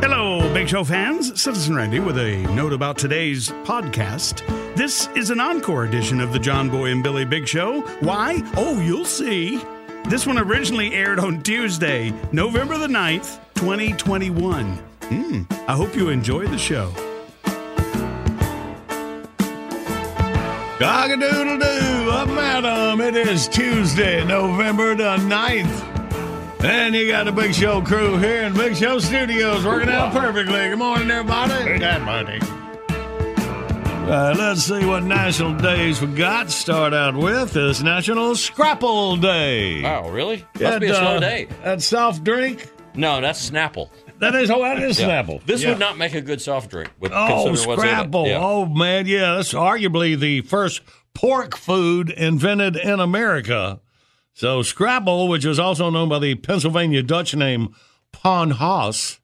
Hello, 0.00 0.52
Big 0.52 0.68
Show 0.68 0.84
fans. 0.84 1.40
Citizen 1.40 1.76
Randy 1.76 2.00
with 2.00 2.18
a 2.18 2.42
note 2.54 2.72
about 2.72 2.98
today's 2.98 3.48
podcast. 3.64 4.46
This 4.74 5.08
is 5.14 5.30
an 5.30 5.40
encore 5.40 5.84
edition 5.84 6.20
of 6.20 6.32
the 6.32 6.38
John 6.38 6.68
Boy 6.68 6.90
and 6.90 7.02
Billy 7.02 7.24
Big 7.24 7.46
Show. 7.46 7.82
Why? 8.00 8.42
Oh, 8.56 8.80
you'll 8.80 9.04
see. 9.04 9.62
This 10.08 10.26
one 10.26 10.38
originally 10.38 10.94
aired 10.94 11.18
on 11.18 11.42
Tuesday, 11.42 12.12
November 12.32 12.78
the 12.78 12.86
9th, 12.86 13.38
2021. 13.54 14.64
Hmm, 14.74 15.42
I 15.68 15.74
hope 15.74 15.94
you 15.94 16.08
enjoy 16.08 16.46
the 16.46 16.58
show. 16.58 16.92
Cock-a-doodle 20.78 21.58
doo, 21.58 22.10
up 22.12 22.28
madam. 22.28 23.00
It 23.00 23.16
is 23.16 23.48
Tuesday, 23.48 24.24
November 24.24 24.94
the 24.94 25.16
9th. 25.16 26.62
And 26.64 26.94
you 26.94 27.08
got 27.08 27.24
the 27.24 27.32
Big 27.32 27.52
Show 27.52 27.82
crew 27.82 28.16
here 28.16 28.44
in 28.44 28.54
Big 28.54 28.76
Show 28.76 29.00
Studios 29.00 29.66
working 29.66 29.88
out 29.88 30.12
perfectly. 30.12 30.68
Good 30.68 30.78
morning, 30.78 31.10
everybody. 31.10 31.78
Good 31.80 32.02
morning. 32.02 32.40
Uh, 34.08 34.36
let's 34.38 34.62
see 34.62 34.86
what 34.86 35.02
national 35.02 35.54
days 35.56 36.00
we 36.00 36.06
got. 36.14 36.48
Start 36.48 36.94
out 36.94 37.16
with 37.16 37.56
is 37.56 37.82
National 37.82 38.36
Scrapple 38.36 39.16
Day. 39.16 39.84
Oh, 39.84 40.08
really? 40.10 40.46
Must 40.60 40.78
be 40.78 40.86
a 40.90 40.94
slow 40.94 41.16
uh, 41.16 41.18
day. 41.18 41.48
That 41.64 41.82
soft 41.82 42.22
drink. 42.22 42.70
No, 42.94 43.20
that's 43.20 43.50
Snapple. 43.50 43.90
That 44.20 44.34
is 44.34 44.50
oh, 44.50 44.62
that 44.62 44.82
is 44.82 44.98
Yeah. 45.00 45.08
Snapple. 45.22 45.44
This 45.46 45.62
Yeah. 45.62 45.70
would 45.70 45.78
not 45.78 45.96
make 45.98 46.14
a 46.14 46.20
good 46.20 46.40
soft 46.40 46.70
drink. 46.70 46.90
With 46.98 47.12
Oh, 47.14 47.46
consider 47.46 47.68
what's 47.68 47.82
in 47.82 47.88
it. 47.88 47.92
Scrapple. 47.92 48.26
Yeah. 48.26 48.38
Oh, 48.40 48.66
man. 48.66 49.06
Yeah, 49.06 49.34
that's 49.36 49.52
arguably 49.54 50.18
the 50.18 50.40
first 50.42 50.82
pork 51.14 51.56
food 51.56 52.10
invented 52.10 52.76
in 52.76 53.00
America. 53.00 53.80
So, 54.34 54.62
Scrapple, 54.62 55.28
which 55.28 55.44
is 55.44 55.58
also 55.58 55.90
known 55.90 56.08
by 56.08 56.18
the 56.20 56.34
Pennsylvania 56.36 57.02
Dutch 57.02 57.34
name 57.34 57.74
Panhaas, 58.12 59.18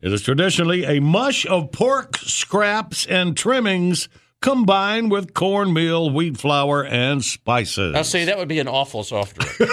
it 0.00 0.12
is 0.12 0.22
traditionally 0.22 0.84
a 0.84 1.00
mush 1.00 1.46
of 1.46 1.72
pork 1.72 2.16
scraps 2.18 3.06
and 3.06 3.36
trimmings 3.36 4.08
combined 4.40 5.10
with 5.10 5.34
cornmeal, 5.34 6.10
wheat 6.10 6.36
flour, 6.36 6.84
and 6.84 7.24
spices. 7.24 7.92
Now, 7.92 8.02
see, 8.02 8.24
that 8.24 8.38
would 8.38 8.48
be 8.48 8.58
an 8.58 8.68
awful 8.68 9.04
soft 9.04 9.36
drink. 9.36 9.70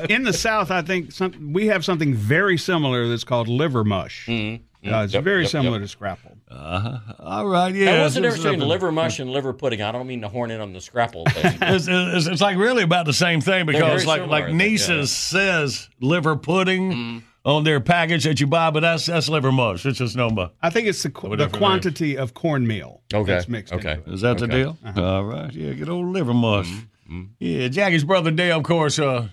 In 0.10 0.24
the 0.24 0.32
South, 0.32 0.70
I 0.70 0.82
think 0.82 1.12
some, 1.12 1.52
we 1.52 1.66
have 1.68 1.84
something 1.84 2.14
very 2.14 2.58
similar 2.58 3.08
that's 3.08 3.24
called 3.24 3.48
liver 3.48 3.84
mush. 3.84 4.26
Mm-hmm. 4.26 4.64
Uh, 4.82 5.04
it's 5.04 5.12
Yep, 5.12 5.24
very 5.24 5.42
yep, 5.42 5.50
similar 5.50 5.76
yep. 5.76 5.82
to 5.82 5.88
Scrapple. 5.88 6.36
Uh-huh. 6.50 6.98
All 7.18 7.46
right, 7.46 7.74
yeah. 7.74 7.90
and 7.90 8.02
what's 8.02 8.14
the 8.14 8.22
this 8.22 8.32
difference 8.32 8.44
between 8.44 8.60
something- 8.60 8.68
liver 8.68 8.92
mush 8.92 9.18
and 9.18 9.30
liver 9.30 9.52
pudding? 9.52 9.82
I 9.82 9.92
don't 9.92 10.06
mean 10.06 10.22
to 10.22 10.28
horn 10.28 10.50
in 10.50 10.60
on 10.60 10.72
the 10.72 10.80
Scrapple. 10.80 11.24
It's, 11.36 11.86
it's, 11.88 12.26
it's 12.26 12.40
like 12.40 12.56
really 12.56 12.82
about 12.82 13.06
the 13.06 13.12
same 13.12 13.40
thing 13.40 13.66
because 13.66 14.06
like 14.06 14.20
similar, 14.20 14.30
like 14.30 14.44
I 14.44 14.46
think, 14.48 14.58
Neese's 14.58 14.88
yeah. 14.88 15.04
says 15.04 15.88
liver 16.00 16.36
pudding 16.36 16.92
mm-hmm. 16.92 17.18
On 17.44 17.64
their 17.64 17.80
package 17.80 18.24
that 18.24 18.38
you 18.40 18.46
buy, 18.46 18.70
but 18.70 18.80
that's 18.80 19.06
that's 19.06 19.28
liver 19.28 19.50
mush. 19.52 19.86
It's 19.86 19.98
just 19.98 20.16
no 20.16 20.28
more. 20.30 20.50
I 20.62 20.70
think 20.70 20.86
it's 20.88 21.02
the, 21.02 21.10
qu- 21.10 21.36
the 21.36 21.48
quantity 21.48 22.16
of 22.18 22.34
cornmeal 22.34 23.02
Okay, 23.12 23.32
that's 23.32 23.48
mixed 23.48 23.72
okay. 23.72 23.98
Is 24.06 24.20
that 24.20 24.38
the 24.38 24.44
Okay. 24.44 24.54
deal? 24.62 24.78
All 24.96 25.24
right, 25.24 25.52
yeah, 25.52 25.72
get 25.72 25.88
old 25.88 26.06
liver 26.08 26.34
mush. 26.34 26.70
Yeah, 27.40 27.66
Jackie's 27.68 28.04
brother 28.04 28.30
Dale, 28.30 28.58
of 28.58 28.62
course, 28.62 28.98
uh, 29.00 29.26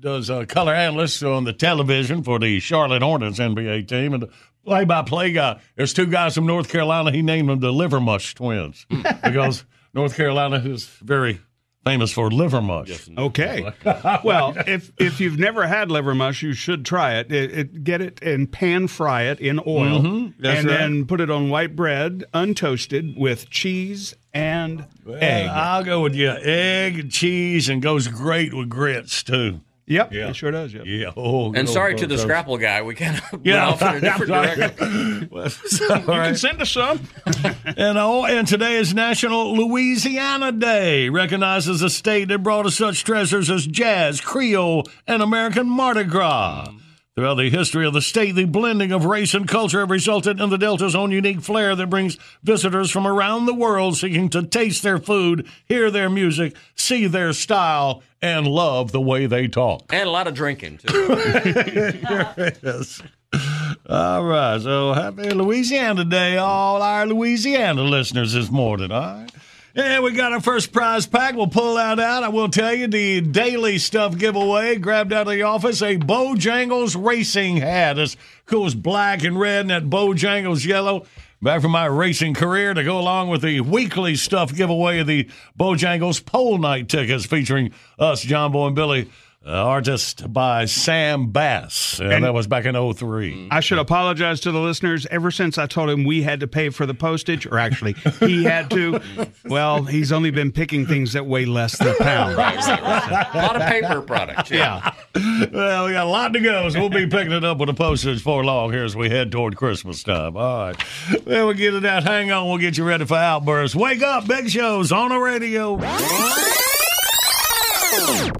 does 0.00 0.28
uh, 0.28 0.44
color 0.44 0.74
analyst 0.74 1.22
on 1.22 1.44
the 1.44 1.54
television 1.54 2.22
for 2.22 2.38
the 2.38 2.60
Charlotte 2.60 3.00
Hornets 3.02 3.38
NBA 3.38 3.88
team, 3.88 4.12
and 4.12 4.26
play-by-play 4.66 5.32
guy. 5.32 5.58
There's 5.74 5.94
two 5.94 6.04
guys 6.06 6.34
from 6.34 6.44
North 6.46 6.68
Carolina. 6.68 7.10
He 7.10 7.22
named 7.22 7.48
them 7.48 7.60
the 7.60 7.72
Liver 7.72 8.00
Mush 8.00 8.34
Twins 8.34 8.84
because 9.24 9.64
North 9.94 10.14
Carolina 10.14 10.56
is 10.56 10.84
very 10.84 11.40
famous 11.84 12.12
for 12.12 12.30
liver 12.30 12.62
mush. 12.62 13.08
Okay. 13.16 13.72
well, 14.24 14.54
if 14.66 14.92
if 14.98 15.20
you've 15.20 15.38
never 15.38 15.66
had 15.66 15.90
liver 15.90 16.14
mush, 16.14 16.42
you 16.42 16.52
should 16.52 16.84
try 16.84 17.14
it. 17.18 17.32
It, 17.32 17.58
it 17.58 17.84
get 17.84 18.00
it 18.00 18.22
and 18.22 18.50
pan 18.50 18.88
fry 18.88 19.22
it 19.24 19.40
in 19.40 19.58
oil, 19.60 20.00
Mm-hmm. 20.00 20.44
And 20.44 20.44
right. 20.44 20.66
then 20.66 21.06
put 21.06 21.20
it 21.20 21.30
on 21.30 21.50
white 21.50 21.74
bread, 21.76 22.24
untoasted, 22.34 23.16
with 23.16 23.50
cheese 23.50 24.14
and 24.32 24.86
egg. 25.08 25.48
Uh, 25.48 25.52
I'll 25.52 25.84
go 25.84 26.02
with 26.02 26.14
you. 26.14 26.30
Egg, 26.30 27.10
cheese, 27.10 27.68
and 27.68 27.82
goes 27.82 28.08
great 28.08 28.54
with 28.54 28.68
grits 28.68 29.22
too. 29.22 29.60
Yep, 29.86 30.12
yeah. 30.12 30.28
it 30.30 30.36
sure 30.36 30.50
does. 30.50 30.72
Yep. 30.74 30.84
Yeah. 30.86 31.10
Oh, 31.16 31.46
and 31.46 31.54
good 31.54 31.68
sorry 31.68 31.92
old 31.92 32.00
to 32.00 32.06
the 32.06 32.14
toast. 32.14 32.22
Scrapple 32.24 32.58
guy. 32.58 32.82
We 32.82 32.94
kind 32.94 33.20
of 33.32 33.40
Yeah, 33.44 33.68
went 33.70 33.82
off 33.82 33.94
in 33.94 33.96
a 33.96 34.00
different 34.18 34.32
direction. 34.32 35.28
Well, 35.32 35.48
You 35.80 35.88
right. 35.88 36.26
can 36.26 36.36
send 36.36 36.60
us 36.62 36.70
some. 36.70 37.00
And 37.64 37.96
oh, 37.98 38.24
and 38.24 38.46
today 38.46 38.76
is 38.76 38.92
National 38.94 39.54
Louisiana 39.56 40.52
Day. 40.52 41.08
Recognizes 41.08 41.82
a 41.82 41.90
state 41.90 42.28
that 42.28 42.42
brought 42.42 42.66
us 42.66 42.76
such 42.76 43.04
treasures 43.04 43.50
as 43.50 43.66
jazz, 43.66 44.20
Creole, 44.20 44.84
and 45.06 45.22
American 45.22 45.68
Mardi 45.68 46.04
Gras. 46.04 46.68
Throughout 47.14 47.34
the 47.34 47.50
history 47.50 47.86
of 47.86 47.92
the 47.92 48.00
state, 48.00 48.34
the 48.36 48.46
blending 48.46 48.90
of 48.90 49.04
race 49.04 49.34
and 49.34 49.46
culture 49.46 49.80
have 49.80 49.90
resulted 49.90 50.40
in 50.40 50.48
the 50.48 50.56
Delta's 50.56 50.94
own 50.94 51.10
unique 51.10 51.42
flair 51.42 51.76
that 51.76 51.88
brings 51.90 52.16
visitors 52.42 52.90
from 52.90 53.06
around 53.06 53.44
the 53.44 53.52
world 53.52 53.98
seeking 53.98 54.30
to 54.30 54.42
taste 54.42 54.82
their 54.82 54.98
food, 54.98 55.46
hear 55.66 55.90
their 55.90 56.08
music, 56.08 56.56
see 56.74 57.06
their 57.06 57.34
style, 57.34 58.02
and 58.22 58.46
love 58.46 58.92
the 58.92 59.00
way 59.00 59.26
they 59.26 59.46
talk. 59.46 59.92
and 59.92 60.08
a 60.08 60.10
lot 60.10 60.26
of 60.26 60.32
drinking, 60.32 60.78
too. 60.78 60.88
Yes. 62.62 63.02
All 63.88 64.24
right. 64.24 64.60
So 64.60 64.92
happy 64.94 65.28
Louisiana 65.30 66.04
Day, 66.06 66.38
all 66.38 66.80
our 66.80 67.06
Louisiana 67.06 67.82
listeners 67.82 68.32
this 68.32 68.50
morning. 68.50 68.90
All 68.90 69.00
right. 69.00 69.30
And 69.74 70.04
we 70.04 70.12
got 70.12 70.32
our 70.32 70.40
first 70.40 70.70
prize 70.70 71.06
pack. 71.06 71.34
We'll 71.34 71.46
pull 71.46 71.76
that 71.76 71.98
out. 71.98 72.22
I 72.22 72.28
will 72.28 72.50
tell 72.50 72.74
you 72.74 72.88
the 72.88 73.22
daily 73.22 73.78
stuff 73.78 74.18
giveaway. 74.18 74.76
Grabbed 74.76 75.14
out 75.14 75.26
of 75.26 75.32
the 75.32 75.42
office 75.42 75.80
a 75.80 75.96
Bojangles 75.96 77.02
racing 77.02 77.56
hat. 77.56 77.98
It's 77.98 78.16
cool 78.44 78.66
as 78.66 78.74
black 78.74 79.24
and 79.24 79.40
red 79.40 79.62
and 79.62 79.70
that 79.70 79.84
Bojangles 79.84 80.66
yellow. 80.66 81.06
Back 81.40 81.62
from 81.62 81.70
my 81.70 81.86
racing 81.86 82.34
career 82.34 82.74
to 82.74 82.84
go 82.84 82.98
along 82.98 83.30
with 83.30 83.40
the 83.40 83.62
weekly 83.62 84.14
stuff 84.14 84.54
giveaway 84.54 84.98
of 84.98 85.06
the 85.06 85.28
Bojangles 85.58 86.24
pole 86.24 86.58
night 86.58 86.90
tickets 86.90 87.24
featuring 87.24 87.72
us, 87.98 88.20
John 88.20 88.52
Boy 88.52 88.66
and 88.66 88.76
Billy. 88.76 89.10
Uh, 89.44 89.50
artist 89.50 90.32
by 90.32 90.66
Sam 90.66 91.32
Bass. 91.32 91.98
And, 91.98 92.12
And- 92.12 92.24
that 92.24 92.32
was 92.32 92.46
back 92.46 92.64
in 92.64 92.76
03. 92.94 93.48
I 93.50 93.58
should 93.58 93.78
apologize 93.78 94.38
to 94.42 94.52
the 94.52 94.60
listeners. 94.60 95.04
Ever 95.10 95.32
since 95.32 95.58
I 95.58 95.66
told 95.66 95.90
him 95.90 96.04
we 96.04 96.22
had 96.22 96.40
to 96.40 96.46
pay 96.46 96.68
for 96.68 96.86
the 96.86 96.94
postage, 96.94 97.44
or 97.46 97.58
actually 97.58 97.94
he 98.20 98.44
had 98.44 98.70
to, 98.70 99.00
well, 99.44 99.82
he's 99.82 100.12
only 100.12 100.30
been 100.30 100.52
picking 100.52 100.86
things 100.86 101.14
that 101.14 101.26
weigh 101.26 101.44
less 101.44 101.76
than 101.76 101.88
a 101.88 101.94
pound. 101.96 102.36
Right, 102.36 102.56
right, 102.56 102.82
right. 103.10 103.26
A 103.34 103.36
lot 103.38 103.56
of 103.56 103.62
paper 103.68 104.00
products. 104.02 104.50
Yeah. 104.50 104.92
Well, 105.52 105.86
we 105.86 105.92
got 105.92 106.06
a 106.06 106.10
lot 106.10 106.32
to 106.34 106.40
go, 106.40 106.68
so 106.68 106.78
we'll 106.78 106.88
be 106.88 107.08
picking 107.08 107.32
it 107.32 107.44
up 107.44 107.58
with 107.58 107.66
the 107.68 107.74
postage 107.74 108.22
for 108.22 108.44
long 108.44 108.72
here 108.72 108.84
as 108.84 108.94
we 108.94 109.08
head 109.10 109.32
toward 109.32 109.56
Christmas 109.56 110.02
time. 110.04 110.36
All 110.36 110.66
right. 110.68 110.76
Well, 111.26 111.46
we'll 111.46 111.54
get 111.56 111.74
it 111.74 111.84
out. 111.84 112.04
Hang 112.04 112.30
on. 112.30 112.48
We'll 112.48 112.58
get 112.58 112.78
you 112.78 112.84
ready 112.84 113.04
for 113.06 113.16
Outburst. 113.16 113.74
Wake 113.74 114.02
up. 114.02 114.26
Big 114.28 114.48
shows 114.50 114.92
on 114.92 115.08
the 115.10 115.18
radio. 115.18 115.76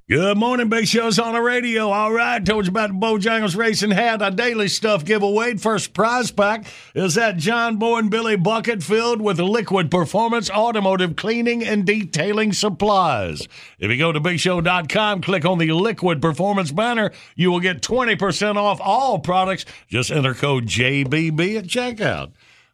Good 0.08 0.36
morning, 0.36 0.68
Big 0.68 0.86
Show's 0.86 1.18
on 1.18 1.34
the 1.34 1.40
radio. 1.40 1.90
All 1.90 2.12
right, 2.12 2.44
told 2.44 2.66
you 2.66 2.70
about 2.70 2.88
the 2.88 2.94
Bojangles 2.94 3.56
Racing 3.56 3.90
Hat, 3.90 4.20
a 4.20 4.30
daily 4.30 4.68
stuff 4.68 5.04
giveaway. 5.04 5.56
First 5.56 5.94
prize 5.94 6.30
pack 6.30 6.66
is 6.94 7.14
that 7.14 7.36
John 7.36 7.76
Boy 7.76 7.98
and 7.98 8.10
Billy 8.10 8.36
bucket 8.36 8.82
filled 8.82 9.20
with 9.20 9.38
liquid 9.40 9.90
performance 9.90 10.50
automotive 10.50 11.16
cleaning 11.16 11.64
and 11.64 11.84
detailing 11.84 12.52
supplies. 12.52 13.46
If 13.78 13.90
you 13.90 13.98
go 13.98 14.12
to 14.12 14.20
BigShow.com, 14.20 15.22
click 15.22 15.44
on 15.44 15.58
the 15.58 15.72
liquid 15.72 16.20
performance 16.20 16.72
banner, 16.72 17.10
you 17.34 17.50
will 17.50 17.60
get 17.60 17.82
20% 17.82 18.56
off 18.56 18.80
all 18.82 19.18
products. 19.18 19.64
Just 19.88 20.10
enter 20.10 20.34
code 20.34 20.66
JBB 20.66 21.58
at 21.58 21.64
checkout. 21.64 22.32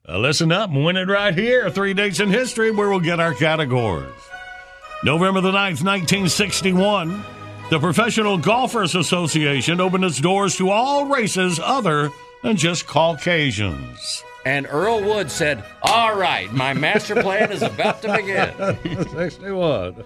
Uh, 0.09 0.19
listen 0.19 0.51
up 0.51 0.71
and 0.71 0.85
win 0.85 0.97
it 0.97 1.09
right 1.09 1.35
here. 1.35 1.71
Three 1.71 1.95
dates 1.95 2.21
in 2.21 2.31
history 2.31 2.71
where 2.71 2.89
we'll 2.89 3.01
get 3.01 3.21
our 3.21 3.35
categories. 3.35 4.13
November 5.05 5.41
the 5.41 5.53
9th, 5.53 5.85
1961, 5.85 7.25
the 7.71 7.79
Professional 7.79 8.37
Golfers 8.37 8.95
Association 8.95 9.81
opened 9.81 10.05
its 10.05 10.21
doors 10.21 10.57
to 10.57 10.71
all 10.71 11.07
races 11.07 11.61
other 11.63 12.11
than 12.43 12.57
just 12.57 12.87
Caucasians. 12.87 14.25
And 14.45 14.67
Earl 14.69 15.03
Wood 15.03 15.31
said, 15.31 15.63
All 15.83 16.17
right, 16.17 16.53
my 16.53 16.73
master 16.73 17.15
plan 17.23 17.53
is 17.53 17.63
about 17.63 18.03
to 18.03 18.17
begin. 18.17 19.07
61. 19.11 20.03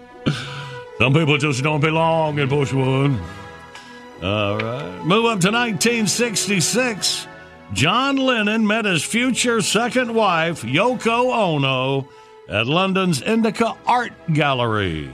Some 0.99 1.13
people 1.13 1.37
just 1.37 1.63
don't 1.63 1.79
belong 1.81 2.37
in 2.37 2.47
Bushwood. 2.49 3.19
All 4.21 4.57
right. 4.57 5.05
Move 5.05 5.25
up 5.25 5.39
to 5.41 5.51
1966. 5.51 7.27
John 7.73 8.17
Lennon 8.17 8.67
met 8.67 8.85
his 8.85 9.03
future 9.03 9.61
second 9.61 10.13
wife, 10.13 10.61
Yoko 10.61 11.33
Ono, 11.33 12.07
at 12.53 12.67
London's 12.67 13.21
Indica 13.21 13.75
Art 13.85 14.13
Gallery. 14.31 15.09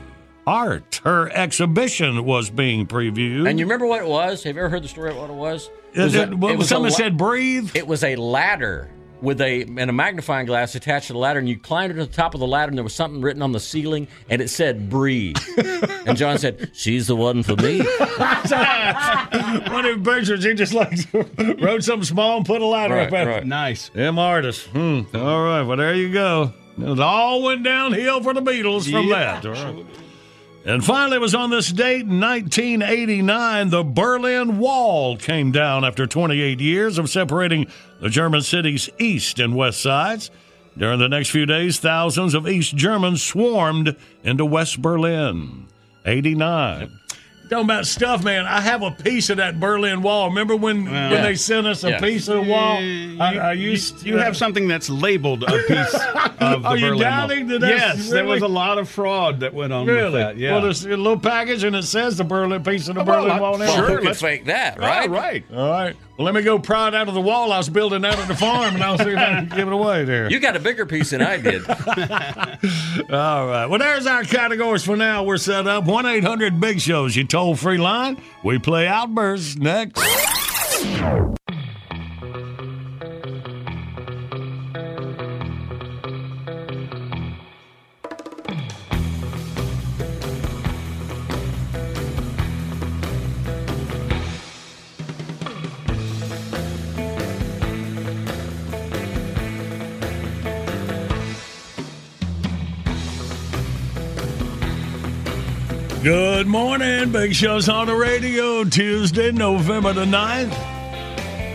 Art. 0.46 1.00
Her 1.04 1.30
exhibition 1.32 2.26
was 2.26 2.50
being 2.50 2.86
previewed. 2.88 3.48
And 3.50 3.58
you 3.60 3.66
remember 3.66 3.86
what 3.86 4.02
it 4.02 4.08
was? 4.08 4.44
Have 4.44 4.56
you 4.56 4.62
ever 4.62 4.70
heard 4.70 4.84
the 4.84 4.88
story 4.88 5.12
of 5.12 5.18
what 5.18 5.30
it 5.30 5.34
was? 5.36 5.70
It- 5.94 6.02
was 6.02 6.16
it- 6.16 6.34
a- 6.34 6.36
what- 6.36 6.58
was 6.58 6.68
someone 6.68 6.92
la- 6.92 6.98
said 6.98 7.18
breathe. 7.18 7.72
It 7.76 7.88
was 7.88 8.04
a 8.04 8.16
ladder 8.16 8.90
with 9.22 9.42
a 9.42 9.62
and 9.64 9.90
a 9.90 9.94
magnifying 9.94 10.46
glass 10.46 10.76
attached 10.76 11.08
to 11.08 11.14
the 11.14 11.20
ladder, 11.20 11.40
and 11.40 11.48
you 11.50 11.58
climbed 11.58 11.94
to 11.94 12.00
the 12.06 12.12
top 12.12 12.34
of 12.34 12.40
the 12.40 12.48
ladder, 12.48 12.70
and 12.70 12.78
there 12.78 12.84
was 12.84 12.94
something 12.96 13.22
written 13.22 13.42
on 13.42 13.52
the 13.52 13.60
ceiling, 13.60 14.08
and 14.30 14.42
it 14.42 14.50
said 14.50 14.90
"breathe." 14.90 15.36
and 16.06 16.18
John 16.18 16.38
said, 16.38 16.72
"She's 16.74 17.08
the 17.08 17.16
one 17.18 17.44
for 17.44 17.56
me." 17.58 17.80
One 19.70 19.86
of 19.86 20.04
the 20.04 20.12
pictures, 20.12 20.44
he 20.44 20.54
just 20.54 20.74
like 20.74 20.98
wrote 21.62 21.84
something 21.84 22.06
small 22.06 22.38
and 22.38 22.46
put 22.46 22.62
a 22.62 22.66
ladder 22.66 22.96
Right, 22.96 23.08
up 23.08 23.14
at 23.14 23.28
right. 23.28 23.46
Nice. 23.46 23.90
Them 23.90 24.18
artists. 24.20 24.66
Hmm. 24.68 25.02
All 25.14 25.44
right. 25.44 25.62
Well, 25.64 25.78
there 25.78 25.94
you 25.96 26.12
go. 26.12 26.54
It 26.82 27.00
all 27.00 27.42
went 27.44 27.64
downhill 27.64 28.22
for 28.22 28.34
the 28.34 28.42
Beatles 28.42 28.90
from 28.92 29.08
Yeah. 29.08 29.40
that. 29.42 29.86
And 30.66 30.84
finally, 30.84 31.18
it 31.18 31.22
was 31.22 31.34
on 31.34 31.50
this 31.50 31.72
date 31.72 32.02
in 32.02 32.20
1989, 32.20 33.70
the 33.70 33.84
Berlin 33.84 34.60
Wall 34.60 35.16
came 35.18 35.52
down 35.52 35.86
after 35.86 36.06
28 36.06 36.60
years 36.60 36.98
of 36.98 37.10
separating 37.10 37.66
the 38.02 38.10
German 38.10 38.42
cities' 38.42 38.90
east 39.00 39.40
and 39.40 39.56
west 39.56 39.82
sides. 39.82 40.30
During 40.78 41.00
the 41.00 41.10
next 41.10 41.30
few 41.30 41.46
days, 41.46 41.80
thousands 41.80 42.34
of 42.34 42.48
East 42.48 42.76
Germans 42.76 43.24
swarmed 43.24 43.96
into 44.24 44.46
West 44.46 44.82
Berlin. 44.82 45.66
89. 46.06 46.99
Talking 47.50 47.66
about 47.66 47.88
stuff, 47.88 48.24
man. 48.24 48.46
I 48.46 48.62
have 48.62 48.84
a 48.84 48.92
piece 48.92 49.32
of 49.32 49.38
that 49.38 49.60
Berlin 49.60 50.04
Wall. 50.04 50.30
Remember 50.30 50.56
when, 50.56 50.86
when 50.86 50.94
Yeah. 50.94 51.22
they 51.24 51.34
sent 51.34 51.66
us 51.66 51.84
a 51.84 51.90
Yeah. 51.90 52.00
piece 52.00 52.28
of 52.28 52.46
the 52.46 52.52
wall? 52.52 52.80
You, 52.80 53.20
I, 53.20 53.38
I 53.38 53.52
used 53.54 54.04
you 54.06 54.18
have 54.18 54.38
something 54.38 54.68
that's 54.68 54.88
labeled 54.88 55.42
a 55.44 55.64
piece 55.64 55.94
of 56.16 56.62
the 56.62 56.68
Are 56.68 56.78
you 56.78 56.90
Berlin 56.90 57.00
doubting 57.02 57.50
Wall. 57.50 57.60
that 57.60 57.62
that's 57.62 57.98
Yes, 57.98 58.10
there 58.12 58.26
was 58.26 58.44
a 58.44 58.48
lot 58.48 58.78
of 58.78 58.88
fraud 58.88 59.40
that 59.40 59.54
went 59.56 59.74
on 59.74 59.88
with 59.88 59.96
Really? 59.96 60.22
that. 60.22 60.38
Yeah. 60.38 60.52
Well, 60.54 60.62
there's 60.62 60.86
a 60.86 60.90
little 60.90 61.18
package 61.20 61.64
and 61.64 61.76
it 61.76 61.84
says 61.84 62.18
the 62.18 62.24
Berlin 62.24 62.64
piece 62.64 62.88
of 62.88 62.96
the 62.96 63.04
Well, 63.04 63.22
Berlin 63.24 63.32
I- 63.32 63.42
Wall. 63.42 63.58
now. 63.58 63.66
Well, 63.66 63.76
Sure, 63.76 63.88
who 63.90 63.96
could 63.98 64.06
let's- 64.06 64.22
fake 64.22 64.46
that, 64.46 64.78
right, 64.80 65.10
right? 65.10 65.44
right. 65.52 65.58
All 65.60 65.70
right. 65.72 65.96
Well, 66.20 66.26
let 66.26 66.36
me 66.36 66.42
go 66.42 66.60
pry 66.60 66.90
it 66.90 66.96
out 66.96 67.08
of 67.08 67.14
the 67.14 67.22
wall. 67.22 67.54
I 67.54 67.60
was 67.60 67.70
building 67.70 68.04
out 68.04 68.20
at 68.20 68.28
the 68.28 68.36
farm, 68.36 68.76
and 68.76 68.84
I'll 68.84 68.98
see 68.98 69.12
if 69.12 69.18
I 69.18 69.36
can 69.36 69.48
give 69.48 69.68
it 69.70 69.74
away 69.74 70.04
there. 70.04 70.30
You 70.30 70.42
got 70.42 70.54
a 70.58 70.60
bigger 70.60 70.86
piece 70.86 71.12
than 71.12 71.22
I 71.22 71.38
did. 71.38 71.66
All 73.10 73.48
right. 73.48 73.68
Well, 73.68 73.80
there's 73.80 74.06
our 74.06 74.24
categories 74.24 74.84
for 74.84 74.98
now. 74.98 75.24
We're 75.24 75.38
set 75.38 75.66
up. 75.66 75.86
1 75.86 76.06
800 76.06 76.60
Big 76.60 76.82
Shows, 76.82 77.16
you 77.16 77.24
toll 77.24 77.56
free 77.56 77.78
line. 77.78 78.22
We 78.44 78.60
play 78.60 78.86
Outbursts 78.86 79.56
next. 79.56 80.04
Good 106.10 106.48
morning. 106.48 107.12
Big 107.12 107.36
Show's 107.36 107.70
on 107.70 107.86
the 107.86 107.94
radio 107.94 108.64
Tuesday, 108.64 109.32
November 109.32 109.94
the 109.94 110.06
9th. 110.06 110.56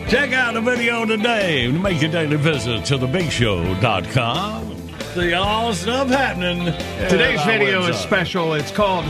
Check 0.09 0.33
out 0.33 0.55
the 0.55 0.61
video 0.61 1.05
today. 1.05 1.67
Make 1.73 2.01
a 2.03 2.09
daily 2.09 2.37
visit 2.37 2.85
to 2.85 2.99
thebigshow.com. 2.99 4.91
See 5.15 5.33
all 5.33 5.75
stuff 5.75 6.06
happening. 6.06 6.67
Today's 7.09 7.43
video 7.45 7.83
is 7.89 7.97
special. 7.97 8.55
It's 8.55 8.71
called 8.71 9.06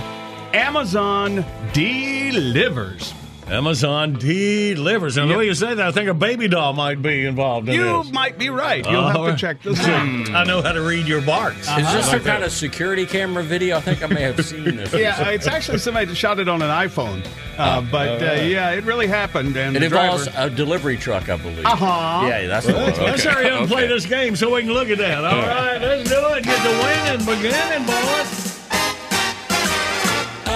Amazon 0.55 1.45
Delivers. 1.75 3.13
Amazon 3.49 4.15
delivers. 4.15 5.17
And 5.17 5.31
the 5.31 5.37
way 5.37 5.45
you 5.47 5.55
say 5.55 5.75
that, 5.75 5.87
I 5.87 5.91
think 5.93 6.09
a 6.09 6.15
baby 6.15 6.49
doll 6.49 6.73
might 6.73 7.03
be 7.03 7.27
involved 7.27 7.69
in 7.69 7.75
You 7.75 8.03
this. 8.03 8.13
might 8.13 8.39
be 8.39 8.49
right. 8.51 8.85
You'll 8.89 9.05
Oh, 9.05 9.09
have 9.25 9.35
to 9.35 9.37
check 9.41 9.63
this 9.63 9.79
out. 9.87 10.31
I 10.31 10.45
know 10.45 10.63
how 10.63 10.73
to 10.73 10.81
read 10.81 11.07
your 11.07 11.21
barks. 11.21 11.69
Is 11.69 11.93
this 11.93 12.11
some 12.11 12.21
kind 12.21 12.43
of 12.43 12.53
security 12.53 13.05
camera 13.07 13.43
video? 13.43 13.77
I 13.77 13.81
think 13.81 14.03
I 14.03 14.07
may 14.07 14.23
have 14.23 14.45
seen 14.45 14.65
this. 14.77 14.93
Yeah, 15.05 15.29
it's 15.31 15.47
actually 15.47 15.79
somebody 15.79 16.07
that 16.07 16.15
shot 16.15 16.39
it 16.39 16.49
on 16.49 16.63
an 16.63 16.71
iPhone. 16.71 17.27
Uh, 17.59 17.81
but 17.83 18.23
uh, 18.23 18.33
yeah, 18.43 18.71
it 18.71 18.85
really 18.85 19.07
happened. 19.07 19.57
And 19.57 19.77
It 19.77 19.81
the 19.81 19.87
involves 19.87 20.27
driver, 20.29 20.53
a 20.53 20.55
delivery 20.57 20.97
truck, 20.97 21.29
I 21.29 21.37
believe. 21.37 21.65
Uh-huh. 21.67 22.27
Yeah, 22.27 22.47
that's 22.47 22.67
the 22.67 22.73
one. 22.73 22.83
Let's, 22.85 22.99
let's 22.99 23.27
Okay. 23.27 23.35
hurry 23.35 23.51
up 23.51 23.61
and 23.61 23.69
play 23.69 23.85
Okay. 23.85 23.93
this 23.93 24.07
game 24.07 24.37
so 24.37 24.55
we 24.55 24.63
can 24.63 24.73
look 24.73 24.89
at 24.89 24.99
that. 24.99 25.25
All 25.25 25.39
right, 25.43 25.79
let's 25.81 26.09
do 26.09 26.17
it. 26.35 26.45
Get 26.45 26.63
the 26.63 26.71
winning 26.83 27.27
beginning, 27.27 27.87
boys. 27.87 28.64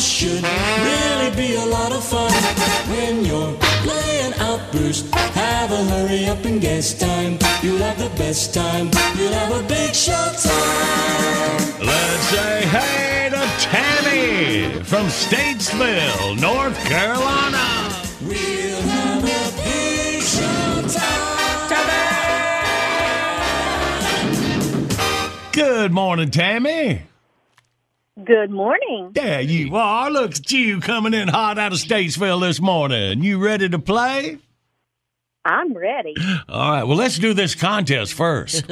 This 0.00 0.08
should 0.08 0.42
really 0.42 1.30
be 1.36 1.56
a 1.56 1.66
lot 1.66 1.92
of 1.92 2.02
fun. 2.02 2.32
When 2.88 3.22
you're 3.22 3.52
playing 3.84 4.32
Outburst, 4.38 5.14
have 5.14 5.70
a 5.70 5.84
hurry 5.92 6.24
up 6.24 6.42
and 6.46 6.58
guess 6.58 6.94
time. 6.94 7.38
You'll 7.62 7.76
have 7.80 7.98
the 7.98 8.08
best 8.16 8.54
time. 8.54 8.88
You'll 9.18 9.34
have 9.34 9.62
a 9.62 9.68
big 9.68 9.94
show 9.94 10.32
time. 10.40 11.84
Let's 11.84 12.24
say 12.32 12.64
hey 12.64 13.28
to 13.28 13.46
Tammy 13.60 14.82
from 14.84 15.08
Statesville, 15.08 16.40
North 16.40 16.82
Carolina. 16.86 17.92
We'll 18.22 18.80
have 18.80 19.22
a 19.22 19.52
big 19.62 20.22
show 20.22 20.80
time. 20.88 21.18
Good 25.52 25.92
morning, 25.92 26.30
Tammy. 26.30 27.02
Good 28.24 28.50
morning. 28.50 29.12
There 29.12 29.40
you 29.40 29.76
are. 29.76 30.10
Look 30.10 30.32
at 30.32 30.50
you 30.50 30.80
coming 30.80 31.14
in 31.14 31.28
hot 31.28 31.58
out 31.58 31.72
of 31.72 31.78
Statesville 31.78 32.40
this 32.40 32.60
morning. 32.60 33.22
You 33.22 33.38
ready 33.38 33.68
to 33.68 33.78
play? 33.78 34.38
I'm 35.44 35.72
ready. 35.72 36.14
All 36.48 36.72
right. 36.72 36.82
Well, 36.82 36.96
let's 36.96 37.18
do 37.18 37.32
this 37.34 37.54
contest 37.54 38.14
first. 38.14 38.64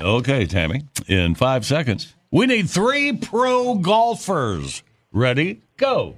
okay, 0.00 0.46
Tammy. 0.46 0.82
In 1.06 1.34
five 1.34 1.66
seconds, 1.66 2.14
we 2.30 2.46
need 2.46 2.68
three 2.70 3.12
pro 3.12 3.74
golfers. 3.74 4.82
Ready? 5.12 5.60
Go. 5.76 6.16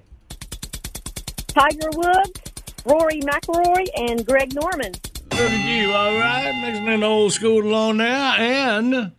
Tiger 1.48 1.90
Woods, 1.92 2.40
Rory 2.86 3.20
McIlroy, 3.20 3.86
and 3.96 4.24
Greg 4.24 4.54
Norman. 4.54 4.92
Look 5.32 5.40
at 5.40 5.68
you. 5.68 5.92
All 5.92 6.18
right. 6.18 6.62
Mixing 6.64 6.86
in 6.86 7.00
the 7.00 7.06
old 7.06 7.32
school 7.32 7.62
along 7.62 7.96
now. 7.98 8.36
And 8.36 9.12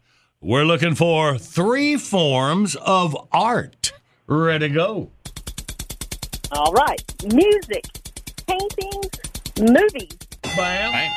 we're 0.46 0.64
looking 0.64 0.94
for 0.94 1.40
three 1.40 1.98
forms 1.98 2.76
of 2.76 3.18
art. 3.32 3.94
Ready? 4.28 4.68
To 4.68 4.74
go. 4.74 5.12
All 6.52 6.72
right. 6.72 7.02
Music, 7.34 7.84
paintings, 8.46 9.10
movies. 9.60 10.16
Bam. 10.56 11.12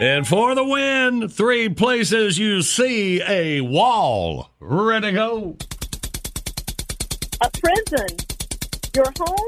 And 0.00 0.26
for 0.26 0.56
the 0.56 0.64
win, 0.64 1.28
three 1.28 1.68
places 1.68 2.36
you 2.36 2.62
see 2.62 3.22
a 3.22 3.60
wall. 3.60 4.50
Ready? 4.58 5.06
To 5.06 5.12
go. 5.12 5.56
a 7.40 7.50
prison, 7.60 8.16
your 8.96 9.12
home, 9.16 9.46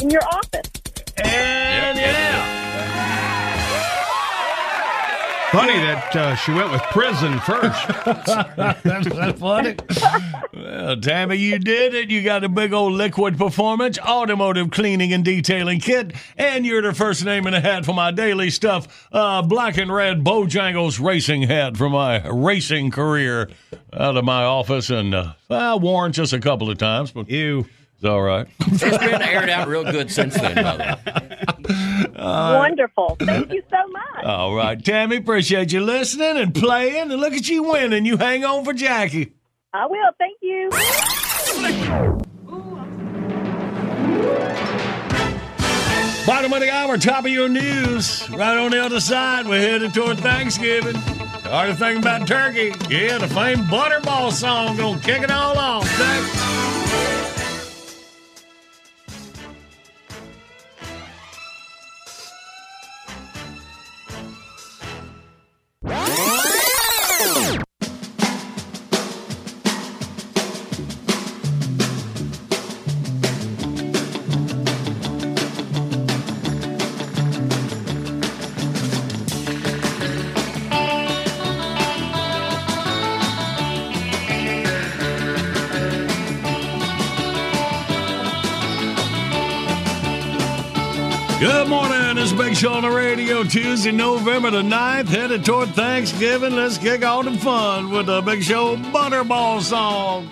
and 0.00 0.10
your 0.10 0.24
office. 0.24 0.68
And 1.16 1.96
yeah. 1.96 3.19
Funny 5.52 5.78
that 5.78 6.14
uh, 6.14 6.34
she 6.36 6.52
went 6.52 6.70
with 6.70 6.80
prison 6.92 7.40
first. 7.40 7.88
That's 8.06 9.08
that 9.08 9.36
funny. 9.36 9.74
well, 10.54 10.96
Tammy, 11.00 11.36
you 11.36 11.58
did 11.58 11.92
it. 11.92 12.08
You 12.08 12.22
got 12.22 12.44
a 12.44 12.48
big 12.48 12.72
old 12.72 12.92
liquid 12.92 13.36
performance, 13.36 13.98
automotive 13.98 14.70
cleaning 14.70 15.12
and 15.12 15.24
detailing 15.24 15.80
kit, 15.80 16.12
and 16.38 16.64
you're 16.64 16.82
the 16.82 16.94
first 16.94 17.24
name 17.24 17.48
in 17.48 17.52
the 17.52 17.60
hat 17.60 17.84
for 17.84 17.92
my 17.92 18.12
daily 18.12 18.48
stuff. 18.48 19.08
Uh, 19.10 19.42
black 19.42 19.76
and 19.76 19.92
red 19.92 20.22
Bojangles 20.22 21.04
racing 21.04 21.42
hat 21.42 21.76
for 21.76 21.90
my 21.90 22.24
racing 22.28 22.92
career 22.92 23.50
out 23.92 24.16
of 24.16 24.24
my 24.24 24.44
office, 24.44 24.88
and 24.88 25.12
uh, 25.12 25.32
I 25.50 25.74
worn 25.74 26.12
just 26.12 26.32
a 26.32 26.38
couple 26.38 26.70
of 26.70 26.78
times, 26.78 27.10
but 27.10 27.28
you. 27.28 27.66
It's 28.00 28.08
all 28.08 28.22
right. 28.22 28.46
It's 28.60 28.80
been 28.80 29.20
aired 29.20 29.50
out 29.50 29.68
real 29.68 29.84
good 29.84 30.10
since 30.10 30.32
then, 30.34 30.54
Mother. 30.54 30.96
Uh, 32.16 32.54
Wonderful. 32.56 33.16
Thank 33.20 33.52
you 33.52 33.62
so 33.70 33.76
much. 33.88 34.24
All 34.24 34.54
right, 34.54 34.82
Tammy, 34.82 35.16
appreciate 35.16 35.70
you 35.70 35.84
listening 35.84 36.38
and 36.38 36.54
playing, 36.54 37.10
and 37.10 37.20
look 37.20 37.34
at 37.34 37.46
you 37.50 37.62
winning. 37.62 38.06
You 38.06 38.16
hang 38.16 38.42
on 38.42 38.64
for 38.64 38.72
Jackie. 38.72 39.34
I 39.74 39.84
will. 39.84 40.10
Thank 40.18 40.38
you. 40.40 40.70
Bottom 46.26 46.52
of 46.54 46.60
the 46.60 46.70
hour, 46.72 46.96
top 46.96 47.26
of 47.26 47.30
your 47.30 47.50
news. 47.50 48.30
Right 48.30 48.56
on 48.56 48.70
the 48.70 48.82
other 48.82 49.00
side, 49.00 49.46
we're 49.46 49.60
headed 49.60 49.92
toward 49.92 50.18
Thanksgiving. 50.20 50.94
Hard 50.94 51.68
to 51.68 51.76
think 51.76 51.98
about 51.98 52.26
turkey. 52.26 52.72
Yeah, 52.88 53.18
the 53.18 53.28
famed 53.28 53.64
Butterball 53.64 54.32
song 54.32 54.78
gonna 54.78 55.00
kick 55.00 55.20
it 55.22 55.30
all 55.30 55.58
off. 55.58 55.86
Thanks. 55.86 57.39
Show 92.60 92.74
on 92.74 92.82
the 92.82 92.90
radio. 92.90 93.42
Tuesday, 93.42 93.90
November 93.90 94.50
the 94.50 94.60
9th, 94.60 95.08
headed 95.08 95.46
toward 95.46 95.70
Thanksgiving. 95.70 96.56
Let's 96.56 96.76
kick 96.76 97.02
off 97.02 97.24
the 97.24 97.32
fun 97.38 97.88
with 97.88 98.04
the 98.04 98.20
Big 98.20 98.42
Show 98.42 98.76
Butterball 98.76 99.62
song. 99.62 100.28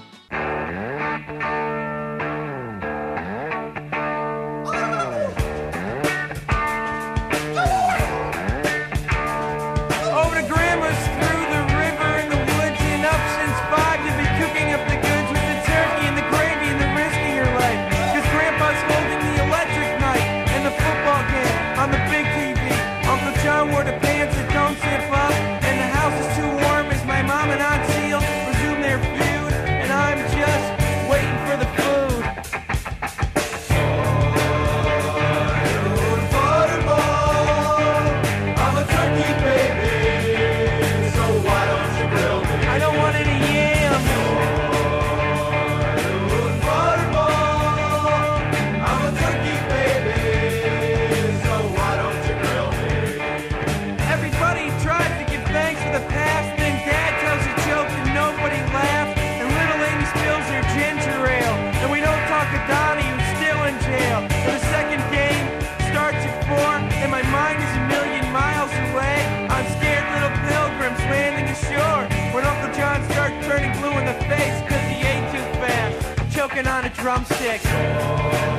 Choking 77.09 78.58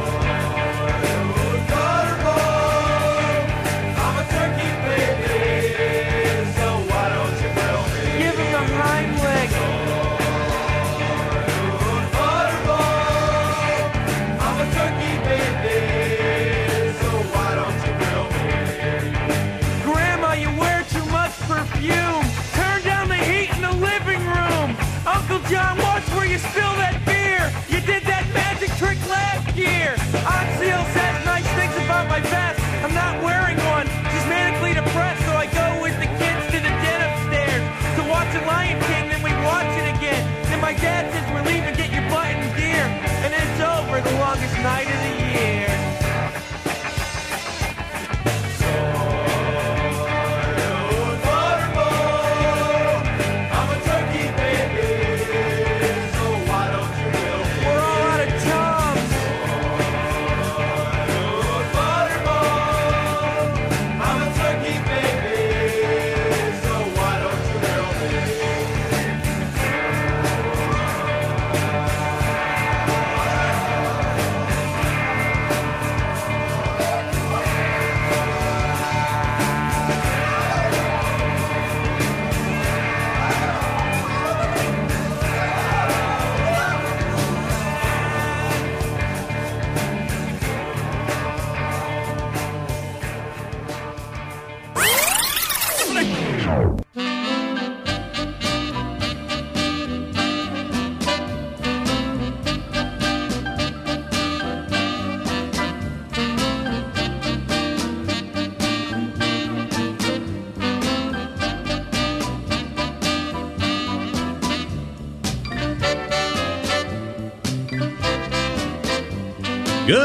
night 44.64 44.90
of 44.90 45.02
the 45.04 45.09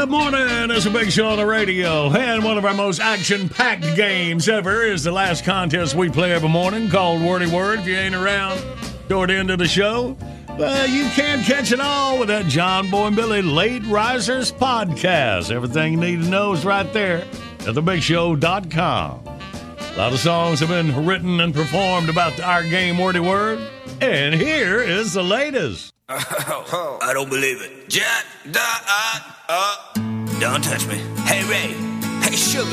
Good 0.05 0.11
morning. 0.11 0.69
It's 0.69 0.85
a 0.85 0.91
big 0.91 1.11
show 1.11 1.29
on 1.29 1.37
the 1.37 1.47
radio. 1.47 2.11
And 2.11 2.43
one 2.43 2.59
of 2.59 2.65
our 2.65 2.75
most 2.75 2.99
action 2.99 3.49
packed 3.49 3.95
games 3.95 4.47
ever 4.47 4.83
is 4.83 5.03
the 5.03 5.11
last 5.11 5.43
contest 5.43 5.95
we 5.95 6.09
play 6.09 6.31
every 6.31 6.47
morning 6.47 6.91
called 6.91 7.23
Wordy 7.23 7.47
Word. 7.47 7.79
If 7.79 7.87
you 7.87 7.95
ain't 7.95 8.13
around 8.13 8.63
toward 9.09 9.31
the 9.31 9.33
end 9.33 9.49
of 9.49 9.57
the 9.57 9.67
show, 9.67 10.15
well, 10.59 10.87
you 10.87 11.05
can't 11.05 11.43
catch 11.43 11.71
it 11.71 11.79
all 11.79 12.19
with 12.19 12.27
that 12.27 12.45
John 12.45 12.91
Boy 12.91 13.07
and 13.07 13.15
Billy 13.15 13.41
Late 13.41 13.83
Risers 13.87 14.51
podcast. 14.51 15.49
Everything 15.49 15.93
you 15.93 15.99
need 15.99 16.21
to 16.21 16.29
know 16.29 16.53
is 16.53 16.63
right 16.63 16.93
there 16.93 17.21
at 17.61 17.73
thebigshow.com. 17.73 19.21
A 19.25 19.97
lot 19.97 20.13
of 20.13 20.19
songs 20.19 20.59
have 20.59 20.69
been 20.69 21.03
written 21.07 21.39
and 21.39 21.51
performed 21.51 22.09
about 22.09 22.39
our 22.41 22.61
game 22.61 22.99
Wordy 22.99 23.21
Word. 23.21 23.57
And 24.01 24.35
here 24.35 24.83
is 24.83 25.13
the 25.13 25.23
latest. 25.23 25.94
I 26.07 27.11
don't 27.15 27.29
believe 27.29 27.63
it. 27.63 27.89
Jack, 27.89 28.25
da, 28.51 28.61
uh, 28.61 29.19
uh. 29.49 29.93
Don't 30.39 30.63
touch 30.63 30.85
me. 30.85 30.97
Hey, 31.25 31.43
Ray. 31.49 31.73
Hey, 32.21 32.35
Sugar. 32.35 32.69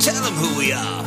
Tell 0.00 0.22
them 0.22 0.32
who 0.32 0.58
we 0.58 0.72
are. 0.72 1.04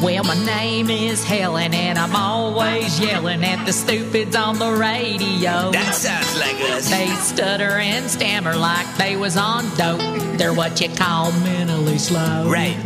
Well, 0.00 0.22
my 0.22 0.38
name 0.46 0.88
is 0.88 1.24
Helen, 1.24 1.74
and 1.74 1.98
I'm 1.98 2.14
always 2.14 3.00
yelling 3.00 3.42
at 3.44 3.64
the 3.66 3.72
stupids 3.72 4.36
on 4.36 4.60
the 4.60 4.70
radio. 4.70 5.72
That 5.72 5.94
sounds 5.96 6.38
like 6.38 6.60
us. 6.70 6.88
They 6.88 7.08
stutter 7.16 7.78
and 7.78 8.08
stammer 8.08 8.54
like 8.54 8.86
they 8.98 9.16
was 9.16 9.36
on 9.36 9.64
dope. 9.76 10.00
They're 10.38 10.54
what 10.54 10.80
you 10.80 10.90
call 10.90 11.32
mentally 11.32 11.98
slow. 11.98 12.48
Right. 12.48 12.76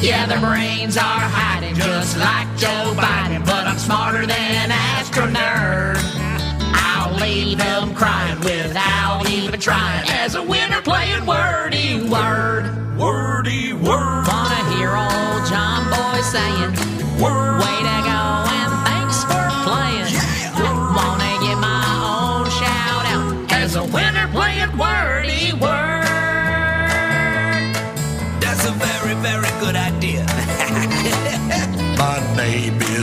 Yeah, 0.00 0.26
their 0.26 0.40
brains 0.40 0.96
are 0.96 1.02
hiding 1.02 1.74
just 1.74 2.16
like 2.18 2.46
Joe 2.56 2.94
Biden, 2.96 3.44
but 3.44 3.66
I'm 3.66 3.78
smarter 3.78 4.26
than 4.26 4.70
Astro 4.70 5.26
Nerd. 5.26 6.15
Leave 7.20 7.58
them 7.58 7.94
crying 7.94 8.38
without 8.40 9.28
even 9.28 9.58
trying 9.58 10.08
as 10.08 10.34
a 10.34 10.42
winner 10.42 10.82
playing 10.82 11.26
wordy 11.26 12.02
word. 12.08 12.98
Wordy 12.98 13.72
word. 13.72 14.26
Wanna 14.28 14.76
hear 14.76 14.90
old 14.96 15.46
John 15.48 15.90
Boy 15.90 16.20
saying, 16.22 17.20
Word. 17.20 17.75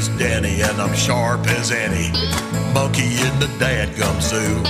Danny, 0.09 0.61
and 0.61 0.81
I'm 0.81 0.93
sharp 0.95 1.47
as 1.47 1.71
any 1.71 2.11
monkey 2.73 3.11
in 3.27 3.39
the 3.39 3.49
dadgum 3.59 4.21
zoo. 4.21 4.61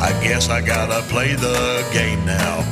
I 0.00 0.12
guess 0.22 0.48
I 0.48 0.60
gotta 0.60 1.02
play 1.08 1.34
the 1.34 1.86
game 1.92 2.24
now. 2.24 2.64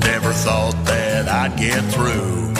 Never 0.00 0.32
thought 0.32 0.76
that 0.84 1.28
I'd 1.28 1.56
get 1.56 1.82
through. 1.92 2.52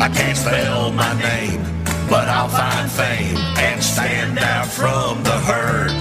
I 0.00 0.08
can't 0.08 0.36
spell 0.36 0.90
my 0.92 1.12
name, 1.20 1.62
but 2.08 2.28
I'll 2.28 2.48
find 2.48 2.90
fame 2.90 3.36
and 3.58 3.82
stand 3.82 4.38
out 4.38 4.66
from 4.66 5.22
the 5.22 5.38
herd. 5.50 5.92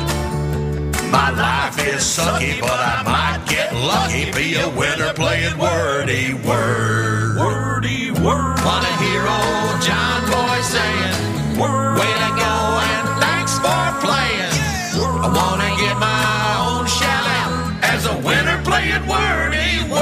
My 1.12 1.32
life 1.32 1.78
is 1.80 2.02
sucky, 2.02 2.62
but 2.62 2.72
I 2.72 3.04
might 3.04 3.50
get 3.50 3.74
lucky. 3.74 4.32
Be 4.32 4.56
a 4.56 4.70
winner 4.70 5.14
playing 5.14 5.58
wordy 5.58 6.34
word. 6.36 7.38
Wordy 7.38 8.12
word. 8.12 8.60
Wanna 8.64 8.94
hear 9.04 9.22
old 9.22 9.82
John 9.82 10.22
Boy 10.30 10.62
saying, 10.62 11.29
Way 11.60 11.66
to 11.66 12.32
go 12.40 12.56
and 12.80 13.06
thanks 13.20 13.60
for 13.60 13.84
playing. 14.00 14.56
I 14.96 15.28
wanna 15.28 15.70
give 15.76 15.98
my 16.00 16.24
own 16.64 16.88
shout 16.88 17.28
out 17.42 17.52
as 17.84 18.06
a 18.06 18.16
winner 18.16 18.64
playing 18.64 19.06
wordy 19.06 19.84
word. 19.92 20.00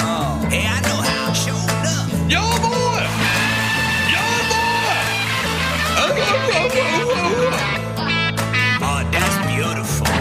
Oh. 0.00 0.46
Hey, 0.50 0.66
I 0.68 0.80
know 0.84 1.00
how 1.00 1.32
showing 1.32 1.86
up. 1.96 2.08
Yo, 2.28 2.42
boy! 2.60 3.00
Yo, 4.12 4.24
boy 4.52 5.00
oh, 5.96 6.12
oh, 6.92 7.64
oh, 8.82 9.00
that's 9.10 9.36
beautiful. 9.48 10.12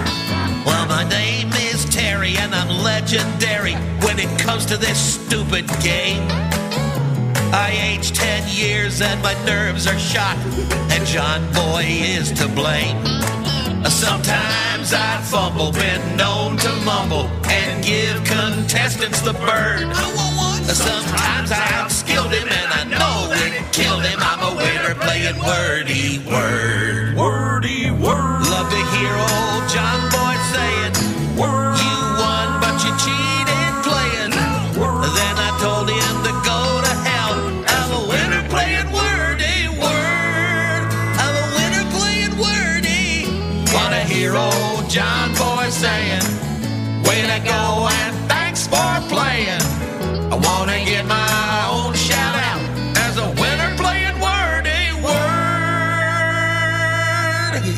Well, 0.65 0.85
my 0.87 1.03
name 1.09 1.51
is 1.51 1.83
Terry, 1.93 2.37
and 2.37 2.55
I'm 2.55 2.69
legendary 2.81 3.75
when 4.05 4.19
it 4.19 4.39
comes 4.39 4.65
to 4.67 4.77
this 4.77 4.97
stupid 4.97 5.67
game. 5.81 6.46
I 7.53 7.71
aged 7.71 8.15
10 8.15 8.49
years 8.49 9.01
and 9.01 9.21
my 9.21 9.33
nerves 9.45 9.87
are 9.87 9.97
shot, 9.97 10.37
and 10.91 11.05
John 11.05 11.41
Boy 11.53 11.85
is 11.87 12.31
to 12.33 12.47
blame. 12.47 12.97
Sometimes 13.85 14.93
I 14.93 15.21
fumble, 15.23 15.71
been 15.71 16.17
known 16.17 16.57
to 16.57 16.71
mumble, 16.83 17.27
and 17.45 17.83
give 17.83 18.23
contestants 18.25 19.21
the 19.21 19.33
bird. 19.33 19.95
Sometimes 20.65 21.51
I 21.51 21.65
outskilled 21.79 22.33
him, 22.33 22.47
and 22.49 22.73
I 22.73 22.83
know 22.83 23.31
it 23.31 23.71
killed 23.71 24.03
him. 24.03 24.19
I'm 24.19 24.41
a 24.51 24.55
winner 24.55 24.95
playing 24.95 25.39
wordy 25.39 26.19
word. 26.29 26.96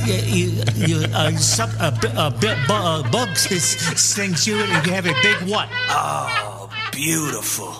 You, 0.05 0.13
you, 0.23 0.63
you, 0.75 1.05
uh, 1.13 1.31
some, 1.37 1.69
a, 1.79 1.91
bi- 1.91 2.13
a 2.15 2.31
bit 2.31 2.57
bu- 2.67 2.73
uh, 2.73 3.11
bug 3.11 3.35
stings 3.35 4.47
you 4.47 4.57
and 4.59 4.85
you 4.85 4.93
have 4.93 5.05
a 5.05 5.13
big 5.21 5.37
what? 5.49 5.67
Oh, 5.89 6.69
beautiful. 6.91 7.73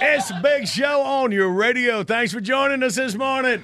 It's 0.00 0.30
a 0.30 0.40
big 0.42 0.66
show 0.68 1.02
on 1.02 1.32
your 1.32 1.50
radio. 1.50 2.02
Thanks 2.04 2.32
for 2.32 2.40
joining 2.40 2.82
us 2.82 2.96
this 2.96 3.14
morning. 3.14 3.62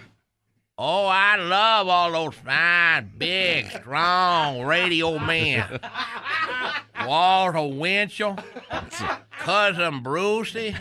Oh, 0.81 1.07
I 1.07 1.37
love 1.37 1.88
all 1.88 2.12
those 2.12 2.35
fine, 2.37 3.11
big, 3.19 3.69
strong 3.71 4.62
radio 4.62 5.19
men. 5.19 5.81
Walter 7.07 7.62
Winchell, 7.67 8.38
Cousin 9.41 10.03
Brucey, 10.03 10.77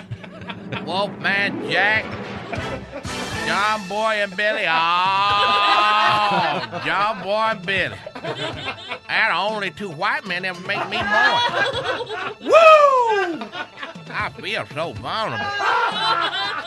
Wolfman 0.85 1.69
Jack, 1.71 2.05
John 3.47 3.87
Boy 3.87 4.21
and 4.21 4.35
Billy. 4.35 4.65
Oh, 6.29 6.81
John 6.85 7.23
Boy 7.23 7.47
and 7.51 7.65
Billy. 7.65 7.95
And 9.07 9.33
only 9.33 9.71
two 9.71 9.89
white 9.89 10.25
men 10.25 10.43
ever 10.43 10.59
make 10.67 10.89
me 10.89 10.97
more. 10.97 11.39
Woo! 12.41 13.47
I 14.11 14.29
feel 14.35 14.65
so 14.73 14.93
vulnerable. 14.93 15.45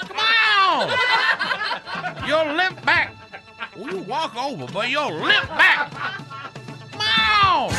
Come 0.09 0.19
on! 0.57 2.27
You'll 2.27 2.55
limp 2.55 2.83
back. 2.87 3.14
Well, 3.77 3.93
you 3.93 3.99
walk 4.03 4.35
over, 4.37 4.66
but 4.73 4.88
you'll 4.88 5.12
limp 5.12 5.49
back. 5.49 5.90
Come 6.93 7.01
on! 7.45 7.71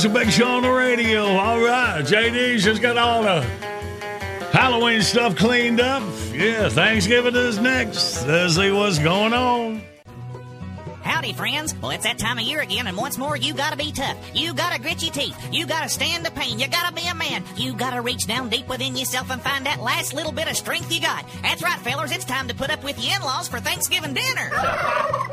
It's 0.00 0.06
a 0.06 0.08
big 0.08 0.30
show 0.30 0.48
on 0.48 0.62
the 0.62 0.70
radio. 0.70 1.26
All 1.26 1.60
right. 1.60 2.02
JD's 2.02 2.64
just 2.64 2.80
got 2.80 2.96
all 2.96 3.22
the 3.22 3.42
Halloween 4.50 5.02
stuff 5.02 5.36
cleaned 5.36 5.78
up. 5.78 6.02
Yeah, 6.32 6.70
Thanksgiving 6.70 7.34
is 7.34 7.58
next. 7.58 8.26
Let's 8.26 8.54
see 8.54 8.70
what's 8.70 8.98
going 8.98 9.34
on. 9.34 9.82
Howdy, 11.20 11.34
friends. 11.34 11.74
Well, 11.82 11.90
it's 11.90 12.04
that 12.04 12.16
time 12.16 12.38
of 12.38 12.44
year 12.44 12.62
again, 12.62 12.86
and 12.86 12.96
once 12.96 13.18
more, 13.18 13.36
you 13.36 13.52
gotta 13.52 13.76
be 13.76 13.92
tough. 13.92 14.16
You 14.32 14.54
gotta 14.54 14.80
grit 14.80 15.02
your 15.02 15.12
teeth. 15.12 15.36
You 15.52 15.66
gotta 15.66 15.90
stand 15.90 16.24
the 16.24 16.30
pain. 16.30 16.58
You 16.58 16.66
gotta 16.66 16.94
be 16.94 17.06
a 17.06 17.14
man. 17.14 17.44
You 17.58 17.74
gotta 17.74 18.00
reach 18.00 18.26
down 18.26 18.48
deep 18.48 18.66
within 18.70 18.96
yourself 18.96 19.30
and 19.30 19.42
find 19.42 19.66
that 19.66 19.82
last 19.82 20.14
little 20.14 20.32
bit 20.32 20.48
of 20.48 20.56
strength 20.56 20.90
you 20.90 20.98
got. 20.98 21.26
That's 21.42 21.62
right, 21.62 21.78
fellers. 21.80 22.10
It's 22.10 22.24
time 22.24 22.48
to 22.48 22.54
put 22.54 22.70
up 22.70 22.82
with 22.82 22.98
your 23.04 23.16
in-laws 23.16 23.48
for 23.48 23.60
Thanksgiving 23.60 24.14
dinner. 24.14 24.50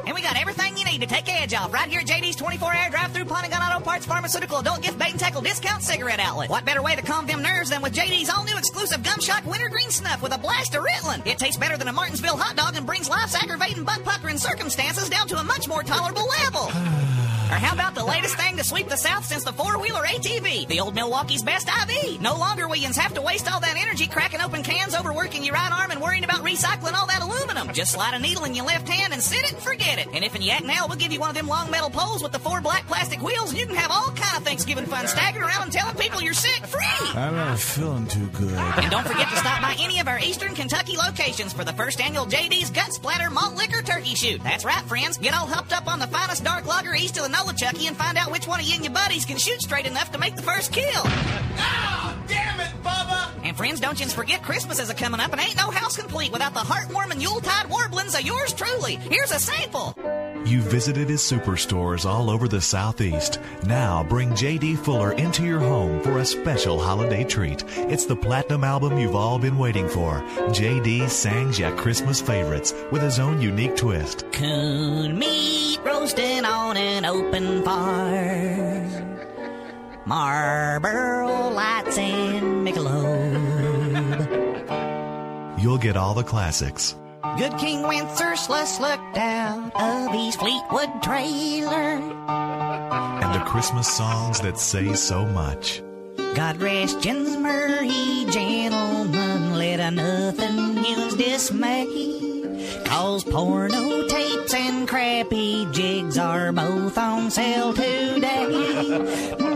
and 0.05 0.13
we 0.13 0.21
got 0.21 0.35
everything 0.35 0.75
you 0.75 0.83
need 0.83 0.99
to 0.99 1.07
take 1.07 1.23
the 1.23 1.31
edge 1.31 1.53
off 1.53 1.73
right 1.73 1.87
here 1.87 2.01
at 2.01 2.07
JD's 2.07 2.35
24-hour 2.35 2.89
drive-through 2.89 3.23
Pawn 3.23 3.49
Gun 3.49 3.61
Auto 3.61 3.81
Parts 3.81 4.05
Pharmaceutical 4.05 4.57
Adult 4.57 4.81
Gift 4.81 4.99
Bait 4.99 5.11
and 5.11 5.19
Tackle 5.21 5.41
Discount 5.41 5.83
Cigarette 5.83 6.19
Outlet. 6.19 6.49
What 6.49 6.65
better 6.65 6.81
way 6.81 6.97
to 6.97 7.01
calm 7.01 7.27
them 7.27 7.41
nerves 7.41 7.69
than 7.69 7.81
with 7.81 7.93
JD's 7.95 8.29
all-new 8.29 8.57
exclusive 8.57 9.03
Gum 9.03 9.21
Shock 9.21 9.45
Wintergreen 9.45 9.89
Snuff 9.89 10.21
with 10.21 10.35
a 10.35 10.37
blast 10.37 10.75
of 10.75 10.83
Ritalin. 10.83 11.25
It 11.25 11.39
tastes 11.39 11.55
better 11.55 11.77
than 11.77 11.87
a 11.87 11.93
Martinsville 11.93 12.35
hot 12.35 12.57
dog 12.57 12.75
and 12.75 12.85
brings 12.85 13.07
life's 13.07 13.41
aggravating 13.41 13.85
butt-puckering 13.85 14.37
circumstances 14.37 15.09
down 15.09 15.29
to 15.29 15.37
a 15.37 15.43
much 15.45 15.69
more 15.69 15.76
tolerable 15.83 16.27
level. 16.43 17.26
Or 17.49 17.55
how 17.55 17.73
about 17.73 17.95
the 17.95 18.03
latest 18.03 18.35
thing 18.35 18.57
to 18.57 18.63
sweep 18.63 18.89
the 18.89 18.97
South 18.97 19.23
since 19.25 19.43
the 19.45 19.53
four-wheeler 19.53 20.03
ATV? 20.03 20.67
The 20.67 20.81
old 20.81 20.95
Milwaukee's 20.95 21.43
best 21.43 21.69
IV. 21.69 22.21
No 22.21 22.35
longer 22.35 22.67
will 22.67 22.75
yous 22.75 22.97
have 22.97 23.13
to 23.13 23.21
waste 23.21 23.49
all 23.51 23.61
that 23.61 23.77
energy 23.77 24.05
cracking 24.07 24.41
open 24.41 24.63
cans, 24.63 24.93
overworking 24.93 25.45
your 25.45 25.55
right 25.55 25.71
arm, 25.71 25.91
and 25.91 26.01
worrying 26.01 26.25
about 26.25 26.43
recycling 26.43 26.93
all 26.93 27.07
that 27.07 27.21
aluminum. 27.21 27.73
Just 27.73 27.93
slide 27.93 28.13
a 28.13 28.19
needle 28.19 28.43
in 28.43 28.53
your 28.53 28.65
left 28.65 28.89
hand 28.89 29.13
and 29.13 29.23
sit 29.23 29.43
it 29.45 29.53
and 29.53 29.61
forget 29.61 29.97
it. 29.97 30.07
And 30.13 30.25
if 30.25 30.35
in 30.35 30.41
Yak 30.41 30.65
now, 30.65 30.87
we'll 30.87 30.97
give 30.97 31.13
you 31.13 31.21
one 31.21 31.29
of 31.29 31.35
them 31.35 31.47
long 31.47 31.71
metal 31.71 31.89
poles 31.89 32.21
with 32.21 32.33
the 32.33 32.39
four 32.39 32.59
black 32.59 32.85
plastic 32.85 33.21
wheels, 33.21 33.51
and 33.51 33.59
you 33.59 33.65
can 33.65 33.75
have 33.75 33.91
all 33.91 34.11
kind 34.11 34.37
of 34.37 34.43
Thanksgiving 34.43 34.85
fun 34.85 35.07
staggering 35.07 35.45
around 35.45 35.63
and 35.63 35.71
telling 35.71 35.95
people 35.95 36.21
you're 36.21 36.33
sick 36.33 36.65
free. 36.65 36.83
I'm 37.15 37.35
not 37.35 37.59
feeling 37.59 38.07
too 38.07 38.27
good. 38.27 38.53
And 38.57 38.91
don't 38.91 39.07
forget 39.07 39.29
to 39.29 39.37
stop 39.37 39.61
by 39.61 39.75
any 39.79 39.99
of 39.99 40.07
our 40.09 40.19
Eastern 40.19 40.53
Kentucky 40.53 40.97
locations 40.97 41.53
for 41.53 41.63
the 41.63 41.73
first 41.73 42.01
annual 42.01 42.25
JD's 42.25 42.71
Gut 42.71 42.93
Splatter 42.93 43.29
Malt 43.29 43.55
Liquor 43.55 43.81
Turkey 43.81 44.15
Shoot. 44.15 44.43
That's 44.43 44.65
right, 44.65 44.83
friends. 44.83 45.17
Get 45.17 45.33
all 45.33 45.47
hopped 45.47 45.71
up 45.71 45.87
on 45.87 45.99
the 45.99 46.07
finest 46.07 46.43
dark 46.43 46.65
lager 46.65 46.93
east 46.93 47.15
of 47.17 47.23
the 47.23 47.29
Nolichucky 47.37 47.87
and 47.87 47.95
find 47.95 48.17
out 48.17 48.31
which 48.31 48.47
one 48.47 48.59
of 48.59 48.65
you 48.65 48.73
and 48.73 48.83
your 48.83 48.93
buddies 48.93 49.25
can 49.25 49.37
shoot 49.37 49.61
straight 49.61 49.85
enough 49.85 50.11
to 50.11 50.17
make 50.17 50.35
the 50.35 50.41
first 50.41 50.71
kill. 50.71 51.03
Ah, 51.59 52.17
damn 52.27 52.59
it, 52.59 52.71
Bubba! 52.83 53.45
And 53.47 53.55
friends, 53.55 53.79
don't 53.79 53.99
you 53.99 54.07
forget 54.07 54.41
Christmas 54.41 54.79
is 54.79 54.89
a 54.89 54.95
coming 54.95 55.19
up 55.19 55.31
and 55.31 55.39
ain't 55.39 55.55
no 55.55 55.69
house 55.69 55.95
complete 55.95 56.31
without 56.31 56.53
the 56.53 56.61
heartwarming 56.61 57.21
Yuletide 57.21 57.69
warblings 57.69 58.15
of 58.15 58.21
yours 58.21 58.53
truly. 58.53 58.95
Here's 58.95 59.31
a 59.31 59.39
sample. 59.39 59.95
You 60.47 60.61
visited 60.61 61.09
his 61.09 61.19
superstores 61.19 62.05
all 62.05 62.29
over 62.29 62.47
the 62.47 62.61
Southeast. 62.61 63.41
Now 63.65 64.01
bring 64.01 64.33
J.D. 64.33 64.77
Fuller 64.77 65.11
into 65.11 65.43
your 65.43 65.59
home 65.59 66.01
for 66.01 66.19
a 66.19 66.25
special 66.25 66.79
holiday 66.79 67.25
treat. 67.25 67.65
It's 67.75 68.05
the 68.05 68.15
platinum 68.15 68.63
album 68.63 68.97
you've 68.97 69.13
all 69.13 69.39
been 69.39 69.57
waiting 69.57 69.89
for. 69.89 70.23
J.D. 70.53 71.09
sings 71.09 71.59
ya 71.59 71.75
Christmas 71.75 72.21
favorites 72.21 72.73
with 72.93 73.01
his 73.01 73.19
own 73.19 73.41
unique 73.41 73.75
twist. 73.75 74.23
Coon 74.31 75.19
meat 75.19 75.81
roasting 75.83 76.45
on 76.45 76.77
an 76.77 77.03
open 77.03 77.61
fire. 77.65 78.87
Marlboro 80.05 81.49
lights 81.49 81.97
and 81.97 82.65
Michelob. 82.65 83.27
You'll 85.61 85.77
get 85.77 85.97
all 85.97 86.13
the 86.13 86.23
classics. 86.23 86.95
Good 87.37 87.55
King 87.59 87.83
Wenceslas 87.83 88.79
looked 88.79 89.15
out 89.15 89.71
of 89.75 90.11
his 90.11 90.35
Fleetwood 90.35 91.03
trailer. 91.03 92.01
And 92.27 93.35
the 93.35 93.45
Christmas 93.45 93.87
songs 93.87 94.39
that 94.41 94.57
say 94.57 94.95
so 94.95 95.23
much. 95.23 95.83
God 96.33 96.59
rest 96.59 96.99
Jens 96.99 97.37
Murray, 97.37 98.25
gentlemen, 98.31 99.55
let 99.55 99.79
a 99.79 99.91
nothing 99.91 100.83
use 100.83 101.13
dismay. 101.13 101.85
Cause 102.85 103.23
porno 103.23 104.07
tapes 104.07 104.55
and 104.55 104.87
crappy 104.87 105.67
jigs 105.71 106.17
are 106.17 106.51
both 106.51 106.97
on 106.97 107.29
sale 107.29 107.71
today. 107.71 109.35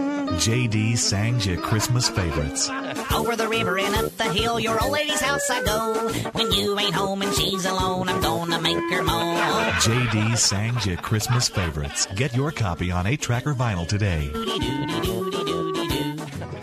J.D. 0.42 0.96
sang 0.96 1.40
ya 1.40 1.56
Christmas 1.62 2.10
favorites. 2.10 2.68
Over 3.14 3.36
the 3.36 3.48
river 3.48 3.78
and 3.78 3.94
up 3.94 4.18
the 4.18 4.24
hill, 4.24 4.60
your 4.60 4.82
old 4.82 4.92
lady's 4.92 5.22
house 5.22 5.48
I 5.52 5.62
go. 5.62 5.94
When 6.34 6.52
you 6.52 6.80
ain't 6.80 6.96
home 6.96 7.22
and 7.22 7.32
she's 7.36 7.64
alone, 7.66 8.10
I'm 8.10 8.20
gonna 8.22 8.60
make 8.60 8.76
her 8.76 9.04
moan. 9.04 9.38
J.D. 9.82 10.36
sings 10.36 10.88
ya 10.88 10.96
Christmas 10.96 11.48
favorites. 11.48 12.08
Get 12.16 12.36
your 12.36 12.52
copy 12.52 12.90
on 12.90 13.06
8-track 13.06 13.46
or 13.46 13.54
vinyl 13.54 13.88
today. 13.88 14.32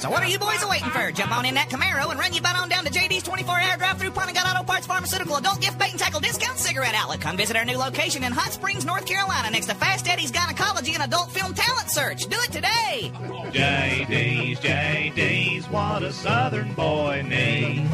What 0.08 0.22
are 0.22 0.28
you 0.28 0.38
boys 0.38 0.64
waiting 0.66 0.88
for? 0.88 1.12
Jump 1.12 1.36
on 1.36 1.44
in 1.44 1.54
that 1.54 1.68
Camaro 1.68 2.10
and 2.10 2.18
run 2.18 2.32
your 2.32 2.42
butt 2.42 2.56
on 2.56 2.70
down 2.70 2.82
to 2.84 2.90
JD's 2.90 3.22
24-hour 3.24 3.76
drive-through 3.76 4.10
Pontiac 4.12 4.42
Auto 4.46 4.64
Parts 4.64 4.86
Pharmaceutical 4.86 5.36
Adult 5.36 5.60
Gift 5.60 5.78
Bait 5.78 5.90
and 5.90 5.98
Tackle 5.98 6.20
Discount 6.20 6.56
Cigarette 6.56 6.94
Outlet. 6.94 7.20
Come 7.20 7.36
visit 7.36 7.56
our 7.56 7.64
new 7.66 7.76
location 7.76 8.24
in 8.24 8.32
Hot 8.32 8.50
Springs, 8.50 8.86
North 8.86 9.04
Carolina, 9.04 9.50
next 9.50 9.66
to 9.66 9.74
Fast 9.74 10.08
Eddie's 10.08 10.30
Gynecology 10.30 10.94
and 10.94 11.02
Adult 11.02 11.30
Film 11.30 11.52
Talent 11.52 11.90
Search. 11.90 12.26
Do 12.26 12.38
it 12.40 12.50
today. 12.52 13.12
JD's, 13.52 14.60
JD's, 14.60 15.68
what 15.68 16.02
a 16.02 16.12
southern 16.12 16.72
boy 16.72 17.22
needs. 17.26 17.90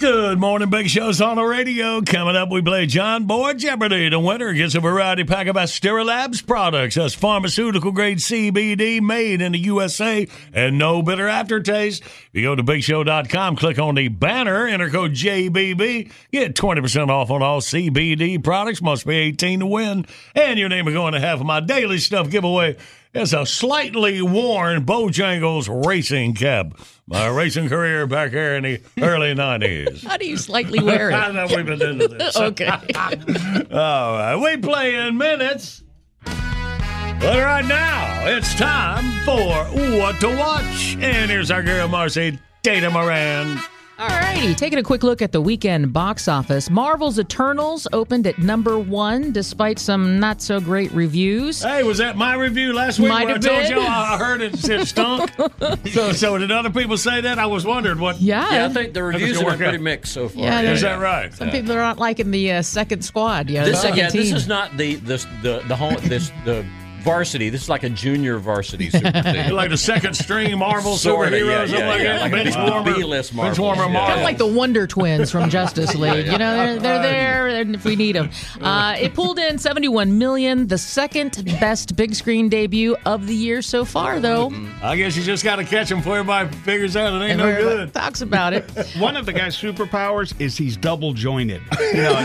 Good 0.00 0.40
morning, 0.40 0.70
Big 0.70 0.88
Show's 0.88 1.20
on 1.20 1.36
the 1.36 1.42
radio. 1.42 2.00
Coming 2.00 2.34
up, 2.34 2.50
we 2.50 2.62
play 2.62 2.86
John 2.86 3.26
Boy 3.26 3.52
Jeopardy. 3.52 4.08
The 4.08 4.18
winner 4.18 4.54
gets 4.54 4.74
a 4.74 4.80
variety 4.80 5.24
pack 5.24 5.46
of 5.46 5.56
Asterra 5.56 6.06
Labs 6.06 6.40
products. 6.40 6.94
That's 6.94 7.12
pharmaceutical 7.12 7.92
grade 7.92 8.16
CBD 8.16 9.02
made 9.02 9.42
in 9.42 9.52
the 9.52 9.58
USA 9.58 10.26
and 10.54 10.78
no 10.78 11.02
bitter 11.02 11.28
aftertaste. 11.28 12.02
If 12.02 12.30
you 12.32 12.44
go 12.44 12.54
to 12.54 12.62
BigShow.com, 12.62 13.56
click 13.56 13.78
on 13.78 13.94
the 13.94 14.08
banner, 14.08 14.66
enter 14.66 14.88
code 14.88 15.12
JBB, 15.12 16.10
get 16.32 16.54
20% 16.54 17.08
off 17.10 17.30
on 17.30 17.42
all 17.42 17.60
CBD 17.60 18.42
products. 18.42 18.80
Must 18.80 19.06
be 19.06 19.16
18 19.16 19.60
to 19.60 19.66
win. 19.66 20.06
And 20.34 20.58
your 20.58 20.70
name 20.70 20.88
is 20.88 20.94
going 20.94 21.12
to 21.12 21.20
have 21.20 21.44
my 21.44 21.60
daily 21.60 21.98
stuff 21.98 22.30
giveaway. 22.30 22.78
It's 23.12 23.32
a 23.32 23.44
slightly 23.44 24.22
worn 24.22 24.86
Bojangles 24.86 25.84
racing 25.84 26.34
cab. 26.34 26.78
My 27.08 27.26
racing 27.26 27.68
career 27.68 28.06
back 28.06 28.30
here 28.30 28.54
in 28.54 28.62
the 28.62 28.80
early 29.00 29.34
90s. 29.34 30.04
How 30.06 30.16
do 30.16 30.26
you 30.26 30.36
slightly 30.36 30.80
wear 30.80 31.10
it? 31.10 31.14
I 31.16 31.32
know 31.32 31.46
we've 31.48 31.66
been 31.66 31.82
into 31.82 32.06
this. 32.06 32.36
okay. 32.40 32.68
All 32.68 34.12
right, 34.12 34.36
we 34.36 34.56
play 34.58 34.94
in 34.94 35.16
minutes. 35.18 35.82
But 36.24 37.36
right 37.42 37.64
now, 37.66 38.26
it's 38.28 38.54
time 38.54 39.04
for 39.24 39.64
What 39.98 40.20
to 40.20 40.28
Watch. 40.28 40.96
And 41.00 41.30
here's 41.30 41.50
our 41.50 41.62
girl, 41.62 41.88
Marcy 41.88 42.38
Data 42.62 42.90
Moran. 42.90 43.58
Alrighty, 44.00 44.56
taking 44.56 44.78
a 44.78 44.82
quick 44.82 45.02
look 45.02 45.20
at 45.20 45.30
the 45.30 45.42
weekend 45.42 45.92
box 45.92 46.26
office. 46.26 46.70
Marvel's 46.70 47.18
Eternals 47.18 47.86
opened 47.92 48.26
at 48.26 48.38
number 48.38 48.78
one 48.78 49.30
despite 49.30 49.78
some 49.78 50.18
not 50.18 50.40
so 50.40 50.58
great 50.58 50.90
reviews. 50.92 51.62
Hey, 51.62 51.82
was 51.82 51.98
that 51.98 52.16
my 52.16 52.34
review 52.34 52.72
last 52.72 52.98
week 52.98 53.10
Might 53.10 53.24
where 53.26 53.28
I 53.28 53.32
have 53.34 53.42
told 53.44 53.62
been. 53.62 53.72
you 53.72 53.80
I 53.82 54.16
heard 54.16 54.40
it, 54.40 54.56
said 54.58 54.86
stunk? 54.88 55.30
so, 55.92 56.12
so 56.12 56.38
did 56.38 56.50
other 56.50 56.70
people 56.70 56.96
say 56.96 57.20
that? 57.20 57.38
I 57.38 57.44
was 57.44 57.66
wondering 57.66 57.98
what. 57.98 58.18
Yeah. 58.22 58.50
Yeah, 58.50 58.66
I 58.66 58.68
think 58.70 58.94
the 58.94 59.02
reviews 59.02 59.32
it 59.38 59.42
have 59.42 59.46
been 59.50 59.58
pretty 59.58 59.76
out? 59.76 59.82
mixed 59.82 60.14
so 60.14 60.30
far. 60.30 60.44
Yeah, 60.44 60.60
Is 60.62 60.80
they're- 60.80 60.90
that 60.92 61.02
right? 61.02 61.34
Some 61.34 61.50
people 61.50 61.72
are 61.72 61.76
not 61.76 61.98
liking 61.98 62.30
the 62.30 62.52
uh, 62.52 62.62
second 62.62 63.02
squad. 63.04 63.50
Yeah, 63.50 63.64
the 63.64 63.72
This, 63.72 63.82
second 63.82 63.98
yeah, 63.98 64.08
team. 64.08 64.22
this 64.22 64.32
is 64.32 64.48
not 64.48 64.74
the 64.78 64.94
the 64.94 65.18
the 65.42 65.62
the 65.68 65.76
home 65.76 65.96
this 66.04 66.32
the 66.46 66.64
varsity. 67.00 67.50
This 67.50 67.62
is 67.62 67.68
like 67.68 67.82
a 67.82 67.90
junior 67.90 68.38
varsity 68.38 68.90
super 68.90 69.10
team. 69.10 69.52
like 69.52 69.70
the 69.70 69.76
second 69.76 70.14
string 70.14 70.56
Marvel 70.58 70.96
Sorta, 70.96 71.36
superhero, 71.36 71.46
yeah, 71.46 71.66
something 71.66 71.80
yeah, 71.80 71.88
like 71.88 72.00
yeah, 72.00 72.12
that. 72.12 72.20
like 72.20 72.32
bench 72.32 72.56
a 72.56 72.70
warmer, 72.70 72.94
B-list 72.94 73.36
bench 73.36 73.58
warmer 73.58 73.84
yeah. 73.84 73.92
Marvel. 73.92 74.08
Kind 74.08 74.20
of 74.20 74.24
like 74.24 74.38
the 74.38 74.46
Wonder 74.46 74.86
Twins 74.86 75.30
from 75.30 75.50
Justice 75.50 75.94
League. 75.96 76.26
You 76.26 76.38
know, 76.38 76.56
they're, 76.56 76.78
they're 76.78 77.02
there 77.02 77.48
and 77.48 77.74
if 77.74 77.84
we 77.84 77.96
need 77.96 78.16
them. 78.16 78.30
Uh, 78.60 78.94
it 78.98 79.14
pulled 79.14 79.38
in 79.38 79.58
71 79.58 80.18
million, 80.18 80.66
the 80.66 80.76
second 80.76 81.44
best 81.60 81.96
big 81.96 82.14
screen 82.14 82.48
debut 82.48 82.94
of 83.06 83.26
the 83.26 83.34
year 83.34 83.62
so 83.62 83.84
far, 83.84 84.20
though. 84.20 84.52
I 84.82 84.96
guess 84.96 85.16
you 85.16 85.22
just 85.22 85.44
got 85.44 85.56
to 85.56 85.64
catch 85.64 85.90
him 85.90 85.98
before 85.98 86.18
everybody 86.18 86.54
figures 86.58 86.94
out 86.94 87.20
it 87.20 87.24
ain't 87.24 87.38
no 87.38 87.50
good. 87.50 87.94
Talks 87.94 88.20
about 88.20 88.52
it. 88.52 88.70
One 88.98 89.16
of 89.16 89.24
the 89.24 89.32
guy's 89.32 89.56
superpowers 89.56 90.38
is 90.40 90.58
he's 90.58 90.76
double 90.76 91.14
jointed. 91.14 91.62
You 91.94 92.02
know, 92.02 92.24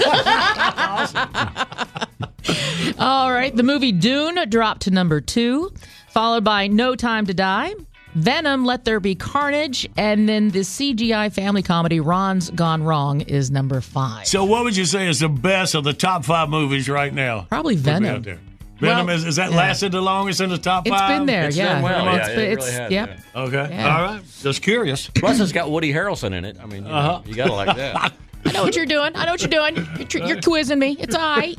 All 2.99 3.31
right, 3.31 3.55
the 3.55 3.63
movie 3.63 3.91
Dune 3.91 4.37
dropped 4.49 4.83
to 4.83 4.91
number 4.91 5.21
two, 5.21 5.71
followed 6.09 6.43
by 6.43 6.67
No 6.67 6.95
Time 6.95 7.25
to 7.25 7.33
Die. 7.33 7.73
Venom, 8.13 8.63
Let 8.63 8.85
There 8.85 9.01
Be 9.01 9.13
Carnage, 9.13 9.89
and 9.97 10.29
then 10.29 10.49
the 10.49 10.59
CGI 10.59 11.33
family 11.33 11.61
comedy 11.61 11.99
Ron's 11.99 12.49
Gone 12.51 12.81
Wrong 12.81 13.19
is 13.21 13.51
number 13.51 13.81
five. 13.81 14.25
So, 14.25 14.45
what 14.45 14.63
would 14.63 14.77
you 14.77 14.85
say 14.85 15.09
is 15.09 15.19
the 15.19 15.27
best 15.27 15.75
of 15.75 15.83
the 15.83 15.91
top 15.91 16.23
five 16.23 16.49
movies 16.49 16.87
right 16.87 17.13
now? 17.13 17.41
Probably 17.49 17.75
Venom. 17.75 18.23
Venom 18.23 18.39
Well, 18.79 19.09
is, 19.09 19.25
is 19.25 19.35
that 19.35 19.51
yeah. 19.51 19.57
lasted 19.57 19.91
the 19.91 19.99
longest 20.01 20.39
in 20.39 20.49
the 20.49 20.57
top 20.57 20.87
It's 20.87 20.95
five? 20.95 21.09
been 21.09 21.25
there, 21.25 21.47
It's 21.47 21.57
yeah. 21.57 21.73
done 21.73 21.81
well, 21.83 22.15
It's 22.15 22.27
yeah, 22.29 22.35
been- 22.35 22.39
it 22.45 22.51
it's- 22.53 22.65
really 22.67 22.81
has, 22.83 22.91
yep. 22.91 23.19
yeah. 23.35 23.41
Okay. 23.41 23.67
Yeah. 23.75 23.97
All 23.97 24.03
right. 24.03 24.21
Just 24.41 24.61
curious. 24.61 25.07
Plus, 25.15 25.39
it's 25.41 25.51
got 25.51 25.69
Woody 25.69 25.91
Harrelson 25.91 26.33
in 26.33 26.45
it. 26.45 26.57
I 26.61 26.65
mean, 26.67 26.83
you, 26.83 26.89
know, 26.89 26.95
Uh-huh. 26.95 27.21
you 27.25 27.35
gotta 27.35 27.53
like 27.53 27.75
that. 27.75 28.13
I 28.45 28.51
know 28.51 28.63
what 28.63 28.75
you're 28.75 28.85
doing. 28.85 29.11
I 29.15 29.25
know 29.25 29.31
what 29.31 29.41
you're 29.41 29.49
doing. 29.49 29.75
You're, 29.97 30.07
tr- 30.07 30.17
you're 30.19 30.41
quizzing 30.41 30.79
me. 30.79 30.95
It's 30.99 31.15
all 31.15 31.35
right. 31.37 31.57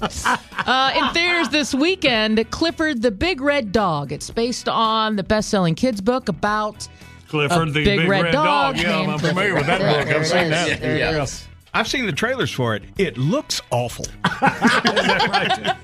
Uh, 0.66 0.92
in 0.96 1.08
theaters 1.14 1.48
this 1.48 1.74
weekend, 1.74 2.48
Clifford 2.50 3.02
the 3.02 3.10
Big 3.10 3.40
Red 3.40 3.72
Dog. 3.72 4.12
It's 4.12 4.30
based 4.30 4.68
on 4.68 5.16
the 5.16 5.22
best-selling 5.24 5.74
kids 5.74 6.00
book 6.00 6.28
about 6.28 6.86
Clifford 7.28 7.68
a 7.68 7.72
the 7.72 7.84
big, 7.84 8.08
red, 8.08 8.32
dog. 8.32 8.76
Yeah, 8.78 8.98
I'm 9.00 9.18
familiar 9.18 9.54
with 9.54 9.66
that 9.66 9.80
book. 9.80 10.14
I've 10.14 10.26
seen 10.26 10.50
that. 10.50 10.80
There 10.80 10.94
it 10.94 10.98
Yeah. 10.98 11.22
is. 11.22 11.46
I've 11.76 11.88
seen 11.88 12.06
the 12.06 12.12
trailers 12.12 12.50
for 12.50 12.74
it. 12.74 12.82
It 12.98 13.16
looks 13.18 13.60
awful. 13.70 14.06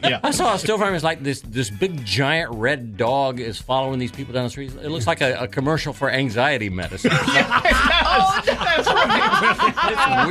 Yeah. 0.02 0.18
I 0.24 0.32
saw 0.32 0.54
a 0.54 0.58
still 0.58 0.78
frame. 0.78 0.94
It's 0.94 1.04
like 1.04 1.22
this 1.22 1.40
this 1.42 1.70
big 1.70 2.04
giant 2.04 2.50
red 2.54 2.96
dog 2.96 3.38
is 3.38 3.58
following 3.60 3.98
these 4.00 4.10
people 4.10 4.34
down 4.34 4.42
the 4.44 4.50
street. 4.50 4.72
It 4.82 4.88
looks 4.90 5.06
like 5.06 5.20
a, 5.20 5.34
a 5.44 5.46
commercial 5.48 5.92
for 5.92 6.10
anxiety 6.10 6.68
medicine. 6.68 7.12
Like, 7.22 7.46
oh, 8.04 8.42
that's 8.44 8.88
right. 8.88 9.74
it's 9.92 10.26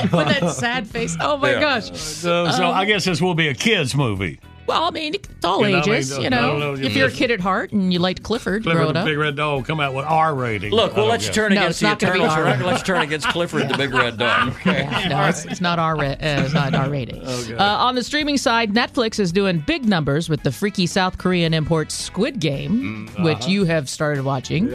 weird. 0.00 0.12
With 0.12 0.40
that 0.40 0.50
sad 0.54 0.86
face. 0.88 1.16
Oh 1.20 1.36
my 1.36 1.50
Yeah. 1.52 1.60
gosh. 1.60 1.90
So, 1.98 2.50
so 2.50 2.66
Um, 2.68 2.74
I 2.74 2.84
guess 2.86 3.04
this 3.04 3.20
will 3.20 3.34
be 3.34 3.48
a 3.48 3.54
kids 3.54 3.94
movie. 3.94 4.40
Well, 4.70 4.84
I 4.84 4.90
mean, 4.90 5.14
it's 5.14 5.44
all 5.44 5.64
You 5.66 5.72
know, 5.72 5.78
I 5.80 5.86
mean, 5.86 5.94
ages. 5.94 6.10
no- 6.16 6.20
you 6.22 6.30
know, 6.30 6.58
no, 6.58 6.74
no, 6.74 6.82
if 6.82 6.94
you're 6.96 7.08
a 7.08 7.10
kid 7.10 7.30
at 7.30 7.40
heart 7.40 7.72
and 7.72 7.92
you 7.92 7.98
liked 7.98 8.22
Clifford, 8.22 8.62
Clifford 8.62 8.78
growing 8.80 8.94
the 8.94 9.00
up. 9.00 9.06
Big 9.06 9.18
Red 9.18 9.36
Dog 9.36 9.66
come 9.66 9.80
out 9.80 9.94
with 9.94 10.04
R 10.06 10.34
rating. 10.34 10.72
Look, 10.72 10.96
we'll 10.96 11.06
let 11.06 11.20
don't 11.20 11.22
you 11.22 11.26
guess. 11.28 11.34
turn 11.34 11.54
No, 11.54 11.60
against 11.60 11.70
it's 11.70 11.80
the 11.80 11.86
not 11.88 11.98
gonna 11.98 12.12
be 12.12 12.18
Eternals. 12.20 12.60
R. 12.60 12.66
let 12.66 12.78
you 12.78 12.84
turn 12.84 13.02
against 13.02 13.28
Clifford 13.28 13.68
the 13.68 13.76
Big 13.76 13.92
Red 13.92 14.16
Dog. 14.18 14.54
no, 14.66 15.26
it's, 15.28 15.44
it's 15.44 15.60
not 15.60 15.78
R. 15.78 15.98
Uh, 15.98 16.16
it's 16.20 16.54
not 16.54 16.74
R 16.74 16.88
rated. 16.88 17.16
Okay. 17.30 17.54
Uh, 17.54 17.64
on 17.64 17.94
the 17.94 18.02
streaming 18.04 18.36
side, 18.36 18.72
Netflix 18.72 19.18
is 19.18 19.32
doing 19.32 19.60
big 19.60 19.84
numbers 19.84 20.28
with 20.28 20.42
the 20.42 20.52
freaky 20.52 20.86
South 20.86 21.16
Korean 21.18 21.54
import 21.54 21.90
Squid 21.92 22.38
Game, 22.40 23.08
which 23.20 23.38
uh-huh. 23.38 23.48
you 23.50 23.64
have 23.64 23.88
started 23.88 24.24
watching. 24.24 24.72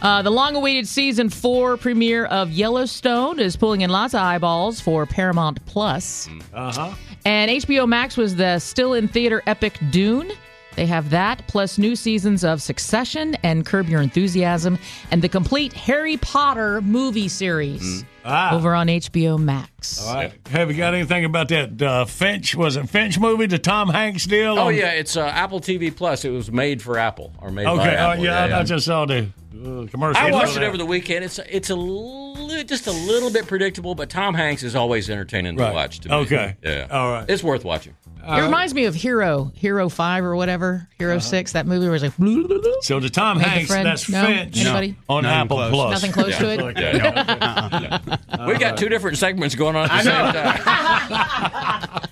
Uh, 0.00 0.22
the 0.22 0.30
long-awaited 0.30 0.86
season 0.86 1.28
four 1.28 1.76
premiere 1.76 2.24
of 2.26 2.50
Yellowstone 2.52 3.40
is 3.40 3.56
pulling 3.56 3.80
in 3.80 3.90
lots 3.90 4.14
of 4.14 4.20
eyeballs 4.20 4.80
for 4.80 5.06
Paramount 5.06 5.64
Plus. 5.66 6.28
Uh 6.54 6.72
huh. 6.72 6.94
And 7.24 7.50
HBO 7.50 7.86
Max 7.86 8.16
was 8.16 8.36
the 8.36 8.58
still 8.58 8.94
in 8.94 9.08
theater 9.08 9.42
epic 9.46 9.78
Dune. 9.90 10.32
They 10.78 10.86
have 10.86 11.10
that, 11.10 11.44
plus 11.48 11.76
new 11.76 11.96
seasons 11.96 12.44
of 12.44 12.62
Succession 12.62 13.34
and 13.42 13.66
Curb 13.66 13.88
Your 13.88 14.00
Enthusiasm, 14.00 14.78
and 15.10 15.20
the 15.20 15.28
complete 15.28 15.72
Harry 15.72 16.16
Potter 16.18 16.80
movie 16.82 17.26
series 17.26 18.04
Ah. 18.24 18.54
over 18.54 18.76
on 18.76 18.86
HBO 18.88 19.38
Max. 19.40 20.06
All 20.06 20.14
right. 20.14 20.32
Have 20.52 20.70
you 20.70 20.76
got 20.76 20.94
anything 20.94 21.24
about 21.24 21.48
that 21.48 21.82
uh, 21.82 22.04
Finch? 22.04 22.54
Was 22.54 22.76
it 22.76 22.88
Finch 22.88 23.18
movie, 23.18 23.46
the 23.46 23.58
Tom 23.58 23.88
Hanks 23.88 24.24
deal? 24.24 24.56
Oh 24.56 24.68
on- 24.68 24.76
yeah, 24.76 24.92
it's 24.92 25.16
uh, 25.16 25.22
Apple 25.26 25.58
TV 25.60 25.90
Plus. 25.94 26.24
It 26.24 26.30
was 26.30 26.52
made 26.52 26.80
for 26.80 26.96
Apple 26.96 27.32
or 27.40 27.50
made 27.50 27.64
by 27.64 27.70
Apple. 27.72 27.80
Okay. 27.80 27.96
Oh 27.96 28.10
Apple. 28.12 28.24
yeah, 28.24 28.58
I 28.60 28.62
just 28.62 28.86
saw 28.86 29.04
the 29.04 29.22
uh, 29.52 29.86
commercial. 29.90 30.22
I 30.22 30.30
watched 30.30 30.56
it 30.56 30.62
over 30.62 30.76
the 30.76 30.86
weekend. 30.86 31.24
It's 31.24 31.40
it's 31.40 31.70
a 31.70 31.74
li- 31.76 32.62
just 32.62 32.86
a 32.86 32.92
little 32.92 33.32
bit 33.32 33.48
predictable, 33.48 33.96
but 33.96 34.10
Tom 34.10 34.34
Hanks 34.34 34.62
is 34.62 34.76
always 34.76 35.10
entertaining 35.10 35.56
to 35.56 35.62
Right. 35.64 35.74
watch. 35.74 35.98
To 36.00 36.08
me. 36.08 36.14
Okay. 36.14 36.56
yeah, 36.62 36.86
All 36.88 37.10
right. 37.10 37.24
it's 37.28 37.42
worth 37.42 37.64
watching. 37.64 37.96
Uh, 38.22 38.40
it 38.40 38.42
reminds 38.42 38.74
me 38.74 38.84
of 38.84 38.94
Hero, 38.94 39.52
Hero 39.54 39.88
Five 39.88 40.24
or 40.24 40.36
whatever, 40.36 40.88
Hero 40.98 41.12
uh-huh. 41.16 41.20
Six. 41.20 41.52
That 41.52 41.66
movie 41.66 41.88
was 41.88 42.02
like. 42.02 42.16
blah, 42.16 42.42
blah, 42.46 42.58
blah. 42.58 42.72
So 42.82 43.00
the 43.00 43.08
Tom 43.08 43.38
Made 43.38 43.44
the 43.44 43.48
Hanks, 43.50 43.70
friend- 43.70 43.86
that's 43.86 44.08
no? 44.08 44.24
Finch 44.24 44.58
Anybody? 44.58 44.96
on 45.08 45.22
Nothing 45.22 45.38
Apple 45.38 45.56
close. 45.56 45.70
Plus. 45.70 45.92
Nothing 45.92 46.12
close 46.12 46.36
to 46.38 46.50
it? 46.50 46.78
Yeah, 46.78 48.16
no. 48.36 48.46
we 48.46 48.58
got 48.58 48.76
two 48.76 48.88
different 48.88 49.18
segments 49.18 49.54
going 49.54 49.76
on 49.76 49.88
at 49.90 50.04
the 50.04 50.10
same 50.10 50.32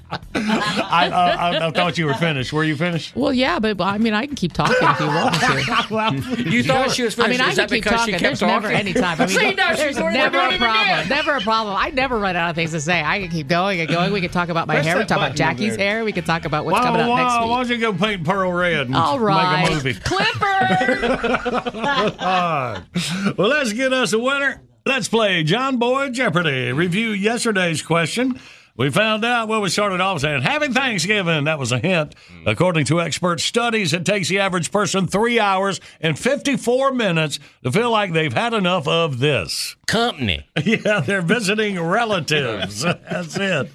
time. 0.08 0.20
I, 0.36 1.08
uh, 1.08 1.36
I, 1.62 1.66
I 1.66 1.70
thought 1.70 1.96
you 1.98 2.06
were 2.06 2.14
finished. 2.14 2.52
Were 2.52 2.64
you 2.64 2.76
finished? 2.76 3.14
Well, 3.16 3.32
yeah, 3.32 3.58
but 3.58 3.80
I 3.80 3.98
mean, 3.98 4.14
I 4.14 4.26
can 4.26 4.36
keep 4.36 4.52
talking 4.52 4.76
if 4.80 5.00
you 5.00 5.06
want 5.06 5.34
to. 5.34 5.86
well, 5.94 6.14
You 6.14 6.62
thought 6.62 6.90
she 6.92 7.02
was 7.04 7.14
finished. 7.14 7.18
I 7.18 7.22
finished. 7.24 7.38
mean, 7.38 7.40
I 7.40 7.50
Is 7.50 7.56
can 7.56 7.68
that 7.68 7.70
keep 7.74 7.84
talking. 7.84 8.04
she 8.06 8.10
kept 8.12 8.22
There's 8.22 8.40
talking? 8.40 8.54
never 8.62 8.68
any 8.68 8.92
time. 8.92 9.20
I 9.20 9.26
mean, 9.26 9.28
See, 9.38 9.54
now 9.54 9.74
there's 9.74 9.80
she's 9.88 9.96
doing 9.96 10.10
it 10.10 10.14
never 10.14 10.38
a 10.38 10.58
problem. 10.58 11.08
Never 11.08 11.32
a 11.36 11.40
problem. 11.40 11.76
I 11.78 11.90
never 11.90 12.18
run 12.18 12.36
out 12.36 12.50
of 12.50 12.56
things 12.56 12.72
to 12.72 12.80
say. 12.80 13.02
I 13.02 13.20
can 13.20 13.30
keep 13.30 13.48
going 13.48 13.80
and 13.80 13.88
going. 13.88 14.12
We 14.12 14.20
can 14.20 14.30
talk 14.30 14.48
about 14.48 14.66
my 14.66 14.74
Press 14.74 14.86
hair. 14.86 14.96
We 14.96 15.00
can 15.02 15.08
talk 15.08 15.18
about 15.18 15.36
Jackie's 15.36 15.76
hair. 15.76 16.04
We 16.04 16.12
can 16.12 16.24
talk 16.24 16.44
about 16.44 16.64
what's 16.64 16.78
why, 16.78 16.82
coming 16.84 17.00
up 17.02 17.08
why, 17.08 17.22
next 17.22 17.34
why 17.48 17.62
don't 17.62 17.68
you 17.70 17.78
go 17.78 17.92
paint 17.92 18.24
pearl 18.24 18.52
red 18.52 18.86
and 18.86 18.96
All 18.96 19.18
right, 19.18 19.62
make 19.62 19.70
a 19.70 19.74
movie? 19.74 19.94
Clifford. 20.04 21.04
All 21.04 21.70
right. 22.20 22.82
Well, 23.36 23.48
let's 23.48 23.72
get 23.72 23.92
us 23.92 24.12
a 24.12 24.18
winner. 24.18 24.62
Let's 24.84 25.08
play 25.08 25.42
John 25.42 25.78
Boy 25.78 26.10
Jeopardy. 26.10 26.72
Review 26.72 27.10
yesterday's 27.10 27.82
question. 27.82 28.38
We 28.76 28.90
found 28.90 29.24
out, 29.24 29.48
well, 29.48 29.62
we 29.62 29.70
started 29.70 30.00
off 30.02 30.20
saying, 30.20 30.42
Happy 30.42 30.68
Thanksgiving. 30.68 31.44
That 31.44 31.58
was 31.58 31.72
a 31.72 31.78
hint. 31.78 32.14
According 32.44 32.84
to 32.86 33.00
expert 33.00 33.40
studies, 33.40 33.94
it 33.94 34.04
takes 34.04 34.28
the 34.28 34.38
average 34.38 34.70
person 34.70 35.06
three 35.06 35.40
hours 35.40 35.80
and 36.00 36.18
54 36.18 36.92
minutes 36.92 37.38
to 37.64 37.72
feel 37.72 37.90
like 37.90 38.12
they've 38.12 38.32
had 38.32 38.52
enough 38.52 38.86
of 38.86 39.18
this. 39.18 39.76
Company. 39.86 40.46
Yeah, 40.64 41.00
they're 41.00 41.22
visiting 41.22 41.80
relatives. 41.82 42.82
That's 42.82 43.36
it. 43.36 43.70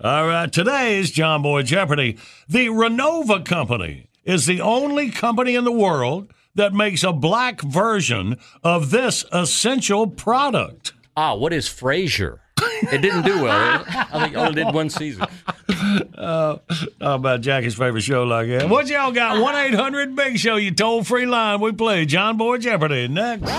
All 0.00 0.26
right. 0.26 0.50
Today's 0.50 1.10
John 1.10 1.42
Boy 1.42 1.62
Jeopardy. 1.62 2.16
The 2.48 2.68
Renova 2.68 3.44
Company 3.44 4.08
is 4.24 4.46
the 4.46 4.60
only 4.60 5.10
company 5.10 5.54
in 5.54 5.64
the 5.64 5.72
world 5.72 6.32
that 6.54 6.72
makes 6.72 7.02
a 7.02 7.12
black 7.12 7.60
version 7.60 8.38
of 8.62 8.90
this 8.90 9.24
essential 9.32 10.06
product. 10.06 10.94
Ah, 11.16 11.34
what 11.34 11.52
is 11.52 11.68
Frasier? 11.68 12.38
It 12.92 13.02
didn't 13.02 13.22
do 13.24 13.42
well. 13.42 13.84
I 13.88 14.20
think 14.20 14.34
it 14.34 14.36
only 14.36 14.64
did 14.64 14.72
one 14.74 14.90
season. 14.90 15.24
Uh, 16.16 16.58
how 17.00 17.14
about 17.16 17.40
Jackie's 17.40 17.74
favorite 17.74 18.02
show 18.02 18.24
like 18.24 18.48
that? 18.48 18.68
What 18.68 18.88
y'all 18.88 19.12
got? 19.12 19.40
1 19.40 19.54
800 19.54 20.16
Big 20.16 20.38
Show, 20.38 20.56
you 20.56 20.70
toll 20.70 21.04
free 21.04 21.26
line. 21.26 21.60
We 21.60 21.72
play 21.72 22.06
John 22.06 22.36
Boy 22.36 22.58
Jeopardy 22.58 23.08
next. 23.08 23.50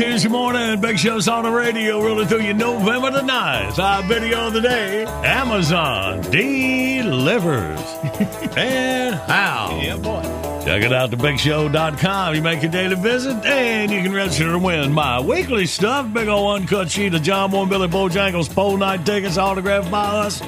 Tuesday 0.00 0.30
morning. 0.30 0.80
Big 0.80 0.98
Show's 0.98 1.28
on 1.28 1.44
the 1.44 1.50
radio, 1.50 2.02
rolling 2.02 2.26
through 2.26 2.40
you 2.40 2.54
November 2.54 3.10
the 3.10 3.20
9th. 3.20 3.78
Our 3.78 4.02
video 4.04 4.46
of 4.46 4.54
the 4.54 4.62
day 4.62 5.04
Amazon 5.04 6.22
delivers. 6.22 7.78
and 8.56 9.14
how? 9.14 9.78
Yeah, 9.82 9.98
boy. 9.98 10.22
Check 10.64 10.84
it 10.84 10.92
out, 10.94 11.10
thebigshow.com. 11.10 12.34
You 12.34 12.40
make 12.40 12.62
a 12.62 12.68
daily 12.68 12.96
visit, 12.96 13.44
and 13.44 13.90
you 13.90 14.00
can 14.00 14.14
register 14.14 14.50
to 14.50 14.58
win 14.58 14.90
my 14.90 15.20
weekly 15.20 15.66
stuff. 15.66 16.10
Big 16.14 16.28
old 16.28 16.62
uncut 16.62 16.90
sheet 16.90 17.12
of 17.12 17.22
John 17.22 17.54
and 17.54 17.68
Billy 17.68 17.88
Bojangles 17.88 18.48
pole 18.54 18.78
night 18.78 19.04
tickets 19.04 19.36
autographed 19.36 19.90
by 19.90 20.06
us. 20.06 20.40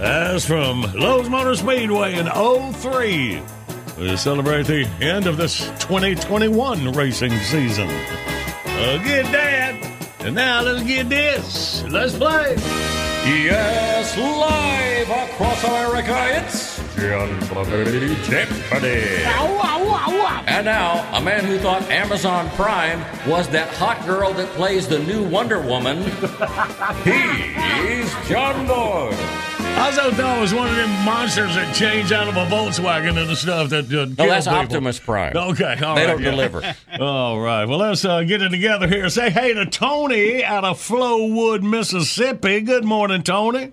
That's 0.00 0.44
from 0.44 0.82
Lowe's 0.94 1.30
Motor 1.30 1.54
Speedway 1.54 2.18
in 2.18 2.26
03. 2.26 3.40
We 3.98 4.16
celebrate 4.16 4.66
the 4.66 4.84
end 5.00 5.28
of 5.28 5.36
this 5.36 5.60
2021 5.78 6.90
racing 6.90 7.38
season. 7.38 7.88
Uh, 8.78 8.98
get 8.98 9.24
that. 9.32 9.74
And 10.20 10.34
now 10.34 10.60
let's 10.60 10.82
get 10.82 11.08
this. 11.08 11.82
Let's 11.84 12.16
play. 12.16 12.56
Yes, 13.26 14.16
live 14.18 15.08
across 15.08 15.64
America, 15.64 16.14
it's 16.36 16.65
John 16.96 17.38
Boy 17.48 17.64
Jeopardy. 18.24 19.22
And 20.48 20.64
now, 20.64 21.06
a 21.16 21.20
man 21.20 21.44
who 21.44 21.58
thought 21.58 21.82
Amazon 21.90 22.48
Prime 22.50 23.00
was 23.28 23.48
that 23.50 23.68
hot 23.74 24.04
girl 24.06 24.32
that 24.34 24.48
plays 24.50 24.88
the 24.88 24.98
new 25.00 25.22
Wonder 25.28 25.60
Woman. 25.60 25.98
He's 27.04 28.28
John 28.28 28.66
Boy. 28.66 29.10
I 29.78 29.88
also 29.88 30.10
thought 30.12 30.38
it 30.38 30.40
was 30.40 30.54
one 30.54 30.68
of 30.68 30.76
them 30.76 30.88
monsters 31.04 31.54
that 31.54 31.74
change 31.74 32.10
out 32.10 32.28
of 32.28 32.36
a 32.36 32.46
Volkswagen 32.46 33.18
and 33.20 33.28
the 33.28 33.36
stuff 33.36 33.68
that 33.70 33.84
uh, 33.92 34.06
No, 34.06 34.14
kill 34.14 34.26
that's 34.28 34.46
people. 34.46 34.58
Optimus 34.60 34.98
Prime. 34.98 35.36
Okay, 35.36 35.76
all 35.84 35.94
They 35.96 36.06
right, 36.06 36.06
don't 36.06 36.22
yeah. 36.22 36.30
deliver. 36.30 36.74
All 37.00 37.38
right. 37.38 37.66
Well, 37.66 37.78
let's 37.78 38.02
uh, 38.02 38.22
get 38.22 38.40
it 38.40 38.48
together 38.48 38.88
here. 38.88 39.10
Say 39.10 39.28
hey 39.28 39.52
to 39.52 39.66
Tony 39.66 40.42
out 40.42 40.64
of 40.64 40.78
Flowood, 40.78 41.62
Mississippi. 41.62 42.62
Good 42.62 42.84
morning, 42.86 43.22
Tony. 43.22 43.72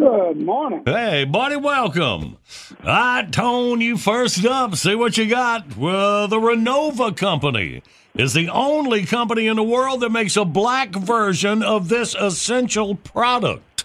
Good 0.00 0.38
morning. 0.38 0.82
Hey, 0.86 1.26
buddy, 1.26 1.56
welcome. 1.56 2.38
All 2.82 2.86
right, 2.86 3.30
Tone, 3.30 3.82
you 3.82 3.98
first 3.98 4.46
up. 4.46 4.74
See 4.74 4.94
what 4.94 5.18
you 5.18 5.28
got. 5.28 5.76
Well, 5.76 6.26
the 6.26 6.38
Renova 6.38 7.14
Company 7.14 7.82
is 8.14 8.32
the 8.32 8.48
only 8.48 9.04
company 9.04 9.46
in 9.46 9.56
the 9.56 9.62
world 9.62 10.00
that 10.00 10.08
makes 10.08 10.38
a 10.38 10.46
black 10.46 10.92
version 10.92 11.62
of 11.62 11.90
this 11.90 12.14
essential 12.14 12.94
product. 12.94 13.84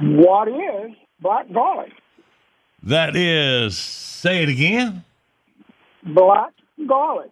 What 0.00 0.48
is 0.48 0.96
black 1.20 1.52
garlic? 1.52 1.92
That 2.82 3.14
is, 3.14 3.78
say 3.78 4.42
it 4.42 4.48
again. 4.48 5.04
Black 6.02 6.50
garlic. 6.88 7.30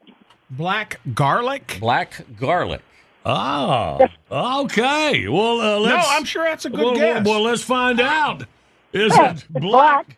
Black 0.50 1.00
garlic? 1.14 1.78
Black 1.80 2.24
garlic. 2.38 2.82
Oh, 3.28 4.06
okay. 4.30 5.26
Well, 5.26 5.60
uh, 5.60 5.64
No, 5.64 5.78
let's, 5.80 6.06
I'm 6.10 6.24
sure 6.24 6.44
that's 6.44 6.64
a 6.64 6.70
good 6.70 6.78
well, 6.84 6.94
guess. 6.94 7.24
Well, 7.24 7.40
well, 7.40 7.50
let's 7.50 7.62
find 7.62 8.00
out. 8.00 8.42
Is 8.92 9.12
Yeah, 9.16 9.30
it 9.30 9.32
it's 9.32 9.42
black, 9.50 10.16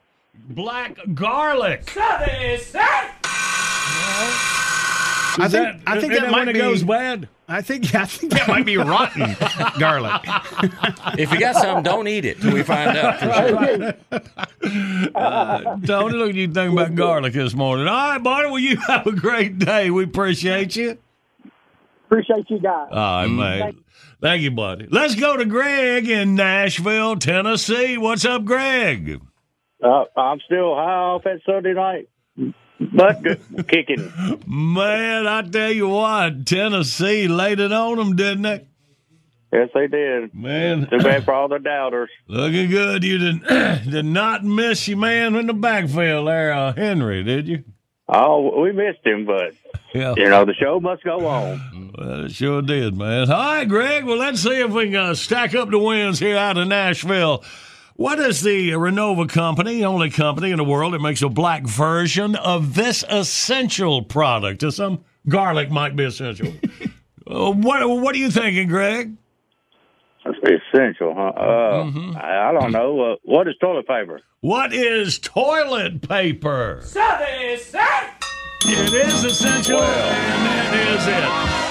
black 0.51 0.99
garlic? 1.15 1.91
I 1.97 2.59
Is 5.45 5.53
think 5.53 5.53
that- 5.53 5.81
I 5.87 6.01
think 6.01 6.13
isn't 6.13 6.15
that 6.15 6.21
that 6.23 6.31
might 6.33 6.39
when 6.41 6.49
it 6.49 6.53
be 6.55 6.59
goes 6.59 6.83
bad. 6.83 7.29
I 7.51 7.63
think 7.63 7.95
I 7.95 8.05
think 8.05 8.33
that 8.35 8.47
might 8.49 8.67
be 8.67 8.77
rotten 8.77 9.35
garlic. 9.79 10.21
If 11.19 11.33
you 11.33 11.41
got 11.41 11.57
some, 11.57 11.83
don't 11.83 12.07
eat 12.09 12.27
it 12.27 12.41
till 12.43 12.53
we 12.53 12.63
find 12.63 12.95
out 12.97 13.21
for 13.21 13.97
sure. 14.13 14.21
Uh, 15.15 15.79
Tony, 15.87 16.15
look, 16.15 16.31
at 16.31 16.35
you 16.35 16.53
think 16.53 16.73
about 16.73 16.95
garlic 16.95 17.33
this 17.33 17.55
morning. 17.55 17.89
All 17.89 17.95
right, 18.11 18.23
buddy. 18.23 18.49
Well, 18.49 18.59
you 18.59 18.77
have 18.89 19.07
a 19.07 19.13
great 19.13 19.59
day. 19.59 19.91
We 19.91 20.05
appreciate 20.05 20.77
you. 20.77 20.99
Appreciate 22.09 22.49
you 22.49 22.59
guys. 22.59 22.89
All 22.91 22.97
right, 22.97 23.27
man. 23.27 23.85
Thank 24.23 24.41
you, 24.41 24.51
buddy. 24.51 24.87
Let's 24.91 25.15
go 25.15 25.37
to 25.37 25.45
Greg 25.45 26.09
in 26.09 26.35
Nashville, 26.35 27.17
Tennessee. 27.17 27.99
What's 27.99 28.25
up, 28.25 28.47
Greg? 28.47 29.21
Uh, 29.85 30.05
I'm 30.17 30.41
still 30.47 30.75
high 30.75 30.95
off 30.95 31.25
that 31.25 31.41
Sunday 31.45 31.75
night, 31.75 32.09
but 32.81 33.69
kicking. 33.69 34.11
Man, 34.47 35.27
I 35.27 35.43
tell 35.43 35.71
you 35.71 35.89
what, 35.89 36.47
Tennessee 36.47 37.29
laid 37.29 37.61
it 37.61 37.73
on 37.73 37.99
them, 37.99 38.17
didn't 38.17 38.43
they? 38.43 38.67
Yes, 39.53 39.69
they 39.75 39.87
did. 39.87 40.35
Man, 40.35 40.89
Too 40.89 40.99
bad 40.99 41.27
for 41.27 41.35
all 41.35 41.49
the 41.49 41.59
doubters. 41.59 42.11
looking 42.27 42.71
good. 42.71 43.05
You 43.05 43.19
did, 43.19 43.43
did 43.91 44.07
not 44.07 44.45
miss 44.45 44.89
your 44.89 44.99
man 44.99 45.37
in 45.37 45.47
the 45.47 45.55
backfield 45.55 46.27
there, 46.27 46.53
uh, 46.55 46.73
Henry, 46.73 47.23
did 47.23 47.47
you? 47.49 47.65
Oh, 48.09 48.61
we 48.63 48.73
missed 48.73 49.05
him, 49.05 49.27
but 49.27 49.53
Yeah. 49.93 50.15
you 50.17 50.29
know 50.29 50.45
the 50.45 50.55
show 50.55 50.81
must 50.81 51.05
go 51.05 51.27
on. 51.27 51.93
Well, 51.99 52.25
it 52.27 52.33
sure 52.33 52.63
did, 52.63 52.97
man. 52.97 53.31
All 53.31 53.39
right, 53.57 53.69
Greg. 53.69 54.05
Well, 54.05 54.17
let's 54.17 54.41
see 54.43 54.61
if 54.61 54.71
we 54.71 54.87
can 54.87 54.97
uh, 54.97 55.15
stack 55.15 55.55
up 55.55 55.71
the 55.71 55.79
wins 55.79 56.19
here 56.19 56.37
out 56.37 56.57
of 56.57 56.69
Nashville. 56.69 57.45
What 57.97 58.19
is 58.21 58.41
the 58.43 58.71
Renova 58.71 59.29
company, 59.29 59.85
only 59.85 60.09
company 60.09 60.53
in 60.53 60.57
the 60.59 60.65
world 60.65 60.95
that 60.95 61.01
makes 61.01 61.21
a 61.21 61.29
black 61.29 61.65
version 61.65 62.37
of 62.37 62.75
this 62.75 63.05
essential 63.09 64.03
product? 64.03 64.63
Some 64.73 65.05
garlic 65.29 65.71
might 65.71 65.97
be 65.97 66.05
essential. 66.05 66.53
uh, 67.27 67.51
what 67.51 67.87
What 67.89 68.15
are 68.15 68.19
you 68.19 68.31
thinking, 68.31 68.69
Greg? 68.69 69.15
That's 70.25 70.39
essential, 70.39 71.15
huh? 71.15 71.29
Uh, 71.29 71.85
Mm-hmm. 71.85 72.17
I, 72.17 72.49
I 72.51 72.53
don't 72.53 72.73
know. 72.73 73.13
Uh, 73.13 73.17
what 73.23 73.47
is 73.49 73.55
toilet 73.61 73.87
paper? 73.87 74.21
What 74.41 74.73
is 74.73 75.19
toilet 75.19 76.07
paper? 76.09 76.81
It 78.65 78.93
is 78.93 79.25
essential, 79.25 79.81
and 79.81 80.47
that 80.47 80.75
is 80.75 81.07
it. 81.65 81.68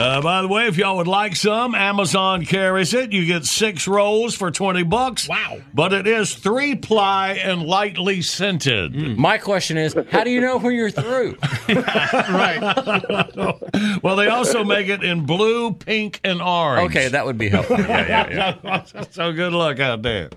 Uh, 0.00 0.22
by 0.22 0.40
the 0.40 0.48
way, 0.48 0.66
if 0.66 0.78
y'all 0.78 0.96
would 0.96 1.06
like 1.06 1.36
some, 1.36 1.74
Amazon 1.74 2.46
carries 2.46 2.94
it. 2.94 3.12
You 3.12 3.26
get 3.26 3.44
six 3.44 3.86
rolls 3.86 4.34
for 4.34 4.50
twenty 4.50 4.82
bucks. 4.82 5.28
Wow! 5.28 5.58
But 5.74 5.92
it 5.92 6.06
is 6.06 6.34
three 6.34 6.74
ply 6.74 7.32
and 7.32 7.62
lightly 7.62 8.22
scented. 8.22 8.94
My 9.18 9.36
question 9.36 9.76
is, 9.76 9.94
how 10.10 10.24
do 10.24 10.30
you 10.30 10.40
know 10.40 10.58
when 10.58 10.74
you're 10.74 10.90
through? 10.90 11.36
Right. 11.70 12.60
well, 14.02 14.16
they 14.16 14.28
also 14.28 14.64
make 14.64 14.88
it 14.88 15.02
in 15.04 15.26
blue, 15.26 15.72
pink, 15.72 16.20
and 16.24 16.40
orange. 16.40 16.90
Okay, 16.90 17.08
that 17.08 17.24
would 17.24 17.38
be 17.38 17.48
helpful. 17.48 17.78
Yeah, 17.78 18.28
yeah, 18.28 18.56
yeah. 18.62 19.02
so 19.10 19.32
good 19.32 19.52
luck 19.52 19.78
out 19.80 20.02
there. 20.02 20.30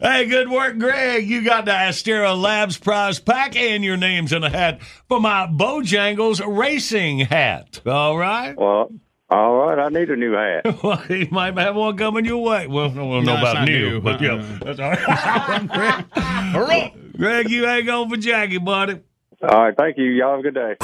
Hey, 0.00 0.26
good 0.26 0.48
work, 0.48 0.78
Greg. 0.78 1.26
You 1.28 1.42
got 1.42 1.64
the 1.64 1.72
Asterra 1.72 2.40
Labs 2.40 2.78
prize 2.78 3.18
pack 3.18 3.56
and 3.56 3.82
your 3.82 3.96
name's 3.96 4.32
in 4.32 4.44
a 4.44 4.50
hat 4.50 4.80
for 5.08 5.20
my 5.20 5.46
Bojangles 5.46 6.40
racing 6.46 7.20
hat. 7.20 7.80
All 7.86 8.16
right? 8.16 8.56
Well, 8.56 8.92
all 9.30 9.56
right. 9.56 9.78
I 9.78 9.88
need 9.88 10.08
a 10.10 10.16
new 10.16 10.32
hat. 10.32 10.62
well, 10.82 11.02
you 11.10 11.28
might 11.30 11.56
have 11.58 11.76
one 11.76 11.96
coming 11.96 12.24
your 12.24 12.42
way. 12.42 12.66
Well, 12.66 12.90
no, 12.90 13.06
we'll 13.06 13.22
No, 13.22 13.34
know 13.36 13.40
it's 13.40 13.42
about 13.42 13.54
not 13.54 13.68
new, 13.68 13.90
new. 13.90 14.00
but 14.00 14.20
yeah, 14.20 14.32
uh-uh. 14.32 14.58
that's 14.64 14.80
all 14.80 14.90
right. 14.90 16.52
Greg, 16.52 16.92
Greg, 17.16 17.50
you 17.50 17.64
hang 17.64 17.88
on 17.90 18.08
for 18.08 18.16
Jackie, 18.16 18.58
buddy. 18.58 19.00
All 19.42 19.64
right. 19.64 19.74
Thank 19.76 19.98
you. 19.98 20.04
Y'all 20.06 20.30
have 20.36 20.40
a 20.40 20.42
good 20.42 20.54
day. 20.54 20.74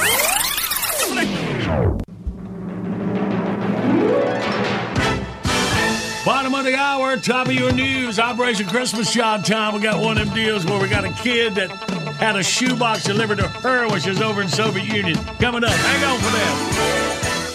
Bottom 6.24 6.54
of 6.54 6.64
the 6.64 6.74
hour, 6.74 7.18
top 7.18 7.48
of 7.48 7.52
your 7.52 7.70
news, 7.70 8.18
Operation 8.18 8.66
Christmas 8.66 9.12
Child 9.12 9.44
time. 9.44 9.74
We 9.74 9.80
got 9.80 10.02
one 10.02 10.16
of 10.16 10.26
them 10.26 10.34
deals 10.34 10.64
where 10.64 10.80
we 10.80 10.88
got 10.88 11.04
a 11.04 11.12
kid 11.22 11.54
that 11.56 11.70
had 12.16 12.36
a 12.36 12.42
shoebox 12.42 13.04
delivered 13.04 13.38
to 13.38 13.46
her 13.48 13.86
when 13.88 14.00
she 14.00 14.08
was 14.08 14.22
over 14.22 14.40
in 14.40 14.48
Soviet 14.48 14.86
Union. 14.86 15.16
Coming 15.38 15.64
up, 15.64 15.70
hang 15.70 16.04
on 16.10 16.18
for 16.18 16.30
that. 16.30 17.53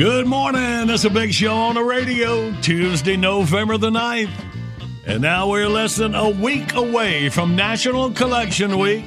Good 0.00 0.26
morning. 0.26 0.88
It's 0.88 1.04
a 1.04 1.10
big 1.10 1.30
show 1.30 1.54
on 1.54 1.74
the 1.74 1.84
radio, 1.84 2.58
Tuesday, 2.62 3.18
November 3.18 3.76
the 3.76 3.90
9th. 3.90 4.30
And 5.06 5.20
now 5.20 5.50
we're 5.50 5.68
less 5.68 5.96
than 5.96 6.14
a 6.14 6.30
week 6.30 6.72
away 6.72 7.28
from 7.28 7.54
National 7.54 8.10
Collection 8.10 8.78
Week 8.78 9.04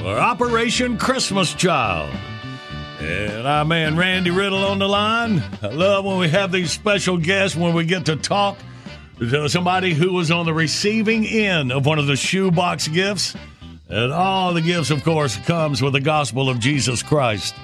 for 0.00 0.18
Operation 0.18 0.98
Christmas 0.98 1.54
Child. 1.54 2.12
And 2.98 3.46
our 3.46 3.64
man 3.64 3.96
Randy 3.96 4.32
Riddle 4.32 4.64
on 4.64 4.80
the 4.80 4.88
line. 4.88 5.44
I 5.62 5.68
love 5.68 6.04
when 6.04 6.18
we 6.18 6.28
have 6.30 6.50
these 6.50 6.72
special 6.72 7.18
guests 7.18 7.56
when 7.56 7.72
we 7.72 7.84
get 7.84 8.06
to 8.06 8.16
talk 8.16 8.58
to 9.20 9.48
somebody 9.48 9.94
who 9.94 10.12
was 10.12 10.32
on 10.32 10.44
the 10.44 10.54
receiving 10.54 11.24
end 11.24 11.70
of 11.70 11.86
one 11.86 12.00
of 12.00 12.08
the 12.08 12.16
shoebox 12.16 12.88
gifts. 12.88 13.36
And 13.88 14.12
all 14.12 14.54
the 14.54 14.60
gifts, 14.60 14.90
of 14.90 15.04
course, 15.04 15.36
comes 15.36 15.80
with 15.80 15.92
the 15.92 16.00
gospel 16.00 16.50
of 16.50 16.58
Jesus 16.58 17.00
Christ 17.00 17.54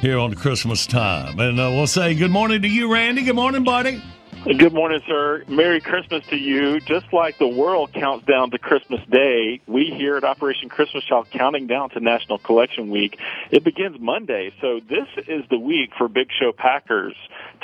here 0.00 0.18
on 0.18 0.34
Christmas 0.34 0.86
time. 0.86 1.38
And 1.38 1.60
uh, 1.60 1.70
we'll 1.70 1.86
say 1.86 2.14
good 2.14 2.30
morning 2.30 2.62
to 2.62 2.68
you, 2.68 2.90
Randy. 2.90 3.22
Good 3.22 3.36
morning, 3.36 3.64
buddy. 3.64 4.02
Good 4.44 4.72
morning, 4.72 5.02
sir. 5.06 5.44
Merry 5.48 5.82
Christmas 5.82 6.26
to 6.28 6.36
you. 6.36 6.80
Just 6.80 7.12
like 7.12 7.36
the 7.36 7.46
world 7.46 7.92
counts 7.92 8.24
down 8.24 8.50
to 8.52 8.58
Christmas 8.58 9.02
Day, 9.10 9.60
we 9.66 9.92
here 9.94 10.16
at 10.16 10.24
Operation 10.24 10.70
Christmas 10.70 11.04
Child 11.04 11.28
counting 11.30 11.66
down 11.66 11.90
to 11.90 12.00
National 12.00 12.38
Collection 12.38 12.88
Week. 12.88 13.18
It 13.50 13.62
begins 13.62 14.00
Monday, 14.00 14.54
so 14.62 14.80
this 14.80 15.06
is 15.28 15.44
the 15.50 15.58
week 15.58 15.90
for 15.98 16.08
Big 16.08 16.28
Show 16.40 16.52
packers 16.52 17.14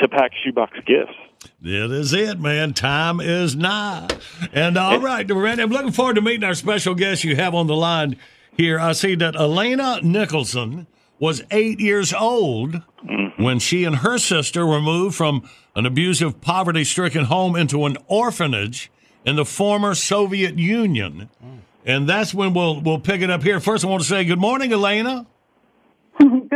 to 0.01 0.09
pack 0.09 0.33
shoebox 0.45 0.79
gifts. 0.85 1.15
That 1.63 1.91
is 1.91 2.13
it, 2.13 2.39
man. 2.39 2.75
Time 2.75 3.21
is 3.21 3.57
nigh. 3.57 4.09
And 4.53 4.77
all 4.77 5.01
right, 5.01 5.27
Randy, 5.31 5.63
I'm 5.63 5.71
looking 5.71 5.93
forward 5.93 6.17
to 6.17 6.21
meeting 6.21 6.45
our 6.45 6.55
special 6.55 6.95
guest 6.95 7.25
you 7.25 7.37
have 7.37 7.55
on 7.55 7.69
the 7.69 7.77
line 7.77 8.19
here. 8.55 8.79
I 8.79 8.93
see 8.93 9.15
that 9.15 9.35
Elena 9.35 10.01
Nicholson 10.03 10.87
was 11.19 11.43
eight 11.51 11.81
years 11.81 12.13
old 12.13 12.83
mm. 13.05 13.43
when 13.43 13.59
she 13.59 13.85
and 13.85 13.97
her 13.97 14.19
sister 14.19 14.67
were 14.67 14.81
moved 14.81 15.15
from 15.15 15.49
an 15.75 15.87
abusive, 15.87 16.41
poverty 16.41 16.85
stricken 16.85 17.25
home 17.25 17.57
into 17.57 17.85
an 17.87 17.97
orphanage 18.07 18.91
in 19.25 19.37
the 19.37 19.45
former 19.45 19.95
Soviet 19.95 20.59
Union. 20.59 21.29
Mm. 21.45 21.59
And 21.85 22.09
that's 22.09 22.35
when 22.35 22.53
we'll 22.53 22.81
we'll 22.81 22.99
pick 22.99 23.21
it 23.21 23.31
up 23.31 23.43
here. 23.43 23.61
First, 23.61 23.85
I 23.85 23.89
want 23.89 24.03
to 24.03 24.09
say 24.09 24.25
good 24.25 24.41
morning, 24.41 24.73
Elena. 24.73 25.27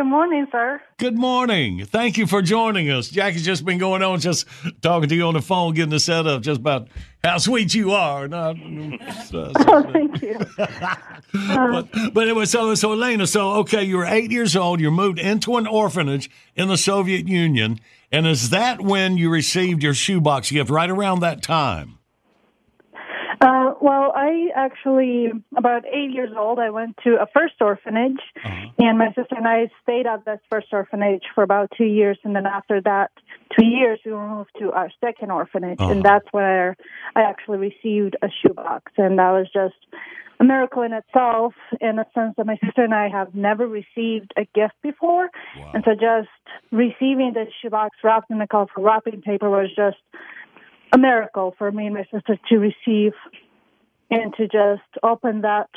Good 0.01 0.07
morning, 0.07 0.47
sir. 0.51 0.81
Good 0.97 1.19
morning. 1.19 1.85
Thank 1.85 2.17
you 2.17 2.27
for 2.27 2.41
joining 2.41 2.91
us. 2.91 3.11
Jackie's 3.11 3.45
just 3.45 3.67
been 3.67 3.77
going 3.77 4.03
on, 4.03 4.19
just 4.19 4.47
talking 4.81 5.11
to 5.11 5.15
you 5.15 5.27
on 5.27 5.35
the 5.35 5.43
phone, 5.43 5.75
getting 5.75 5.91
the 5.91 6.01
setup, 6.01 6.41
just 6.41 6.61
about 6.61 6.89
how 7.23 7.37
sweet 7.37 7.75
you 7.75 7.91
are. 7.93 8.27
No, 8.27 8.55
Oh, 9.35 9.93
thank 9.93 10.23
you. 10.23 10.39
but, 10.57 11.89
but 12.15 12.27
anyway, 12.27 12.47
so 12.47 12.75
so 12.77 12.95
Elena, 12.95 13.27
so 13.27 13.51
okay, 13.57 13.85
you 13.85 13.99
were 13.99 14.07
eight 14.07 14.31
years 14.31 14.57
old. 14.57 14.81
You're 14.81 14.91
moved 14.91 15.19
into 15.19 15.59
an 15.59 15.67
orphanage 15.67 16.31
in 16.57 16.69
the 16.69 16.79
Soviet 16.79 17.29
Union, 17.29 17.79
and 18.11 18.27
is 18.27 18.49
that 18.49 18.81
when 18.81 19.19
you 19.19 19.29
received 19.29 19.83
your 19.83 19.93
shoebox 19.93 20.51
gift? 20.51 20.71
Right 20.71 20.89
around 20.89 21.21
that 21.21 21.43
time. 21.43 21.99
Well, 23.81 24.13
I 24.15 24.49
actually, 24.55 25.33
about 25.57 25.87
eight 25.87 26.11
years 26.13 26.31
old, 26.37 26.59
I 26.59 26.69
went 26.69 26.99
to 27.05 27.17
a 27.21 27.27
first 27.33 27.55
orphanage, 27.63 28.21
uh-huh. 28.45 28.67
and 28.79 28.99
my 28.99 29.09
sister 29.09 29.35
and 29.37 29.49
I 29.49 29.71
stayed 29.83 30.07
at 30.07 30.27
that 30.27 30.41
first 30.51 30.67
orphanage 30.71 31.23
for 31.35 31.43
about 31.43 31.73
two 31.77 31.87
years, 31.87 32.19
and 32.23 32.37
then 32.37 32.45
after 32.45 32.83
that 32.83 33.11
two 33.59 33.65
years, 33.65 33.99
we 34.05 34.13
were 34.13 34.29
moved 34.29 34.51
to 34.59 34.71
our 34.73 34.91
second 35.01 35.31
orphanage, 35.31 35.81
and 35.81 35.91
uh-huh. 35.91 36.03
that's 36.03 36.27
where 36.33 36.77
I 37.17 37.23
actually 37.23 37.59
received 37.59 38.17
a 38.23 38.29
shoebox, 38.43 38.93
and 38.99 39.19
that 39.19 39.31
was 39.31 39.49
just 39.53 39.77
a 40.41 40.45
miracle 40.45 40.83
in 40.83 40.93
itself, 40.93 41.55
in 41.81 41.99
a 41.99 42.05
sense 42.15 42.35
that 42.37 42.45
my 42.45 42.59
sister 42.63 42.85
and 42.85 42.95
I 42.95 43.09
have 43.09 43.35
never 43.35 43.67
received 43.67 44.33
a 44.37 44.45
gift 44.55 44.75
before, 44.83 45.31
and 45.73 45.83
so 45.87 45.93
just 45.93 46.29
receiving 46.71 47.33
the 47.33 47.47
shoebox 47.63 47.97
wrapped 48.05 48.31
in 48.31 48.43
a 48.43 48.47
colorful 48.47 48.83
wrapping 48.83 49.23
paper 49.23 49.49
was 49.49 49.69
just 49.75 49.97
a 50.93 50.99
miracle 50.99 51.55
for 51.57 51.71
me 51.73 51.87
and 51.87 51.95
my 51.95 52.05
sister 52.13 52.39
to 52.49 52.57
receive 52.59 53.13
and 54.11 54.35
to 54.35 54.45
just 54.45 54.83
open 55.03 55.43
that, 55.43 55.69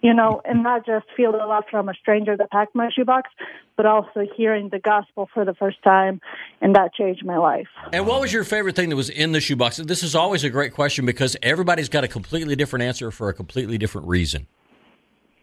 you 0.00 0.14
know, 0.14 0.40
and 0.44 0.62
not 0.62 0.86
just 0.86 1.06
feel 1.16 1.32
the 1.32 1.38
love 1.38 1.64
from 1.70 1.88
a 1.88 1.94
stranger 1.94 2.36
that 2.36 2.50
packed 2.50 2.74
my 2.74 2.88
shoebox, 2.94 3.30
but 3.76 3.84
also 3.86 4.26
hearing 4.36 4.68
the 4.70 4.78
gospel 4.78 5.28
for 5.32 5.44
the 5.44 5.54
first 5.54 5.82
time, 5.82 6.20
and 6.60 6.74
that 6.74 6.94
changed 6.94 7.24
my 7.24 7.36
life. 7.36 7.68
And 7.92 8.06
what 8.06 8.20
was 8.20 8.32
your 8.32 8.44
favorite 8.44 8.76
thing 8.76 8.88
that 8.88 8.96
was 8.96 9.10
in 9.10 9.32
the 9.32 9.40
shoebox? 9.40 9.76
This 9.78 10.02
is 10.02 10.14
always 10.14 10.44
a 10.44 10.50
great 10.50 10.72
question 10.72 11.04
because 11.06 11.36
everybody's 11.42 11.88
got 11.88 12.04
a 12.04 12.08
completely 12.08 12.56
different 12.56 12.84
answer 12.84 13.10
for 13.10 13.28
a 13.28 13.34
completely 13.34 13.78
different 13.78 14.08
reason. 14.08 14.46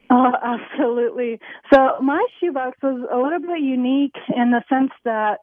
Oh, 0.10 0.32
absolutely. 0.44 1.40
So 1.74 1.96
my 2.02 2.26
shoebox 2.40 2.78
was 2.84 3.08
a 3.12 3.18
little 3.18 3.40
bit 3.40 3.62
unique 3.62 4.16
in 4.36 4.52
the 4.52 4.64
sense 4.70 4.92
that 5.04 5.40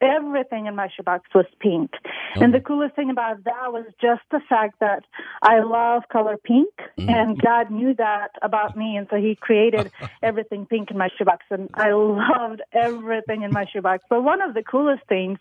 everything 0.00 0.66
in 0.66 0.74
my 0.74 0.88
shoebox 0.94 1.28
was 1.34 1.46
pink. 1.60 1.90
Oh. 2.36 2.42
And 2.42 2.54
the 2.54 2.60
coolest 2.60 2.94
thing 2.94 3.10
about 3.10 3.44
that 3.44 3.72
was 3.72 3.84
just 4.00 4.22
the 4.30 4.40
fact 4.48 4.80
that 4.80 5.04
I 5.42 5.60
love 5.60 6.02
color 6.12 6.36
pink 6.36 6.72
mm. 6.98 7.10
and 7.10 7.40
God 7.40 7.70
knew 7.70 7.94
that 7.94 8.30
about 8.42 8.76
me 8.76 8.96
and 8.96 9.06
so 9.10 9.16
he 9.16 9.34
created 9.34 9.90
everything 10.22 10.66
pink 10.66 10.90
in 10.90 10.98
my 10.98 11.08
shoebox 11.16 11.44
and 11.50 11.68
I 11.74 11.92
loved 11.92 12.62
everything 12.72 13.42
in 13.42 13.52
my 13.52 13.66
shoebox. 13.72 14.04
But 14.08 14.22
one 14.22 14.40
of 14.40 14.54
the 14.54 14.62
coolest 14.62 15.02
things 15.08 15.38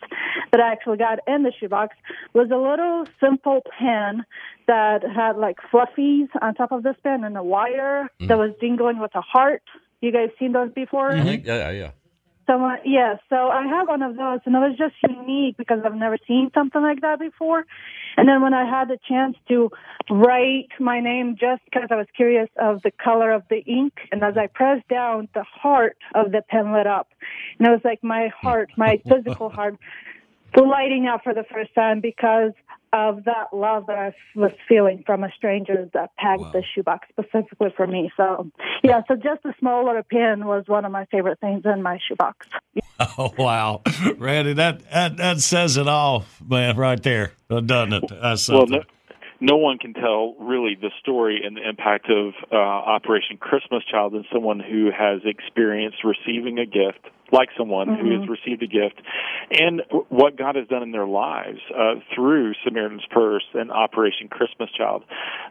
that 0.51 0.62
I 0.62 0.72
actually 0.72 0.97
got 0.97 1.20
in 1.28 1.43
the 1.43 1.51
shoebox 1.60 1.95
was 2.34 2.49
a 2.51 2.58
little 2.58 3.05
simple 3.20 3.62
pen 3.78 4.26
that 4.68 5.03
had 5.03 5.38
like 5.38 5.58
fluffies 5.72 6.28
on 6.41 6.55
top 6.55 6.72
of 6.72 6.84
this 6.84 6.95
pen 7.03 7.24
and 7.24 7.38
a 7.38 7.43
wire 7.43 8.10
mm. 8.20 8.28
that 8.28 8.38
was 8.38 8.51
jingling 8.60 8.99
with 8.99 9.16
a 9.16 9.22
heart. 9.22 9.64
You 10.01 10.12
guys 10.12 10.30
seen 10.38 10.51
those 10.51 10.72
before? 10.72 11.10
Mm-hmm. 11.10 11.47
Yeah, 11.47 11.58
yeah, 11.58 11.72
yeah. 11.72 11.91
So 12.48 12.64
uh, 12.64 12.78
yeah, 12.86 13.16
so 13.30 13.50
I 13.50 13.68
had 13.68 13.88
one 13.88 14.02
of 14.02 14.16
those, 14.16 14.39
and 14.45 14.56
it 14.56 14.60
was 14.60 14.78
just 14.78 14.95
unique 15.04 15.58
because 15.58 15.80
I've 15.86 15.95
never 15.95 16.18
seen 16.26 16.50
something 16.54 16.82
like 16.82 17.02
that 17.02 17.20
before. 17.20 17.66
And 18.16 18.28
then 18.28 18.41
when 18.41 18.54
I 18.54 18.66
had 18.66 18.88
the 18.88 18.98
chance 19.08 19.36
to 19.50 19.70
write 20.10 20.70
my 20.80 21.02
name, 21.02 21.36
just 21.38 21.62
because 21.66 21.89
I 21.91 21.95
was 21.95 22.08
curious 22.16 22.50
of 22.60 22.82
the 22.84 22.91
color 22.91 23.32
of 23.32 23.43
the 23.50 23.58
ink, 23.66 23.93
and 24.12 24.24
as 24.24 24.38
I 24.38 24.48
pressed 24.48 24.88
down, 24.88 25.28
the 25.34 25.43
heart 25.43 25.98
of 26.16 26.32
the 26.32 26.41
pen 26.48 26.72
lit 26.72 26.88
up, 26.88 27.10
and 27.60 27.68
it 27.68 27.72
was 27.72 27.82
like 27.84 28.02
my 28.02 28.30
heart, 28.30 28.70
my 28.78 29.02
physical 29.06 29.50
heart, 29.58 29.76
lighting 30.56 31.08
up 31.08 31.24
for 31.24 31.34
the 31.34 31.43
first 31.52 31.74
time 31.76 32.02
because 32.02 32.52
of 32.93 33.26
that 33.26 33.48
love 33.54 33.88
that 33.88 33.98
I 33.98 34.14
was 34.34 34.52
feeling 34.68 35.04
from 35.06 35.24
a 35.24 35.30
stranger 35.36 35.89
that 35.93 36.16
packed 36.18 36.54
the 36.54 36.64
shoebox 36.74 37.08
specifically 37.10 37.74
for 37.76 37.86
me. 37.86 38.12
So, 38.16 38.50
yeah, 38.84 39.02
so 39.08 39.16
just 39.16 39.43
a 39.43 39.54
small 39.60 39.86
little 39.86 40.04
pin 40.04 40.45
was 40.45 40.64
one 40.68 40.86
of 40.86 40.91
my 40.91 41.06
favorite 41.06 41.39
things 41.39 41.64
in 41.66 41.82
my 41.84 42.00
shoebox. 42.08 42.48
Oh 43.00 43.32
wow, 43.38 43.84
Randy, 44.18 44.54
that 44.54 44.82
that 44.89 45.18
that 45.18 45.39
says 45.41 45.78
it 45.78 45.88
all, 45.88 46.26
man, 46.43 46.78
right 46.78 47.02
there, 47.04 47.32
doesn't 47.48 47.93
it? 47.93 48.04
That's 48.10 48.50
Well, 48.50 48.62
something. 48.62 48.80
no, 48.80 48.84
no 49.40 49.58
one 49.58 49.78
can 49.78 49.94
tell 49.94 50.36
really 50.40 50.78
the 50.80 50.92
story 51.00 51.42
and 51.44 51.56
the 51.56 51.68
impact 51.68 52.10
of 52.10 52.34
uh, 52.52 52.56
Operation 52.56 53.38
Christmas 53.38 53.84
Child 53.90 54.14
than 54.14 54.26
someone 54.34 54.60
who 54.60 54.90
has 54.92 55.22
experienced 55.26 56.00
receiving 56.04 56.58
a 56.60 56.66
gift, 56.66 57.00
like 57.32 57.50
someone 57.58 57.88
who 57.88 58.20
has 58.20 58.30
received 58.30 58.64
a 58.64 58.68
gift, 58.68 59.02
and 59.52 59.82
what 60.10 60.38
God 60.38 60.56
has 60.56 60.68
done 60.68 60.82
in 60.82 60.92
their 60.92 61.06
lives 61.06 61.60
uh, 61.76 61.96
through 62.16 62.54
Samaritan's 62.64 63.06
Purse 63.12 63.44
and 63.54 63.72
Operation 63.72 64.28
Christmas 64.28 64.70
Child. 64.76 65.04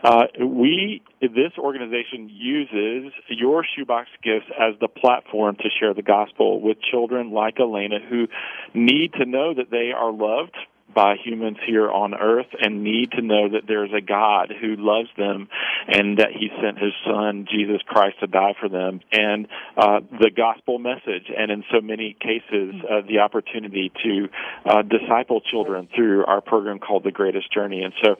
Uh, 0.03 0.25
we, 0.41 1.03
this 1.21 1.53
organization, 1.59 2.29
uses 2.33 3.13
your 3.29 3.65
shoebox 3.77 4.09
gifts 4.23 4.47
as 4.59 4.75
the 4.81 4.89
platform 4.89 5.57
to 5.57 5.69
share 5.79 5.95
the 5.95 6.03
gospel 6.03 6.61
with 6.61 6.79
children 6.81 7.31
like 7.31 7.61
Elena 7.61 7.99
who 8.09 8.27
need 8.75 9.13
to 9.15 9.27
know 9.27 9.55
that 9.55 9.71
they 9.71 9.93
are 9.97 10.13
loved 10.13 10.57
by 10.97 11.17
humans 11.23 11.59
here 11.67 11.91
on 11.91 12.15
earth 12.15 12.47
and 12.59 12.83
need 12.83 13.13
to 13.13 13.21
know 13.21 13.51
that 13.51 13.69
there's 13.69 13.93
a 13.93 14.01
God 14.01 14.51
who 14.61 14.77
loves 14.79 15.11
them 15.19 15.49
and 15.87 16.19
that 16.19 16.33
he 16.33 16.49
sent 16.63 16.79
his 16.79 16.95
son 17.05 17.47
Jesus 17.53 17.83
Christ 17.87 18.19
to 18.21 18.27
die 18.27 18.55
for 18.59 18.71
them. 18.71 19.01
And 19.13 19.47
uh, 19.77 20.01
the 20.11 20.31
gospel 20.35 20.79
message 20.79 21.31
and 21.37 21.51
in 21.51 21.65
so 21.71 21.83
many 21.83 22.17
cases 22.19 22.75
uh, 22.91 23.03
the 23.07 23.19
opportunity 23.19 23.93
to 24.03 24.29
uh, 24.65 24.83
disciple 24.83 25.43
children 25.43 25.87
through 25.95 26.25
our 26.25 26.41
program 26.41 26.79
called 26.79 27.05
the 27.05 27.13
greatest 27.13 27.53
journey. 27.53 27.83
And 27.83 27.93
so 28.03 28.17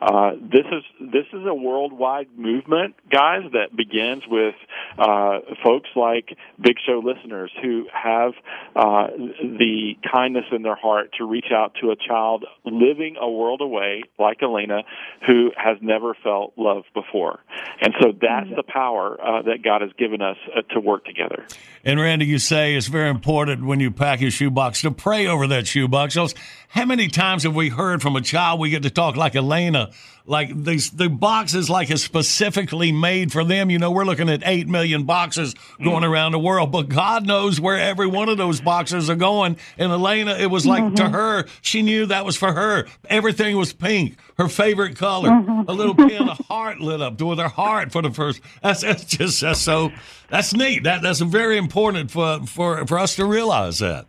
uh, 0.00 0.32
this 0.40 0.66
is 0.72 0.82
this 1.00 1.26
is 1.32 1.46
a 1.46 1.54
worldwide 1.54 2.28
movement, 2.36 2.94
guys, 3.10 3.42
that 3.52 3.76
begins 3.76 4.22
with 4.28 4.54
uh, 4.98 5.40
folks 5.62 5.88
like 5.94 6.36
Big 6.60 6.76
Show 6.86 7.02
listeners 7.04 7.50
who 7.62 7.86
have 7.92 8.32
uh, 8.74 9.08
the 9.16 9.94
kindness 10.10 10.44
in 10.52 10.62
their 10.62 10.76
heart 10.76 11.10
to 11.18 11.24
reach 11.24 11.52
out 11.54 11.74
to 11.82 11.90
a 11.90 11.96
child 11.96 12.44
living 12.64 13.16
a 13.20 13.30
world 13.30 13.60
away, 13.60 14.02
like 14.18 14.42
Elena, 14.42 14.82
who 15.26 15.50
has 15.56 15.76
never 15.80 16.14
felt 16.22 16.54
love 16.56 16.84
before. 16.94 17.40
And 17.80 17.94
so 18.00 18.12
that's 18.12 18.50
the 18.56 18.62
power 18.62 19.18
uh, 19.20 19.42
that 19.42 19.62
God 19.62 19.82
has 19.82 19.90
given 19.98 20.22
us 20.22 20.36
uh, 20.56 20.62
to 20.74 20.80
work 20.80 21.04
together. 21.04 21.46
And 21.84 22.00
Randy, 22.00 22.26
you 22.26 22.38
say 22.38 22.74
it's 22.74 22.86
very 22.88 23.10
important 23.10 23.64
when 23.64 23.80
you 23.80 23.90
pack 23.90 24.20
your 24.20 24.30
shoebox 24.30 24.82
to 24.82 24.90
pray 24.90 25.26
over 25.26 25.46
that 25.48 25.66
shoebox. 25.66 26.14
So 26.14 26.28
how 26.70 26.84
many 26.84 27.08
times 27.08 27.42
have 27.42 27.54
we 27.54 27.68
heard 27.68 28.00
from 28.00 28.14
a 28.14 28.20
child 28.20 28.60
we 28.60 28.70
get 28.70 28.84
to 28.84 28.90
talk 28.90 29.16
like 29.16 29.34
Elena, 29.34 29.90
like 30.24 30.56
these 30.56 30.92
the 30.92 31.08
boxes 31.08 31.68
like 31.68 31.90
is 31.90 32.00
specifically 32.00 32.92
made 32.92 33.32
for 33.32 33.42
them? 33.42 33.70
You 33.70 33.80
know, 33.80 33.90
we're 33.90 34.04
looking 34.04 34.28
at 34.28 34.42
eight 34.44 34.68
million 34.68 35.02
boxes 35.02 35.54
going 35.82 36.02
mm-hmm. 36.02 36.12
around 36.12 36.30
the 36.30 36.38
world, 36.38 36.70
but 36.70 36.88
God 36.88 37.26
knows 37.26 37.60
where 37.60 37.76
every 37.76 38.06
one 38.06 38.28
of 38.28 38.38
those 38.38 38.60
boxes 38.60 39.10
are 39.10 39.16
going. 39.16 39.56
And 39.78 39.90
Elena, 39.90 40.36
it 40.36 40.46
was 40.46 40.64
like 40.64 40.94
to 40.94 41.02
mm-hmm. 41.02 41.12
her, 41.12 41.44
she 41.60 41.82
knew 41.82 42.06
that 42.06 42.24
was 42.24 42.36
for 42.36 42.52
her. 42.52 42.86
Everything 43.08 43.56
was 43.56 43.72
pink, 43.72 44.16
her 44.38 44.46
favorite 44.46 44.96
color. 44.96 45.28
A 45.66 45.72
little 45.72 45.96
mm-hmm. 45.96 46.08
pin, 46.08 46.28
a 46.28 46.34
heart 46.34 46.78
lit 46.78 47.02
up 47.02 47.20
with 47.20 47.40
her 47.40 47.48
heart 47.48 47.90
for 47.90 48.00
the 48.00 48.12
first. 48.12 48.40
That's, 48.62 48.82
that's 48.82 49.04
just 49.06 49.40
that's 49.40 49.60
so 49.60 49.90
that's 50.28 50.54
neat. 50.54 50.84
That 50.84 51.02
that's 51.02 51.18
very 51.18 51.58
important 51.58 52.12
for 52.12 52.46
for 52.46 52.86
for 52.86 52.96
us 52.96 53.16
to 53.16 53.24
realize 53.24 53.80
that. 53.80 54.06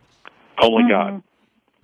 Only 0.58 0.88
God. 0.88 1.24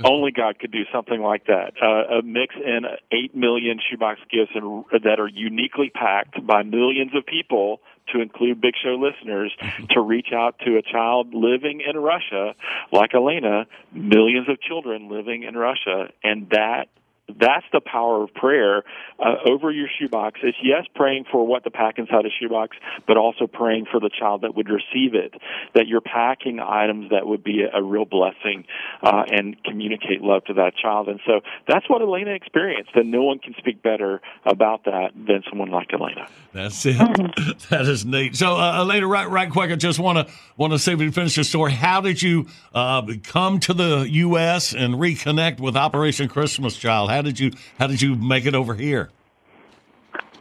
Only 0.04 0.30
God 0.30 0.58
could 0.60 0.70
do 0.70 0.84
something 0.92 1.20
like 1.20 1.46
that. 1.46 1.72
Uh, 1.82 2.22
mix 2.22 2.54
in 2.54 2.82
eight 3.10 3.34
million 3.34 3.80
shoebox 3.90 4.20
gifts 4.30 4.52
and, 4.54 4.84
that 4.92 5.18
are 5.18 5.28
uniquely 5.28 5.90
packed 5.90 6.46
by 6.46 6.62
millions 6.62 7.12
of 7.16 7.26
people, 7.26 7.80
to 8.12 8.20
include 8.20 8.60
Big 8.60 8.74
Show 8.82 8.94
listeners, 8.94 9.52
to 9.90 10.00
reach 10.00 10.28
out 10.32 10.58
to 10.60 10.76
a 10.76 10.82
child 10.82 11.34
living 11.34 11.82
in 11.86 11.98
Russia, 11.98 12.54
like 12.92 13.14
Elena, 13.14 13.66
millions 13.92 14.48
of 14.48 14.60
children 14.60 15.08
living 15.10 15.42
in 15.42 15.56
Russia, 15.56 16.08
and 16.22 16.48
that 16.50 16.88
that's 17.28 17.66
the 17.72 17.80
power 17.80 18.22
of 18.22 18.32
prayer 18.34 18.84
uh, 19.18 19.50
over 19.50 19.70
your 19.70 19.88
shoebox. 19.98 20.40
It's 20.42 20.56
yes, 20.62 20.86
praying 20.94 21.26
for 21.30 21.46
what 21.46 21.64
to 21.64 21.70
pack 21.70 21.98
inside 21.98 22.24
a 22.24 22.30
shoebox, 22.40 22.76
but 23.06 23.16
also 23.16 23.46
praying 23.46 23.86
for 23.90 24.00
the 24.00 24.10
child 24.10 24.42
that 24.42 24.54
would 24.54 24.68
receive 24.68 25.14
it. 25.14 25.34
That 25.74 25.86
you're 25.88 26.00
packing 26.00 26.58
items 26.60 27.10
that 27.10 27.26
would 27.26 27.44
be 27.44 27.62
a, 27.62 27.78
a 27.78 27.82
real 27.82 28.06
blessing 28.06 28.64
uh, 29.02 29.24
and 29.30 29.62
communicate 29.64 30.22
love 30.22 30.44
to 30.44 30.54
that 30.54 30.72
child. 30.76 31.08
And 31.08 31.20
so 31.26 31.40
that's 31.66 31.88
what 31.88 32.00
Elena 32.00 32.30
experienced, 32.30 32.92
and 32.94 33.10
no 33.10 33.22
one 33.22 33.38
can 33.38 33.54
speak 33.58 33.82
better 33.82 34.20
about 34.46 34.84
that 34.84 35.10
than 35.14 35.42
someone 35.48 35.70
like 35.70 35.92
Elena. 35.92 36.28
That's 36.52 36.86
it. 36.86 36.96
that 37.68 37.82
is 37.82 38.06
neat. 38.06 38.36
So, 38.36 38.56
uh, 38.56 38.80
Elena, 38.80 39.06
right, 39.06 39.28
right 39.28 39.50
quick, 39.50 39.70
I 39.70 39.76
just 39.76 39.98
want 39.98 40.26
to 40.26 40.34
want 40.56 40.72
to 40.72 40.78
see 40.78 40.92
if 40.92 40.98
we 40.98 41.10
finish 41.10 41.36
the 41.36 41.44
story. 41.44 41.72
How 41.72 42.00
did 42.00 42.22
you 42.22 42.46
uh, 42.74 43.02
come 43.22 43.60
to 43.60 43.74
the 43.74 44.08
U.S. 44.10 44.72
and 44.74 44.94
reconnect 44.94 45.60
with 45.60 45.76
Operation 45.76 46.28
Christmas 46.28 46.76
Child? 46.76 47.10
How 47.10 47.17
did 47.22 47.38
you 47.38 47.52
How 47.78 47.86
did 47.86 48.02
you 48.02 48.14
make 48.14 48.46
it 48.46 48.54
over 48.54 48.74
here? 48.74 49.10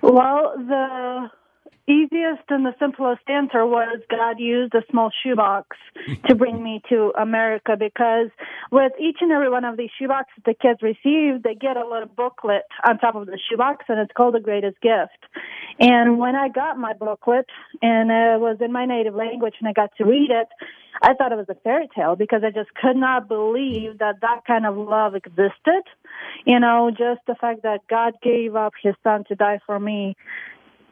Well, 0.02 0.54
the 0.58 1.30
easiest 1.88 2.44
and 2.50 2.66
the 2.66 2.76
simplest 2.80 3.22
answer 3.30 3.66
was 3.66 4.00
God 4.10 4.40
used 4.40 4.74
a 4.76 4.82
small 4.92 5.10
shoebox 5.24 5.78
to 6.28 6.36
bring 6.36 6.62
me 6.62 6.82
to 6.90 7.14
America 7.20 7.76
because 7.78 8.30
with 8.72 8.92
each 9.00 9.18
and 9.22 9.32
every 9.32 9.50
one 9.50 9.64
of 9.64 9.78
these 9.78 9.90
shoeboxes 10.00 10.44
the 10.46 10.54
kids 10.54 10.82
receive, 10.82 11.44
they 11.44 11.56
get 11.56 11.78
a 11.78 11.88
little 11.88 12.10
booklet 12.16 12.64
on 12.88 13.00
top 13.00 13.16
of 13.16 13.26
the 13.26 13.40
shoebox 13.50 13.86
and 13.88 14.00
it's 14.00 14.12
called 14.16 14.36
the 14.36 14.40
greatest 14.40 14.80
gift. 14.82 15.26
And 15.80 16.18
when 16.18 16.36
I 16.36 16.50
got 16.50 16.78
my 16.78 16.94
booklet 16.94 17.46
and 17.82 18.10
it 18.10 18.40
was 18.40 18.58
in 18.62 18.72
my 18.72 18.86
native 18.86 19.14
language 19.14 19.56
and 19.60 19.68
I 19.68 19.74
got 19.74 19.92
to 19.98 20.06
read 20.06 20.32
it, 20.32 20.48
I 21.02 21.14
thought 21.14 21.32
it 21.32 21.38
was 21.38 21.50
a 21.50 21.56
fairy 21.56 21.88
tale 21.96 22.16
because 22.16 22.42
I 22.44 22.50
just 22.50 22.74
could 22.74 22.96
not 22.96 23.28
believe 23.28 24.00
that 24.00 24.22
that 24.22 24.42
kind 24.48 24.66
of 24.66 24.76
love 24.76 25.14
existed. 25.14 25.84
You 26.46 26.60
know, 26.60 26.90
just 26.90 27.22
the 27.28 27.36
fact 27.36 27.64
that 27.64 27.82
God 27.88 28.14
gave 28.24 28.56
up 28.56 28.74
his 28.82 28.96
son 29.04 29.24
to 29.28 29.36
die 29.36 29.60
for 29.66 29.80
me 29.80 30.16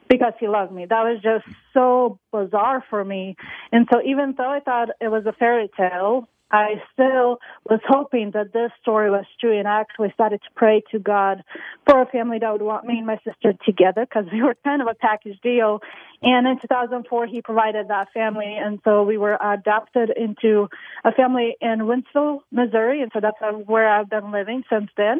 because 0.07 0.33
he 0.39 0.47
loved 0.47 0.71
me. 0.71 0.85
That 0.85 1.03
was 1.03 1.19
just 1.23 1.45
so 1.73 2.19
bizarre 2.31 2.83
for 2.89 3.03
me. 3.03 3.35
And 3.71 3.87
so 3.91 4.01
even 4.05 4.35
though 4.37 4.51
I 4.51 4.59
thought 4.59 4.89
it 5.01 5.07
was 5.07 5.25
a 5.25 5.33
fairy 5.33 5.69
tale, 5.75 6.27
I 6.55 6.81
still 6.93 7.39
was 7.69 7.81
hoping 7.85 8.31
that 8.31 8.53
this 8.53 8.71
story 8.81 9.11
was 9.11 9.25
true, 9.41 9.57
and 9.57 9.67
I 9.67 9.81
actually 9.81 10.11
started 10.13 10.41
to 10.43 10.49
pray 10.55 10.81
to 10.91 10.99
God 10.99 11.43
for 11.85 12.01
a 12.01 12.05
family 12.05 12.39
that 12.39 12.49
would 12.49 12.61
want 12.61 12.85
me 12.85 12.97
and 12.97 13.05
my 13.05 13.17
sister 13.25 13.53
together 13.65 14.05
because 14.05 14.25
we 14.31 14.41
were 14.41 14.55
kind 14.63 14.81
of 14.81 14.87
a 14.87 14.93
package 14.93 15.37
deal. 15.41 15.81
And 16.21 16.47
in 16.47 16.59
2004, 16.61 17.27
He 17.27 17.41
provided 17.41 17.89
that 17.89 18.07
family, 18.13 18.55
and 18.57 18.79
so 18.85 19.03
we 19.03 19.17
were 19.17 19.37
adopted 19.41 20.11
into 20.15 20.69
a 21.03 21.11
family 21.11 21.57
in 21.59 21.79
Wentzville, 21.79 22.39
Missouri, 22.51 23.01
and 23.01 23.11
so 23.13 23.19
that's 23.19 23.37
where 23.65 23.89
I've 23.89 24.09
been 24.09 24.31
living 24.31 24.63
since 24.69 24.89
then. 24.95 25.19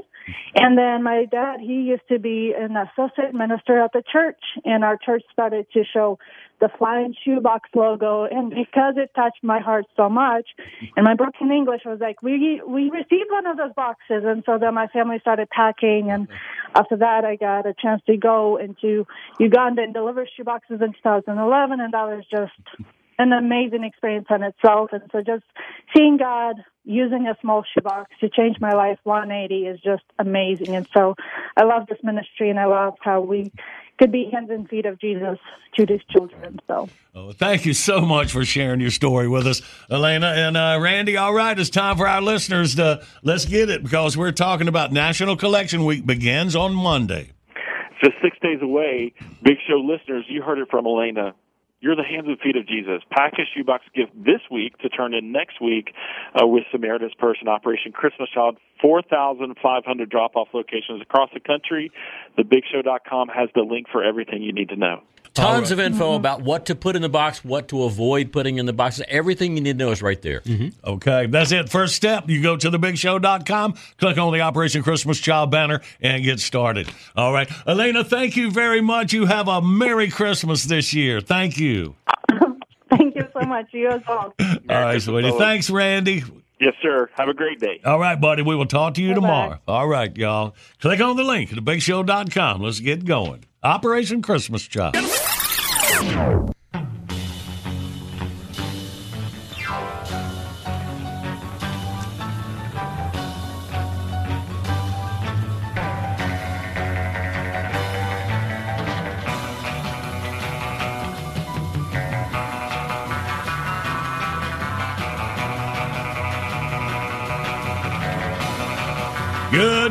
And 0.55 0.77
then 0.77 1.03
my 1.03 1.25
dad, 1.29 1.59
he 1.59 1.81
used 1.81 2.07
to 2.09 2.17
be 2.17 2.53
an 2.57 2.77
associate 2.77 3.33
minister 3.33 3.83
at 3.83 3.91
the 3.91 4.03
church, 4.09 4.39
and 4.63 4.85
our 4.85 4.97
church 4.97 5.23
started 5.33 5.67
to 5.73 5.83
show 5.83 6.17
the 6.59 6.69
flying 6.77 7.13
shoebox 7.23 7.69
logo 7.75 8.23
and 8.23 8.49
because 8.49 8.95
it 8.97 9.11
touched 9.15 9.43
my 9.43 9.59
heart 9.59 9.85
so 9.95 10.09
much 10.09 10.47
and 10.95 11.03
my 11.03 11.13
broken 11.13 11.51
english 11.51 11.81
was 11.85 11.99
like 11.99 12.21
we 12.21 12.61
we 12.65 12.89
received 12.89 13.29
one 13.29 13.45
of 13.45 13.57
those 13.57 13.73
boxes. 13.75 14.23
And 14.25 14.43
so 14.45 14.57
then 14.57 14.73
my 14.73 14.87
family 14.87 15.19
started 15.19 15.49
packing 15.49 16.11
and 16.11 16.27
after 16.73 16.97
that 16.97 17.25
i 17.25 17.35
got 17.35 17.65
a 17.65 17.73
chance 17.73 18.01
to 18.07 18.17
go 18.17 18.57
into 18.57 19.05
uganda 19.39 19.81
and 19.81 19.93
deliver 19.93 20.25
shoeboxes 20.25 20.81
in 20.81 20.93
2011 20.93 21.79
and 21.79 21.93
that 21.93 22.03
was 22.03 22.23
just 22.29 22.85
an 23.17 23.31
amazing 23.31 23.83
experience 23.83 24.27
in 24.29 24.43
itself. 24.43 24.89
And 24.91 25.03
so 25.11 25.21
just 25.21 25.43
seeing 25.95 26.17
god 26.17 26.57
using 26.83 27.27
a 27.27 27.35
small 27.41 27.63
shoebox 27.73 28.11
to 28.19 28.29
change 28.29 28.57
my 28.59 28.73
life 28.73 28.99
180 29.03 29.67
is 29.67 29.79
just 29.81 30.03
amazing. 30.19 30.75
And 30.75 30.87
so 30.93 31.15
i 31.57 31.63
love 31.63 31.87
this 31.87 31.99
ministry 32.03 32.49
and 32.49 32.59
i 32.59 32.65
love 32.65 32.95
how 33.01 33.21
we 33.21 33.51
could 33.97 34.11
be 34.11 34.29
hands 34.31 34.49
and 34.49 34.67
feet 34.67 34.85
of 34.85 34.99
Jesus 34.99 35.37
to 35.75 35.85
these 35.85 36.01
children. 36.11 36.59
So. 36.67 36.89
Oh, 37.13 37.31
thank 37.31 37.65
you 37.65 37.73
so 37.73 38.01
much 38.01 38.31
for 38.31 38.43
sharing 38.43 38.79
your 38.79 38.91
story 38.91 39.27
with 39.27 39.47
us, 39.47 39.61
Elena 39.89 40.27
and 40.27 40.57
uh, 40.57 40.77
Randy. 40.81 41.17
All 41.17 41.33
right, 41.33 41.57
it's 41.57 41.69
time 41.69 41.97
for 41.97 42.07
our 42.07 42.21
listeners 42.21 42.75
to 42.75 43.05
let's 43.23 43.45
get 43.45 43.69
it 43.69 43.83
because 43.83 44.17
we're 44.17 44.31
talking 44.31 44.67
about 44.67 44.91
National 44.91 45.35
Collection 45.35 45.85
Week 45.85 46.05
begins 46.05 46.55
on 46.55 46.73
Monday. 46.73 47.31
Just 48.03 48.15
six 48.21 48.37
days 48.41 48.59
away, 48.61 49.13
Big 49.41 49.57
Show 49.67 49.77
listeners, 49.77 50.25
you 50.27 50.41
heard 50.41 50.59
it 50.59 50.67
from 50.69 50.85
Elena. 50.85 51.33
You're 51.81 51.95
the 51.95 52.03
hands 52.03 52.25
and 52.27 52.39
feet 52.39 52.55
of 52.55 52.67
Jesus. 52.67 53.03
Pack 53.11 53.33
a 53.33 53.43
shoebox 53.55 53.83
gift 53.93 54.11
this 54.15 54.41
week 54.49 54.77
to 54.79 54.89
turn 54.89 55.13
in 55.13 55.31
next 55.31 55.61
week 55.61 55.93
uh, 56.33 56.47
with 56.47 56.63
Samaritan's 56.71 57.13
Purse 57.19 57.37
and 57.39 57.49
Operation 57.49 57.91
Christmas 57.91 58.29
Child. 58.33 58.57
4,500 58.81 60.09
drop 60.09 60.35
off 60.35 60.47
locations 60.53 61.01
across 61.01 61.29
the 61.33 61.39
country. 61.39 61.91
TheBigShow.com 62.37 63.29
has 63.29 63.49
the 63.55 63.61
link 63.61 63.87
for 63.91 64.03
everything 64.03 64.41
you 64.41 64.53
need 64.53 64.69
to 64.69 64.75
know. 64.75 65.01
Tons 65.35 65.69
of 65.71 65.81
info 65.81 66.13
about 66.15 66.43
what 66.43 66.67
to 66.67 66.75
put 66.75 66.95
in 66.95 67.01
the 67.01 67.09
box, 67.09 67.43
what 67.43 67.67
to 67.67 67.83
avoid 67.83 68.31
putting 68.31 68.57
in 68.57 68.65
the 68.65 68.71
boxes. 68.71 69.03
Everything 69.09 69.57
you 69.57 69.61
need 69.61 69.77
to 69.77 69.85
know 69.85 69.91
is 69.91 70.01
right 70.01 70.21
there. 70.21 70.41
Okay, 70.85 71.25
that's 71.25 71.51
it. 71.51 71.67
First 71.69 71.95
step, 71.95 72.29
you 72.29 72.41
go 72.41 72.55
to 72.55 72.71
thebigshow.com, 72.71 73.73
click 73.97 74.17
on 74.17 74.31
the 74.31 74.39
Operation 74.39 74.81
Christmas 74.81 75.19
Child 75.19 75.51
banner, 75.51 75.81
and 75.99 76.23
get 76.23 76.39
started. 76.39 76.89
All 77.17 77.33
right. 77.33 77.51
Elena, 77.67 78.05
thank 78.05 78.37
you 78.37 78.49
very 78.49 78.79
much. 78.79 79.11
You 79.11 79.25
have 79.25 79.49
a 79.49 79.61
Merry 79.61 80.09
Christmas 80.09 80.63
this 80.63 80.93
year. 80.93 81.19
Thank 81.19 81.57
you. 81.57 81.74
Thank 82.89 83.15
you 83.15 83.27
so 83.33 83.41
much. 83.47 83.67
You 83.71 83.89
as 83.89 84.01
well. 84.07 84.33
All 84.39 84.55
right, 84.69 85.01
sweetie. 85.01 85.31
Thanks, 85.37 85.69
Randy. 85.69 86.23
Yes, 86.59 86.73
sir. 86.81 87.09
Have 87.15 87.27
a 87.27 87.33
great 87.33 87.59
day. 87.59 87.81
All 87.83 87.99
right, 87.99 88.19
buddy. 88.19 88.41
We 88.41 88.55
will 88.55 88.65
talk 88.65 88.93
to 88.93 89.01
you 89.01 89.09
Bye-bye. 89.09 89.21
tomorrow. 89.21 89.59
All 89.67 89.87
right, 89.87 90.15
y'all. 90.15 90.55
Click 90.79 91.01
on 91.01 91.17
the 91.17 91.23
link 91.23 91.51
at 91.51 91.57
thebigshow.com. 91.57 92.61
Let's 92.61 92.79
get 92.79 93.03
going. 93.05 93.43
Operation 93.63 94.21
Christmas 94.21 94.63
Child. 94.67 94.95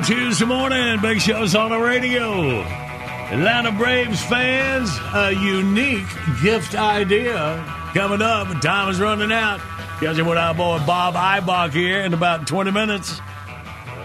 Tuesday 0.07 0.45
morning. 0.45 1.01
Big 1.01 1.19
Show's 1.21 1.55
on 1.55 1.71
the 1.71 1.79
radio. 1.79 2.61
Atlanta 2.61 3.73
Braves 3.73 4.23
fans, 4.23 4.91
a 5.15 5.33
unique 5.33 6.07
gift 6.43 6.75
idea 6.75 7.65
coming 7.95 8.21
up. 8.21 8.61
Time 8.61 8.91
is 8.91 9.01
running 9.01 9.33
out. 9.33 9.61
Catch 10.01 10.19
you 10.19 10.27
with 10.27 10.37
our 10.37 10.53
boy 10.53 10.79
Bob 10.87 11.15
Ibach 11.15 11.73
here 11.73 12.01
in 12.01 12.13
about 12.13 12.47
20 12.47 12.71
minutes. 12.71 13.13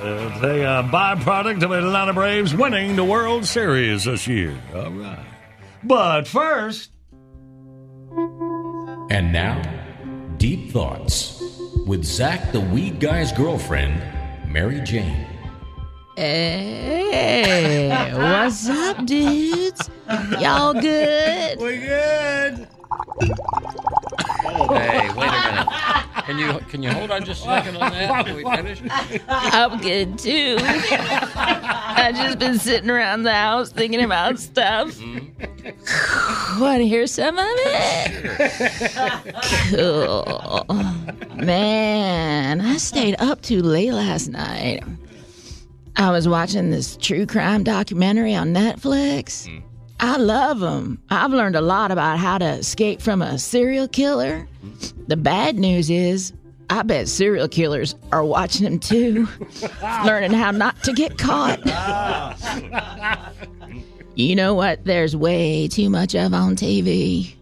It's 0.02 0.42
a 0.42 0.64
uh, 0.64 0.84
byproduct 0.84 1.64
of 1.64 1.72
Atlanta 1.72 2.14
Braves 2.14 2.56
winning 2.56 2.96
the 2.96 3.04
World 3.04 3.46
Series 3.46 4.06
this 4.06 4.26
year. 4.26 4.58
All 4.74 4.92
right. 4.92 5.26
But 5.84 6.28
first, 6.28 6.92
And 9.10 9.34
now, 9.34 9.62
Deep 10.38 10.72
Thoughts 10.72 11.44
with 11.86 12.06
Zach 12.06 12.54
the 12.54 12.62
Weed 12.62 13.02
Guy's 13.02 13.34
girlfriend, 13.34 14.02
Mary 14.50 14.80
Jane. 14.82 15.26
Hey, 16.20 18.12
what's 18.14 18.68
up, 18.68 19.06
dudes? 19.06 19.90
Y'all 20.38 20.74
good? 20.74 21.58
We 21.62 21.78
good. 21.78 22.68
Oh, 24.44 24.68
hey, 24.74 25.10
wait 25.14 25.30
a 25.30 25.32
minute. 25.32 25.68
Can 26.26 26.38
you 26.38 26.60
can 26.68 26.84
you 26.84 26.92
hold 26.92 27.12
on 27.12 27.24
just 27.24 27.44
a 27.44 27.46
second 27.46 27.78
on 27.78 27.94
that? 27.94 28.26
Can 28.26 28.36
we 28.36 28.44
finish? 28.44 28.82
I'm 29.30 29.80
good 29.80 30.20
too. 30.20 30.58
I 30.60 32.12
just 32.14 32.38
been 32.38 32.60
sitting 32.60 32.90
around 32.90 33.24
the 33.24 33.34
house 33.34 33.72
thinking 33.72 34.04
about 34.04 34.40
stuff. 34.40 34.90
Mm-hmm. 34.96 36.60
Want 36.60 36.80
to 36.80 36.86
hear 36.86 37.08
some 37.08 37.40
of 37.40 37.48
it? 37.48 38.12
Cool. 39.70 40.66
Man, 41.38 42.60
I 42.60 42.76
stayed 42.76 43.16
up 43.22 43.42
too 43.42 43.62
late 43.62 43.94
last 43.94 44.28
night. 44.28 44.84
I 46.00 46.12
was 46.12 46.30
watching 46.30 46.72
this 46.72 46.96
true 46.96 47.26
crime 47.26 47.66
documentary 47.66 48.34
on 48.34 48.54
Netflix. 48.54 49.50
Mm. 49.50 49.62
I 50.00 50.16
love 50.16 50.62
them. 50.62 51.04
I've 51.10 51.32
learned 51.32 51.58
a 51.58 51.62
lot 51.62 51.92
about 51.92 52.18
how 52.18 52.38
to 52.38 52.46
escape 52.46 53.02
from 53.02 53.22
a 53.22 53.38
serial 53.38 53.90
killer. 53.90 54.48
The 55.08 55.18
bad 55.18 55.60
news 55.60 55.90
is, 55.90 56.32
I 56.70 56.84
bet 56.84 57.10
serial 57.10 57.50
killers 57.50 57.96
are 58.14 58.24
watching 58.24 58.64
them 58.64 58.80
too, 58.80 59.28
learning 60.06 60.32
how 60.32 60.52
not 60.52 60.82
to 60.86 60.94
get 60.94 61.18
caught. 61.18 61.60
you 64.16 64.38
know 64.38 64.54
what? 64.54 64.86
There's 64.86 65.18
way 65.18 65.68
too 65.68 65.90
much 65.90 66.16
of 66.16 66.34
on 66.34 66.56
TV. 66.56 67.36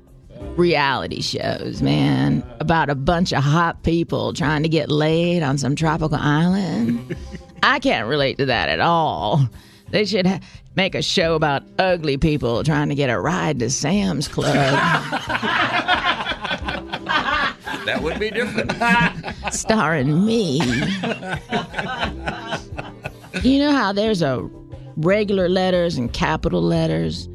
Reality 0.56 1.22
shows, 1.22 1.84
man, 1.84 2.44
about 2.60 2.90
a 2.90 2.96
bunch 2.96 3.34
of 3.34 3.44
hot 3.44 3.84
people 3.84 4.34
trying 4.34 4.64
to 4.64 4.70
get 4.70 4.90
laid 4.90 5.44
on 5.44 5.60
some 5.60 5.76
tropical 5.76 6.18
island. 6.18 7.16
I 7.64 7.80
can't 7.80 8.08
relate 8.08 8.38
to 8.38 8.46
that 8.48 8.70
at 8.70 8.80
all. 8.80 9.48
They 9.90 10.06
should 10.06 10.28
ha- 10.28 10.40
make 10.76 10.96
a 10.96 11.02
show 11.02 11.36
about 11.36 11.64
ugly 11.80 12.18
people 12.18 12.64
trying 12.64 12.90
to 12.90 12.96
get 12.96 13.10
a 13.10 13.20
ride 13.20 13.60
to 13.60 13.70
Sam's 13.70 14.28
Club. 14.28 14.54
That 17.86 18.02
would 18.02 18.20
be 18.20 18.30
different. 18.32 18.74
starring 19.54 20.26
me. 20.26 20.60
you 23.44 23.60
know 23.60 23.72
how 23.72 23.94
there's 23.94 24.22
a 24.22 24.42
regular 24.98 25.48
letters 25.48 25.98
and 25.98 26.12
capital 26.12 26.62
letters? 26.62 27.30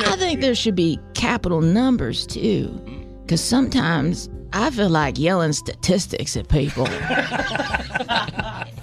I 0.00 0.16
think 0.16 0.42
there 0.42 0.54
should 0.54 0.74
be 0.74 0.98
capital 1.14 1.62
numbers 1.62 2.26
too. 2.26 2.68
Because 3.22 3.42
sometimes 3.42 4.28
I 4.52 4.70
feel 4.70 4.90
like 4.90 5.18
yelling 5.18 5.54
statistics 5.54 6.36
at 6.36 6.48
people. 6.48 6.86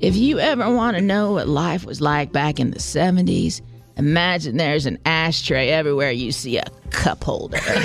if 0.00 0.16
you 0.16 0.38
ever 0.38 0.72
want 0.74 0.96
to 0.96 1.02
know 1.02 1.32
what 1.32 1.48
life 1.48 1.84
was 1.84 2.00
like 2.00 2.32
back 2.32 2.58
in 2.60 2.70
the 2.70 2.78
70s, 2.78 3.60
imagine 3.96 4.56
there's 4.56 4.86
an 4.86 4.98
ashtray 5.04 5.68
everywhere 5.68 6.10
you 6.10 6.32
see 6.32 6.56
a 6.58 6.64
cup 6.90 7.22
holder. 7.24 7.58
That's 7.58 7.78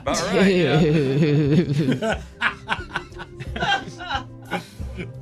about 0.00 0.34
right. 0.34 0.54
Yeah. 0.54 2.22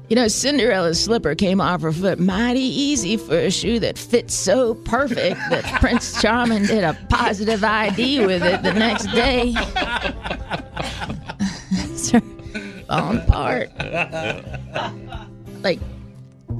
You 0.09 0.17
know, 0.17 0.29
Cinderella's 0.29 1.03
slipper 1.03 1.35
came 1.35 1.61
off 1.61 1.81
her 1.81 1.91
foot 1.91 2.19
mighty 2.21 2.61
easy 2.61 3.17
for 3.17 3.37
a 3.37 3.51
shoe 3.51 3.81
that 3.81 3.99
fits 3.99 4.35
so 4.35 4.75
perfect 4.75 5.37
that 5.51 5.81
Prince 5.81 6.21
Charming 6.21 6.65
did 6.67 6.85
a 6.85 6.93
positive 7.09 7.65
ID 7.65 8.25
with 8.27 8.45
it 8.45 8.63
the 8.63 8.75
next 8.75 9.07
day. 9.13 9.55
It's 12.85 12.95
falling 12.95 13.19
apart. 13.19 13.71
Like 15.63 15.81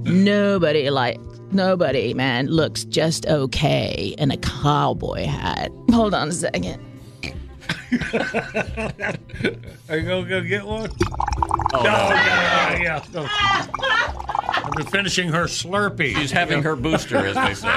nobody 0.05 0.89
like 0.91 1.21
nobody, 1.53 2.15
man, 2.15 2.47
looks 2.47 2.85
just 2.85 3.27
okay 3.27 4.15
in 4.19 4.31
a 4.31 4.37
cowboy 4.39 5.27
hat. 5.27 5.71
Hold 5.91 6.15
on 6.15 6.29
a 6.29 6.33
second. 6.33 6.81
Are 9.89 9.97
you 9.97 10.09
gonna 10.09 10.29
go 10.29 10.41
get 10.41 10.65
one? 10.65 10.91
Oh, 11.75 11.83
no, 11.83 11.83
no. 11.83 11.91
yeah, 11.91 12.83
yeah. 12.83 13.05
no. 13.13 13.27
I'm 13.29 14.73
just 14.79 14.91
finishing 14.91 15.29
her 15.29 15.45
Slurpee. 15.45 16.17
She's 16.17 16.31
having 16.31 16.63
her 16.63 16.77
booster, 16.77 17.19
as 17.19 17.35
they 17.37 17.55
say. 17.55 17.69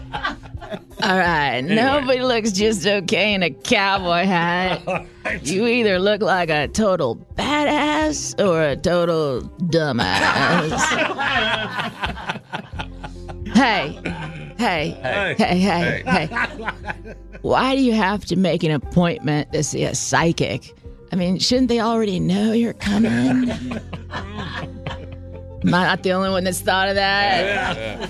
All 1.02 1.18
right, 1.18 1.56
Anyway. 1.56 1.74
nobody 1.74 2.22
looks 2.22 2.52
just 2.52 2.86
okay 2.86 3.34
in 3.34 3.42
a 3.42 3.50
cowboy 3.50 4.24
hat. 4.24 5.06
You 5.42 5.66
either 5.66 5.98
look 5.98 6.22
like 6.22 6.48
a 6.50 6.68
total 6.68 7.16
badass 7.36 8.38
or 8.42 8.62
a 8.62 8.76
total 8.76 9.42
dumbass. 9.64 10.70
hey, 13.54 14.00
hey, 14.56 14.90
Hey. 15.02 15.34
hey, 15.36 15.58
hey, 15.58 16.02
Hey. 16.06 16.26
hey. 16.26 17.14
Why 17.42 17.74
do 17.74 17.82
you 17.82 17.92
have 17.92 18.24
to 18.26 18.36
make 18.36 18.62
an 18.62 18.70
appointment 18.70 19.52
to 19.52 19.64
see 19.64 19.82
a 19.84 19.94
psychic? 19.96 20.74
I 21.12 21.16
mean, 21.16 21.38
shouldn't 21.40 21.68
they 21.68 21.80
already 21.80 22.20
know 22.20 22.52
you're 22.52 22.72
coming? 22.72 23.50
Am 23.50 23.80
I 25.74 25.82
not 25.84 26.04
the 26.04 26.12
only 26.12 26.30
one 26.30 26.44
that's 26.44 26.60
thought 26.60 26.88
of 26.88 26.94
that? 26.94 28.08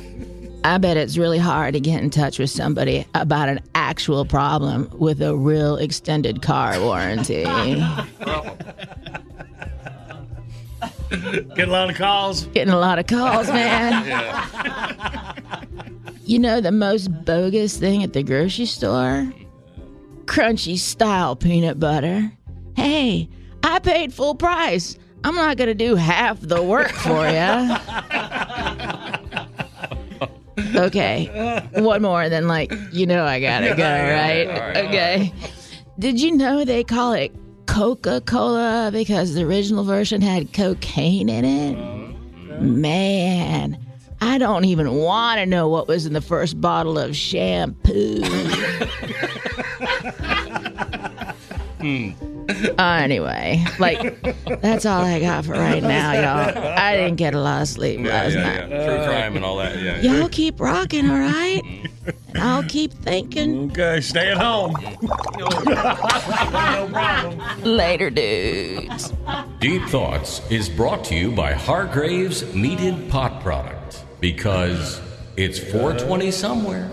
I 0.64 0.78
bet 0.78 0.96
it's 0.96 1.16
really 1.16 1.38
hard 1.38 1.74
to 1.74 1.80
get 1.80 2.02
in 2.02 2.10
touch 2.10 2.38
with 2.38 2.50
somebody 2.50 3.06
about 3.14 3.48
an 3.48 3.60
actual 3.74 4.24
problem 4.24 4.90
with 4.92 5.22
a 5.22 5.36
real 5.36 5.76
extended 5.76 6.42
car 6.42 6.80
warranty. 6.80 7.44
Get 11.54 11.68
a 11.68 11.70
lot 11.70 11.88
of 11.88 11.96
calls. 11.96 12.46
Getting 12.46 12.74
a 12.74 12.78
lot 12.78 12.98
of 12.98 13.06
calls, 13.06 13.46
man. 13.52 14.04
You 16.24 16.40
know 16.40 16.60
the 16.60 16.72
most 16.72 17.08
bogus 17.24 17.76
thing 17.76 18.02
at 18.02 18.12
the 18.12 18.24
grocery 18.24 18.66
store? 18.66 19.32
Crunchy 20.24 20.76
style 20.76 21.36
peanut 21.36 21.78
butter. 21.78 22.32
Hey, 22.74 23.28
I 23.62 23.78
paid 23.78 24.12
full 24.12 24.34
price. 24.34 24.98
I'm 25.22 25.36
not 25.36 25.56
going 25.56 25.68
to 25.68 25.74
do 25.74 25.94
half 25.94 26.40
the 26.40 26.62
work 26.62 26.90
for 26.90 27.26
you. 27.28 27.76
okay. 30.58 31.62
One 31.74 32.02
more, 32.02 32.22
and 32.22 32.32
then, 32.32 32.48
like, 32.48 32.72
you 32.92 33.06
know, 33.06 33.24
I 33.24 33.40
gotta 33.40 33.74
go, 33.74 33.82
right? 33.82 34.76
Okay. 34.86 35.32
Did 35.98 36.20
you 36.20 36.36
know 36.36 36.64
they 36.64 36.84
call 36.84 37.12
it 37.12 37.32
Coca 37.66 38.20
Cola 38.22 38.90
because 38.92 39.34
the 39.34 39.44
original 39.44 39.84
version 39.84 40.20
had 40.20 40.52
cocaine 40.52 41.28
in 41.28 41.44
it? 41.44 42.60
Man, 42.60 43.78
I 44.20 44.38
don't 44.38 44.64
even 44.64 44.94
want 44.94 45.38
to 45.40 45.46
know 45.46 45.68
what 45.68 45.88
was 45.88 46.06
in 46.06 46.12
the 46.12 46.20
first 46.20 46.60
bottle 46.60 46.98
of 46.98 47.16
shampoo. 47.16 48.22
Hmm. 51.78 52.35
Uh, 52.78 52.98
anyway, 53.02 53.64
like, 53.78 54.22
that's 54.60 54.84
all 54.86 55.02
I 55.02 55.18
got 55.18 55.44
for 55.46 55.52
right 55.52 55.82
now, 55.82 56.12
y'all. 56.12 56.58
I 56.78 56.94
didn't 56.96 57.16
get 57.16 57.34
a 57.34 57.40
lot 57.40 57.62
of 57.62 57.68
sleep 57.68 58.00
Yeah, 58.00 58.06
last 58.06 58.34
yeah, 58.34 58.42
night. 58.42 58.68
yeah. 58.70 58.86
True 58.86 59.04
crime 59.06 59.36
and 59.36 59.44
all 59.44 59.56
that. 59.56 59.80
Yeah. 59.80 60.00
Y'all 60.00 60.28
keep 60.28 60.60
rocking, 60.60 61.08
all 61.10 61.18
right? 61.18 61.62
And 62.34 62.42
I'll 62.42 62.62
keep 62.64 62.92
thinking. 62.92 63.70
Okay, 63.72 64.00
stay 64.00 64.30
at 64.30 64.36
home. 64.38 64.74
no 65.02 65.48
problem. 66.92 67.62
Later, 67.64 68.10
dudes. 68.10 69.12
Deep 69.60 69.82
Thoughts 69.84 70.40
is 70.50 70.68
brought 70.68 71.04
to 71.06 71.14
you 71.16 71.32
by 71.32 71.52
Hargrave's 71.52 72.44
Meated 72.54 73.08
Pot 73.10 73.42
Product 73.42 74.04
because 74.20 75.00
it's 75.36 75.58
420 75.58 76.30
somewhere. 76.30 76.90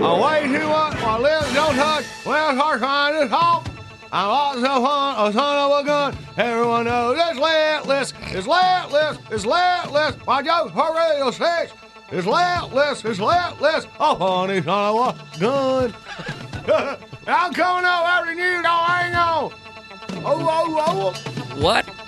Away 0.00 0.46
to 0.46 0.66
what? 0.68 0.94
My 1.00 1.18
lips 1.18 1.52
don't 1.54 1.74
touch. 1.74 2.04
Well, 2.24 2.54
hard 2.54 2.78
trying 2.78 3.20
to 3.20 3.28
talk. 3.28 3.68
I'm 4.12 4.30
also 4.30 4.60
fun, 4.60 5.28
a 5.28 5.32
son 5.32 5.56
of 5.58 5.80
a 5.80 5.84
gun. 5.84 6.16
Everyone 6.36 6.84
knows 6.84 7.18
it's 7.18 7.38
lentless. 7.38 8.12
It's 8.32 8.46
lentless. 8.46 9.18
It's 9.32 9.44
lentless. 9.44 10.24
My 10.24 10.40
joke 10.40 10.72
for 10.72 10.94
radio 10.94 11.32
six. 11.32 11.72
It's 12.12 12.26
lentless. 12.26 13.04
It's 13.04 13.18
lentless. 13.18 13.86
Oh, 13.98 14.14
honey, 14.14 14.62
son 14.62 14.96
of 14.96 15.16
a 15.34 15.38
gun. 15.40 15.94
I'm 17.26 17.52
coming 17.52 17.84
up 17.84 18.20
every 18.20 18.36
new. 18.36 18.44
On. 18.44 19.14
Oh, 19.16 19.52
oh, 20.24 20.84
oh. 20.86 21.60
What? 21.60 22.07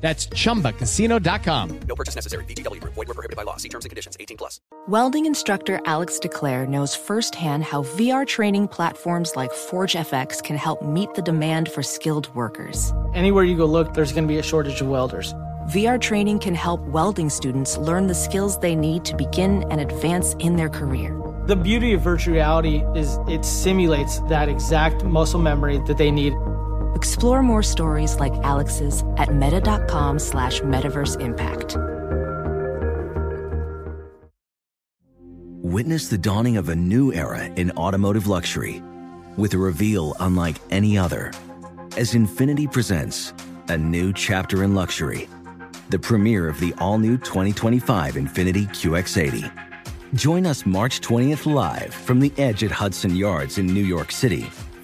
That's 0.00 0.26
chumbacasino.com. 0.28 1.80
No 1.86 1.94
purchase 1.94 2.14
necessary. 2.14 2.44
VGW 2.44 2.80
Group. 2.80 2.94
Void 2.94 3.08
were 3.08 3.14
prohibited 3.14 3.36
by 3.36 3.42
law. 3.42 3.56
See 3.58 3.68
terms 3.68 3.84
and 3.84 3.90
conditions. 3.90 4.16
18 4.18 4.36
plus. 4.38 4.60
Welding 4.88 5.26
instructor 5.26 5.78
Alex 5.84 6.18
DeClaire 6.18 6.66
knows 6.66 6.96
firsthand 6.96 7.64
how 7.64 7.82
VR 7.82 8.26
training 8.26 8.68
platforms 8.68 9.36
like 9.36 9.50
ForgeFX 9.52 10.42
can 10.42 10.56
help 10.56 10.80
meet 10.80 11.12
the 11.14 11.22
demand 11.22 11.70
for 11.70 11.82
skilled 11.82 12.34
workers. 12.34 12.94
Anywhere 13.14 13.44
you 13.44 13.56
go 13.56 13.66
look, 13.66 13.92
there's 13.92 14.12
going 14.12 14.24
to 14.24 14.28
be 14.28 14.38
a 14.38 14.42
shortage 14.42 14.80
of 14.80 14.88
welders. 14.88 15.34
VR 15.68 16.00
training 16.00 16.38
can 16.38 16.54
help 16.54 16.80
welding 16.80 17.28
students 17.28 17.76
learn 17.76 18.06
the 18.06 18.14
skills 18.14 18.58
they 18.58 18.74
need 18.74 19.04
to 19.04 19.14
begin 19.14 19.64
and 19.70 19.80
advance 19.80 20.34
in 20.38 20.56
their 20.56 20.70
career. 20.70 21.16
The 21.46 21.56
beauty 21.56 21.92
of 21.92 22.00
virtual 22.00 22.34
reality 22.34 22.82
is 22.96 23.18
it 23.28 23.44
simulates 23.44 24.20
that 24.22 24.48
exact 24.48 25.04
muscle 25.04 25.40
memory 25.40 25.78
that 25.86 25.98
they 25.98 26.10
need. 26.10 26.32
Explore 26.94 27.42
more 27.42 27.62
stories 27.62 28.20
like 28.20 28.32
Alex's 28.42 29.02
at 29.16 29.34
meta.com 29.34 30.18
slash 30.18 30.60
metaverse 30.60 31.20
impact. 31.20 31.76
Witness 35.62 36.08
the 36.08 36.18
dawning 36.18 36.56
of 36.56 36.68
a 36.68 36.74
new 36.74 37.12
era 37.12 37.44
in 37.44 37.70
automotive 37.72 38.26
luxury 38.26 38.82
with 39.36 39.54
a 39.54 39.58
reveal 39.58 40.14
unlike 40.20 40.56
any 40.70 40.98
other 40.98 41.32
as 41.96 42.14
Infiniti 42.14 42.70
presents 42.70 43.32
a 43.68 43.76
new 43.76 44.12
chapter 44.12 44.64
in 44.64 44.74
luxury, 44.74 45.28
the 45.90 45.98
premiere 45.98 46.48
of 46.48 46.58
the 46.60 46.74
all 46.78 46.98
new 46.98 47.16
2025 47.18 48.14
Infiniti 48.14 48.66
QX80. 48.68 49.50
Join 50.14 50.46
us 50.46 50.66
March 50.66 51.00
20th 51.00 51.46
live 51.52 51.94
from 51.94 52.20
the 52.20 52.32
edge 52.36 52.64
at 52.64 52.70
Hudson 52.70 53.14
Yards 53.14 53.58
in 53.58 53.66
New 53.66 53.84
York 53.84 54.10
City, 54.10 54.50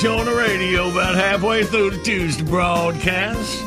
Show 0.00 0.16
on 0.16 0.24
the 0.24 0.34
radio 0.34 0.90
about 0.90 1.14
halfway 1.14 1.62
through 1.62 1.90
the 1.90 2.02
Tuesday 2.02 2.42
broadcast. 2.42 3.62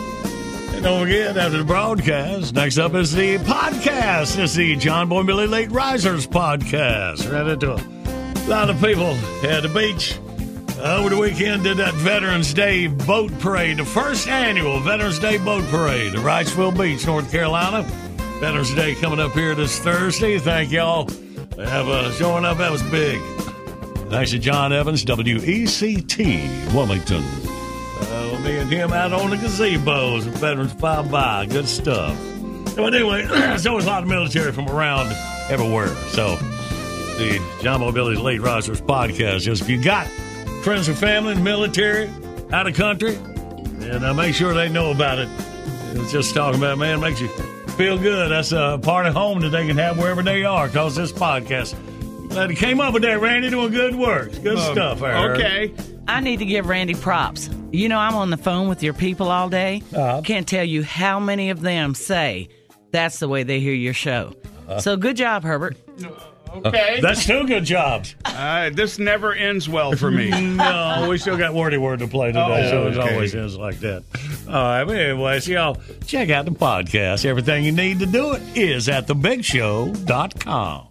And 0.74 0.82
don't 0.84 1.04
forget, 1.04 1.38
after 1.38 1.60
the 1.60 1.64
broadcast, 1.64 2.56
next 2.56 2.80
up 2.80 2.96
is 2.96 3.12
the 3.12 3.38
podcast. 3.38 4.40
It's 4.40 4.56
the 4.56 4.76
John 4.76 5.10
Boy 5.10 5.22
Billy 5.22 5.46
Late 5.46 5.70
Risers 5.70 6.26
podcast. 6.26 7.32
Ran 7.32 7.48
into 7.50 7.74
a 7.74 8.50
lot 8.50 8.72
of 8.72 8.82
people 8.82 9.12
at 9.48 9.62
the 9.62 9.70
beach 9.76 10.18
over 10.80 11.10
the 11.10 11.18
weekend. 11.20 11.66
Did 11.66 11.78
that 11.78 11.94
Veterans 11.94 12.52
Day 12.52 12.88
boat 12.88 13.32
parade, 13.38 13.78
the 13.78 13.86
first 13.86 14.28
annual 14.28 14.80
Veterans 14.80 15.20
Day 15.20 15.38
boat 15.38 15.66
parade 15.66 16.16
at 16.16 16.22
Wrightsville 16.22 16.76
Beach, 16.76 17.06
North 17.06 17.30
Carolina. 17.30 17.84
Veterans 18.40 18.74
Day 18.74 18.96
coming 18.96 19.20
up 19.20 19.34
here 19.34 19.54
this 19.54 19.78
Thursday. 19.78 20.40
Thank 20.40 20.72
y'all 20.72 21.06
for 21.06 21.64
have, 21.64 22.16
showing 22.16 22.44
up. 22.44 22.58
That 22.58 22.72
was 22.72 22.82
big. 22.82 23.22
Thanks 24.14 24.30
to 24.30 24.38
John 24.38 24.72
Evans, 24.72 25.03
WECT, 25.03 26.72
Wilmington. 26.72 27.24
Uh, 27.24 28.39
me 28.43 28.59
and 28.59 28.72
him 28.72 28.93
out 28.93 29.11
on 29.11 29.32
the 29.32 29.38
gazebos, 29.38 30.22
veterans 30.26 30.72
five 30.74 31.09
by. 31.09 31.47
Good 31.47 31.68
stuff. 31.68 32.16
But 32.76 32.93
anyway, 32.93 33.26
there's 33.28 33.66
always 33.66 33.86
a 33.86 33.88
lot 33.88 34.03
of 34.03 34.09
military 34.09 34.51
from 34.51 34.70
around 34.70 35.11
everywhere. 35.49 35.88
So, 36.11 36.36
the 36.36 37.43
John 37.64 37.80
Boy 37.80 37.91
Billy's 37.91 38.20
Late 38.20 38.39
Risers 38.39 38.82
podcast. 38.82 39.39
Just 39.39 39.64
if 39.64 39.70
you 39.70 39.84
got 39.84 40.05
friends 40.61 40.88
and 40.88 40.95
family 40.95 41.32
in 41.32 41.39
the 41.39 41.43
military, 41.43 42.07
out 42.51 42.68
of 42.68 42.76
country, 42.76 43.16
and 43.16 44.05
uh, 44.05 44.14
make 44.14 44.36
sure 44.36 44.53
they 44.53 44.70
know 44.70 44.91
about 44.91 45.18
it. 45.18 45.28
It's 45.93 46.11
just 46.11 46.36
talking 46.36 46.59
about, 46.59 46.78
man, 46.78 46.99
makes 46.99 47.20
you 47.20 47.30
feel 47.30 47.97
good. 47.97 48.30
That's 48.30 48.51
a 48.51 48.80
part 48.80 49.07
of 49.07 49.16
home 49.16 49.39
that 49.39 49.49
they 49.49 49.66
can 49.66 49.78
have 49.80 49.97
wherever 49.97 50.22
they 50.22 50.43
are 50.43 50.68
because 50.68 50.95
this 50.95 51.11
podcast. 51.11 51.74
Glad 52.34 52.50
he 52.50 52.56
came 52.56 52.80
up 52.82 52.94
with 52.94 53.04
that, 53.04 53.22
Randy, 53.22 53.50
doing 53.50 53.72
good 53.72 53.96
work. 53.96 54.32
Good 54.42 54.58
Um, 54.58 54.74
stuff. 54.74 55.04
I. 55.04 55.30
Okay. 55.30 55.74
I 56.08 56.20
need 56.20 56.38
to 56.40 56.46
give 56.46 56.68
Randy 56.68 56.96
props. 56.96 57.50
You 57.72 57.88
know, 57.90 57.98
I'm 58.00 58.16
on 58.16 58.30
the 58.30 58.38
phone 58.38 58.68
with 58.68 58.84
your 58.84 58.94
people 58.94 59.30
all 59.30 59.50
day. 59.50 59.82
Can't 60.24 60.48
tell 60.48 60.64
you 60.66 60.84
how 60.84 61.20
many 61.20 61.50
of 61.52 61.62
them 61.62 61.94
say 61.96 62.50
that's 62.92 63.20
the 63.20 63.28
way 63.28 63.44
they 63.44 63.60
hear 63.60 63.74
your 63.74 63.94
show. 63.94 64.34
Uh-huh. 64.68 64.80
so 64.80 64.96
good 64.98 65.16
job, 65.18 65.44
Herbert. 65.44 65.78
Okay. 66.66 67.00
That's 67.02 67.22
still 67.22 67.46
good 67.46 67.66
jobs. 67.66 68.16
Uh, 68.26 68.70
this 68.72 69.00
never 69.00 69.34
ends 69.34 69.68
well 69.68 69.94
for 69.94 70.12
me. 70.12 70.30
no, 70.56 71.08
we 71.10 71.18
still 71.18 71.36
got 71.38 71.54
wordy 71.54 71.78
word 71.78 72.00
to 72.00 72.08
play 72.08 72.28
today, 72.28 72.68
Oh, 72.68 72.70
so 72.70 72.88
it 72.88 72.98
always 73.12 73.34
is 73.34 73.58
like 73.58 73.80
that. 73.80 74.04
All 74.48 74.54
right, 74.54 74.84
but 74.84 74.96
anyways, 74.96 75.48
y'all 75.48 75.78
check 76.06 76.30
out 76.30 76.46
the 76.46 76.52
podcast. 76.52 77.26
Everything 77.26 77.64
you 77.64 77.72
need 77.72 78.00
to 78.00 78.06
do 78.06 78.34
it 78.34 78.42
is 78.56 78.88
at 78.90 79.08
thebigshow.com. 79.08 80.88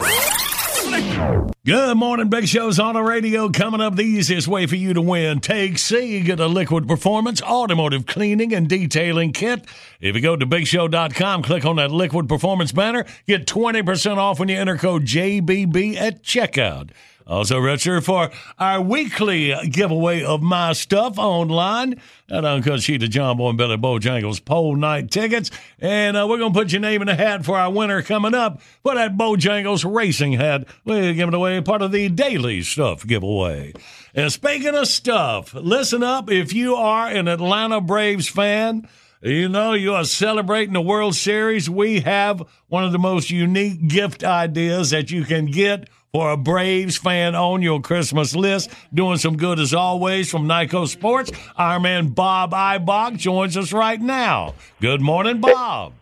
Good 1.64 1.96
morning, 1.96 2.28
Big 2.28 2.48
Show's 2.48 2.80
on 2.80 2.94
the 2.94 3.02
radio. 3.02 3.48
Coming 3.48 3.80
up, 3.80 3.94
the 3.94 4.02
easiest 4.02 4.48
way 4.48 4.66
for 4.66 4.74
you 4.74 4.92
to 4.94 5.00
win. 5.00 5.38
Take 5.38 5.78
C, 5.78 6.20
get 6.20 6.40
a 6.40 6.48
liquid 6.48 6.88
performance 6.88 7.40
automotive 7.40 8.04
cleaning 8.04 8.52
and 8.52 8.68
detailing 8.68 9.32
kit. 9.32 9.64
If 10.00 10.16
you 10.16 10.20
go 10.20 10.34
to 10.34 10.44
bigshow.com, 10.44 11.42
click 11.44 11.64
on 11.64 11.76
that 11.76 11.92
liquid 11.92 12.28
performance 12.28 12.72
banner, 12.72 13.06
get 13.28 13.46
20% 13.46 14.16
off 14.16 14.40
when 14.40 14.48
you 14.48 14.56
enter 14.56 14.76
code 14.76 15.04
JBB 15.04 15.94
at 15.96 16.24
checkout. 16.24 16.90
Also, 17.26 17.58
register 17.58 18.00
for 18.00 18.30
our 18.58 18.80
weekly 18.80 19.54
giveaway 19.68 20.24
of 20.24 20.42
my 20.42 20.72
stuff 20.72 21.18
online. 21.18 22.00
That 22.28 22.44
uncut 22.44 22.82
sheet 22.82 23.02
of 23.02 23.10
John 23.10 23.36
Boy 23.36 23.50
and 23.50 23.58
Billy 23.58 23.76
Bojangles 23.76 24.44
poll 24.44 24.76
night 24.76 25.10
tickets. 25.10 25.50
And 25.78 26.16
uh, 26.16 26.26
we're 26.28 26.38
going 26.38 26.52
to 26.52 26.58
put 26.58 26.72
your 26.72 26.80
name 26.80 27.02
in 27.02 27.06
the 27.06 27.14
hat 27.14 27.44
for 27.44 27.58
our 27.58 27.70
winner 27.70 28.02
coming 28.02 28.34
up 28.34 28.60
for 28.82 28.94
that 28.94 29.16
Bojangles 29.16 29.84
racing 29.90 30.32
hat. 30.32 30.66
We're 30.84 31.14
giving 31.14 31.34
away 31.34 31.60
part 31.60 31.82
of 31.82 31.92
the 31.92 32.08
daily 32.08 32.62
stuff 32.62 33.06
giveaway. 33.06 33.72
And 34.14 34.32
speaking 34.32 34.74
of 34.74 34.88
stuff, 34.88 35.54
listen 35.54 36.02
up 36.02 36.30
if 36.30 36.52
you 36.52 36.74
are 36.74 37.08
an 37.08 37.28
Atlanta 37.28 37.80
Braves 37.80 38.28
fan. 38.28 38.88
You 39.24 39.48
know, 39.48 39.72
you 39.74 39.94
are 39.94 40.02
celebrating 40.02 40.72
the 40.72 40.80
World 40.80 41.14
Series. 41.14 41.70
We 41.70 42.00
have 42.00 42.42
one 42.66 42.82
of 42.82 42.90
the 42.90 42.98
most 42.98 43.30
unique 43.30 43.86
gift 43.86 44.24
ideas 44.24 44.90
that 44.90 45.12
you 45.12 45.24
can 45.24 45.46
get 45.46 45.88
for 46.10 46.32
a 46.32 46.36
Braves 46.36 46.96
fan 46.96 47.36
on 47.36 47.62
your 47.62 47.80
Christmas 47.80 48.34
list. 48.34 48.70
Doing 48.92 49.18
some 49.18 49.36
good 49.36 49.60
as 49.60 49.74
always 49.74 50.28
from 50.28 50.48
Nikco 50.48 50.88
Sports. 50.88 51.30
Our 51.56 51.78
man 51.78 52.08
Bob 52.08 52.50
Ibach 52.50 53.16
joins 53.16 53.56
us 53.56 53.72
right 53.72 54.00
now. 54.00 54.56
Good 54.80 55.00
morning, 55.00 55.40
Bob. 55.40 55.92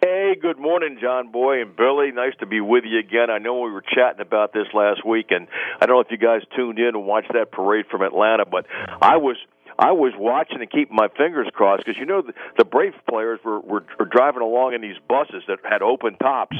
Hey, 0.00 0.36
good 0.40 0.60
morning, 0.60 0.98
John 1.00 1.32
Boy 1.32 1.62
and 1.62 1.74
Billy. 1.74 2.12
Nice 2.12 2.34
to 2.38 2.46
be 2.46 2.60
with 2.60 2.84
you 2.86 3.00
again. 3.00 3.28
I 3.28 3.38
know 3.38 3.58
we 3.62 3.72
were 3.72 3.82
chatting 3.82 4.20
about 4.20 4.52
this 4.52 4.68
last 4.72 5.04
week, 5.04 5.26
and 5.30 5.48
I 5.80 5.86
don't 5.86 5.96
know 5.96 6.00
if 6.00 6.12
you 6.12 6.16
guys 6.16 6.42
tuned 6.54 6.78
in 6.78 6.94
and 6.94 7.04
watched 7.04 7.32
that 7.32 7.50
parade 7.50 7.86
from 7.90 8.02
Atlanta, 8.02 8.44
but 8.46 8.66
I 9.02 9.16
was. 9.16 9.36
I 9.78 9.92
was 9.92 10.12
watching 10.18 10.60
and 10.60 10.70
keeping 10.70 10.96
my 10.96 11.08
fingers 11.16 11.46
crossed 11.52 11.84
because 11.84 11.98
you 11.98 12.06
know 12.06 12.22
the, 12.22 12.32
the 12.56 12.64
Brave 12.64 12.94
players 13.08 13.38
were, 13.44 13.60
were 13.60 13.84
were 13.98 14.06
driving 14.06 14.42
along 14.42 14.74
in 14.74 14.80
these 14.80 14.96
buses 15.08 15.44
that 15.46 15.58
had 15.62 15.82
open 15.82 16.16
tops, 16.16 16.56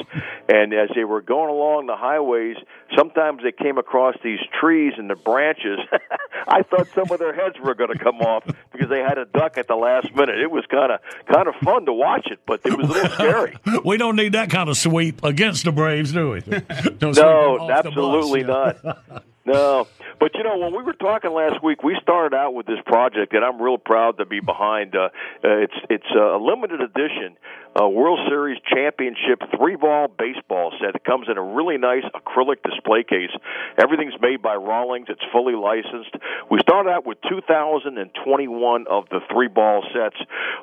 and 0.48 0.72
as 0.72 0.88
they 0.94 1.04
were 1.04 1.20
going 1.20 1.50
along 1.50 1.86
the 1.86 1.96
highways, 1.96 2.56
sometimes 2.96 3.42
they 3.42 3.52
came 3.52 3.76
across 3.76 4.14
these 4.22 4.38
trees 4.60 4.92
and 4.96 5.10
the 5.10 5.16
branches. 5.16 5.80
I 6.48 6.62
thought 6.62 6.86
some 6.94 7.10
of 7.10 7.18
their 7.18 7.34
heads 7.34 7.56
were 7.62 7.74
going 7.74 7.92
to 7.92 7.98
come 7.98 8.20
off 8.20 8.44
because 8.72 8.88
they 8.88 9.00
had 9.00 9.14
to 9.14 9.24
duck 9.24 9.58
at 9.58 9.66
the 9.66 9.76
last 9.76 10.14
minute. 10.14 10.38
It 10.38 10.50
was 10.50 10.64
kind 10.70 10.92
of 10.92 11.00
kind 11.26 11.48
of 11.48 11.54
fun 11.56 11.86
to 11.86 11.92
watch 11.92 12.28
it, 12.30 12.38
but 12.46 12.60
it 12.64 12.76
was 12.76 12.88
a 12.88 12.92
little 12.92 13.10
scary. 13.10 13.56
we 13.84 13.96
don't 13.96 14.16
need 14.16 14.32
that 14.32 14.50
kind 14.50 14.68
of 14.68 14.76
sweep 14.76 15.24
against 15.24 15.64
the 15.64 15.72
Braves, 15.72 16.12
do 16.12 16.30
we? 16.30 16.40
Don't 16.98 17.14
sweep 17.14 17.14
them 17.14 17.14
No, 17.16 17.70
absolutely 17.70 18.44
not. 18.44 19.24
No, 19.49 19.86
but 20.20 20.34
you 20.34 20.42
know 20.42 20.59
when 20.59 20.76
we 20.76 20.82
were 20.82 20.92
talking 20.92 21.32
last 21.32 21.62
week, 21.62 21.82
we 21.82 21.96
started 22.03 22.36
out 22.36 22.53
with 22.53 22.66
this 22.66 22.80
project, 22.84 23.32
and 23.32 23.42
I'm 23.42 23.61
real 23.62 23.78
proud 23.78 24.18
to 24.18 24.26
be 24.26 24.40
behind. 24.40 24.94
Uh, 24.94 25.09
uh, 25.42 25.64
it's 25.64 25.74
it's 25.88 26.11
a 26.14 26.36
limited 26.36 26.82
edition 26.82 27.36
uh, 27.80 27.88
World 27.88 28.18
Series 28.28 28.59
Championship 28.66 29.40
three 29.57 29.76
ball 29.76 30.09
baseball 30.09 30.72
set. 30.80 30.94
It 30.94 31.05
comes 31.05 31.28
in 31.30 31.36
a 31.36 31.42
really 31.42 31.78
nice 31.78 32.05
acrylic 32.14 32.62
display 32.62 33.05
case. 33.05 33.30
Everything's 33.78 34.14
made 34.20 34.42
by 34.42 34.55
Rawlings. 34.55 35.07
It's 35.09 35.22
fully 35.32 35.55
licensed. 35.55 36.14
We 36.51 36.59
started 36.61 36.90
out 36.90 37.07
with 37.07 37.18
2,021 37.28 38.86
of 38.88 39.05
the 39.11 39.20
three 39.30 39.49
ball 39.49 39.84
sets. 39.92 40.16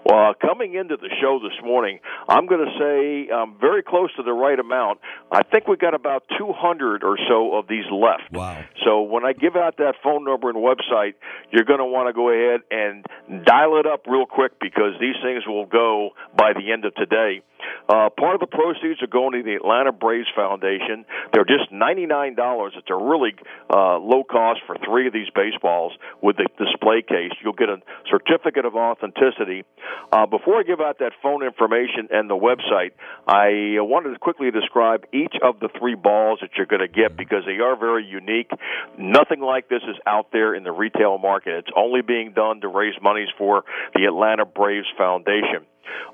Uh, 0.09 0.33
coming 0.41 0.75
into 0.75 0.97
the 0.97 1.09
show 1.21 1.39
this 1.39 1.57
morning, 1.63 1.99
I'm 2.27 2.47
going 2.47 2.65
to 2.65 2.71
say 2.77 3.33
I'm 3.33 3.57
very 3.59 3.83
close 3.83 4.13
to 4.15 4.23
the 4.23 4.33
right 4.33 4.59
amount. 4.59 4.99
I 5.31 5.43
think 5.43 5.67
we 5.67 5.77
got 5.77 5.93
about 5.93 6.23
200 6.38 7.03
or 7.03 7.17
so 7.29 7.55
of 7.55 7.67
these 7.67 7.86
left. 7.91 8.31
Wow. 8.31 8.63
So 8.84 9.03
when 9.03 9.26
I 9.26 9.34
give 9.34 9.55
out 9.55 9.78
that 9.78 9.95
phone 10.03 10.26
number 10.26 10.49
and 10.49 10.57
website, 10.57 11.15
you're 11.51 11.63
going 11.63 11.80
to 11.80 11.86
want 11.86 12.07
to 12.07 12.13
go 12.13 12.30
ahead 12.30 12.61
and 12.71 13.05
dial 13.45 13.80
it 13.80 13.86
up 13.86 14.05
real 14.07 14.26
quick 14.26 14.59
because 14.59 14.93
these 14.99 15.15
things 15.23 15.43
will 15.47 15.65
go 15.65 16.11
by 16.38 16.53
the 16.53 16.71
end 16.71 16.86
of 16.86 16.93
today. 16.95 17.41
Uh, 17.88 18.09
part 18.09 18.34
of 18.34 18.41
the 18.41 18.47
proceeds 18.47 19.01
are 19.01 19.07
going 19.07 19.34
to 19.34 19.43
the 19.43 19.55
Atlanta 19.55 19.91
Braves 19.91 20.28
Foundation. 20.36 21.05
They're 21.34 21.45
just 21.45 21.71
$99. 21.71 22.36
It's 22.78 22.89
a 22.89 22.95
really 22.95 23.36
uh, 23.69 23.97
low 23.97 24.23
cost 24.23 24.61
for 24.65 24.76
three 24.84 25.07
of 25.07 25.13
these 25.13 25.30
baseballs 25.34 25.93
with 26.21 26.38
the 26.38 26.47
display 26.57 27.01
case. 27.01 27.32
You'll 27.43 27.53
get 27.53 27.69
a 27.69 27.78
certificate 28.09 28.65
of 28.65 28.76
authenticity. 28.76 29.63
Uh, 30.11 30.26
before 30.26 30.59
I 30.59 30.63
give 30.63 30.82
out 30.82 30.99
that 30.99 31.13
phone 31.21 31.43
information 31.43 32.09
and 32.11 32.30
the 32.30 32.38
website, 32.38 32.91
I 33.28 33.82
wanted 33.82 34.13
to 34.13 34.19
quickly 34.19 34.51
describe 34.51 35.05
each 35.13 35.36
of 35.41 35.59
the 35.59 35.69
three 35.80 35.95
balls 35.95 36.39
that 36.41 36.51
you're 36.57 36.65
going 36.65 36.86
to 36.86 36.91
get 36.91 37.15
because 37.15 37.43
they 37.45 37.61
are 37.61 37.78
very 37.78 38.05
unique. 38.05 38.49
Nothing 38.97 39.41
like 39.41 39.70
this 39.70 39.82
is 39.84 39.95
out 40.05 40.28
there 40.32 40.55
in 40.55 40.63
the 40.63 40.72
retail 40.72 41.18
market. 41.18 41.66
It's 41.66 41.72
only 41.76 42.01
being 42.01 42.34
done 42.34 42.61
to 42.61 42.68
raise 42.68 42.95
monies 43.01 43.30
for 43.38 43.63
the 43.93 44.05
Atlanta 44.05 44.45
Braves 44.45 44.88
Foundation. 44.97 45.66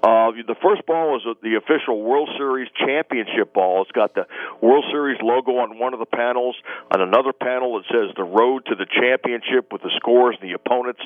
Uh, 0.04 0.32
the 0.48 0.56
first 0.62 0.86
ball 0.86 1.18
is 1.18 1.24
the 1.42 1.56
official 1.56 2.02
World 2.02 2.30
Series 2.38 2.70
championship 2.76 3.54
ball. 3.54 3.82
It's 3.84 3.92
got 3.92 4.14
the 4.16 4.26
World 4.62 4.86
Series 4.92 5.20
logo 5.22 5.58
on 5.58 5.80
one 5.80 5.94
of 5.94 6.00
the 6.00 6.06
panels. 6.06 6.56
On 6.94 7.02
another 7.02 7.34
panel, 7.34 7.80
it 7.80 7.86
says 7.90 8.14
the 8.16 8.24
road 8.24 8.66
to 8.68 8.76
the 8.76 8.86
championship 8.86 9.72
with 9.72 9.82
the 9.82 9.92
scores 9.98 10.38
and 10.42 10.50
the 10.50 10.56
opponents 10.56 11.02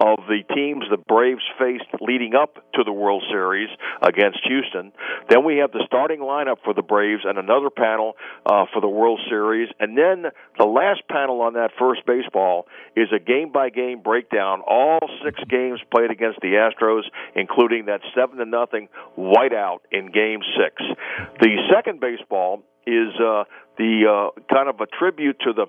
of 0.00 0.18
the 0.28 0.42
teams 0.54 0.84
the 0.90 0.96
Braves 0.96 1.44
faced 1.58 1.88
leading 2.00 2.34
up 2.34 2.56
to 2.74 2.84
the 2.84 2.92
World 2.92 3.24
Series 3.30 3.68
against 4.02 4.38
Houston. 4.44 4.92
Then 5.28 5.44
we 5.44 5.58
have 5.58 5.72
the 5.72 5.84
starting 5.86 6.20
lineup 6.20 6.56
for 6.64 6.74
the 6.74 6.82
Braves 6.82 7.22
and 7.24 7.38
another 7.38 7.70
panel 7.70 8.16
uh, 8.46 8.66
for 8.72 8.80
the 8.80 8.88
World 8.88 9.20
Series. 9.28 9.68
And 9.80 9.96
then 9.96 10.30
the 10.58 10.64
last 10.66 11.02
panel 11.08 11.42
on 11.42 11.54
that 11.54 11.70
first 11.78 12.04
baseball 12.06 12.66
is 12.96 13.08
a 13.14 13.18
game 13.18 13.52
by 13.52 13.70
game 13.70 14.00
breakdown. 14.00 14.62
All 14.66 14.98
six 15.24 15.38
games 15.48 15.80
played 15.90 16.10
against 16.10 16.40
the 16.40 16.58
Astros, 16.58 17.02
including 17.34 17.86
that 17.86 18.00
seven 18.14 18.38
to 18.38 18.44
nothing 18.44 18.88
whiteout 19.16 19.78
in 19.90 20.10
Game 20.10 20.40
Six. 20.56 20.82
The 21.40 21.56
second 21.72 22.00
baseball 22.00 22.62
is 22.86 23.14
uh, 23.20 23.44
the 23.76 24.30
uh, 24.34 24.40
kind 24.52 24.68
of 24.68 24.80
a 24.80 24.86
tribute 24.86 25.38
to 25.40 25.52
the 25.52 25.66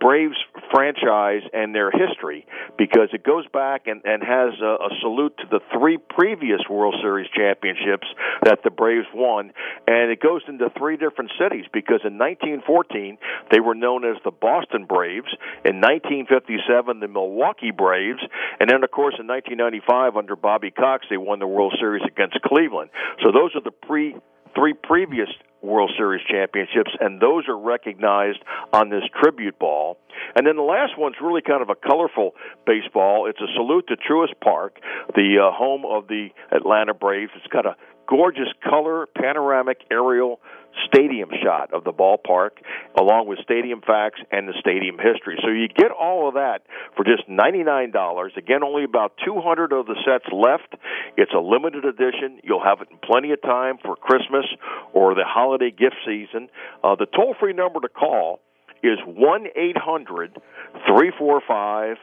Braves 0.00 0.36
franchise 0.70 1.42
and 1.52 1.74
their 1.74 1.90
history 1.90 2.46
because 2.78 3.08
it 3.12 3.24
goes 3.24 3.46
back 3.52 3.86
and, 3.86 4.02
and 4.04 4.22
has 4.22 4.54
a, 4.60 4.76
a 4.84 4.90
salute 5.00 5.36
to 5.38 5.44
the 5.50 5.60
three 5.72 5.98
previous 5.98 6.60
World 6.68 6.94
Series 7.00 7.28
championships 7.34 8.06
that 8.44 8.60
the 8.64 8.70
Braves 8.70 9.06
won, 9.14 9.52
and 9.86 10.10
it 10.10 10.20
goes 10.20 10.42
into 10.48 10.70
three 10.76 10.96
different 10.96 11.30
cities 11.38 11.64
because 11.72 12.00
in 12.04 12.18
1914 12.18 13.18
they 13.50 13.60
were 13.60 13.74
known 13.74 14.04
as 14.04 14.16
the 14.24 14.30
Boston 14.30 14.84
Braves, 14.86 15.32
in 15.64 15.80
1957 15.80 17.00
the 17.00 17.08
Milwaukee 17.08 17.70
Braves, 17.70 18.20
and 18.60 18.68
then 18.68 18.82
of 18.84 18.90
course 18.90 19.14
in 19.18 19.26
1995 19.26 20.16
under 20.16 20.36
Bobby 20.36 20.70
Cox 20.70 21.06
they 21.10 21.16
won 21.16 21.38
the 21.38 21.46
World 21.46 21.74
Series 21.78 22.02
against 22.06 22.40
Cleveland. 22.42 22.90
So 23.24 23.32
those 23.32 23.54
are 23.54 23.62
the 23.62 23.70
pre 23.70 24.16
three 24.56 24.72
previous 24.72 25.28
World 25.62 25.90
Series 25.96 26.24
championships, 26.30 26.90
and 27.00 27.20
those 27.20 27.48
are 27.48 27.58
recognized 27.58 28.38
on 28.72 28.88
this 28.88 29.02
tribute 29.20 29.58
ball. 29.58 29.98
And 30.34 30.46
then 30.46 30.56
the 30.56 30.62
last 30.62 30.92
one's 30.96 31.16
really 31.20 31.42
kind 31.42 31.62
of 31.62 31.70
a 31.70 31.74
colorful 31.74 32.34
baseball. 32.66 33.26
It's 33.28 33.40
a 33.40 33.52
salute 33.54 33.86
to 33.88 33.96
Truist 33.96 34.38
Park, 34.42 34.78
the 35.14 35.38
uh, 35.42 35.56
home 35.56 35.84
of 35.84 36.08
the 36.08 36.28
Atlanta 36.52 36.94
Braves. 36.94 37.32
It's 37.36 37.46
got 37.48 37.66
a 37.66 37.76
gorgeous 38.08 38.48
color 38.62 39.06
panoramic 39.16 39.78
aerial 39.90 40.40
stadium 40.84 41.30
shot 41.42 41.72
of 41.72 41.84
the 41.84 41.92
ballpark 41.92 42.50
along 42.98 43.28
with 43.28 43.38
stadium 43.42 43.80
facts 43.80 44.20
and 44.30 44.46
the 44.48 44.54
stadium 44.60 44.98
history. 44.98 45.38
So 45.42 45.48
you 45.48 45.68
get 45.68 45.90
all 45.90 46.28
of 46.28 46.34
that 46.34 46.66
for 46.96 47.04
just 47.04 47.26
$99. 47.28 48.36
Again, 48.36 48.62
only 48.62 48.84
about 48.84 49.12
200 49.24 49.72
of 49.72 49.86
the 49.86 49.96
sets 50.04 50.26
left. 50.32 50.74
It's 51.16 51.32
a 51.32 51.40
limited 51.40 51.84
edition. 51.84 52.40
You'll 52.42 52.64
have 52.64 52.80
it 52.80 52.88
in 52.90 52.98
plenty 52.98 53.30
of 53.32 53.40
time 53.42 53.78
for 53.82 53.96
Christmas 53.96 54.44
or 54.92 55.14
the 55.14 55.24
holiday 55.24 55.70
gift 55.70 55.96
season. 56.04 56.48
Uh, 56.82 56.96
the 56.96 57.06
toll-free 57.06 57.54
number 57.54 57.80
to 57.80 57.88
call 57.88 58.40
is 58.82 58.98
1-800-345 59.06 61.96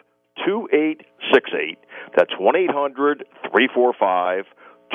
2868. 0.45 1.77
That's 2.15 2.31
1 2.37 2.55
800 2.55 3.25
345 3.51 4.45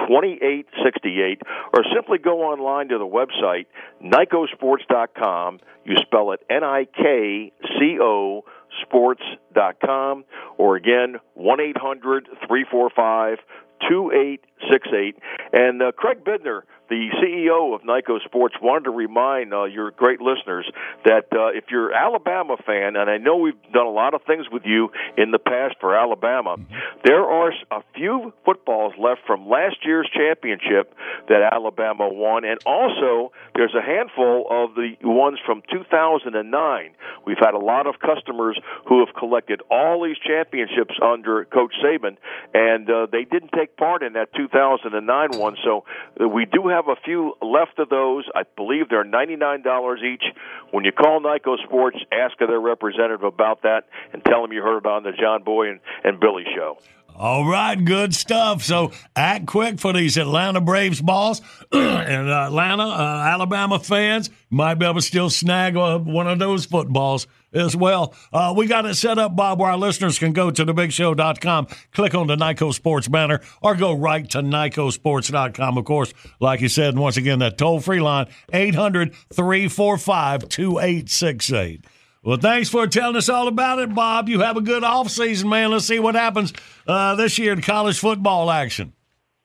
2868 0.06 1.42
or 1.74 1.84
simply 1.94 2.18
go 2.18 2.42
online 2.42 2.88
to 2.88 2.98
the 2.98 3.06
website 3.06 3.66
nikcosports.com 4.02 5.60
you 5.84 5.96
spell 6.02 6.32
it 6.32 6.40
n 6.50 6.64
i 6.64 6.84
k 6.84 7.52
c 7.78 7.98
o 8.00 8.44
sports.com 8.82 10.24
or 10.56 10.76
again 10.76 11.16
1-800-345 11.38 13.36
2868 13.80 15.16
and 15.52 15.82
uh, 15.82 15.92
Craig 15.92 16.24
Bidner 16.24 16.62
the 16.88 17.08
CEO 17.22 17.74
of 17.74 17.82
Nikco 17.82 18.22
Sports 18.24 18.54
wanted 18.60 18.84
to 18.84 18.90
remind 18.90 19.52
uh, 19.52 19.64
your 19.64 19.90
great 19.90 20.20
listeners 20.20 20.70
that 21.04 21.26
uh, 21.32 21.48
if 21.48 21.64
you're 21.70 21.92
Alabama 21.92 22.56
fan, 22.64 22.96
and 22.96 23.10
I 23.10 23.18
know 23.18 23.36
we've 23.36 23.60
done 23.72 23.86
a 23.86 23.90
lot 23.90 24.14
of 24.14 24.22
things 24.22 24.46
with 24.50 24.62
you 24.64 24.90
in 25.16 25.30
the 25.30 25.38
past 25.38 25.76
for 25.80 25.96
Alabama, 25.96 26.56
there 27.04 27.22
are 27.22 27.52
a 27.70 27.82
few 27.94 28.32
footballs 28.44 28.94
left 28.98 29.20
from 29.26 29.48
last 29.48 29.76
year's 29.84 30.08
championship 30.12 30.94
that 31.28 31.42
Alabama 31.52 32.08
won, 32.08 32.44
and 32.44 32.58
also 32.64 33.32
there's 33.54 33.74
a 33.74 33.82
handful 33.82 34.46
of 34.50 34.74
the 34.74 34.94
ones 35.02 35.38
from 35.44 35.62
2009. 35.70 36.90
We've 37.26 37.38
had 37.38 37.54
a 37.54 37.58
lot 37.58 37.86
of 37.86 37.96
customers 37.98 38.58
who 38.86 39.04
have 39.04 39.14
collected 39.14 39.60
all 39.70 40.04
these 40.04 40.16
championships 40.18 40.94
under 41.02 41.44
Coach 41.44 41.74
Saban, 41.84 42.16
and 42.54 42.88
uh, 42.88 43.06
they 43.10 43.24
didn't 43.24 43.52
take 43.52 43.76
part 43.76 44.02
in 44.02 44.14
that 44.14 44.32
2009 44.34 45.38
one. 45.38 45.56
So 45.64 45.84
we 46.18 46.46
do 46.46 46.68
have 46.68 46.77
a 46.86 46.96
few 47.04 47.34
left 47.42 47.78
of 47.78 47.88
those. 47.88 48.24
I 48.34 48.42
believe 48.56 48.88
they're 48.88 49.04
$99 49.04 50.02
each. 50.04 50.22
When 50.70 50.84
you 50.84 50.92
call 50.92 51.20
Nikco 51.20 51.56
Sports, 51.64 51.98
ask 52.12 52.38
their 52.38 52.60
representative 52.60 53.24
about 53.24 53.62
that 53.62 53.84
and 54.12 54.24
tell 54.24 54.42
them 54.42 54.52
you 54.52 54.62
heard 54.62 54.78
it 54.78 54.86
on 54.86 55.02
the 55.02 55.12
John 55.12 55.42
Boy 55.42 55.70
and, 55.70 55.80
and 56.04 56.20
Billy 56.20 56.44
show. 56.54 56.78
All 57.18 57.44
right, 57.44 57.74
good 57.74 58.14
stuff. 58.14 58.62
So 58.62 58.92
act 59.16 59.46
quick 59.46 59.80
for 59.80 59.92
these 59.92 60.16
Atlanta 60.16 60.60
Braves 60.60 61.00
balls 61.00 61.42
and 61.72 62.30
uh, 62.30 62.46
Atlanta, 62.46 62.84
uh, 62.84 63.24
Alabama 63.26 63.80
fans 63.80 64.30
might 64.50 64.74
be 64.74 64.84
able 64.84 64.94
to 64.94 65.02
still 65.02 65.28
snag 65.28 65.76
uh, 65.76 65.98
one 65.98 66.28
of 66.28 66.38
those 66.38 66.64
footballs 66.64 67.26
as 67.52 67.74
well. 67.74 68.14
Uh, 68.32 68.54
we 68.56 68.68
got 68.68 68.86
it 68.86 68.94
set 68.94 69.18
up, 69.18 69.34
Bob, 69.34 69.58
where 69.58 69.72
our 69.72 69.76
listeners 69.76 70.16
can 70.16 70.32
go 70.32 70.52
to 70.52 70.64
thebigshow.com, 70.64 71.66
click 71.92 72.14
on 72.14 72.28
the 72.28 72.36
Nikco 72.36 72.72
Sports 72.72 73.08
banner, 73.08 73.40
or 73.60 73.74
go 73.74 73.94
right 73.94 74.30
to 74.30 74.38
nikcosports.com. 74.38 75.76
Of 75.76 75.84
course, 75.86 76.14
like 76.38 76.60
you 76.60 76.68
said, 76.68 76.96
once 76.96 77.16
again, 77.16 77.40
that 77.40 77.58
toll 77.58 77.80
free 77.80 78.00
line, 78.00 78.26
800 78.52 79.12
345 79.32 80.48
2868. 80.48 81.84
Well, 82.28 82.36
thanks 82.36 82.68
for 82.68 82.86
telling 82.86 83.16
us 83.16 83.30
all 83.30 83.48
about 83.48 83.78
it, 83.78 83.94
Bob. 83.94 84.28
You 84.28 84.40
have 84.40 84.58
a 84.58 84.60
good 84.60 84.84
off 84.84 85.08
season, 85.08 85.48
man. 85.48 85.70
Let's 85.70 85.86
see 85.86 85.98
what 85.98 86.14
happens 86.14 86.52
uh, 86.86 87.14
this 87.14 87.38
year 87.38 87.54
in 87.54 87.62
college 87.62 87.98
football 87.98 88.50
action. 88.50 88.92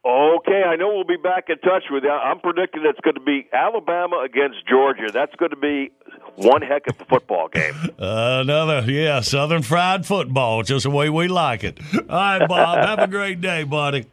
Okay, 0.05 0.63
I 0.67 0.75
know 0.75 0.89
we'll 0.93 1.05
be 1.05 1.15
back 1.15 1.45
in 1.47 1.59
touch 1.59 1.83
with 1.89 2.03
you. 2.03 2.09
I'm 2.09 2.41
predicting 2.41 2.81
it's 2.83 2.99
going 2.99 3.13
to 3.13 3.21
be 3.21 3.47
Alabama 3.53 4.21
against 4.25 4.67
Georgia. 4.67 5.09
That's 5.13 5.33
going 5.35 5.51
to 5.51 5.55
be 5.55 5.91
one 6.35 6.61
heck 6.61 6.85
of 6.87 6.99
a 6.99 7.05
football 7.05 7.47
game. 7.47 7.73
another, 7.97 8.83
yeah, 8.91 9.21
Southern 9.21 9.61
fried 9.61 10.05
football, 10.05 10.63
just 10.63 10.83
the 10.83 10.89
way 10.89 11.09
we 11.09 11.29
like 11.29 11.63
it. 11.63 11.79
All 11.93 12.05
right, 12.09 12.45
Bob, 12.45 12.79
have 12.79 12.99
a 12.99 13.07
great 13.07 13.39
day, 13.39 13.63
buddy. 13.63 14.07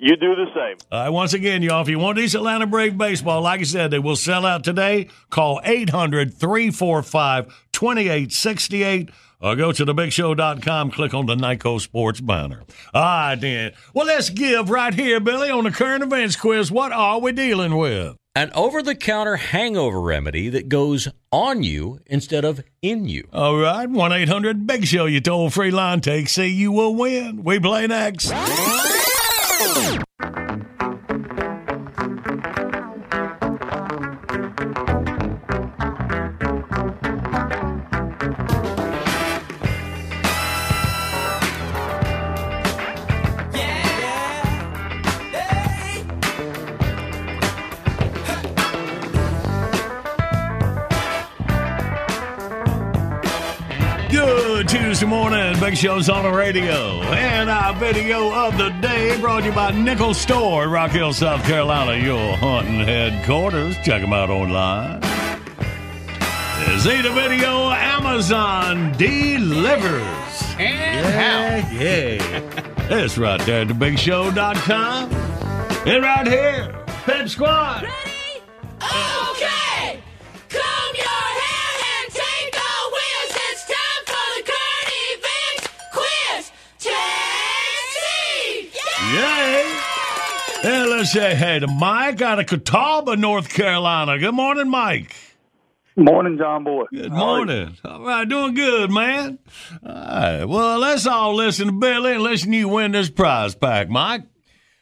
You 0.00 0.16
do 0.16 0.34
the 0.34 0.46
same. 0.54 0.76
All 0.90 0.98
right, 0.98 1.08
once 1.10 1.34
again, 1.34 1.62
y'all, 1.62 1.82
if 1.82 1.88
you 1.88 1.98
want 1.98 2.16
these 2.16 2.34
Atlanta 2.34 2.66
Brave 2.66 2.96
baseball, 2.96 3.42
like 3.42 3.60
I 3.60 3.64
said, 3.64 3.90
they 3.90 3.98
will 3.98 4.16
sell 4.16 4.46
out 4.46 4.64
today. 4.64 5.08
Call 5.28 5.60
800 5.62 6.32
345 6.32 7.68
2868 7.72 9.10
or 9.42 9.56
go 9.56 9.72
to 9.72 9.84
thebigshow.com, 9.86 10.90
click 10.90 11.14
on 11.14 11.26
the 11.26 11.34
Nikco 11.34 11.80
Sports 11.80 12.20
banner. 12.20 12.62
All 12.94 13.02
right, 13.02 13.34
then. 13.36 13.72
Well, 13.94 14.06
let's 14.06 14.30
give 14.30 14.70
right 14.70 14.94
here, 14.94 15.20
Billy, 15.20 15.50
on 15.50 15.64
the 15.64 15.70
current 15.70 16.02
events 16.02 16.36
quiz. 16.36 16.70
What 16.70 16.92
are 16.92 17.20
we 17.20 17.32
dealing 17.32 17.76
with? 17.76 18.16
An 18.34 18.50
over 18.54 18.80
the 18.82 18.94
counter 18.94 19.36
hangover 19.36 20.00
remedy 20.00 20.48
that 20.50 20.68
goes 20.68 21.08
on 21.32 21.62
you 21.62 21.98
instead 22.06 22.44
of 22.44 22.62
in 22.80 23.06
you. 23.06 23.28
All 23.32 23.58
right, 23.58 23.88
1 23.90 24.12
800 24.12 24.66
Big 24.66 24.86
Show, 24.86 25.06
you 25.06 25.20
toll 25.20 25.50
free 25.50 25.70
line. 25.70 26.00
Take 26.00 26.28
C, 26.28 26.46
you 26.46 26.70
will 26.72 26.94
win. 26.94 27.42
We 27.42 27.58
play 27.58 27.86
next. 27.86 28.32
Good 29.60 29.68
Tuesday 54.64 55.06
morning. 55.06 55.58
Big 55.60 55.76
Show's 55.76 56.08
on 56.08 56.24
the 56.24 56.30
radio. 56.32 57.00
And 57.02 57.48
our 57.50 57.74
video 57.74 58.32
of 58.32 58.58
the 58.58 58.68
day 58.80 59.18
brought 59.20 59.40
to 59.40 59.46
you 59.46 59.52
by 59.52 59.70
Nickel 59.70 60.14
Store, 60.14 60.68
Rock 60.68 60.90
Hill, 60.90 61.12
South 61.12 61.42
Carolina, 61.44 61.96
your 62.02 62.36
hunting 62.36 62.80
headquarters. 62.80 63.76
Check 63.78 64.00
them 64.02 64.12
out 64.12 64.30
online. 64.30 65.02
See 66.80 67.02
the 67.02 67.10
video 67.10 67.70
Amazon 67.70 68.92
delivers. 68.96 70.44
And 70.58 71.72
yeah, 71.72 71.72
Yeah. 71.72 72.40
That's 72.88 73.18
right 73.18 73.40
there 73.42 73.62
at 73.62 73.68
thebigshow.com. 73.68 75.12
And 75.86 76.02
right 76.02 76.26
here, 76.26 76.74
Pep 77.04 77.28
Squad. 77.28 77.84
Okay! 77.84 78.09
And 91.00 91.06
let's 91.06 91.14
say 91.14 91.34
hey 91.34 91.58
to 91.58 91.66
Mike 91.66 92.20
out 92.20 92.40
of 92.40 92.44
Catawba, 92.44 93.16
North 93.16 93.48
Carolina. 93.48 94.18
Good 94.18 94.34
morning, 94.34 94.68
Mike. 94.68 95.16
Morning, 95.96 96.36
John 96.36 96.62
Boy. 96.62 96.84
Good 96.92 97.10
morning. 97.10 97.74
All 97.86 98.02
right, 98.02 98.28
doing 98.28 98.52
good, 98.52 98.90
man. 98.90 99.38
All 99.82 99.94
right, 99.94 100.44
well, 100.44 100.78
let's 100.78 101.06
all 101.06 101.34
listen 101.34 101.68
to 101.68 101.72
Billy 101.72 102.12
and 102.12 102.22
listen 102.22 102.50
to 102.50 102.56
you 102.58 102.68
win 102.68 102.92
this 102.92 103.08
prize 103.08 103.54
pack, 103.54 103.88
Mike. 103.88 104.24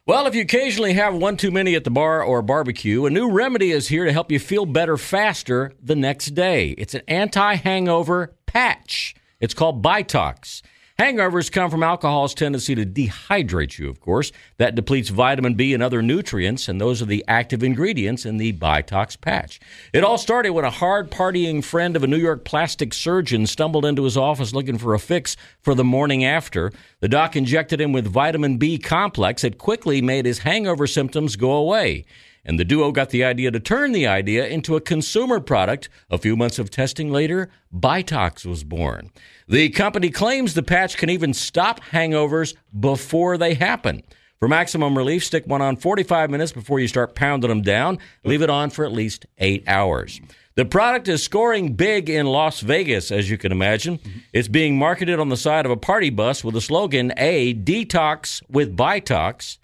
Well, 0.06 0.26
if 0.26 0.34
you 0.34 0.42
occasionally 0.42 0.94
have 0.94 1.14
one 1.14 1.36
too 1.36 1.52
many 1.52 1.76
at 1.76 1.84
the 1.84 1.90
bar 1.90 2.20
or 2.20 2.42
barbecue, 2.42 3.06
a 3.06 3.10
new 3.10 3.30
remedy 3.30 3.70
is 3.70 3.86
here 3.86 4.04
to 4.04 4.12
help 4.12 4.32
you 4.32 4.40
feel 4.40 4.66
better 4.66 4.96
faster 4.96 5.72
the 5.80 5.94
next 5.94 6.34
day. 6.34 6.70
It's 6.70 6.94
an 6.94 7.02
anti 7.06 7.54
hangover 7.54 8.34
patch. 8.44 9.14
It's 9.38 9.54
called 9.54 9.84
Bytox. 9.84 10.62
Hangovers 10.98 11.52
come 11.52 11.70
from 11.70 11.84
alcohol's 11.84 12.34
tendency 12.34 12.74
to 12.74 12.84
dehydrate 12.84 13.78
you, 13.78 13.88
of 13.88 14.00
course. 14.00 14.32
That 14.56 14.74
depletes 14.74 15.10
vitamin 15.10 15.54
B 15.54 15.72
and 15.72 15.80
other 15.80 16.02
nutrients, 16.02 16.66
and 16.66 16.80
those 16.80 17.00
are 17.00 17.04
the 17.04 17.24
active 17.28 17.62
ingredients 17.62 18.26
in 18.26 18.36
the 18.36 18.52
Bytox 18.54 19.20
patch. 19.20 19.60
It 19.92 20.02
all 20.02 20.18
started 20.18 20.50
when 20.50 20.64
a 20.64 20.70
hard 20.70 21.08
partying 21.12 21.62
friend 21.62 21.94
of 21.94 22.02
a 22.02 22.08
New 22.08 22.16
York 22.16 22.44
plastic 22.44 22.92
surgeon 22.92 23.46
stumbled 23.46 23.84
into 23.84 24.02
his 24.02 24.16
office 24.16 24.52
looking 24.52 24.76
for 24.76 24.92
a 24.92 24.98
fix 24.98 25.36
for 25.62 25.72
the 25.72 25.84
morning 25.84 26.24
after. 26.24 26.72
The 26.98 27.08
doc 27.08 27.36
injected 27.36 27.80
him 27.80 27.92
with 27.92 28.08
vitamin 28.08 28.58
B 28.58 28.76
complex. 28.76 29.44
It 29.44 29.56
quickly 29.56 30.02
made 30.02 30.26
his 30.26 30.40
hangover 30.40 30.88
symptoms 30.88 31.36
go 31.36 31.52
away. 31.52 32.06
And 32.48 32.58
the 32.58 32.64
duo 32.64 32.92
got 32.92 33.10
the 33.10 33.24
idea 33.24 33.50
to 33.50 33.60
turn 33.60 33.92
the 33.92 34.06
idea 34.06 34.46
into 34.46 34.74
a 34.74 34.80
consumer 34.80 35.38
product. 35.38 35.90
A 36.10 36.16
few 36.16 36.34
months 36.34 36.58
of 36.58 36.70
testing 36.70 37.12
later, 37.12 37.50
Bytox 37.72 38.46
was 38.46 38.64
born. 38.64 39.10
The 39.46 39.68
company 39.68 40.08
claims 40.08 40.54
the 40.54 40.62
patch 40.62 40.96
can 40.96 41.10
even 41.10 41.34
stop 41.34 41.80
hangovers 41.92 42.54
before 42.80 43.36
they 43.36 43.52
happen. 43.52 44.02
For 44.38 44.48
maximum 44.48 44.96
relief, 44.96 45.24
stick 45.24 45.46
one 45.46 45.60
on 45.60 45.76
45 45.76 46.30
minutes 46.30 46.52
before 46.52 46.80
you 46.80 46.88
start 46.88 47.14
pounding 47.14 47.50
them 47.50 47.60
down. 47.60 47.98
Leave 48.24 48.40
it 48.40 48.48
on 48.48 48.70
for 48.70 48.86
at 48.86 48.92
least 48.92 49.26
eight 49.36 49.64
hours. 49.66 50.18
The 50.54 50.64
product 50.64 51.06
is 51.06 51.22
scoring 51.22 51.74
big 51.74 52.08
in 52.08 52.24
Las 52.24 52.60
Vegas, 52.60 53.12
as 53.12 53.28
you 53.28 53.36
can 53.36 53.52
imagine. 53.52 53.98
It's 54.32 54.48
being 54.48 54.78
marketed 54.78 55.20
on 55.20 55.28
the 55.28 55.36
side 55.36 55.66
of 55.66 55.70
a 55.70 55.76
party 55.76 56.08
bus 56.08 56.42
with 56.42 56.54
the 56.54 56.62
slogan 56.62 57.12
A, 57.18 57.52
detox 57.52 58.42
with 58.48 58.74
Bytox, 58.74 59.58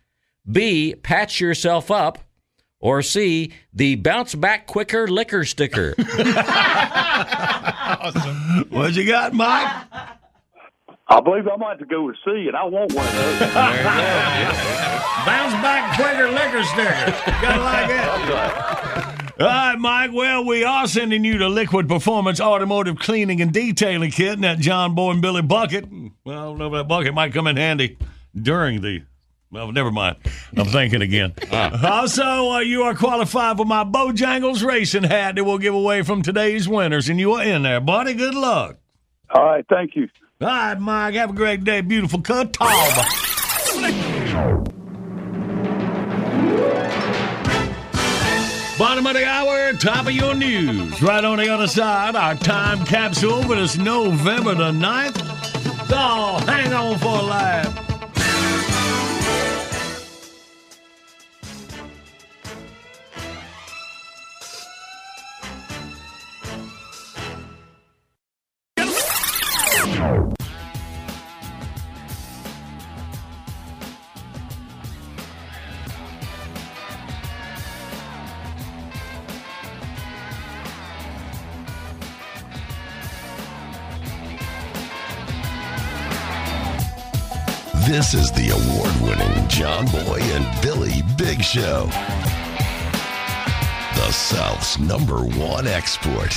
B, 0.50 0.94
patch 1.02 1.40
yourself 1.40 1.90
up, 1.90 2.18
or 2.84 3.00
C, 3.00 3.50
the 3.72 3.94
bounce 3.96 4.34
back 4.34 4.66
quicker 4.66 5.08
liquor 5.08 5.44
sticker. 5.44 5.94
What 8.70 8.94
you 8.94 9.06
got, 9.06 9.32
Mike? 9.32 9.66
I 11.08 11.20
believe 11.20 11.48
I 11.48 11.56
might 11.56 11.70
have 11.70 11.78
to 11.78 11.86
go 11.86 12.04
with 12.04 12.16
C, 12.24 12.30
and 12.48 12.56
I 12.56 12.64
want 12.64 12.92
one 12.92 13.06
of 13.06 13.12
those. 13.14 13.38
Bounce 15.24 15.54
back 15.62 15.96
quicker 15.96 16.30
liquor 16.30 16.62
sticker. 16.64 17.14
Gotta 17.40 17.62
like 17.62 17.90
it. 17.90 19.40
All 19.40 19.46
right, 19.46 19.78
Mike. 19.78 20.12
Well, 20.12 20.44
we 20.44 20.64
are 20.64 20.86
sending 20.86 21.24
you 21.24 21.38
the 21.38 21.48
Liquid 21.48 21.88
Performance 21.88 22.40
Automotive 22.40 22.98
Cleaning 22.98 23.40
and 23.40 23.52
Detailing 23.52 24.10
Kit 24.10 24.34
and 24.34 24.44
that 24.44 24.58
John 24.58 24.94
Boy 24.94 25.12
and 25.12 25.22
Billy 25.22 25.42
bucket. 25.42 25.86
Well, 26.24 26.38
I 26.38 26.44
don't 26.44 26.58
know 26.58 26.66
if 26.66 26.72
that 26.74 26.88
bucket 26.88 27.14
might 27.14 27.32
come 27.32 27.46
in 27.46 27.56
handy 27.56 27.96
during 28.34 28.82
the. 28.82 29.02
Well, 29.54 29.70
never 29.70 29.92
mind. 29.92 30.16
I'm 30.56 30.66
thinking 30.66 31.00
again. 31.00 31.32
Also, 31.52 32.24
uh, 32.24 32.58
you 32.58 32.82
are 32.82 32.94
qualified 32.94 33.56
for 33.56 33.64
my 33.64 33.84
Bojangles 33.84 34.66
racing 34.66 35.04
hat 35.04 35.36
that 35.36 35.44
we'll 35.44 35.58
give 35.58 35.74
away 35.74 36.02
from 36.02 36.22
today's 36.22 36.68
winners, 36.68 37.08
and 37.08 37.20
you 37.20 37.34
are 37.34 37.44
in 37.44 37.62
there, 37.62 37.80
buddy. 37.80 38.14
Good 38.14 38.34
luck. 38.34 38.78
All 39.30 39.44
right, 39.44 39.64
thank 39.68 39.94
you. 39.94 40.08
All 40.40 40.48
right, 40.48 40.74
Mike. 40.74 41.14
Have 41.14 41.30
a 41.30 41.34
great 41.34 41.62
day. 41.62 41.82
Beautiful 41.82 42.20
Catawba. 42.20 43.04
Bottom 48.76 49.06
of 49.06 49.14
the 49.14 49.24
hour, 49.24 49.72
top 49.74 50.06
of 50.06 50.12
your 50.12 50.34
news. 50.34 51.00
Right 51.00 51.24
on 51.24 51.38
the 51.38 51.48
other 51.48 51.68
side, 51.68 52.16
our 52.16 52.34
time 52.34 52.84
capsule 52.84 53.44
for 53.44 53.54
this 53.54 53.76
November 53.76 54.56
the 54.56 54.72
9th. 54.72 55.90
Oh, 55.92 56.44
hang 56.44 56.72
on 56.72 56.98
for 56.98 57.06
a 57.06 57.22
laugh. 57.22 57.93
This 87.94 88.12
is 88.12 88.32
the 88.32 88.50
award 88.50 88.92
winning 89.02 89.48
John 89.48 89.86
Boy 89.86 90.18
and 90.20 90.60
Billy 90.60 91.02
Big 91.16 91.44
Show. 91.44 91.86
The 93.94 94.10
South's 94.10 94.80
number 94.80 95.18
one 95.18 95.68
export. 95.68 96.32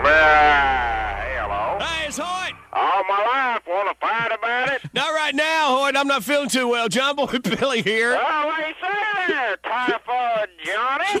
Hello. 0.00 1.78
Hey, 1.78 2.06
it's 2.06 2.16
Hoyt. 2.16 2.54
All 2.72 3.04
my 3.04 3.22
life, 3.22 3.60
want 3.68 3.90
to 3.90 3.94
fight 4.00 4.32
about 4.32 4.70
it? 4.70 4.80
Not 4.94 5.12
right 5.12 5.34
now, 5.34 5.76
Hoyt. 5.76 5.94
I'm 5.94 6.08
not 6.08 6.24
feeling 6.24 6.48
too 6.48 6.68
well. 6.68 6.88
John 6.88 7.16
Boy 7.16 7.26
Billy 7.42 7.82
here. 7.82 8.14
Well, 8.14 8.46
what 8.46 8.66
you 8.66 8.74
say 8.80 9.26
there, 9.28 9.58
Typhoid 9.58 10.48
Johnny? 10.64 11.20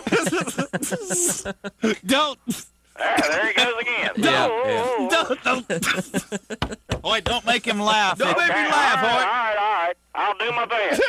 Don't. 2.06 2.38
Don't. 5.82 6.12
don't. 6.60 7.04
Hoyt, 7.04 7.24
don't 7.24 7.44
make 7.46 7.66
him 7.66 7.80
laugh. 7.80 8.18
Don't 8.18 8.36
make 8.36 8.48
me 8.48 8.54
laugh, 8.54 9.02
all 9.02 9.10
Hoyt. 9.10 9.26
right, 9.26 9.56
all 9.58 9.86
right. 9.86 9.94
I'll 10.14 10.38
do 10.38 10.52
my 10.52 10.66
best. 10.66 11.02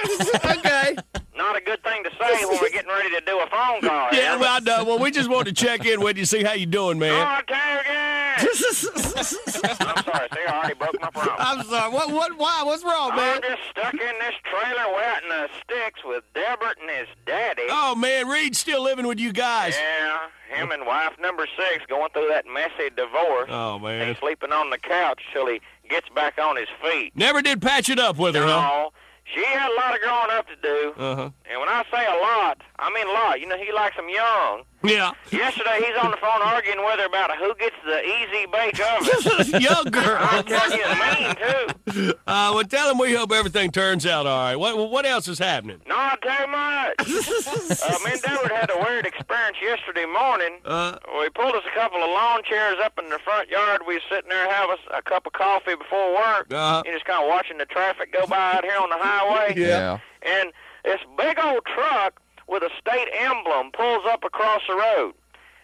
okay. 0.57 0.95
Not 1.35 1.55
a 1.57 1.61
good 1.61 1.83
thing 1.83 2.03
to 2.03 2.09
say 2.11 2.45
when 2.45 2.59
we're 2.61 2.69
getting 2.69 2.89
ready 2.89 3.09
to 3.09 3.21
do 3.25 3.39
a 3.39 3.47
phone 3.47 3.81
call. 3.81 4.09
Yeah, 4.13 4.37
well, 4.37 4.55
I 4.55 4.59
know. 4.59 4.83
Well, 4.85 4.99
we 4.99 5.11
just 5.11 5.29
wanted 5.29 5.55
to 5.55 5.65
check 5.65 5.85
in 5.85 5.99
with 6.01 6.17
you, 6.17 6.25
see 6.25 6.43
how 6.43 6.53
you 6.53 6.65
doing, 6.65 6.99
man. 6.99 7.11
Oh, 7.13 7.39
again. 7.39 8.02
I'm 8.39 10.03
sorry, 10.03 10.27
see, 10.33 10.45
I 10.47 10.59
already 10.59 10.73
broke 10.75 10.99
my 11.01 11.09
promise. 11.09 11.33
I'm 11.37 11.63
sorry. 11.63 11.91
What? 11.93 12.11
What? 12.11 12.37
Why? 12.37 12.63
What's 12.63 12.83
wrong, 12.83 13.15
man? 13.15 13.37
I'm 13.37 13.41
just 13.41 13.61
stuck 13.69 13.93
in 13.93 13.99
this 13.99 14.35
trailer 14.43 14.93
wet 14.93 15.23
in 15.23 15.29
the 15.29 15.49
sticks 15.61 16.01
with 16.05 16.23
Delbert 16.33 16.77
and 16.81 16.89
his 16.89 17.07
daddy. 17.25 17.63
Oh 17.69 17.95
man, 17.95 18.27
Reed's 18.27 18.57
still 18.59 18.81
living 18.83 19.07
with 19.07 19.19
you 19.19 19.31
guys. 19.33 19.75
Yeah, 19.77 20.27
him 20.55 20.71
and 20.71 20.85
wife 20.85 21.13
number 21.19 21.47
six 21.57 21.85
going 21.87 22.09
through 22.13 22.29
that 22.29 22.45
messy 22.51 22.89
divorce. 22.95 23.49
Oh 23.49 23.79
man. 23.79 24.07
He's 24.07 24.17
sleeping 24.17 24.51
on 24.51 24.69
the 24.69 24.77
couch 24.77 25.21
till 25.33 25.47
he 25.47 25.61
gets 25.89 26.09
back 26.09 26.37
on 26.39 26.55
his 26.55 26.69
feet. 26.81 27.11
Never 27.15 27.41
did 27.41 27.61
patch 27.61 27.89
it 27.89 27.99
up 27.99 28.17
with 28.17 28.35
her, 28.35 28.41
huh? 28.43 28.47
No, 28.47 28.91
she 29.25 29.43
had 29.45 29.71
a 29.71 29.75
lot 29.75 29.95
of 29.95 30.01
growing 30.01 30.31
up 30.31 30.47
to 30.47 30.55
do. 30.61 30.93
Uh 30.97 31.15
huh. 31.15 31.29
And 31.49 31.59
when 31.59 31.69
I 31.69 31.83
say 31.91 32.05
a 32.05 32.19
lot, 32.21 32.61
I 32.79 32.91
mean 32.93 33.07
a 33.07 33.11
lot. 33.11 33.39
You 33.39 33.47
know, 33.47 33.57
he 33.57 33.71
likes 33.71 33.95
them 33.95 34.09
young. 34.09 34.63
Yeah. 34.83 35.11
Yesterday, 35.31 35.79
he's 35.85 35.97
on 36.03 36.11
the 36.11 36.17
phone 36.17 36.41
arguing 36.41 36.79
with 36.83 36.99
her 36.99 37.05
about 37.05 37.35
who 37.37 37.55
gets 37.55 37.75
the 37.85 38.01
easy 38.03 38.45
bake 38.51 38.79
oven. 38.79 39.03
This 39.23 39.47
is 39.47 39.53
a 39.53 39.61
young 39.61 39.85
girl. 39.85 40.17
I'm 40.19 40.43
telling 40.43 40.77
you, 40.77 40.83
it's 40.85 41.85
mean, 41.95 42.05
too. 42.09 42.13
Uh, 42.27 42.51
well, 42.53 42.63
tell 42.63 42.91
him 42.91 42.97
we 42.97 43.13
hope 43.13 43.31
everything 43.31 43.71
turns 43.71 44.05
out 44.05 44.25
all 44.27 44.37
right. 44.43 44.55
What 44.55 44.89
What 44.91 45.05
else 45.05 45.27
is 45.27 45.39
happening? 45.39 45.79
Not 45.87 46.21
too 46.21 46.47
much. 46.47 46.95
uh, 46.99 47.99
me 48.05 48.11
and 48.11 48.21
Deward 48.21 48.51
had 48.51 48.69
a 48.71 48.77
weird 48.83 49.05
experience 49.05 49.57
yesterday 49.61 50.05
morning. 50.05 50.59
Uh, 50.65 50.97
We 51.19 51.29
pulled 51.29 51.55
us 51.55 51.63
a 51.71 51.79
couple 51.79 52.03
of 52.03 52.09
lawn 52.09 52.41
chairs 52.43 52.77
up 52.83 52.99
in 52.99 53.09
the 53.09 53.19
front 53.19 53.49
yard. 53.49 53.81
We 53.87 53.95
was 53.95 54.03
sitting 54.09 54.29
there 54.29 54.49
having 54.51 54.75
a 54.93 55.01
cup 55.01 55.25
of 55.25 55.33
coffee 55.33 55.75
before 55.75 56.13
work. 56.13 56.47
Uh-huh. 56.51 56.83
You 56.85 56.91
just 56.93 57.05
kind 57.05 57.23
of 57.23 57.29
watching 57.29 57.57
the 57.57 57.65
traffic 57.65 58.11
go 58.11 58.25
by 58.27 58.53
out 58.53 58.63
here 58.65 58.77
on 58.79 58.89
the 58.89 58.97
highway. 58.99 59.53
Yeah. 59.63 59.99
And 60.23 60.51
this 60.83 60.99
big 61.17 61.37
old 61.39 61.61
truck 61.65 62.19
with 62.47 62.63
a 62.63 62.69
state 62.79 63.09
emblem 63.13 63.71
pulls 63.71 64.03
up 64.05 64.23
across 64.23 64.61
the 64.67 64.75
road. 64.75 65.13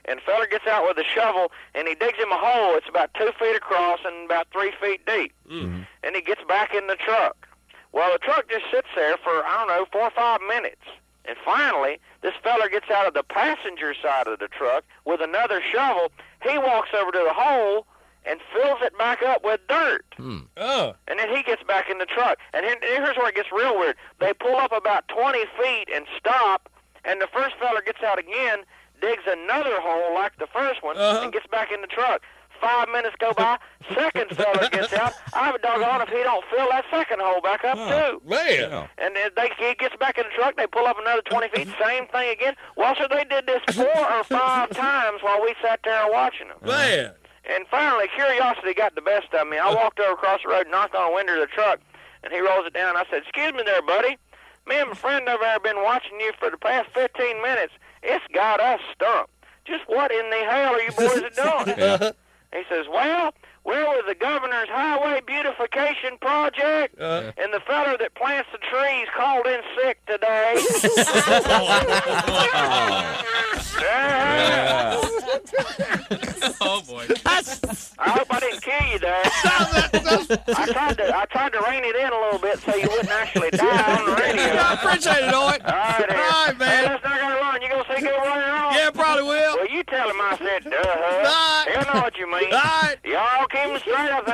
And 0.06 0.20
fella 0.22 0.48
gets 0.48 0.66
out 0.66 0.88
with 0.88 0.98
a 0.98 1.04
shovel 1.04 1.52
and 1.76 1.88
he 1.88 1.94
digs 1.94 2.18
him 2.18 2.32
a 2.32 2.38
hole. 2.38 2.76
It's 2.76 2.90
about 2.90 3.14
two 3.14 3.32
feet 3.38 3.56
across 3.56 4.00
and 4.06 4.26
about 4.26 4.48
three 4.52 4.72
feet 4.82 5.06
deep. 5.06 5.34
Mm-hmm. 5.50 5.82
And 6.04 6.16
he 6.16 6.22
gets 6.22 6.42
back 6.48 6.74
in 6.74 6.88
the 6.88 6.96
truck. 6.96 7.48
Well, 7.92 8.12
the 8.14 8.20
truck 8.20 8.50
just 8.50 8.66
sits 8.72 8.88
there 8.96 9.18
for, 9.18 9.46
I 9.46 9.58
don't 9.58 9.68
know, 9.68 9.86
four 9.92 10.04
or 10.04 10.12
five 10.12 10.42
minutes. 10.48 10.82
And 11.26 11.38
finally, 11.44 12.00
this 12.22 12.34
feller 12.44 12.70
gets 12.70 12.90
out 12.90 13.08
of 13.08 13.14
the 13.14 13.24
passenger 13.24 13.94
side 14.02 14.28
of 14.28 14.40
the 14.40 14.48
truck 14.48 14.84
with 15.06 15.22
another 15.22 15.62
shovel. 15.72 16.12
He 16.42 16.58
walks 16.58 16.90
over 16.94 17.12
to 17.12 17.24
the 17.24 17.34
hole 17.34 17.86
and 18.30 18.40
fills 18.54 18.80
it 18.82 18.96
back 18.98 19.24
up 19.24 19.44
with 19.44 19.60
dirt. 19.68 20.06
Hmm. 20.16 20.40
Oh. 20.58 20.94
And 21.08 21.18
then 21.20 21.36
he 21.36 21.42
gets 21.42 21.64
back 21.64 21.90
in 21.90 21.98
the 21.98 22.06
truck. 22.06 22.38
And 22.54 22.66
here's 22.82 23.18
where 23.18 23.30
it 23.30 23.36
gets 23.36 23.50
real 23.52 23.78
weird. 23.78 23.96
They 24.20 24.34
pull 24.34 24.56
up 24.56 24.72
about 24.72 25.08
20 25.08 25.40
feet 25.60 25.88
and 25.94 26.06
stop, 26.18 26.70
and 27.04 27.20
the 27.20 27.28
first 27.34 27.56
feller 27.60 27.82
gets 27.82 28.04
out 28.04 28.20
again, 28.20 28.60
digs 29.02 29.24
another 29.26 29.82
hole 29.82 30.14
like 30.14 30.38
the 30.38 30.48
first 30.54 30.84
one, 30.84 30.98
uh-huh. 30.98 31.22
and 31.24 31.34
gets 31.34 31.48
back 31.48 31.72
in 31.72 31.82
the 31.82 31.88
truck. 31.88 32.22
Five 32.62 32.90
minutes 32.90 33.16
go 33.20 33.32
by, 33.32 33.58
second 33.96 34.32
feller 34.36 34.68
gets 34.70 34.92
out. 34.92 35.14
I 35.34 35.46
have 35.46 35.56
a 35.56 35.60
doggone 35.60 36.02
if 36.02 36.10
he 36.10 36.22
don't 36.24 36.44
fill 36.54 36.68
that 36.70 36.84
second 36.92 37.22
hole 37.22 37.40
back 37.42 37.64
up, 37.64 37.78
oh, 37.80 38.20
too. 38.20 38.30
Man. 38.30 38.90
And 38.98 39.16
then 39.16 39.32
they, 39.38 39.50
he 39.58 39.76
gets 39.76 39.96
back 39.96 40.18
in 40.18 40.26
the 40.26 40.36
truck. 40.36 40.58
They 40.58 40.68
pull 40.68 40.86
up 40.86 40.98
another 41.00 41.22
20 41.22 41.48
feet. 41.56 41.70
Same 41.82 42.06
thing 42.08 42.30
again. 42.30 42.56
Well, 42.76 42.96
sir, 42.98 43.08
they 43.10 43.24
did 43.24 43.48
this 43.48 43.62
four 43.74 44.12
or 44.12 44.24
five 44.26 44.70
times 44.72 45.22
while 45.24 45.42
we 45.42 45.56
sat 45.64 45.80
there 45.86 46.12
watching 46.12 46.50
them. 46.50 46.58
Man. 46.64 47.14
And 47.50 47.66
finally, 47.68 48.08
curiosity 48.16 48.74
got 48.76 48.94
the 48.96 49.02
best 49.02 49.34
of 49.34 49.48
me. 49.48 49.58
I 49.58 49.74
walked 49.74 50.00
over 50.00 50.14
across 50.14 50.42
the 50.44 50.50
road, 50.50 50.68
knocked 50.70 50.94
on 50.96 51.10
the 51.10 51.16
window 51.16 51.34
of 51.34 51.40
the 51.42 51.48
truck, 51.48 51.80
and 52.24 52.32
he 52.32 52.40
rolls 52.40 52.66
it 52.68 52.74
down. 52.74 52.96
I 52.96 53.04
said, 53.10 53.24
"Excuse 53.24 53.54
me, 53.54 53.64
there, 53.66 53.82
buddy. 53.82 54.18
Me 54.68 54.78
and 54.80 54.90
my 54.90 54.96
friend 54.96 55.28
over 55.28 55.42
there 55.42 55.54
have 55.54 55.64
been 55.64 55.82
watching 55.84 56.20
you 56.20 56.32
for 56.40 56.50
the 56.52 56.58
past 56.58 56.90
15 56.94 57.42
minutes. 57.42 57.74
It's 58.04 58.24
got 58.34 58.60
us 58.60 58.80
stumped. 58.94 59.32
just 59.66 59.84
what 59.88 60.12
in 60.12 60.30
the 60.30 60.46
hell 60.48 60.76
are 60.76 60.82
you 60.82 60.92
boys 60.92 61.22
doing? 61.36 61.78
Yeah. 61.78 62.12
He 62.54 62.64
says, 62.70 62.86
well, 62.92 63.34
we're 63.64 63.88
with 63.96 64.06
the 64.08 64.16
governor's 64.16 64.70
highway 64.70 65.22
beautification 65.26 66.18
project, 66.20 67.00
Uh. 67.00 67.32
and 67.38 67.52
the 67.54 67.60
feller 67.62 67.96
that 68.00 68.14
plants 68.16 68.50
the 68.52 68.58
trees 68.60 69.08
called 69.16 69.46
in 69.48 69.62
sick 69.76 70.04
today. 70.06 70.56
Yeah. 73.82 75.09
oh 76.62 76.82
boy. 76.88 77.06
I 77.26 78.10
hope 78.10 78.28
I 78.34 78.40
didn't 78.40 78.62
kill 78.62 78.88
you, 78.92 79.00
Dad. 79.00 79.26
I 80.56 80.66
tried 80.72 80.98
to 80.98 81.16
I 81.16 81.26
tried 81.26 81.54
to 81.54 81.60
rein 81.68 81.84
it 81.84 81.96
in 81.96 82.12
a 82.12 82.20
little 82.20 82.40
bit 82.40 82.60
so 82.60 82.76
you 82.76 82.90
wouldn't 82.90 83.10
actually 83.10 83.50
die 83.54 83.98
on 83.98 84.06
the 84.10 84.16
radio. 84.16 84.44
I 84.44 84.74
appreciate 84.74 85.28
it, 85.28 85.34
Owen. 85.34 85.62
All 85.62 85.72
right, 85.72 86.10
All 86.10 86.18
right 86.18 86.58
man. 86.58 86.70
Hey, 86.70 86.90
let's 86.90 87.04
not 87.04 87.20
gonna 87.20 87.36
run. 87.36 87.62
You 87.62 87.70
gonna 87.70 87.84
say 87.88 88.02
good 88.02 88.18
running 88.18 88.50
on? 88.50 88.74
Yeah, 88.74 88.90
probably 88.92 89.24
will. 89.24 89.58
Well, 89.58 89.70
you 89.70 89.84
tell 89.84 90.10
him 90.10 90.16
I 90.20 90.38
said 90.38 90.64
duh. 90.64 90.72
right. 90.72 91.66
He'll 91.70 91.94
know 91.94 92.02
what 92.02 92.18
you 92.18 92.26
mean. 92.26 92.52
All 92.54 92.60
right. 92.60 92.98
Y'all 93.06 93.48
keep 93.48 93.70
him 93.70 93.80
straight 93.80 94.12
up 94.12 94.26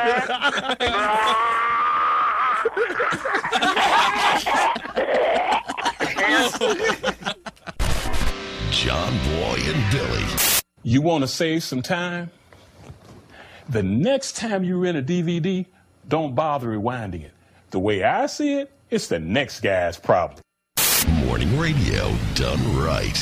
John 8.71 9.13
Boy 9.23 9.59
and 9.65 9.91
Billy. 9.91 10.64
You 10.87 11.01
want 11.01 11.23
to 11.23 11.27
save 11.27 11.63
some 11.63 11.81
time? 11.81 12.29
The 13.67 13.81
next 13.81 14.35
time 14.35 14.63
you 14.63 14.77
rent 14.77 14.95
a 14.95 15.01
DVD, 15.01 15.65
don't 16.07 16.35
bother 16.35 16.67
rewinding 16.67 17.23
it. 17.23 17.31
The 17.71 17.79
way 17.79 18.03
I 18.03 18.27
see 18.27 18.59
it, 18.59 18.71
it's 18.91 19.07
the 19.07 19.17
next 19.17 19.61
guy's 19.61 19.97
problem. 19.97 20.41
Morning 21.25 21.57
radio 21.57 22.15
done 22.35 22.77
right. 22.77 23.17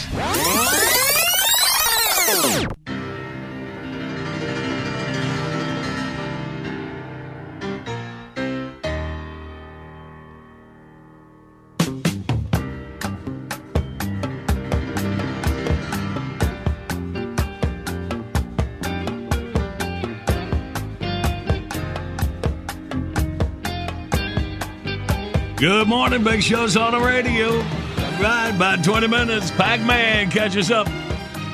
Good 25.63 25.87
morning, 25.87 26.25
Big 26.25 26.43
Show's 26.43 26.75
on 26.75 26.91
the 26.91 26.99
radio. 26.99 27.51
All 27.55 28.21
right, 28.21 28.51
about 28.53 28.83
20 28.83 29.07
minutes. 29.07 29.49
Pac 29.49 29.79
Man 29.79 30.29
catches 30.29 30.71
up. 30.71 30.87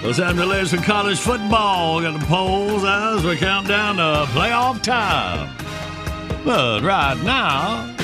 It's 0.01 0.17
time 0.17 0.35
to 0.37 0.47
list 0.47 0.73
for 0.73 0.81
college 0.81 1.19
football. 1.19 2.01
Got 2.01 2.19
the 2.19 2.25
polls 2.25 2.83
as 2.83 3.23
we 3.23 3.37
count 3.37 3.67
down 3.67 3.97
to 3.97 4.25
playoff 4.31 4.81
time. 4.81 5.55
But 6.43 6.81
right 6.81 7.21
now, 7.23 7.95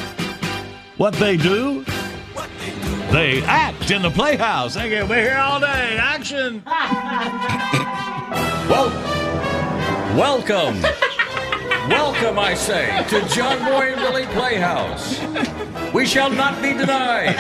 what 0.97 1.15
they 1.15 1.37
do, 1.37 1.83
they 3.11 3.41
act 3.41 3.89
in 3.89 4.03
the 4.03 4.11
playhouse. 4.11 4.75
They 4.75 4.91
can 4.91 5.07
be 5.07 5.15
here 5.15 5.39
all 5.39 5.59
day. 5.59 5.97
Action. 5.97 6.61
Well, 8.67 8.89
welcome. 10.15 10.83
welcome, 11.87 12.39
I 12.39 12.53
say, 12.55 13.05
to 13.09 13.21
John 13.29 13.59
Boy 13.59 13.93
and 13.93 14.01
Billy 14.01 14.25
Playhouse. 14.27 15.21
We 15.93 16.05
shall 16.05 16.29
not 16.29 16.61
be 16.61 16.73
denied. 16.73 17.35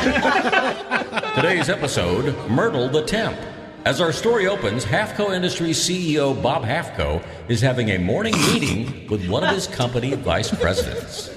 Today's 1.35 1.69
episode 1.69 2.35
Myrtle 2.49 2.89
the 2.89 3.03
Temp. 3.03 3.37
As 3.85 4.01
our 4.01 4.11
story 4.11 4.47
opens, 4.47 4.83
Halfco 4.85 5.35
Industries 5.35 5.77
CEO 5.77 6.39
Bob 6.41 6.63
Halfco 6.63 7.23
is 7.49 7.61
having 7.61 7.89
a 7.89 7.97
morning 7.99 8.33
meeting 8.53 9.07
with 9.07 9.27
one 9.27 9.43
of 9.43 9.53
his 9.53 9.67
company 9.67 10.15
vice 10.15 10.53
presidents. 10.53 11.31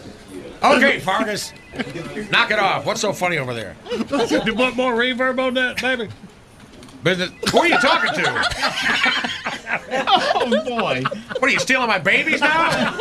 Okay, 0.62 0.98
Fargus. 0.98 1.52
Knock 2.30 2.50
it 2.50 2.58
off. 2.58 2.84
What's 2.84 3.00
so 3.00 3.12
funny 3.12 3.38
over 3.38 3.54
there? 3.54 3.76
you 3.90 4.54
put 4.54 4.76
more 4.76 4.94
reverb 4.94 5.38
on 5.38 5.54
that, 5.54 5.80
baby? 5.80 6.08
Business. 7.02 7.30
Who 7.52 7.58
are 7.60 7.68
you 7.68 7.78
talking 7.78 8.12
to? 8.24 9.30
Oh, 9.70 10.62
boy. 10.64 11.02
What 11.38 11.42
are 11.42 11.48
you 11.52 11.58
stealing 11.58 11.88
my 11.88 11.98
babies 11.98 12.40
now? 12.40 12.96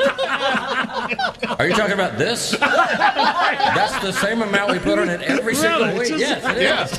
Are 1.60 1.68
you 1.68 1.74
talking 1.74 1.94
about 1.94 2.18
this? 2.18 2.52
That's 2.52 3.98
the 4.00 4.12
same 4.12 4.42
amount 4.42 4.72
we 4.72 4.80
put 4.80 5.00
on 5.00 5.10
it 5.10 5.22
every 5.22 5.56
single 5.56 5.86
Really? 5.88 6.00
week. 6.00 6.10
It's 6.12 6.20
Yes, 6.20 6.44
it 6.46 6.62
yeah. 6.62 6.84
is. 6.84 6.92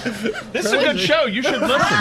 This 0.52 0.64
is 0.66 0.72
a 0.72 0.78
good 0.78 0.98
show. 0.98 1.26
You 1.26 1.42
should 1.42 1.60
listen. 1.60 1.98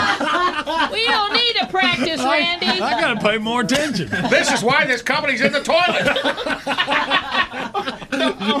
we 0.92 1.04
don't 1.06 1.32
need 1.32 1.54
to 1.60 1.66
practice, 1.70 2.22
Randy. 2.22 2.66
I 2.66 3.00
gotta 3.00 3.20
pay 3.20 3.38
more 3.38 3.60
attention. 3.62 4.08
This 4.30 4.52
is 4.52 4.62
why 4.62 4.84
this 4.86 5.02
company's 5.02 5.40
in 5.40 5.52
the 5.52 5.62
toilet. 5.62 6.06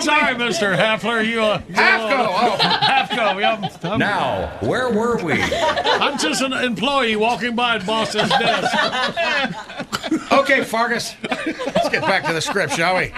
Sorry, 0.02 0.34
Mr. 0.36 0.76
Hafler. 0.76 1.24
You, 1.26 1.42
uh, 1.42 1.60
you, 1.68 1.74
Halfco, 1.74 2.18
uh, 2.18 2.28
oh. 2.30 2.56
Halfco. 2.60 3.40
Yeah, 3.40 3.96
Now, 3.96 4.56
where 4.60 4.90
were 4.90 5.16
we? 5.22 5.32
I'm 5.42 6.16
just 6.18 6.42
an 6.42 6.52
employee 6.52 7.16
walking 7.16 7.54
by 7.56 7.76
at 7.76 7.86
boss's 7.86 8.28
desk. 8.28 8.76
Okay, 10.32 10.64
Fargus. 10.64 11.14
Let's 11.28 11.88
get 11.90 12.02
back 12.02 12.24
to 12.26 12.32
the 12.32 12.40
script, 12.40 12.74
shall 12.74 12.96
we? 12.96 13.12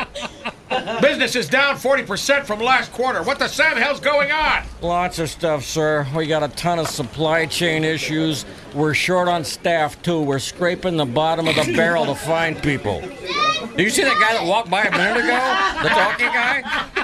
Business 1.01 1.37
is 1.37 1.49
down 1.49 1.77
40% 1.77 2.45
from 2.45 2.61
last 2.61 2.93
quarter. 2.93 3.23
What 3.23 3.39
the 3.39 3.49
Sam 3.49 3.77
hell's 3.77 4.01
going 4.01 4.33
on? 4.33 4.65
Lots 4.81 5.19
of 5.19 5.29
stuff, 5.31 5.65
sir. 5.65 6.07
We 6.17 6.27
got 6.27 6.43
a 6.43 6.49
ton 6.49 6.79
of 6.79 6.89
supply 6.89 7.47
chain 7.47 7.85
issues. 7.85 8.45
We're 8.75 8.95
short 8.95 9.29
on 9.29 9.45
staff, 9.45 10.01
too. 10.03 10.21
We're 10.23 10.39
scraping 10.39 10.97
the 10.97 11.07
bottom 11.07 11.47
of 11.47 11.55
the 11.55 11.73
barrel 11.77 12.07
to 12.07 12.15
find 12.15 12.61
people. 12.63 13.01
Did 13.01 13.81
you 13.81 13.91
see 13.91 14.03
that 14.03 14.19
guy 14.21 14.35
that 14.35 14.47
walked 14.47 14.71
by 14.71 14.85
a 14.85 14.91
minute 14.91 15.25
ago? 15.25 15.83
The 15.83 15.89
talking 15.89 16.27
guy? 16.27 17.00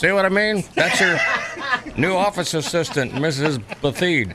See 0.00 0.12
what 0.12 0.24
I 0.24 0.30
mean? 0.30 0.64
That's 0.74 0.98
your 0.98 1.18
new 1.98 2.14
office 2.14 2.54
assistant, 2.54 3.12
Mrs. 3.12 3.62
Bethede. 3.82 4.34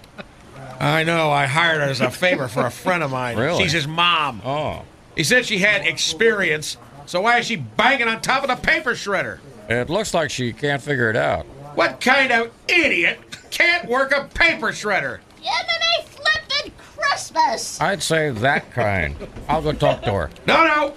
I 0.80 1.04
know. 1.04 1.32
I 1.32 1.48
hired 1.48 1.82
her 1.82 1.90
as 1.90 2.02
a 2.02 2.12
favor 2.12 2.48
for 2.48 2.68
a 2.68 2.70
friend 2.70 3.02
of 3.02 3.10
mine. 3.10 3.36
Really? 3.36 3.64
She's 3.64 3.72
his 3.72 3.88
mom. 3.88 4.44
Oh. 4.46 4.84
He 5.16 5.24
said 5.24 5.44
she 5.44 5.58
had 5.58 5.84
experience, 5.88 6.78
so 7.08 7.22
why 7.22 7.40
is 7.40 7.48
she 7.48 7.56
banging 7.56 8.08
on 8.08 8.22
top 8.22 8.44
of 8.44 8.50
the 8.50 8.58
paper 8.58 8.92
shredder? 8.92 9.40
It 9.68 9.90
looks 9.90 10.14
like 10.14 10.30
she 10.30 10.54
can't 10.54 10.84
figure 10.84 11.10
it 11.10 11.16
out. 11.16 11.48
What 11.74 12.00
kind 12.00 12.32
of 12.32 12.52
idiot 12.68 13.18
can't 13.50 13.90
work 13.90 14.12
a 14.12 14.26
paper 14.36 14.68
shredder? 14.68 15.18
Jiminy 15.42 16.06
flippin' 16.06 16.74
Christmas! 16.96 17.82
I'd 17.82 18.04
say 18.04 18.30
that 18.30 18.70
kind. 18.70 19.16
I'll 19.50 19.64
go 19.64 19.74
talk 19.74 20.04
to 20.04 20.14
her. 20.14 20.30
No, 20.46 20.64
no. 20.64 20.94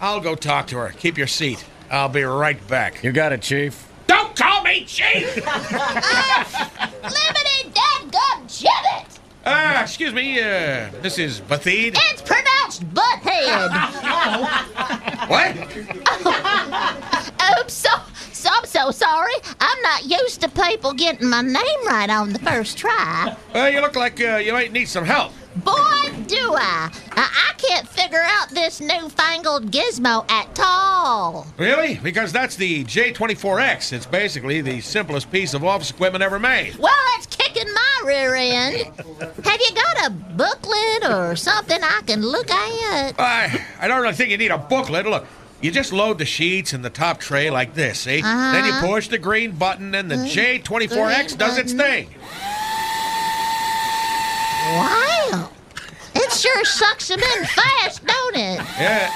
I'll 0.00 0.20
go 0.20 0.36
talk 0.36 0.68
to 0.68 0.76
her. 0.76 0.90
Keep 0.90 1.18
your 1.18 1.26
seat. 1.26 1.64
I'll 1.90 2.08
be 2.08 2.22
right 2.22 2.64
back. 2.68 3.02
You 3.02 3.10
got 3.10 3.32
it, 3.32 3.42
Chief. 3.42 3.88
Don't 4.34 4.48
call 4.48 4.62
me 4.64 4.84
chief! 4.84 5.34
Lemony 7.04 7.72
dadgum 7.72 8.48
jibbit! 8.48 9.18
Ah, 9.46 9.82
excuse 9.82 10.12
me, 10.12 10.40
uh, 10.40 10.90
this 11.02 11.18
is 11.18 11.40
Bethede. 11.40 11.96
It's 12.10 12.22
pronounced 12.22 12.82
butthead. 12.94 13.70
What? 15.24 15.56
Oops, 17.60 17.72
so, 17.72 17.88
I'm 18.46 18.64
so 18.66 18.90
sorry. 18.90 19.34
I'm 19.60 19.82
not 19.82 20.04
used 20.04 20.40
to 20.42 20.48
people 20.48 20.92
getting 20.92 21.28
my 21.28 21.42
name 21.42 21.86
right 21.86 22.10
on 22.10 22.32
the 22.32 22.38
first 22.40 22.78
try. 22.78 23.36
Well, 23.52 23.70
you 23.70 23.80
look 23.80 23.96
like 23.96 24.20
uh, 24.20 24.36
you 24.36 24.52
might 24.52 24.72
need 24.72 24.88
some 24.88 25.04
help. 25.04 25.32
Boy, 25.56 26.10
do 26.26 26.54
I. 26.56 26.90
I, 27.12 27.50
I 27.50 27.52
can't 27.58 27.86
figure 27.88 28.22
out 28.22 28.50
this 28.50 28.80
newfangled 28.80 29.70
gizmo 29.70 30.28
at 30.28 30.58
all. 30.60 31.46
Really? 31.56 32.00
Because 32.02 32.32
that's 32.32 32.56
the 32.56 32.84
J24X. 32.84 33.92
It's 33.92 34.06
basically 34.06 34.60
the 34.62 34.80
simplest 34.80 35.30
piece 35.30 35.54
of 35.54 35.62
office 35.64 35.90
equipment 35.90 36.24
ever 36.24 36.40
made. 36.40 36.74
Well, 36.76 36.92
it's 37.16 37.26
kicking 37.26 37.72
my 37.72 38.02
rear 38.04 38.34
end. 38.34 38.84
Have 39.44 39.60
you 39.60 39.74
got 39.74 40.06
a 40.06 40.10
booklet 40.10 41.04
or 41.08 41.36
something 41.36 41.78
I 41.80 42.00
can 42.04 42.20
look 42.22 42.50
at? 42.50 43.14
I, 43.20 43.64
I 43.80 43.86
don't 43.86 44.02
really 44.02 44.14
think 44.14 44.30
you 44.30 44.38
need 44.38 44.50
a 44.50 44.58
booklet. 44.58 45.06
Look, 45.06 45.24
you 45.64 45.70
just 45.70 45.94
load 45.94 46.18
the 46.18 46.26
sheets 46.26 46.74
in 46.74 46.82
the 46.82 46.90
top 46.90 47.18
tray 47.18 47.48
like 47.48 47.72
this, 47.72 48.00
see? 48.00 48.20
Uh-huh. 48.20 48.52
Then 48.52 48.66
you 48.66 48.72
push 48.86 49.08
the 49.08 49.16
green 49.16 49.52
button 49.52 49.94
and 49.94 50.10
the 50.10 50.16
J24X 50.16 51.38
does 51.38 51.56
its 51.56 51.72
thing. 51.72 52.08
Wow. 54.74 55.50
It 56.14 56.32
sure 56.32 56.64
sucks 56.66 57.08
them 57.08 57.18
in 57.18 57.44
fast, 57.46 58.04
don't 58.04 58.36
it? 58.36 58.60
Yeah. 58.78 59.10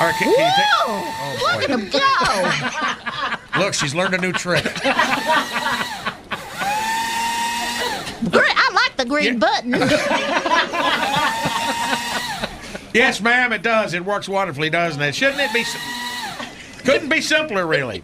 All 0.00 0.06
right, 0.06 0.16
can, 0.16 0.34
can 0.34 0.46
you 0.46 0.52
take... 0.56 0.64
Whoa! 0.86 1.52
Look 1.52 1.62
at 1.62 1.68
them 1.68 1.90
go. 1.90 3.60
Look, 3.60 3.74
she's 3.74 3.94
learned 3.94 4.14
a 4.14 4.18
new 4.18 4.32
trick. 4.32 4.64
I 8.32 8.72
like 8.72 8.96
the 8.96 9.04
green 9.04 9.38
button. 9.38 9.72
Yes, 12.92 13.20
ma'am, 13.20 13.52
it 13.52 13.62
does. 13.62 13.94
It 13.94 14.04
works 14.04 14.28
wonderfully, 14.28 14.70
doesn't 14.70 15.00
it? 15.00 15.14
Shouldn't 15.14 15.40
it 15.40 15.52
be... 15.52 15.62
sim- 15.64 15.80
Couldn't 16.84 17.08
be 17.08 17.20
simpler, 17.20 17.66
really. 17.66 18.02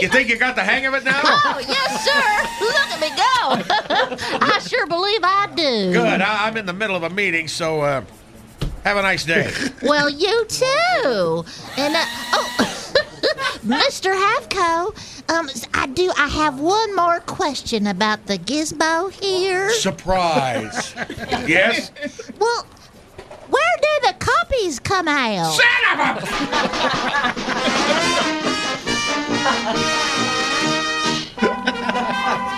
You 0.00 0.08
think 0.08 0.28
you 0.28 0.36
got 0.36 0.56
the 0.56 0.64
hang 0.64 0.86
of 0.86 0.94
it 0.94 1.04
now? 1.04 1.20
Oh, 1.24 1.62
yes, 1.66 2.04
sir. 2.04 2.64
Look 2.64 2.90
at 2.90 3.00
me 3.00 3.08
go. 3.10 4.36
I 4.46 4.58
sure 4.60 4.86
believe 4.86 5.20
I 5.22 5.46
do. 5.54 5.92
Good. 5.92 6.20
I, 6.20 6.46
I'm 6.48 6.56
in 6.56 6.66
the 6.66 6.72
middle 6.72 6.96
of 6.96 7.02
a 7.04 7.10
meeting, 7.10 7.46
so 7.48 7.80
uh, 7.82 8.04
have 8.84 8.96
a 8.96 9.02
nice 9.02 9.24
day. 9.24 9.50
Well, 9.82 10.10
you 10.10 10.44
too. 10.46 11.44
And, 11.78 11.94
uh, 11.96 12.04
oh, 12.32 12.83
Mr. 13.64 14.12
Halfco, 14.14 14.92
um, 15.30 15.48
I 15.72 15.86
do, 15.86 16.12
I 16.18 16.28
have 16.28 16.60
one 16.60 16.94
more 16.94 17.20
question 17.20 17.86
about 17.86 18.26
the 18.26 18.36
gizmo 18.36 19.10
here. 19.10 19.70
Surprise. 19.70 20.94
yes? 21.46 21.90
Well, 22.38 22.66
where 23.48 23.76
do 23.80 23.88
the 24.02 24.14
copies 24.18 24.78
come 24.80 25.08
out? 25.08 25.54
Son 25.54 25.64
of 30.14 30.20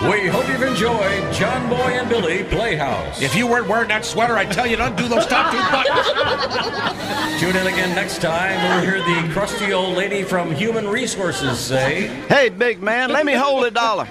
We 0.03 0.27
hope 0.27 0.47
you've 0.47 0.61
enjoyed 0.61 1.33
John 1.33 1.69
Boy 1.69 1.75
and 1.75 2.07
Billy 2.07 2.43
Playhouse. 2.43 3.21
If 3.21 3.35
you 3.35 3.47
weren't 3.47 3.67
wearing 3.67 3.87
that 3.89 4.05
sweater, 4.05 4.37
I'd 4.37 4.51
tell 4.51 4.67
you 4.67 4.77
to 4.77 4.85
undo 4.85 5.07
those 5.07 5.25
top 5.25 5.51
two 5.51 5.57
buttons. 5.57 7.39
Tune 7.41 7.55
in 7.55 7.67
again 7.67 7.95
next 7.95 8.21
time. 8.21 8.61
We'll 8.63 8.81
hear 8.81 8.99
the 8.99 9.33
crusty 9.33 9.73
old 9.73 9.97
lady 9.97 10.23
from 10.23 10.53
Human 10.53 10.87
Resources 10.87 11.59
say, 11.59 12.07
Hey, 12.27 12.49
big 12.49 12.81
man, 12.81 13.09
let 13.09 13.25
me 13.25 13.33
hold 13.33 13.65
a 13.65 13.71
dollar. 13.71 14.05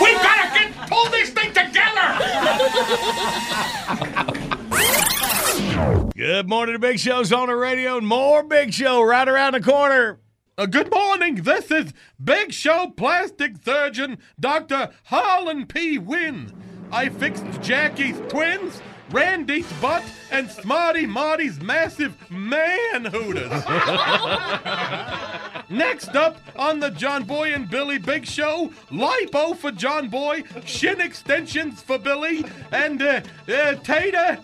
We've 0.00 0.16
got 0.22 0.44
to 0.44 0.58
get 0.58 0.72
pull 0.88 1.10
this 1.10 1.30
thing 1.30 1.52
together. 1.52 1.78
Good 6.16 6.48
morning, 6.48 6.72
the 6.72 6.78
Big 6.78 6.98
Show's 6.98 7.32
on 7.32 7.48
the 7.48 7.56
radio, 7.56 7.98
and 7.98 8.06
more 8.06 8.42
Big 8.42 8.72
Show 8.72 9.02
right 9.02 9.28
around 9.28 9.54
the 9.54 9.60
corner. 9.60 10.18
Uh, 10.58 10.66
good 10.66 10.90
morning. 10.90 11.36
This 11.36 11.70
is 11.70 11.94
Big 12.22 12.52
Show 12.52 12.92
plastic 12.96 13.62
surgeon 13.64 14.18
Dr. 14.40 14.90
Harlan 15.04 15.66
P. 15.66 15.98
Wynn. 15.98 16.52
I 16.90 17.10
fixed 17.10 17.44
Jackie's 17.62 18.20
twins, 18.28 18.82
Randy's 19.12 19.72
butt, 19.74 20.02
and 20.32 20.50
Smarty 20.50 21.06
Marty's 21.06 21.60
massive 21.60 22.16
man 22.28 23.04
hooters. 23.04 23.50
Next 25.70 26.16
up 26.16 26.38
on 26.56 26.80
the 26.80 26.90
John 26.90 27.22
Boy 27.22 27.54
and 27.54 27.70
Billy 27.70 27.98
Big 27.98 28.26
Show, 28.26 28.72
lipo 28.90 29.56
for 29.56 29.70
John 29.70 30.08
Boy, 30.08 30.42
shin 30.64 31.00
extensions 31.00 31.82
for 31.82 31.98
Billy, 31.98 32.44
and 32.72 33.00
uh, 33.00 33.20
uh, 33.48 33.74
Tater. 33.76 34.38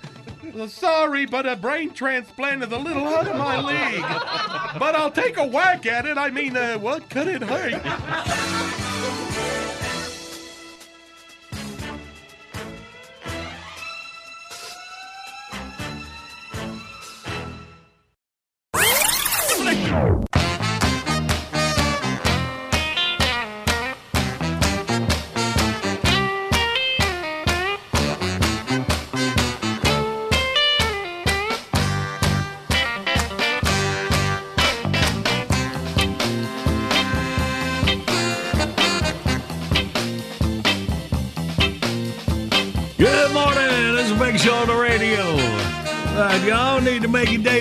Sorry, 0.68 1.26
but 1.26 1.46
a 1.46 1.56
brain 1.56 1.92
transplant 1.92 2.62
is 2.62 2.72
a 2.72 2.78
little 2.78 3.06
out 3.08 3.26
of 3.26 3.36
my 3.36 3.60
league. 3.60 4.78
But 4.78 4.94
I'll 4.94 5.10
take 5.10 5.36
a 5.36 5.46
whack 5.46 5.86
at 5.86 6.06
it. 6.06 6.18
I 6.18 6.30
mean, 6.30 6.56
uh, 6.56 6.78
what 6.78 7.08
could 7.08 7.28
it 7.28 7.42
hurt? 7.42 8.83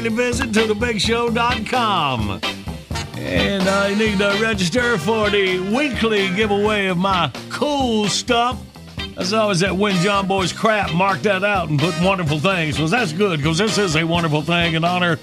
Visit 0.09 0.53
to 0.53 0.61
thebigshow.com. 0.61 2.41
And 3.17 3.67
uh, 3.67 3.95
need 3.95 4.17
to 4.17 4.37
register 4.41 4.97
for 4.97 5.29
the 5.29 5.59
weekly 5.75 6.33
giveaway 6.35 6.87
of 6.87 6.97
my 6.97 7.31
cool 7.49 8.07
stuff. 8.07 8.61
As 9.17 9.31
always 9.33 9.59
that 9.59 9.75
Win 9.75 9.95
John 9.97 10.27
Boy's 10.27 10.51
crap. 10.51 10.93
Mark 10.93 11.21
that 11.21 11.43
out 11.43 11.69
and 11.69 11.79
put 11.79 11.93
wonderful 12.01 12.39
things. 12.39 12.75
Because 12.75 12.91
that's 12.91 13.13
good, 13.13 13.37
because 13.37 13.59
this 13.59 13.77
is 13.77 13.95
a 13.95 14.03
wonderful 14.03 14.41
thing 14.41 14.73
in 14.73 14.83
honor 14.83 15.19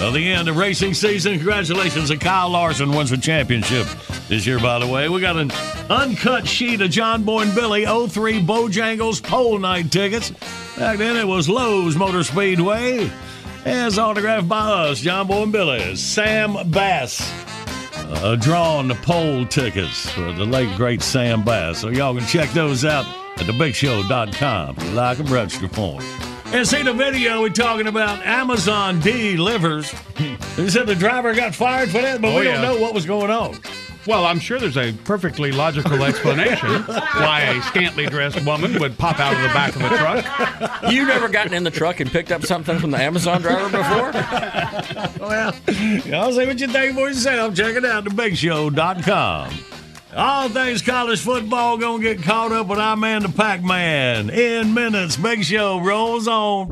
of 0.00 0.14
the 0.14 0.32
end 0.32 0.48
of 0.48 0.56
racing 0.56 0.94
season. 0.94 1.36
Congratulations 1.36 2.08
to 2.08 2.16
Kyle 2.16 2.50
Larson 2.50 2.90
wins 2.90 3.10
the 3.10 3.16
championship 3.16 3.86
this 4.28 4.46
year, 4.46 4.58
by 4.58 4.78
the 4.78 4.86
way. 4.86 5.08
We 5.08 5.20
got 5.20 5.36
an 5.36 5.52
uncut 5.90 6.48
sheet 6.48 6.80
of 6.80 6.90
John 6.90 7.22
Boy 7.22 7.42
and 7.42 7.54
Billy 7.54 7.84
03 7.84 8.42
Bojangles 8.42 9.22
pole 9.22 9.58
night 9.58 9.92
tickets. 9.92 10.30
Back 10.76 10.98
then 10.98 11.16
it 11.16 11.26
was 11.26 11.48
Lowe's 11.48 11.96
Motor 11.96 12.24
Speedway. 12.24 13.10
As 13.64 13.98
autographed 13.98 14.48
by 14.48 14.58
us, 14.58 15.00
John 15.00 15.26
Boy 15.26 15.42
and 15.44 15.52
Billy. 15.52 15.96
Sam 15.96 16.70
Bass. 16.70 17.20
Uh, 17.96 18.36
drawn 18.36 18.88
the 18.88 18.94
pole 18.96 19.46
tickets 19.46 20.08
for 20.10 20.32
the 20.32 20.44
late 20.44 20.74
great 20.76 21.00
Sam 21.02 21.42
Bass. 21.42 21.78
So 21.80 21.88
y'all 21.88 22.14
can 22.14 22.26
check 22.26 22.50
those 22.50 22.84
out 22.84 23.06
at 23.36 23.46
thebigshow.com. 23.46 24.76
If 24.76 24.84
you 24.84 24.90
like 24.90 25.18
them, 25.18 25.26
register 25.32 25.68
for 25.68 26.00
them. 26.00 26.30
And 26.52 26.68
see 26.68 26.82
the 26.82 26.92
video 26.92 27.40
we're 27.40 27.48
talking 27.48 27.86
about 27.86 28.24
Amazon 28.24 29.00
delivers. 29.00 29.92
They 30.54 30.68
said 30.70 30.86
the 30.86 30.94
driver 30.94 31.34
got 31.34 31.52
fired 31.52 31.88
for 31.90 32.00
that, 32.00 32.20
but 32.22 32.28
Oh, 32.32 32.38
we 32.38 32.44
don't 32.44 32.62
know 32.62 32.78
what 32.80 32.94
was 32.94 33.04
going 33.06 33.28
on. 33.28 33.58
Well, 34.06 34.26
I'm 34.26 34.38
sure 34.38 34.58
there's 34.58 34.76
a 34.76 34.92
perfectly 35.04 35.50
logical 35.50 36.02
explanation 36.04 36.82
why 36.82 37.40
a 37.40 37.62
scantily 37.62 38.06
dressed 38.06 38.44
woman 38.44 38.78
would 38.78 38.98
pop 38.98 39.18
out 39.18 39.34
of 39.34 39.40
the 39.40 39.48
back 39.48 39.74
of 39.74 39.82
a 39.82 39.88
truck. 39.96 40.92
You 40.92 41.06
never 41.06 41.28
gotten 41.28 41.54
in 41.54 41.64
the 41.64 41.70
truck 41.70 42.00
and 42.00 42.10
picked 42.10 42.30
up 42.30 42.44
something 42.44 42.78
from 42.78 42.90
the 42.90 42.98
Amazon 42.98 43.40
driver 43.40 43.70
before? 43.70 44.12
well, 45.26 45.54
y'all 46.04 46.32
see 46.32 46.46
what 46.46 46.60
you 46.60 46.68
think 46.68 46.94
for 46.94 47.08
yourself. 47.08 47.54
Check 47.54 47.76
it 47.76 47.84
out, 47.84 48.04
thebigshow.com. 48.04 49.54
All 50.16 50.48
things 50.48 50.80
college 50.80 51.20
football 51.20 51.76
gonna 51.76 52.02
get 52.02 52.22
caught 52.22 52.52
up 52.52 52.68
with 52.68 52.78
our 52.78 52.96
man, 52.96 53.22
the 53.22 53.28
Pac-Man. 53.30 54.30
In 54.30 54.72
minutes, 54.72 55.16
Big 55.16 55.44
Show 55.44 55.80
rolls 55.80 56.28
on. 56.28 56.70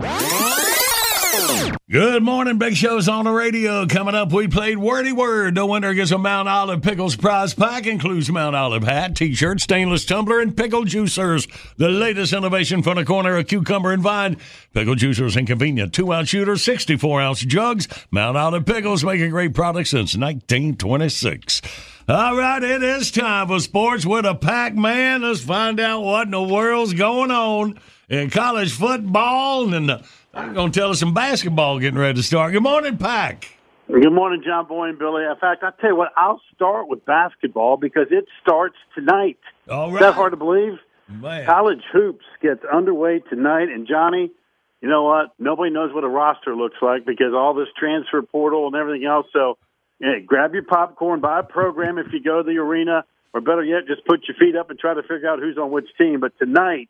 Good 1.90 2.22
morning, 2.22 2.58
Big 2.58 2.76
Show's 2.76 3.08
on 3.08 3.24
the 3.24 3.30
radio. 3.30 3.86
Coming 3.86 4.14
up, 4.14 4.32
we 4.32 4.48
played 4.48 4.76
Wordy 4.76 5.12
Word. 5.12 5.54
The 5.54 5.64
winner 5.64 5.94
gets 5.94 6.10
a 6.10 6.18
Mount 6.18 6.46
Olive 6.48 6.82
Pickles 6.82 7.16
prize 7.16 7.54
pack. 7.54 7.86
Includes 7.86 8.30
Mount 8.30 8.54
Olive 8.54 8.82
hat, 8.82 9.16
t-shirt, 9.16 9.60
stainless 9.60 10.04
tumbler, 10.04 10.40
and 10.40 10.54
pickle 10.54 10.84
juicers. 10.84 11.50
The 11.76 11.88
latest 11.88 12.34
innovation 12.34 12.82
from 12.82 12.96
the 12.96 13.04
corner 13.04 13.36
of 13.36 13.46
Cucumber 13.46 13.92
and 13.92 14.02
Vine. 14.02 14.36
Pickle 14.74 14.94
juicers 14.94 15.36
and 15.36 15.46
convenient 15.46 15.94
two-ounce 15.94 16.28
shooters, 16.28 16.62
64-ounce 16.64 17.40
jugs. 17.40 17.88
Mount 18.10 18.36
Olive 18.36 18.66
Pickles 18.66 19.02
making 19.02 19.30
great 19.30 19.54
products 19.54 19.90
since 19.90 20.14
1926. 20.16 21.62
All 22.08 22.36
right, 22.36 22.62
it 22.62 22.82
is 22.82 23.10
time 23.10 23.48
for 23.48 23.60
sports 23.60 24.04
with 24.04 24.26
a 24.26 24.34
Pac-Man. 24.34 25.22
Let's 25.22 25.40
find 25.40 25.80
out 25.80 26.02
what 26.02 26.26
in 26.26 26.32
the 26.32 26.42
world's 26.42 26.92
going 26.92 27.30
on 27.30 27.78
in 28.08 28.28
college 28.28 28.72
football 28.72 29.72
and 29.72 29.90
uh, 29.90 29.98
I'm 30.34 30.54
going 30.54 30.72
to 30.72 30.80
tell 30.80 30.90
us 30.90 31.00
some 31.00 31.12
basketball 31.12 31.78
getting 31.78 31.98
ready 31.98 32.14
to 32.14 32.22
start. 32.22 32.52
Good 32.52 32.62
morning, 32.62 32.96
Pack. 32.96 33.58
Good 33.86 34.12
morning, 34.12 34.42
John 34.42 34.66
Boy 34.66 34.88
and 34.88 34.98
Billy. 34.98 35.24
In 35.24 35.36
fact, 35.38 35.62
I'll 35.62 35.72
tell 35.72 35.90
you 35.90 35.96
what, 35.96 36.12
I'll 36.16 36.40
start 36.54 36.88
with 36.88 37.04
basketball 37.04 37.76
because 37.76 38.06
it 38.10 38.24
starts 38.40 38.76
tonight. 38.94 39.38
All 39.68 39.88
right. 39.88 39.96
Is 39.96 40.00
that 40.00 40.14
hard 40.14 40.32
to 40.32 40.38
believe? 40.38 40.78
Man. 41.08 41.44
College 41.44 41.82
hoops 41.92 42.24
gets 42.40 42.64
underway 42.64 43.18
tonight, 43.18 43.68
and 43.68 43.86
Johnny, 43.86 44.30
you 44.80 44.88
know 44.88 45.02
what? 45.02 45.34
Nobody 45.38 45.70
knows 45.70 45.92
what 45.92 46.04
a 46.04 46.08
roster 46.08 46.56
looks 46.56 46.76
like 46.80 47.04
because 47.04 47.34
all 47.34 47.52
this 47.52 47.68
transfer 47.78 48.22
portal 48.22 48.66
and 48.68 48.74
everything 48.74 49.06
else. 49.06 49.26
So, 49.34 49.58
yeah, 49.98 50.20
grab 50.24 50.54
your 50.54 50.62
popcorn, 50.62 51.20
buy 51.20 51.40
a 51.40 51.42
program 51.42 51.98
if 51.98 52.06
you 52.12 52.22
go 52.22 52.42
to 52.42 52.50
the 52.50 52.56
arena, 52.56 53.04
or 53.34 53.42
better 53.42 53.62
yet, 53.62 53.86
just 53.86 54.06
put 54.06 54.20
your 54.26 54.36
feet 54.38 54.56
up 54.56 54.70
and 54.70 54.78
try 54.78 54.94
to 54.94 55.02
figure 55.02 55.28
out 55.28 55.40
who's 55.40 55.58
on 55.58 55.70
which 55.70 55.88
team. 55.98 56.20
But 56.20 56.32
tonight, 56.38 56.88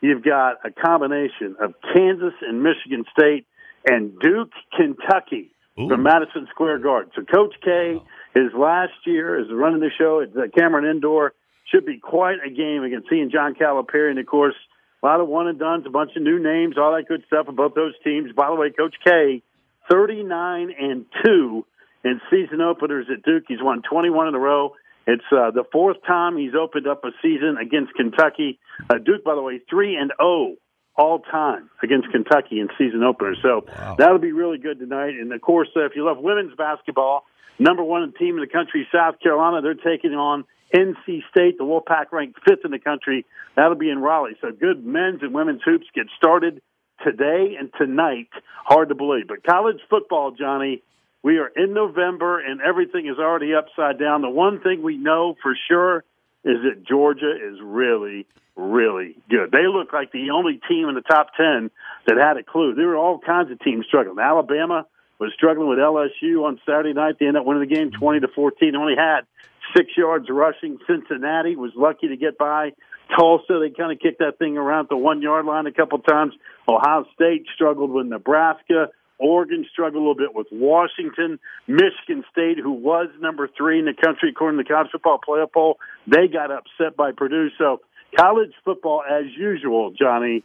you've 0.00 0.22
got 0.22 0.58
a 0.64 0.70
combination 0.70 1.56
of 1.60 1.74
Kansas 1.94 2.34
and 2.42 2.62
Michigan 2.62 3.04
State 3.16 3.46
and 3.86 4.18
Duke, 4.18 4.50
Kentucky 4.76 5.50
from 5.76 6.02
Madison 6.02 6.46
Square 6.50 6.78
Garden. 6.78 7.10
So 7.16 7.22
Coach 7.22 7.54
K, 7.64 8.00
his 8.34 8.52
last 8.56 8.92
year 9.06 9.40
is 9.40 9.46
running 9.50 9.80
the 9.80 9.90
show 9.98 10.20
at 10.20 10.32
the 10.32 10.48
Cameron 10.56 10.84
Indoor. 10.84 11.32
Should 11.72 11.86
be 11.86 11.98
quite 11.98 12.36
a 12.46 12.50
game 12.50 12.84
against 12.84 13.08
seeing 13.08 13.30
John 13.30 13.54
Calipari, 13.54 14.10
and 14.10 14.18
of 14.18 14.26
course, 14.26 14.54
a 15.02 15.06
lot 15.06 15.20
of 15.20 15.28
one 15.28 15.48
and 15.48 15.58
dones, 15.58 15.84
a 15.86 15.90
bunch 15.90 16.10
of 16.14 16.22
new 16.22 16.38
names, 16.38 16.76
all 16.78 16.94
that 16.94 17.08
good 17.08 17.24
stuff 17.26 17.48
about 17.48 17.74
those 17.74 17.94
teams. 18.04 18.32
By 18.32 18.48
the 18.48 18.54
way, 18.54 18.70
Coach 18.70 18.94
K, 19.02 19.42
thirty-nine 19.90 20.70
and 20.78 21.06
two 21.24 21.64
in 22.04 22.20
season 22.30 22.60
openers 22.60 23.06
at 23.10 23.22
Duke. 23.22 23.44
He's 23.48 23.62
won 23.62 23.82
twenty-one 23.82 24.28
in 24.28 24.34
a 24.34 24.38
row. 24.38 24.74
It's 25.06 25.24
uh, 25.30 25.50
the 25.50 25.64
fourth 25.70 25.98
time 26.06 26.36
he's 26.36 26.54
opened 26.58 26.86
up 26.86 27.04
a 27.04 27.10
season 27.22 27.56
against 27.60 27.94
Kentucky. 27.94 28.58
Uh, 28.88 28.98
Duke, 28.98 29.24
by 29.24 29.34
the 29.34 29.42
way, 29.42 29.60
three 29.68 29.96
and 29.96 30.12
zero 30.18 30.54
all 30.96 31.18
time 31.18 31.70
against 31.82 32.10
Kentucky 32.10 32.60
in 32.60 32.68
season 32.78 33.02
opener. 33.02 33.34
So 33.42 33.66
that'll 33.98 34.18
be 34.18 34.32
really 34.32 34.58
good 34.58 34.78
tonight. 34.78 35.14
And 35.20 35.32
of 35.32 35.40
course, 35.40 35.68
uh, 35.76 35.84
if 35.84 35.92
you 35.96 36.04
love 36.04 36.18
women's 36.18 36.54
basketball, 36.56 37.24
number 37.58 37.82
one 37.82 38.12
team 38.18 38.36
in 38.36 38.40
the 38.40 38.50
country, 38.50 38.86
South 38.94 39.20
Carolina, 39.20 39.60
they're 39.60 39.74
taking 39.74 40.14
on 40.14 40.44
NC 40.74 41.22
State, 41.30 41.58
the 41.58 41.64
Wolfpack 41.64 42.12
ranked 42.12 42.38
fifth 42.46 42.64
in 42.64 42.70
the 42.70 42.78
country. 42.78 43.26
That'll 43.56 43.76
be 43.76 43.90
in 43.90 43.98
Raleigh. 43.98 44.36
So 44.40 44.50
good 44.50 44.84
men's 44.84 45.22
and 45.22 45.34
women's 45.34 45.62
hoops 45.64 45.86
get 45.94 46.06
started 46.16 46.60
today 47.04 47.56
and 47.58 47.70
tonight. 47.78 48.28
Hard 48.64 48.88
to 48.88 48.94
believe. 48.94 49.28
But 49.28 49.44
college 49.44 49.78
football, 49.88 50.32
Johnny, 50.32 50.82
we 51.24 51.38
are 51.38 51.48
in 51.48 51.72
November 51.72 52.38
and 52.38 52.60
everything 52.60 53.06
is 53.06 53.18
already 53.18 53.54
upside 53.54 53.98
down. 53.98 54.20
The 54.20 54.28
one 54.28 54.60
thing 54.60 54.82
we 54.82 54.98
know 54.98 55.34
for 55.42 55.56
sure 55.68 56.04
is 56.44 56.58
that 56.68 56.84
Georgia 56.86 57.32
is 57.32 57.58
really, 57.62 58.26
really 58.54 59.16
good. 59.30 59.50
They 59.50 59.66
look 59.66 59.90
like 59.94 60.12
the 60.12 60.30
only 60.34 60.60
team 60.68 60.86
in 60.90 60.94
the 60.94 61.00
top 61.00 61.28
10 61.34 61.70
that 62.06 62.18
had 62.18 62.36
a 62.36 62.42
clue. 62.42 62.74
There 62.74 62.88
were 62.88 62.98
all 62.98 63.18
kinds 63.18 63.50
of 63.50 63.58
teams 63.60 63.86
struggling. 63.86 64.18
Alabama 64.18 64.86
was 65.18 65.32
struggling 65.34 65.66
with 65.66 65.78
LSU 65.78 66.44
on 66.44 66.60
Saturday 66.66 66.92
night. 66.92 67.14
They 67.18 67.26
ended 67.26 67.40
up 67.40 67.46
winning 67.46 67.66
the 67.66 67.74
game 67.74 67.90
20 67.90 68.20
to 68.20 68.28
14. 68.28 68.76
Only 68.76 68.94
had 68.94 69.22
six 69.74 69.96
yards 69.96 70.26
rushing. 70.28 70.76
Cincinnati 70.86 71.56
was 71.56 71.72
lucky 71.74 72.08
to 72.08 72.18
get 72.18 72.36
by. 72.36 72.72
Tulsa, 73.16 73.60
they 73.60 73.70
kind 73.70 73.92
of 73.92 73.98
kicked 73.98 74.18
that 74.18 74.38
thing 74.38 74.58
around 74.58 74.88
the 74.90 74.96
one 74.96 75.22
yard 75.22 75.46
line 75.46 75.66
a 75.66 75.72
couple 75.72 75.98
times. 76.00 76.34
Ohio 76.68 77.06
State 77.14 77.46
struggled 77.54 77.90
with 77.90 78.04
Nebraska. 78.06 78.88
Oregon 79.24 79.64
struggled 79.72 79.96
a 79.96 80.06
little 80.06 80.14
bit 80.14 80.34
with 80.34 80.48
Washington. 80.52 81.38
Michigan 81.66 82.24
State, 82.30 82.58
who 82.62 82.72
was 82.72 83.08
number 83.20 83.48
three 83.56 83.78
in 83.78 83.86
the 83.86 83.94
country 83.94 84.28
according 84.30 84.58
to 84.58 84.64
the 84.64 84.68
college 84.68 84.90
football 84.92 85.18
playoff 85.26 85.52
poll, 85.52 85.78
they 86.06 86.28
got 86.30 86.50
upset 86.50 86.94
by 86.94 87.10
Purdue. 87.12 87.48
So 87.56 87.80
college 88.14 88.52
football, 88.66 89.02
as 89.02 89.24
usual, 89.34 89.92
Johnny, 89.98 90.44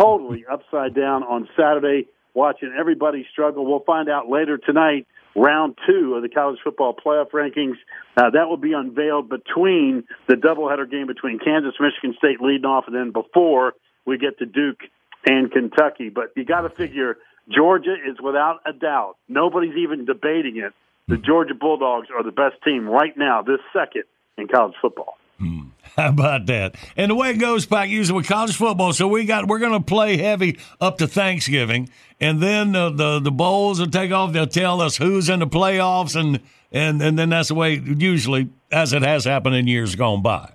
totally 0.00 0.46
upside 0.50 0.94
down 0.94 1.22
on 1.22 1.48
Saturday. 1.54 2.08
Watching 2.32 2.74
everybody 2.76 3.24
struggle. 3.30 3.64
We'll 3.64 3.84
find 3.86 4.08
out 4.08 4.28
later 4.28 4.58
tonight 4.58 5.06
round 5.36 5.78
two 5.86 6.14
of 6.16 6.22
the 6.22 6.28
college 6.28 6.58
football 6.64 6.92
playoff 6.92 7.30
rankings. 7.30 7.76
Uh, 8.16 8.30
that 8.30 8.48
will 8.48 8.56
be 8.56 8.72
unveiled 8.72 9.28
between 9.28 10.02
the 10.26 10.34
doubleheader 10.34 10.90
game 10.90 11.06
between 11.06 11.38
Kansas, 11.38 11.74
Michigan 11.78 12.16
State 12.18 12.40
leading 12.40 12.64
off, 12.64 12.84
and 12.88 12.96
then 12.96 13.12
before 13.12 13.74
we 14.04 14.18
get 14.18 14.38
to 14.38 14.46
Duke 14.46 14.80
and 15.24 15.52
Kentucky. 15.52 16.08
But 16.08 16.32
you 16.34 16.44
got 16.44 16.62
to 16.62 16.70
figure 16.70 17.18
Georgia 17.48 17.94
is 17.94 18.16
without 18.22 18.60
a 18.66 18.72
doubt. 18.72 19.16
Nobody's 19.28 19.76
even 19.76 20.04
debating 20.04 20.56
it. 20.56 20.72
The 21.08 21.18
Georgia 21.18 21.54
Bulldogs 21.54 22.08
are 22.14 22.22
the 22.22 22.32
best 22.32 22.56
team 22.64 22.88
right 22.88 23.16
now, 23.16 23.42
this 23.42 23.60
second 23.72 24.04
in 24.38 24.48
college 24.48 24.74
football. 24.80 25.18
How 25.96 26.08
about 26.08 26.46
that? 26.46 26.74
And 26.96 27.10
the 27.10 27.14
way 27.14 27.30
it 27.30 27.34
goes, 27.34 27.66
Pack, 27.66 27.88
usually 27.88 28.16
with 28.16 28.26
college 28.26 28.56
football, 28.56 28.92
so 28.92 29.06
we 29.06 29.24
got 29.26 29.46
we're 29.46 29.58
going 29.58 29.78
to 29.78 29.84
play 29.84 30.16
heavy 30.16 30.58
up 30.80 30.98
to 30.98 31.06
Thanksgiving, 31.06 31.88
and 32.20 32.42
then 32.42 32.74
uh, 32.74 32.90
the 32.90 33.20
the 33.20 33.30
bowls 33.30 33.78
will 33.78 33.86
take 33.86 34.10
off. 34.10 34.32
They'll 34.32 34.46
tell 34.46 34.80
us 34.80 34.96
who's 34.96 35.28
in 35.28 35.40
the 35.40 35.46
playoffs, 35.46 36.18
and 36.18 36.40
and 36.72 37.00
and 37.00 37.18
then 37.18 37.28
that's 37.28 37.48
the 37.48 37.54
way 37.54 37.74
usually 37.74 38.48
as 38.72 38.92
it 38.92 39.02
has 39.02 39.24
happened 39.24 39.54
in 39.54 39.68
years 39.68 39.94
gone 39.94 40.22
by. 40.22 40.50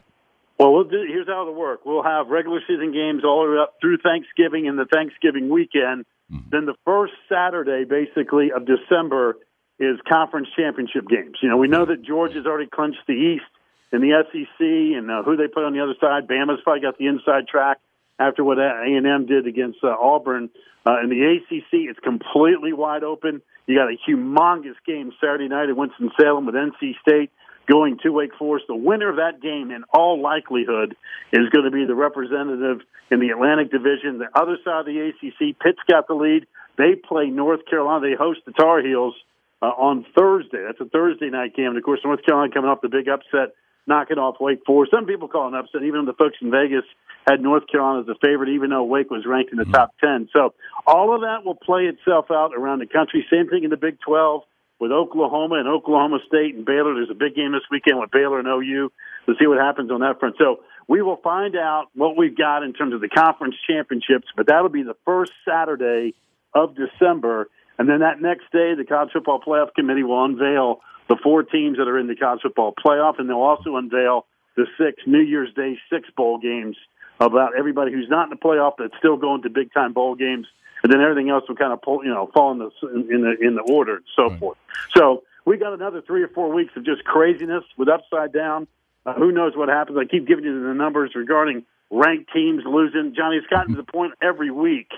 Well, 0.60 0.74
we'll 0.74 0.84
do, 0.84 1.06
here's 1.08 1.28
how 1.28 1.44
it'll 1.44 1.54
work. 1.54 1.86
We'll 1.86 2.04
have 2.04 2.28
regular 2.28 2.60
season 2.68 2.92
games 2.92 3.24
all 3.24 3.46
the 3.46 3.52
way 3.52 3.58
up 3.60 3.76
through 3.80 4.00
Thanksgiving 4.00 4.68
and 4.68 4.78
the 4.78 4.86
Thanksgiving 4.86 5.48
weekend. 5.48 6.06
Then 6.52 6.66
the 6.66 6.76
first 6.86 7.14
Saturday, 7.28 7.86
basically, 7.86 8.52
of 8.52 8.66
December 8.66 9.38
is 9.80 9.98
conference 10.08 10.48
championship 10.56 11.08
games. 11.08 11.38
You 11.42 11.50
know, 11.50 11.58
we 11.58 11.68
know 11.68 11.86
that 11.86 12.04
Georgia's 12.04 12.46
already 12.46 12.70
clinched 12.70 13.00
the 13.08 13.14
East 13.14 13.46
in 13.92 14.02
the 14.02 14.24
SEC, 14.32 14.60
and 14.60 15.10
uh, 15.10 15.24
who 15.24 15.36
they 15.36 15.48
put 15.48 15.64
on 15.64 15.74
the 15.74 15.82
other 15.82 15.96
side. 16.00 16.28
Bama's 16.28 16.62
probably 16.64 16.82
got 16.82 16.98
the 16.98 17.08
inside 17.08 17.48
track 17.48 17.80
after 18.20 18.44
what 18.44 18.60
A 18.60 18.84
and 18.86 19.08
M 19.08 19.26
did 19.26 19.48
against 19.48 19.80
uh, 19.84 19.96
Auburn. 20.00 20.50
Uh, 20.86 21.02
in 21.04 21.10
the 21.10 21.38
ACC, 21.38 21.90
it's 21.90 22.00
completely 22.00 22.74
wide 22.74 23.04
open. 23.04 23.42
You 23.66 23.76
got 23.78 23.90
a 23.90 23.98
humongous 24.08 24.76
game 24.86 25.12
Saturday 25.20 25.48
night 25.48 25.70
at 25.70 25.76
Winston 25.76 26.12
Salem 26.20 26.46
with 26.46 26.56
NC 26.56 27.00
State 27.02 27.32
going 27.70 28.00
to 28.04 28.10
Wake 28.10 28.36
Forest. 28.38 28.66
The 28.68 28.76
winner 28.76 29.10
of 29.10 29.18
that 29.18 29.42
game, 29.42 29.72
in 29.72 29.84
all 29.94 30.22
likelihood, 30.22 30.96
is 31.32 31.50
going 31.50 31.66
to 31.66 31.72
be 31.72 31.86
the 31.86 31.96
representative 31.96 32.82
in 33.12 33.20
the 33.20 33.30
Atlantic 33.30 33.72
Division. 33.72 34.18
The 34.18 34.30
other 34.34 34.58
side 34.66 34.82
of 34.82 34.86
the 34.86 35.12
ACC, 35.14 35.60
Pitt's 35.60 35.80
got 35.90 36.08
the 36.08 36.16
lead. 36.16 36.48
They 36.78 36.96
play 36.96 37.28
North 37.28 37.62
Carolina. 37.70 38.10
They 38.10 38.16
host 38.16 38.40
the 38.46 38.52
Tar 38.54 38.82
Heels 38.82 39.14
uh, 39.62 39.68
on 39.68 40.06
Thursday. 40.18 40.64
That's 40.66 40.82
a 40.82 40.90
Thursday 40.90 41.30
night 41.30 41.56
game. 41.56 41.68
And 41.68 41.78
of 41.78 41.84
course, 41.84 42.00
North 42.04 42.26
Carolina 42.26 42.54
coming 42.54 42.70
off 42.70 42.82
the 42.82 42.90
big 42.90 43.08
upset, 43.08 43.56
knocking 43.86 44.18
off 44.18 44.38
Wake 44.40 44.62
Forest. 44.66 44.92
Some 44.92 45.06
people 45.06 45.28
call 45.28 45.46
it 45.46 45.54
an 45.54 45.56
upset. 45.56 45.84
Even 45.84 46.06
the 46.06 46.14
folks 46.14 46.38
in 46.42 46.52
Vegas 46.52 46.86
had 47.28 47.42
North 47.42 47.64
Carolina 47.70 48.02
as 48.02 48.08
a 48.08 48.16
favorite, 48.26 48.50
even 48.50 48.70
though 48.70 48.84
Wake 48.84 49.12
was 49.12 49.26
ranked 49.26 49.52
in 49.52 49.58
the 49.58 49.66
top 49.66 49.94
10. 50.02 50.30
So 50.34 50.54
all 50.88 51.14
of 51.14 51.22
that 51.22 51.46
will 51.46 51.56
play 51.56 51.84
itself 51.84 52.32
out 52.32 52.52
around 52.56 52.80
the 52.80 52.88
country. 52.88 53.26
Same 53.30 53.50
thing 53.50 53.64
in 53.64 53.70
the 53.70 53.78
Big 53.78 54.00
12 54.00 54.42
with 54.80 54.92
Oklahoma 54.92 55.56
and 55.56 55.68
Oklahoma 55.68 56.20
State 56.28 56.56
and 56.56 56.66
Baylor. 56.66 56.96
There's 56.96 57.12
a 57.12 57.20
big 57.20 57.36
game 57.36 57.52
this 57.52 57.68
weekend 57.70 58.00
with 58.00 58.12
Baylor 58.12 58.40
and 58.40 58.48
OU 58.48 58.92
to 59.26 59.34
see 59.40 59.46
what 59.46 59.58
happens 59.60 59.92
on 59.92 60.00
that 60.00 60.20
front. 60.20 60.36
So 60.40 60.62
we 60.88 61.02
will 61.02 61.18
find 61.18 61.56
out 61.56 61.88
what 61.94 62.18
we've 62.18 62.36
got 62.36 62.64
in 62.64 62.74
terms 62.74 62.94
of 62.94 63.02
the 63.02 63.10
conference 63.10 63.56
championships, 63.70 64.28
but 64.36 64.48
that'll 64.48 64.70
be 64.70 64.84
the 64.84 64.96
first 65.06 65.34
Saturday 65.48 66.16
of 66.54 66.76
December. 66.76 67.50
And 67.78 67.88
then 67.88 68.00
that 68.00 68.22
next 68.22 68.52
day, 68.52 68.74
the 68.76 68.86
College 68.88 69.12
Football 69.14 69.42
Playoff 69.46 69.74
Committee 69.76 70.04
will 70.04 70.24
unveil 70.24 70.82
the 71.08 71.18
four 71.22 71.44
teams 71.44 71.78
that 71.78 71.88
are 71.88 72.00
in 72.00 72.08
the 72.08 72.16
College 72.16 72.42
Football 72.42 72.74
Playoff, 72.74 73.20
and 73.20 73.30
they'll 73.30 73.38
also 73.38 73.76
unveil 73.76 74.26
the 74.56 74.66
six 74.78 75.02
New 75.06 75.22
Year's 75.22 75.54
Day 75.54 75.78
six 75.92 76.10
bowl 76.16 76.38
games 76.38 76.78
about 77.20 77.52
everybody 77.58 77.92
who's 77.92 78.08
not 78.10 78.26
in 78.26 78.30
the 78.30 78.36
playoff 78.36 78.74
that's 78.78 78.94
still 78.98 79.18
going 79.18 79.42
to 79.44 79.50
big 79.50 79.74
time 79.74 79.94
bowl 79.94 80.16
games, 80.16 80.48
and 80.84 80.92
then 80.92 81.02
everything 81.02 81.30
else 81.30 81.44
will 81.48 81.56
kind 81.56 81.74
of 81.74 81.82
pull, 81.82 82.04
you 82.04 82.10
know, 82.10 82.30
fall 82.34 82.52
in 82.52 82.60
the 82.60 82.70
in 83.12 83.22
the 83.22 83.36
in 83.42 83.56
the 83.56 83.74
order 83.74 83.98
and 83.98 84.06
so 84.16 84.36
forth. 84.38 84.58
So 84.96 85.24
we 85.46 85.58
got 85.58 85.74
another 85.74 86.02
three 86.02 86.24
or 86.24 86.28
four 86.30 86.54
weeks 86.54 86.74
of 86.76 86.86
just 86.86 87.04
craziness 87.04 87.64
with 87.78 87.90
upside 87.90 88.34
down. 88.34 88.68
Uh, 89.06 89.14
who 89.14 89.32
knows 89.32 89.54
what 89.56 89.70
happens? 89.70 89.98
I 89.98 90.06
keep 90.06 90.28
giving 90.28 90.44
you 90.44 90.62
the 90.62 90.74
numbers 90.74 91.12
regarding 91.16 91.66
ranked 91.90 92.32
teams 92.34 92.64
losing. 92.66 93.14
Johnny, 93.16 93.38
it's 93.38 93.48
gotten 93.48 93.76
to 93.76 93.78
the 93.78 93.92
point 93.92 94.14
every 94.22 94.52
week 94.52 94.90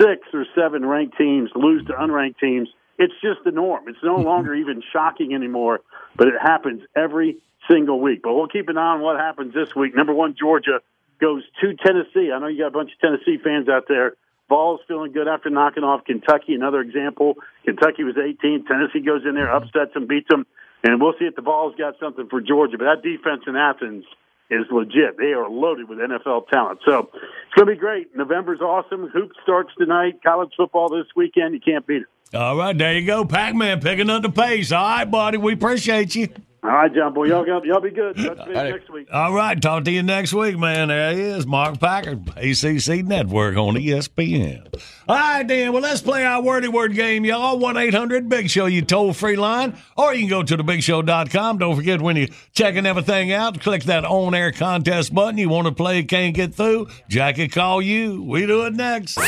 six 0.00 0.22
or 0.32 0.46
seven 0.54 0.84
ranked 0.86 1.16
teams 1.18 1.50
lose 1.54 1.84
to 1.86 1.92
unranked 1.92 2.38
teams. 2.38 2.68
It's 2.98 3.14
just 3.22 3.40
the 3.44 3.50
norm. 3.50 3.88
It's 3.88 4.02
no 4.02 4.16
longer 4.16 4.54
even 4.54 4.82
shocking 4.92 5.34
anymore, 5.34 5.80
but 6.16 6.28
it 6.28 6.34
happens 6.40 6.82
every 6.94 7.38
single 7.68 8.00
week. 8.00 8.20
But 8.22 8.34
we'll 8.34 8.48
keep 8.48 8.68
an 8.68 8.76
eye 8.76 8.94
on 8.94 9.00
what 9.00 9.18
happens 9.18 9.54
this 9.54 9.74
week. 9.74 9.94
Number 9.94 10.12
one, 10.12 10.34
Georgia 10.38 10.80
goes 11.20 11.42
to 11.60 11.74
Tennessee. 11.74 12.30
I 12.32 12.38
know 12.38 12.46
you 12.46 12.58
got 12.58 12.68
a 12.68 12.70
bunch 12.70 12.92
of 12.92 13.00
Tennessee 13.00 13.38
fans 13.42 13.68
out 13.68 13.84
there. 13.88 14.14
Vols 14.50 14.80
feeling 14.86 15.12
good 15.12 15.28
after 15.28 15.48
knocking 15.48 15.84
off 15.84 16.04
Kentucky. 16.04 16.54
Another 16.54 16.80
example. 16.80 17.36
Kentucky 17.64 18.04
was 18.04 18.16
18. 18.18 18.66
Tennessee 18.66 19.00
goes 19.00 19.22
in 19.24 19.34
there, 19.34 19.50
upsets 19.50 19.94
them, 19.94 20.06
beats 20.06 20.28
them, 20.28 20.44
and 20.82 21.00
we'll 21.00 21.14
see 21.18 21.24
if 21.24 21.36
the 21.36 21.42
Vols 21.42 21.74
got 21.78 21.94
something 21.98 22.28
for 22.28 22.42
Georgia. 22.42 22.76
But 22.76 22.84
that 22.84 23.02
defense 23.02 23.44
in 23.46 23.56
Athens 23.56 24.04
is 24.50 24.66
legit. 24.70 25.16
They 25.16 25.32
are 25.32 25.48
loaded 25.48 25.88
with 25.88 25.98
NFL 25.98 26.48
talent. 26.48 26.80
So 26.84 27.08
it's 27.14 27.54
going 27.54 27.68
to 27.68 27.74
be 27.74 27.78
great. 27.78 28.14
November's 28.16 28.60
awesome. 28.60 29.08
Hoop 29.08 29.30
starts 29.42 29.70
tonight. 29.78 30.20
College 30.22 30.50
football 30.56 30.88
this 30.88 31.06
weekend. 31.14 31.54
You 31.54 31.60
can't 31.60 31.86
beat 31.86 32.02
it. 32.02 32.36
All 32.36 32.56
right, 32.56 32.76
there 32.76 32.96
you 32.96 33.06
go, 33.06 33.24
Pac 33.24 33.56
Man 33.56 33.80
picking 33.80 34.08
up 34.08 34.22
the 34.22 34.30
pace. 34.30 34.70
All 34.70 34.84
right, 34.84 35.04
buddy, 35.04 35.36
we 35.36 35.54
appreciate 35.54 36.14
you. 36.14 36.28
All 36.62 36.68
right, 36.68 36.94
John 36.94 37.14
Boy, 37.14 37.28
y'all, 37.28 37.46
y'all 37.64 37.80
be 37.80 37.90
good. 37.90 38.16
Touch 38.16 38.36
base 38.46 38.54
next 38.54 38.90
week. 38.90 39.08
All 39.10 39.32
right, 39.32 39.60
talk 39.60 39.84
to 39.84 39.90
you 39.90 40.02
next 40.02 40.34
week, 40.34 40.58
man. 40.58 40.88
There 40.88 41.14
he 41.14 41.20
is, 41.22 41.46
Mark 41.46 41.80
Packer, 41.80 42.18
ACC 42.36 43.02
Network 43.02 43.56
on 43.56 43.76
ESPN. 43.76 44.68
All 45.08 45.16
right, 45.16 45.42
Dan. 45.42 45.72
Well, 45.72 45.80
let's 45.80 46.02
play 46.02 46.22
our 46.22 46.42
wordy 46.42 46.68
word 46.68 46.94
game, 46.94 47.24
y'all. 47.24 47.58
1 47.58 47.78
800 47.78 48.28
Big 48.28 48.50
Show, 48.50 48.66
you 48.66 48.82
toll 48.82 49.14
free 49.14 49.36
line, 49.36 49.74
or 49.96 50.12
you 50.12 50.20
can 50.20 50.28
go 50.28 50.42
to 50.42 50.58
thebigshow.com. 50.58 51.58
Don't 51.58 51.76
forget 51.76 52.02
when 52.02 52.16
you're 52.16 52.28
checking 52.52 52.84
everything 52.84 53.32
out, 53.32 53.58
click 53.60 53.84
that 53.84 54.04
on 54.04 54.34
air 54.34 54.52
contest 54.52 55.14
button. 55.14 55.38
You 55.38 55.48
want 55.48 55.66
to 55.66 55.72
play, 55.72 56.02
can't 56.02 56.34
get 56.34 56.54
through, 56.54 56.88
Jackie 57.08 57.48
call 57.48 57.80
you. 57.80 58.22
We 58.22 58.44
do 58.44 58.66
it 58.66 58.74
next. 58.74 59.18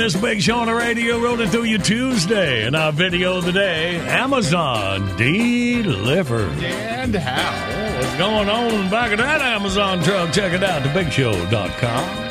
It's 0.00 0.16
Big 0.16 0.40
Show 0.40 0.58
on 0.58 0.66
the 0.66 0.74
radio 0.74 1.18
rolling 1.18 1.48
through 1.48 1.64
you 1.64 1.78
Tuesday. 1.78 2.66
And 2.66 2.76
our 2.76 2.92
video 2.92 3.38
of 3.38 3.44
the 3.44 3.52
day 3.52 3.96
Amazon 3.96 5.16
delivered. 5.16 6.62
And 6.62 7.14
how? 7.14 7.98
What's 7.98 8.16
going 8.16 8.48
on 8.48 8.74
in 8.74 8.84
the 8.84 8.90
back 8.90 9.12
of 9.12 9.18
that 9.18 9.40
Amazon 9.40 10.02
truck? 10.02 10.32
Check 10.32 10.52
it 10.52 10.62
out, 10.62 10.82
thebigshow.com. 10.82 12.27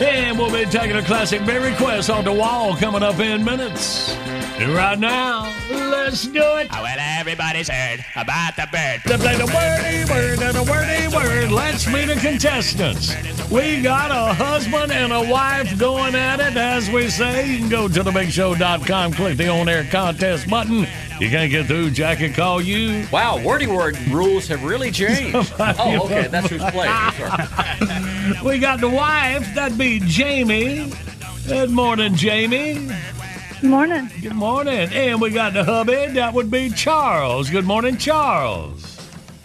And 0.00 0.38
we'll 0.38 0.52
be 0.52 0.64
taking 0.70 0.96
a 0.96 1.02
classic 1.02 1.44
beer 1.44 1.62
request 1.62 2.08
on 2.08 2.24
the 2.24 2.32
wall 2.32 2.76
coming 2.76 3.02
up 3.02 3.18
in 3.18 3.44
minutes. 3.44 4.14
And 4.60 4.72
right 4.72 4.98
now, 4.98 5.52
let's 5.70 6.26
do 6.26 6.40
it. 6.40 6.68
Oh, 6.72 6.82
well, 6.82 6.96
everybody's 6.98 7.68
heard 7.68 8.04
about 8.16 8.56
the 8.56 8.68
bird. 8.72 9.02
To 9.06 9.18
play 9.18 9.36
the 9.36 9.46
wordy 9.46 10.10
word 10.12 10.40
and 10.42 10.56
a 10.56 10.62
wordy 10.62 11.08
word, 11.14 11.50
let's 11.52 11.86
meet 11.86 12.06
the 12.06 12.14
contestants. 12.14 13.12
We 13.50 13.80
got 13.82 14.10
a 14.10 14.34
husband 14.34 14.92
and 14.92 15.12
a 15.12 15.30
wife 15.30 15.78
going 15.78 16.14
at 16.14 16.40
it, 16.40 16.56
as 16.56 16.90
we 16.90 17.08
say. 17.08 17.48
You 17.50 17.58
can 17.58 17.68
go 17.68 17.88
to 17.88 18.00
thebigshow.com, 18.02 19.12
click 19.12 19.36
the 19.36 19.48
on 19.48 19.68
air 19.68 19.84
contest 19.84 20.48
button. 20.48 20.86
You 21.20 21.30
can't 21.30 21.50
get 21.50 21.66
through, 21.66 21.90
Jack 21.92 22.18
can 22.18 22.32
call 22.32 22.60
you. 22.60 23.04
Wow, 23.10 23.42
wordy 23.42 23.66
word 23.66 23.98
rules 24.08 24.46
have 24.48 24.62
really 24.64 24.90
changed. 24.92 25.52
oh, 25.58 26.04
okay, 26.04 26.28
that's 26.28 26.50
who's 26.50 26.62
playing. 26.64 26.94
We 28.44 28.58
got 28.58 28.80
the 28.80 28.88
wife, 28.90 29.54
that'd 29.54 29.78
be 29.78 29.87
Jamie. 29.96 30.92
Good 31.46 31.70
morning, 31.70 32.14
Jamie. 32.14 32.88
Good 33.60 33.70
morning. 33.70 34.10
Good 34.20 34.34
morning. 34.34 34.90
And 34.92 35.18
we 35.18 35.30
got 35.30 35.54
the 35.54 35.64
hubby, 35.64 36.08
that 36.12 36.34
would 36.34 36.50
be 36.50 36.68
Charles. 36.68 37.48
Good 37.48 37.64
morning, 37.64 37.96
Charles. 37.96 38.84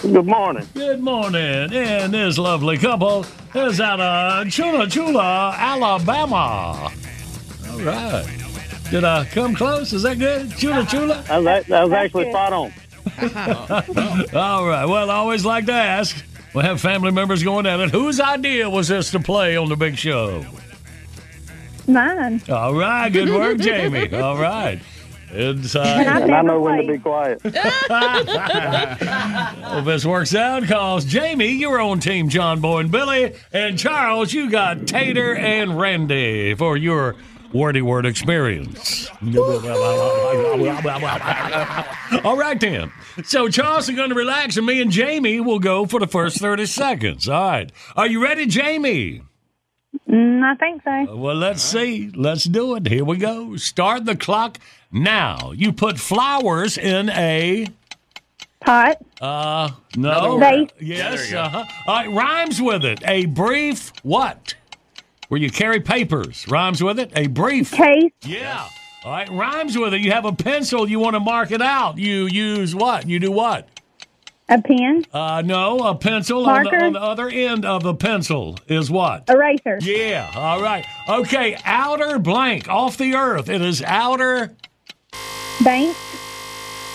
Good 0.01 0.25
morning. 0.25 0.67
Good 0.73 0.99
morning. 0.99 1.73
And 1.73 2.13
this 2.13 2.37
lovely 2.37 2.77
couple 2.77 3.25
is 3.55 3.79
out 3.79 4.01
of 4.01 4.51
Chula 4.51 4.87
Chula, 4.89 5.55
Alabama. 5.57 6.91
All 7.71 7.79
right. 7.79 8.25
Did 8.91 9.05
I 9.05 9.23
come 9.25 9.55
close? 9.55 9.93
Is 9.93 10.03
that 10.03 10.19
good? 10.19 10.51
Chula 10.57 10.85
Chula? 10.85 11.23
That 11.27 11.41
was, 11.41 11.65
that 11.67 11.83
was 11.83 11.93
actually 11.93 12.29
spot 12.31 12.51
on. 12.51 12.73
All 14.35 14.67
right. 14.67 14.85
Well, 14.85 15.09
I 15.09 15.15
always 15.15 15.45
like 15.45 15.67
to 15.67 15.73
ask. 15.73 16.21
We'll 16.53 16.63
have 16.63 16.79
family 16.81 17.11
members 17.11 17.41
going 17.43 17.65
at 17.65 17.79
it. 17.79 17.89
Whose 17.91 18.19
idea 18.19 18.69
was 18.69 18.87
this 18.87 19.11
to 19.11 19.19
play 19.19 19.57
on 19.57 19.69
the 19.69 19.75
big 19.75 19.97
show? 19.97 20.45
Mine. 21.87 22.41
All 22.49 22.73
right. 22.75 23.09
Good 23.09 23.29
work, 23.29 23.57
Jamie. 23.57 24.13
All 24.15 24.37
right. 24.37 24.79
Inside. 25.33 26.05
And 26.05 26.31
I 26.31 26.41
know 26.43 26.59
when 26.61 26.77
to 26.85 26.93
be 26.93 26.99
quiet. 26.99 27.41
Well, 28.63 29.79
if 29.79 29.85
this 29.85 30.05
works 30.05 30.35
out, 30.35 30.63
cause 30.65 31.05
Jamie, 31.05 31.47
you're 31.53 31.81
on 31.81 31.99
Team 31.99 32.29
John 32.29 32.59
Boy 32.61 32.79
and 32.81 32.91
Billy, 32.91 33.33
and 33.51 33.77
Charles, 33.77 34.31
you 34.33 34.49
got 34.49 34.85
Tater 34.87 35.35
and 35.35 35.79
Randy 35.79 36.53
for 36.53 36.77
your 36.77 37.15
wordy 37.53 37.81
word 37.81 38.05
experience. 38.05 39.09
All 42.23 42.37
right, 42.37 42.59
then. 42.59 42.91
So 43.23 43.47
Charles 43.49 43.87
is 43.89 43.95
going 43.95 44.09
to 44.09 44.15
relax, 44.15 44.57
and 44.57 44.65
me 44.65 44.81
and 44.81 44.91
Jamie 44.91 45.39
will 45.39 45.59
go 45.59 45.85
for 45.85 45.99
the 45.99 46.07
first 46.07 46.39
30 46.39 46.65
seconds. 46.65 47.29
All 47.29 47.49
right. 47.49 47.71
Are 47.95 48.07
you 48.07 48.21
ready, 48.23 48.45
Jamie? 48.45 49.21
Mm, 50.09 50.43
I 50.43 50.55
think 50.55 50.81
so. 50.83 51.15
Well, 51.15 51.35
let's 51.35 51.61
see. 51.61 52.09
Let's 52.15 52.45
do 52.45 52.75
it. 52.75 52.87
Here 52.87 53.05
we 53.05 53.17
go. 53.17 53.55
Start 53.57 54.05
the 54.05 54.15
clock 54.15 54.57
now. 54.91 55.51
You 55.51 55.71
put 55.71 55.99
flowers 55.99 56.77
in 56.77 57.09
a. 57.09 57.67
Pot. 58.61 58.97
Uh, 59.21 59.69
no. 59.95 60.37
Vase. 60.39 60.69
Yes. 60.79 61.33
Uh-huh. 61.33 61.65
All 61.87 61.95
right, 61.95 62.09
rhymes 62.09 62.61
with 62.61 62.85
it. 62.85 63.01
A 63.05 63.25
brief 63.25 63.91
what? 64.03 64.55
Where 65.29 65.39
you 65.39 65.49
carry 65.49 65.79
papers. 65.79 66.47
Rhymes 66.47 66.83
with 66.83 66.99
it. 66.99 67.11
A 67.15 67.27
brief. 67.27 67.71
Case. 67.71 68.11
Yeah. 68.23 68.67
All 69.05 69.11
right, 69.11 69.29
rhymes 69.29 69.77
with 69.77 69.93
it. 69.93 69.99
You 69.99 70.11
have 70.11 70.23
a 70.23 70.31
pencil. 70.31 70.89
You 70.89 70.97
want 70.99 71.15
to 71.15 71.19
mark 71.19 71.51
it 71.51 71.61
out. 71.61 71.97
You 71.97 72.25
use 72.25 72.73
what? 72.73 73.07
You 73.07 73.19
do 73.19 73.31
what? 73.31 73.67
A 74.47 74.61
pen. 74.61 75.03
Uh, 75.11 75.41
no, 75.43 75.79
a 75.79 75.95
pencil 75.95 76.45
on 76.47 76.63
the, 76.63 76.75
on 76.75 76.93
the 76.93 77.01
other 77.01 77.29
end 77.29 77.65
of 77.65 77.85
a 77.85 77.93
pencil 77.93 78.57
is 78.67 78.91
what? 78.91 79.29
Eraser. 79.29 79.79
Yeah, 79.81 80.31
all 80.35 80.61
right. 80.61 80.85
Okay, 81.09 81.57
outer 81.65 82.19
blank 82.19 82.69
off 82.69 82.97
the 82.97 83.15
earth. 83.15 83.49
It 83.49 83.61
is 83.61 83.81
outer. 83.81 84.55
Bank. 85.63 85.95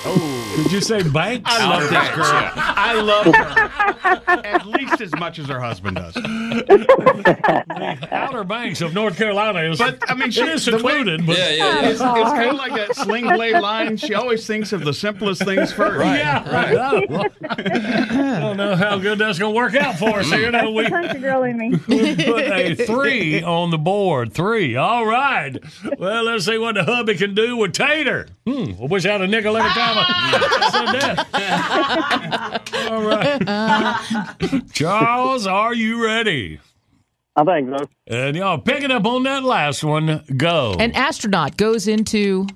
Oh, 0.05 0.55
did 0.63 0.73
you 0.73 0.81
say 0.81 1.03
bank? 1.03 1.43
I 1.47 1.69
love 1.69 1.91
this 1.91 2.09
girl. 2.15 2.53
I 2.55 2.95
love 3.01 3.27
her 3.35 4.43
at 4.47 4.65
least 4.67 5.01
as 5.01 5.13
much 5.17 5.39
as 5.39 5.47
her 5.49 5.59
husband 5.61 5.97
does. 5.97 6.17
Outer 8.13 8.45
Banks 8.45 8.81
of 8.81 8.95
North 8.95 9.17
Carolina 9.17 9.61
is. 9.71 9.79
But 9.79 9.99
I 10.09 10.15
mean, 10.15 10.31
she, 10.31 10.43
is 10.43 10.65
the 10.65 10.73
way- 10.73 10.79
secluded. 10.79 11.27
but 11.27 11.37
It's, 11.39 11.93
it's 11.93 12.01
kind 12.01 12.51
of 12.51 12.57
like 12.57 12.75
that 12.75 12.95
sling 12.97 13.27
blade 13.29 13.59
line. 13.61 13.97
She 13.97 14.15
always 14.15 14.47
thinks 14.47 14.73
of 14.73 14.85
the 14.85 14.95
simplest 14.95 15.43
things 15.45 15.73
first. 15.73 16.05
Yeah, 16.05 16.49
right. 16.55 16.77
I 16.79 17.01
don't, 17.01 17.33
I 18.13 18.41
don't 18.41 18.57
know 18.57 18.77
how 18.77 18.99
good 18.99 19.19
that's 19.19 19.39
going 19.39 19.53
to 19.53 19.57
work 19.57 19.75
out 19.75 19.99
for 19.99 20.21
us 20.21 20.31
here. 20.31 20.51
Now 20.51 20.71
we 20.71 20.89
Country 20.89 21.21
girl 21.21 21.43
in 21.43 21.59
me. 21.59 21.71
we 21.89 22.15
put 22.17 22.45
a 22.45 22.75
three 22.75 23.43
on 23.43 23.71
the 23.71 23.79
board. 23.79 24.33
Three. 24.33 24.77
All 24.77 25.05
right. 25.07 25.57
Well, 25.99 26.25
let's 26.25 26.45
see 26.47 26.57
what 26.59 26.77
the 26.77 26.85
hubby 26.85 27.17
can 27.17 27.35
do 27.35 27.57
with 27.57 27.73
Tater. 27.73 28.29
Hmm. 28.47 28.73
I 28.81 28.87
wish 28.87 29.05
I 29.05 29.13
had 29.13 29.23
a 29.23 29.27
nickel 29.27 29.57
every 29.57 29.71
time 29.71 29.88
I 29.97 31.25
said. 32.63 32.91
All 32.93 33.03
right. 33.03 34.63
Charles, 34.73 35.47
are 35.47 35.75
you 35.75 36.05
ready? 36.05 36.61
I 37.37 37.45
think 37.45 37.69
so. 37.79 37.89
And 38.09 38.37
y'all 38.37 38.59
picking 38.59 38.91
up 38.91 39.07
on 39.07 39.23
that 39.25 39.45
last 39.45 39.85
one. 39.85 40.23
Go. 40.37 40.75
An 40.79 40.93
astronaut 40.93 41.57
goes 41.57 41.87
into 41.89 42.47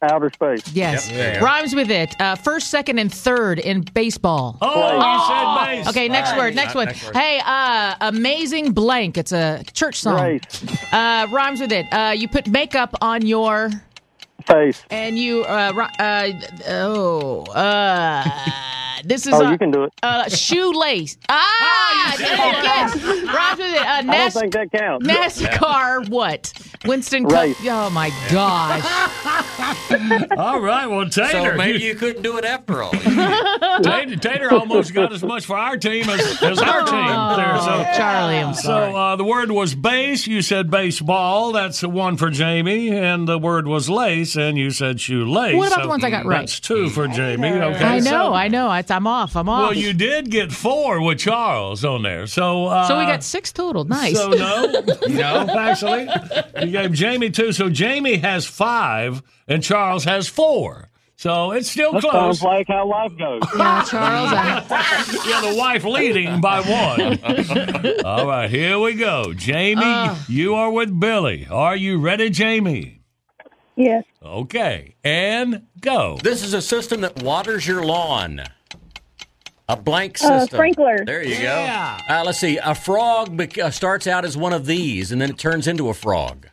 Outer 0.00 0.30
space. 0.30 0.72
yes, 0.72 1.08
Yep. 1.08 1.16
There. 1.16 1.42
rhymes 1.42 1.74
with 1.76 1.88
it. 1.90 2.20
Uh, 2.20 2.34
first, 2.36 2.68
second, 2.70 2.98
and 2.98 3.12
third 3.12 3.58
in 3.60 3.82
baseball. 3.82 4.58
Oh, 4.60 4.96
you 4.96 5.20
said 5.28 5.76
base. 5.84 5.88
Okay, 5.88 6.08
next 6.08 6.30
All 6.30 6.36
right. 6.38 6.44
word. 6.46 6.54
Next 6.56 6.74
one. 6.74 6.86
next 6.86 7.04
word. 7.04 7.16
Hey, 7.16 7.40
uh, 7.44 7.94
amazing 8.00 8.72
blank. 8.72 9.16
It's 9.16 9.30
a 9.32 9.62
church 9.74 10.00
song. 10.00 10.40
Uh, 10.92 11.28
rhymes 11.30 11.60
with 11.60 11.70
it. 11.72 11.86
Uh, 11.92 12.12
you 12.16 12.26
put 12.28 12.48
makeup 12.48 12.96
on 13.00 13.24
your 13.26 13.70
Face. 14.42 14.84
and 14.90 15.18
you. 15.18 15.44
Uh, 15.44 15.72
uh, 15.98 16.32
oh, 16.68 17.44
uh, 17.46 18.24
this 19.04 19.26
is. 19.26 19.34
Oh, 19.34 19.42
a, 19.46 19.50
you 19.52 19.58
can 19.58 19.70
do 19.70 19.84
it. 19.84 19.92
Uh, 20.02 20.28
shoelace. 20.28 21.16
Ah, 21.28 22.14
did 22.16 22.26
it 22.26 22.34
again. 23.14 23.26
Rhymes 23.26 23.58
with 23.58 23.74
it. 23.74 23.80
Uh, 23.80 23.84
I 23.84 24.02
don't 24.02 24.32
think 24.32 24.52
that 24.54 24.72
counts. 24.72 25.06
NASCAR. 25.06 26.08
What? 26.08 26.52
Winston. 26.84 27.24
Cup. 27.24 27.32
Race. 27.32 27.56
Oh 27.62 27.90
my 27.90 28.10
gosh. 28.30 28.82
All 30.36 30.60
right. 30.60 30.86
Well, 30.86 31.08
Tater. 31.08 31.30
So 31.52 31.56
maybe 31.56 31.80
you 31.80 31.94
couldn't 31.94 32.22
do 32.22 32.36
it 32.38 32.44
after 32.44 32.82
all. 32.82 32.90
Tater, 33.82 34.16
Tater 34.16 34.52
almost 34.52 34.92
got 34.94 35.12
as 35.12 35.22
much 35.22 35.46
for 35.46 35.56
our 35.56 35.76
team 35.76 36.08
as, 36.08 36.42
as 36.42 36.58
our 36.60 36.80
team 36.84 37.36
there. 37.36 37.58
So, 37.60 37.72
Oh, 37.72 37.84
Charlie, 37.96 38.38
I'm 38.38 38.54
sorry. 38.54 38.92
So 38.92 38.96
uh, 38.96 39.16
the 39.16 39.24
word 39.24 39.50
was 39.50 39.74
base. 39.74 40.26
You 40.26 40.42
said 40.42 40.70
baseball. 40.70 41.52
That's 41.52 41.80
the 41.80 41.88
one 41.88 42.16
for 42.16 42.30
Jamie. 42.30 42.90
And 42.90 43.26
the 43.28 43.38
word 43.38 43.66
was 43.66 43.88
lace, 43.88 44.36
and 44.36 44.56
you 44.58 44.70
said 44.70 45.00
shoelace. 45.00 45.56
What 45.56 45.68
about 45.68 45.76
So 45.78 45.82
the 45.82 45.88
ones 45.88 46.04
I 46.04 46.10
got 46.10 46.24
right? 46.26 46.40
That's 46.40 46.60
two 46.60 46.88
for 46.90 47.06
Jamie. 47.08 47.48
Okay. 47.48 47.84
I 47.84 47.98
know. 48.00 48.10
so- 48.10 48.34
I 48.34 48.48
know. 48.48 48.72
It's, 48.72 48.90
I'm 48.92 49.06
off. 49.06 49.34
I'm 49.36 49.48
off. 49.48 49.70
well, 49.70 49.74
you 49.76 49.92
did 49.92 50.30
get 50.30 50.52
four 50.52 51.00
with 51.02 51.18
Charles 51.18 51.84
on 51.84 52.02
there. 52.02 52.26
So 52.28 52.66
uh, 52.66 52.86
so 52.86 52.98
we 52.98 53.04
got 53.06 53.24
six 53.24 53.52
total. 53.52 53.84
Nice. 53.84 54.16
So 54.16 54.28
no, 54.30 54.66
no, 55.08 55.46
actually, 55.58 56.08
you 56.60 56.70
gave 56.72 56.92
Jamie 56.92 57.30
two. 57.30 57.52
So 57.52 57.68
Jamie 57.68 58.18
has 58.18 58.46
five, 58.46 59.22
and 59.48 59.62
Charles 59.62 60.04
has 60.04 60.28
four. 60.28 60.88
So 61.16 61.52
it's 61.52 61.70
still 61.70 61.92
That 61.92 62.00
close. 62.02 62.40
sounds 62.40 62.42
like 62.42 62.66
how 62.66 62.84
life 62.86 63.16
goes. 63.16 63.42
Yeah, 63.56 63.84
Charles. 63.84 64.32
I- 64.32 65.24
yeah, 65.28 65.50
the 65.52 65.56
wife 65.56 65.84
leading 65.84 66.40
by 66.40 66.60
one. 66.60 68.04
All 68.04 68.26
right, 68.26 68.50
here 68.50 68.78
we 68.80 68.94
go. 68.94 69.32
Jamie, 69.32 69.82
Uh. 69.84 70.16
you 70.28 70.54
are 70.56 70.70
with 70.72 70.98
Billy. 70.98 71.46
Are 71.48 71.76
you 71.76 71.98
ready, 72.00 72.28
Jamie? 72.28 73.02
Yes. 73.76 74.04
Okay, 74.22 74.96
and 75.04 75.62
go. 75.80 76.18
This 76.22 76.42
is 76.42 76.54
a 76.54 76.60
system 76.62 77.00
that 77.02 77.22
waters 77.22 77.66
your 77.66 77.84
lawn. 77.84 78.42
A 79.72 79.76
blank 79.76 80.18
Uh, 80.22 80.40
system. 80.40 80.56
sprinkler. 80.58 81.04
There 81.04 81.22
you 81.24 81.34
Yeah. 81.36 81.98
go. 82.08 82.14
Uh, 82.14 82.24
let's 82.24 82.38
see. 82.38 82.58
A 82.58 82.74
frog 82.74 83.36
bec- 83.36 83.58
uh, 83.58 83.70
starts 83.70 84.06
out 84.06 84.24
as 84.24 84.36
one 84.36 84.52
of 84.52 84.66
these, 84.66 85.12
and 85.12 85.20
then 85.20 85.30
it 85.30 85.38
turns 85.38 85.66
into 85.66 85.88
a 85.88 85.94
frog. 85.94 86.46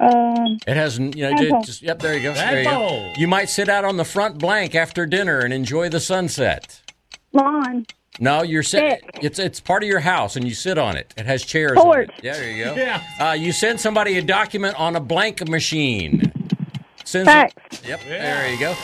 Um, 0.00 0.58
It 0.66 0.76
has, 0.76 0.98
you 0.98 1.10
know, 1.10 1.34
Tadpole. 1.36 1.62
just, 1.62 1.80
yep. 1.82 2.00
There 2.00 2.14
you 2.14 2.22
go. 2.22 2.34
There 2.34 2.58
you 2.58 2.64
go. 2.68 3.12
You 3.16 3.28
might 3.28 3.48
sit 3.48 3.68
out 3.68 3.84
on 3.84 3.96
the 3.96 4.04
front 4.04 4.38
blank 4.38 4.74
after 4.74 5.06
dinner 5.06 5.38
and 5.40 5.52
enjoy 5.52 5.88
the 5.88 6.00
sunset. 6.00 6.80
lawn. 7.32 7.84
No, 8.20 8.42
you're 8.42 8.62
sit. 8.62 8.98
Stick. 9.00 9.18
It's 9.22 9.38
it's 9.40 9.58
part 9.58 9.82
of 9.82 9.88
your 9.88 9.98
house, 10.00 10.36
and 10.36 10.46
you 10.46 10.54
sit 10.54 10.78
on 10.78 10.96
it. 10.96 11.12
It 11.16 11.26
has 11.26 11.44
chairs. 11.44 11.76
Porch. 11.76 12.08
On 12.10 12.14
it. 12.14 12.22
Yeah, 12.22 12.34
there 12.34 12.50
you 12.52 12.64
go. 12.64 12.74
Yeah. 12.76 13.00
Uh, 13.18 13.32
you 13.32 13.50
send 13.50 13.80
somebody 13.80 14.16
a 14.18 14.22
document 14.22 14.78
on 14.78 14.94
a 14.94 15.00
blank 15.00 15.48
machine. 15.48 16.30
Sends 17.04 17.28
Fax. 17.28 17.52
Yep. 17.84 18.00
There 18.06 18.48
you 18.52 18.58
go. 18.60 18.76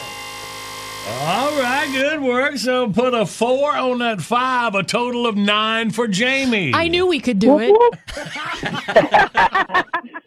All 1.08 1.50
right, 1.60 1.88
good 1.92 2.20
work. 2.20 2.56
So 2.58 2.90
put 2.90 3.14
a 3.14 3.26
four 3.26 3.74
on 3.74 3.98
that 3.98 4.20
five, 4.20 4.74
a 4.74 4.82
total 4.82 5.26
of 5.26 5.36
nine 5.36 5.90
for 5.90 6.06
Jamie. 6.06 6.72
I 6.74 6.88
knew 6.88 7.06
we 7.06 7.20
could 7.20 7.38
do 7.38 7.58
it. 7.58 7.74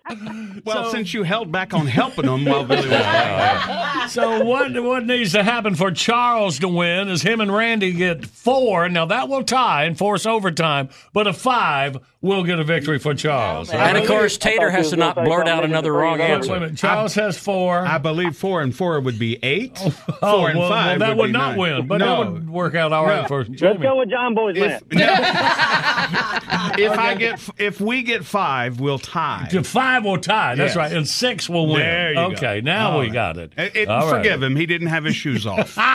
Well, 0.65 0.91
since 0.91 1.13
you 1.13 1.23
held 1.23 1.51
back 1.51 1.73
on 1.73 1.87
helping 1.87 2.25
them 2.25 2.45
while 2.45 2.63
Billy 2.63 2.87
was 2.87 2.95
away. 2.95 4.07
so 4.09 4.43
what 4.45 4.81
what 4.83 5.05
needs 5.05 5.31
to 5.33 5.43
happen 5.43 5.75
for 5.75 5.91
Charles 5.91 6.59
to 6.59 6.67
win 6.67 7.09
is 7.09 7.21
him 7.21 7.41
and 7.41 7.53
Randy 7.53 7.91
get 7.91 8.25
four. 8.25 8.87
Now 8.89 9.05
that 9.05 9.27
will 9.27 9.43
tie 9.43 9.85
and 9.85 9.97
force 9.97 10.25
overtime, 10.25 10.89
but 11.13 11.27
a 11.27 11.33
five 11.33 11.97
will 12.21 12.43
get 12.43 12.59
a 12.59 12.63
victory 12.63 12.99
for 12.99 13.13
Charles. 13.13 13.69
And 13.71 13.97
of 13.97 14.07
course, 14.07 14.37
Tater 14.37 14.69
has 14.69 14.91
to 14.91 14.95
not 14.95 15.15
blurt 15.15 15.47
out 15.47 15.65
another 15.65 15.91
wrong 15.91 16.19
Wait 16.19 16.29
a 16.29 16.33
answer. 16.33 16.59
minute, 16.59 16.77
Charles 16.77 17.15
has 17.15 17.37
four. 17.37 17.79
I 17.79 17.97
believe 17.97 18.37
four 18.37 18.61
and 18.61 18.73
four 18.75 18.99
would 19.01 19.19
be 19.19 19.39
eight. 19.43 19.77
Oh, 19.83 19.89
four 19.89 20.17
oh, 20.21 20.45
and 20.45 20.59
well, 20.63 20.71
five 20.71 20.99
well, 20.99 21.09
that 21.09 21.17
would, 21.17 21.23
would 21.23 21.31
not 21.31 21.49
nine. 21.51 21.57
win, 21.59 21.87
but 21.87 21.97
no. 21.99 22.23
that 22.23 22.31
would 22.33 22.49
work 22.49 22.75
out 22.75 22.91
all 22.93 23.05
right 23.05 23.21
No. 23.23 23.27
for 23.27 23.43
Let's 23.45 23.59
Jimmy. 23.59 23.79
go 23.79 23.97
with 23.99 24.09
John 24.09 24.33
Boy's 24.35 24.57
If, 24.57 24.83
if 24.91 24.91
I 26.97 27.15
get 27.15 27.39
if 27.57 27.81
we 27.81 28.03
get 28.03 28.25
five, 28.25 28.79
we'll 28.79 28.99
tie. 28.99 29.47
To 29.51 29.63
five 29.63 30.03
will 30.05 30.17
tie. 30.17 30.55
That's 30.55 30.71
Yes. 30.71 30.75
right. 30.77 30.91
And 30.91 31.07
six 31.07 31.49
will 31.49 31.67
win. 31.67 31.79
There 31.79 32.09
you 32.09 32.15
go. 32.15 32.25
okay, 32.33 32.61
now 32.61 32.91
All 32.91 32.99
we 32.99 33.05
right. 33.05 33.13
got 33.13 33.37
it. 33.37 33.53
It- 33.57 33.75
it- 33.75 33.87
All 33.89 34.11
right. 34.11 34.17
forgive 34.23 34.41
him. 34.43 34.55
He 34.55 34.65
didn't 34.65 34.87
have 34.87 35.03
his 35.03 35.15
shoes 35.15 35.45
off. 35.45 35.77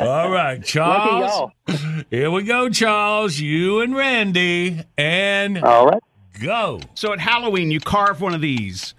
All 0.00 0.30
right, 0.30 0.62
Charles. 0.64 1.50
Here 2.10 2.30
we 2.30 2.42
go, 2.42 2.68
Charles. 2.70 3.38
You 3.38 3.80
and 3.80 3.94
Randy. 3.94 4.82
And 4.96 5.62
All 5.62 5.86
right. 5.86 6.02
go. 6.40 6.80
So 6.94 7.12
at 7.12 7.20
Halloween, 7.20 7.70
you 7.70 7.80
carve 7.80 8.20
one 8.20 8.34
of 8.34 8.40
these. 8.40 8.94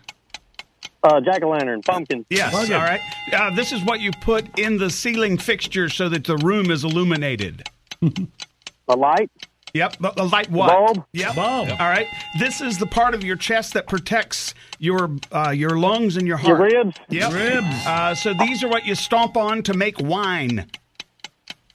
Uh, 1.03 1.19
Jack 1.21 1.43
o' 1.43 1.49
lantern, 1.49 1.81
pumpkin. 1.81 2.25
Yes. 2.29 2.53
Okay. 2.53 2.73
All 2.73 2.81
right. 2.81 3.01
Uh, 3.33 3.53
this 3.55 3.71
is 3.71 3.83
what 3.83 4.01
you 4.01 4.11
put 4.21 4.59
in 4.59 4.77
the 4.77 4.89
ceiling 4.89 5.37
fixture 5.37 5.89
so 5.89 6.07
that 6.09 6.25
the 6.25 6.37
room 6.37 6.69
is 6.69 6.83
illuminated. 6.83 7.67
A 8.87 8.95
light. 8.95 9.31
Yep. 9.73 9.97
The, 9.99 10.11
the 10.11 10.23
light 10.25 10.51
what? 10.51 10.67
Bulb? 10.67 11.05
Yep. 11.13 11.35
Bulb. 11.35 11.69
All 11.69 11.77
right. 11.89 12.07
This 12.37 12.61
is 12.61 12.77
the 12.77 12.85
part 12.85 13.13
of 13.15 13.23
your 13.23 13.35
chest 13.37 13.73
that 13.73 13.87
protects 13.87 14.53
your 14.79 15.09
uh, 15.31 15.51
your 15.51 15.77
lungs 15.77 16.17
and 16.17 16.27
your 16.27 16.39
Your 16.41 16.57
heart. 16.57 16.71
ribs? 16.73 16.97
Yep. 17.09 17.33
Ribs. 17.33 17.85
Uh, 17.87 18.13
so 18.13 18.33
these 18.33 18.63
are 18.63 18.67
what 18.67 18.85
you 18.85 18.93
stomp 18.95 19.37
on 19.37 19.63
to 19.63 19.73
make 19.73 19.99
wine. 19.99 20.69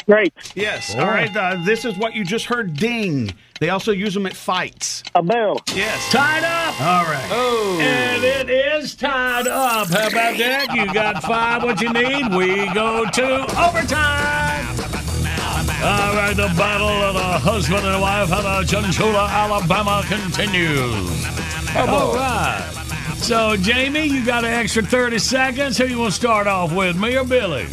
Great. 0.06 0.32
Yes. 0.54 0.94
Oh. 0.94 1.00
All 1.00 1.06
right. 1.06 1.34
Uh, 1.34 1.56
this 1.64 1.84
is 1.84 1.96
what 1.96 2.14
you 2.14 2.24
just 2.24 2.44
heard 2.46 2.74
ding. 2.76 3.32
They 3.60 3.70
also 3.70 3.92
use 3.92 4.14
them 4.14 4.26
at 4.26 4.36
fights. 4.36 5.02
A 5.14 5.22
bell. 5.22 5.60
Yes. 5.74 6.10
Tied 6.12 6.44
up. 6.44 6.80
All 6.80 7.04
right. 7.04 7.28
Oh. 7.30 7.78
And 7.80 8.22
it 8.22 8.50
is 8.50 8.94
tied 8.94 9.46
up. 9.46 9.88
How 9.88 10.08
about 10.08 10.36
that? 10.38 10.74
You 10.74 10.92
got 10.92 11.22
five 11.22 11.62
what 11.62 11.80
you 11.80 11.92
need. 11.92 12.34
We 12.34 12.72
go 12.74 13.04
to 13.08 13.42
overtime. 13.58 14.66
All 15.82 16.14
right, 16.14 16.34
the 16.34 16.52
battle 16.56 16.88
of 16.88 17.14
the 17.14 17.20
husband 17.20 17.86
and 17.86 18.00
wife 18.00 18.32
out 18.32 18.44
of 18.44 18.64
Chunchula, 18.66 19.28
Alabama 19.28 20.02
continues. 20.06 21.26
All 21.76 21.86
right. 22.14 22.70
Oh. 22.72 23.14
So, 23.18 23.56
Jamie, 23.56 24.06
you 24.06 24.24
got 24.24 24.44
an 24.44 24.52
extra 24.52 24.82
30 24.82 25.18
seconds. 25.18 25.78
Who 25.78 25.84
you 25.86 25.98
want 25.98 26.12
to 26.12 26.16
start 26.16 26.46
off 26.46 26.72
with, 26.72 26.96
me 26.96 27.16
or 27.16 27.24
Billy? 27.24 27.66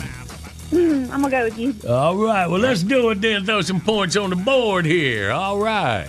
Hmm, 0.74 1.12
I'm 1.12 1.22
gonna 1.22 1.30
go 1.30 1.44
with 1.44 1.58
you. 1.58 1.76
All 1.88 2.16
right. 2.18 2.48
Well, 2.48 2.60
let's 2.60 2.84
do 2.84 3.10
it 3.12 3.22
then. 3.22 3.46
Throw 3.46 3.62
some 3.62 3.80
points 3.82 4.16
on 4.16 4.30
the 4.32 4.36
board 4.36 4.86
here. 4.86 5.32
All 5.32 5.60
right. 5.60 6.08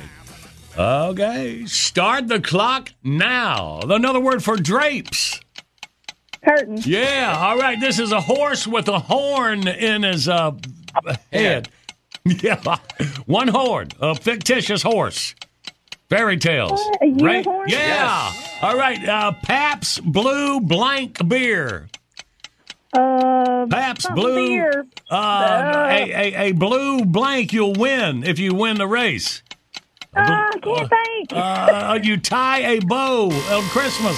Okay. 0.77 1.67
Start 1.67 2.29
the 2.29 2.41
clock 2.41 2.93
now. 3.03 3.81
Another 3.83 4.21
word 4.21 4.43
for 4.43 4.57
drapes. 4.57 5.41
Curtain. 6.45 6.79
Yeah. 6.85 7.35
All 7.39 7.59
right. 7.59 7.79
This 7.79 7.99
is 7.99 8.13
a 8.13 8.21
horse 8.21 8.67
with 8.67 8.89
a 8.89 8.99
horn 8.99 9.69
in 9.69 10.03
his 10.03 10.29
uh, 10.29 10.53
head. 11.33 11.69
Yeah. 12.27 12.79
One 13.27 13.49
horn. 13.49 13.89
A 14.01 14.15
fictitious 14.15 14.83
horse. 14.83 15.35
Fairy 16.09 16.39
tales. 16.39 16.81
What? 16.83 17.03
A 17.03 17.07
Right? 17.23 17.35
unicorn? 17.45 17.69
Yeah. 17.69 18.33
All 18.63 18.79
right. 18.79 19.07
Uh, 19.07 19.33
Pabst 19.43 20.03
Blue 20.03 20.59
Blank 20.61 21.29
Beer. 21.29 21.89
Uh, 22.95 23.67
Blue. 24.15 24.35
beer. 24.35 24.87
Uh, 25.11 25.15
Uh. 25.15 25.89
a, 25.91 26.13
a, 26.13 26.49
a 26.49 26.53
blue 26.53 27.05
blank 27.05 27.53
you'll 27.53 27.73
win 27.73 28.23
if 28.25 28.39
you 28.39 28.55
win 28.55 28.77
the 28.79 28.87
race. 28.87 29.43
Ah, 30.17 30.49
I 30.53 30.59
can't 30.61 30.89
think. 30.91 31.33
Uh, 31.33 31.99
you 32.03 32.17
tie 32.19 32.61
a 32.61 32.81
bow 32.81 33.31
on 33.31 33.63
Christmas. 33.71 34.17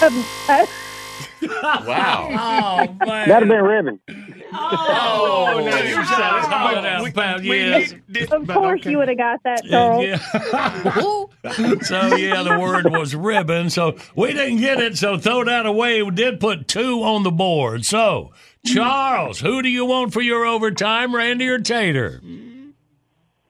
Wow. 1.42 2.28
Oh, 3.00 3.06
man. 3.06 3.28
That'd 3.28 3.48
have 3.48 3.48
been 3.48 3.64
ribbon. 3.64 4.00
Oh, 4.52 5.62
now 5.64 5.78
you 5.82 5.94
said 6.06 6.38
it. 6.38 6.44
Call 6.44 6.76
it 6.76 6.86
out, 6.86 7.14
pal. 7.14 7.40
We 7.40 7.58
Yes. 7.58 7.92
of 8.32 8.46
but 8.46 8.54
course 8.54 8.80
okay. 8.80 8.90
you 8.90 8.98
would 8.98 9.08
have 9.08 9.18
got 9.18 9.42
that, 9.44 9.64
Charles. 9.64 10.04
Yeah. 10.04 10.18
so 11.82 12.16
yeah, 12.16 12.42
the 12.42 12.58
word 12.58 12.90
was 12.90 13.14
ribbon. 13.14 13.70
So 13.70 13.96
we 14.16 14.32
didn't 14.32 14.58
get 14.58 14.80
it. 14.80 14.96
So 14.96 15.18
throw 15.18 15.44
that 15.44 15.66
away. 15.66 16.02
We 16.02 16.10
did 16.12 16.40
put 16.40 16.66
two 16.68 17.02
on 17.02 17.22
the 17.22 17.30
board. 17.30 17.84
So 17.84 18.32
Charles, 18.64 19.40
who 19.40 19.62
do 19.62 19.68
you 19.68 19.84
want 19.84 20.12
for 20.12 20.20
your 20.22 20.44
overtime, 20.46 21.14
Randy 21.14 21.48
or 21.48 21.58
Tater? 21.58 22.20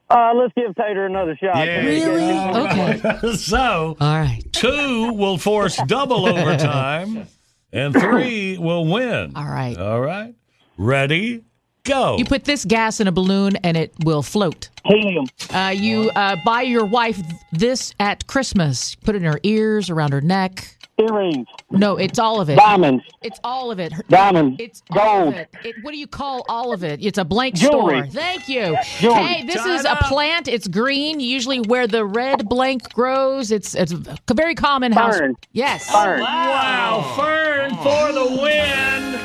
Uh, 0.09 0.33
let's 0.33 0.53
give 0.55 0.75
Tater 0.75 1.05
another 1.05 1.37
shot. 1.37 1.55
Yeah. 1.57 1.85
Really? 1.85 2.31
Okay. 2.31 3.33
so 3.37 3.95
All 3.99 4.19
right. 4.19 4.41
two 4.51 5.13
will 5.13 5.37
force 5.37 5.79
double 5.85 6.25
overtime, 6.27 7.27
and 7.71 7.93
three 7.99 8.57
will 8.57 8.85
win. 8.85 9.33
All 9.35 9.45
right. 9.45 9.77
All 9.77 10.01
right. 10.01 10.35
Ready? 10.77 11.43
Go. 11.83 12.17
You 12.17 12.25
put 12.25 12.43
this 12.43 12.65
gas 12.65 12.99
in 12.99 13.07
a 13.07 13.11
balloon 13.11 13.55
and 13.57 13.75
it 13.75 13.93
will 14.03 14.21
float. 14.21 14.69
Helium. 14.85 15.27
Uh, 15.53 15.73
you 15.75 16.09
uh, 16.11 16.35
buy 16.45 16.61
your 16.61 16.85
wife 16.85 17.19
this 17.51 17.93
at 17.99 18.27
Christmas. 18.27 18.95
Put 18.95 19.15
it 19.15 19.19
in 19.19 19.31
her 19.31 19.39
ears, 19.43 19.89
around 19.89 20.11
her 20.11 20.21
neck. 20.21 20.77
Earrings. 20.99 21.47
No, 21.71 21.95
it's 21.97 22.19
all 22.19 22.41
of 22.41 22.49
it. 22.49 22.57
Diamonds. 22.57 23.03
It's 23.21 23.39
all 23.43 23.71
of 23.71 23.79
it. 23.79 23.93
Her- 23.93 24.03
Diamonds. 24.09 24.57
It's 24.59 24.83
all 24.91 25.23
Gold. 25.25 25.33
of 25.33 25.39
it. 25.39 25.49
it. 25.63 25.75
What 25.81 25.91
do 25.91 25.97
you 25.97 26.07
call 26.07 26.45
all 26.49 26.73
of 26.73 26.83
it? 26.83 26.99
It's 27.03 27.17
a 27.17 27.23
blank 27.25 27.55
Jewelry. 27.55 27.99
store. 28.09 28.21
Thank 28.21 28.49
you. 28.49 28.77
Jewelry. 28.99 29.23
Hey, 29.23 29.45
this 29.45 29.55
Tied 29.63 29.75
is 29.79 29.85
a 29.85 29.95
plant. 30.07 30.47
It's 30.47 30.67
green. 30.67 31.19
Usually 31.19 31.59
where 31.61 31.87
the 31.87 32.03
red 32.05 32.49
blank 32.49 32.91
grows. 32.93 33.51
It's 33.51 33.75
it's 33.75 33.93
a 33.93 34.33
very 34.33 34.55
common 34.55 34.91
house. 34.91 35.17
Fern. 35.17 35.35
Yes. 35.53 35.89
Fern. 35.89 36.19
Wow, 36.21 37.13
Fern 37.15 37.69
for 37.77 38.11
the 38.13 38.41
win. 38.41 39.19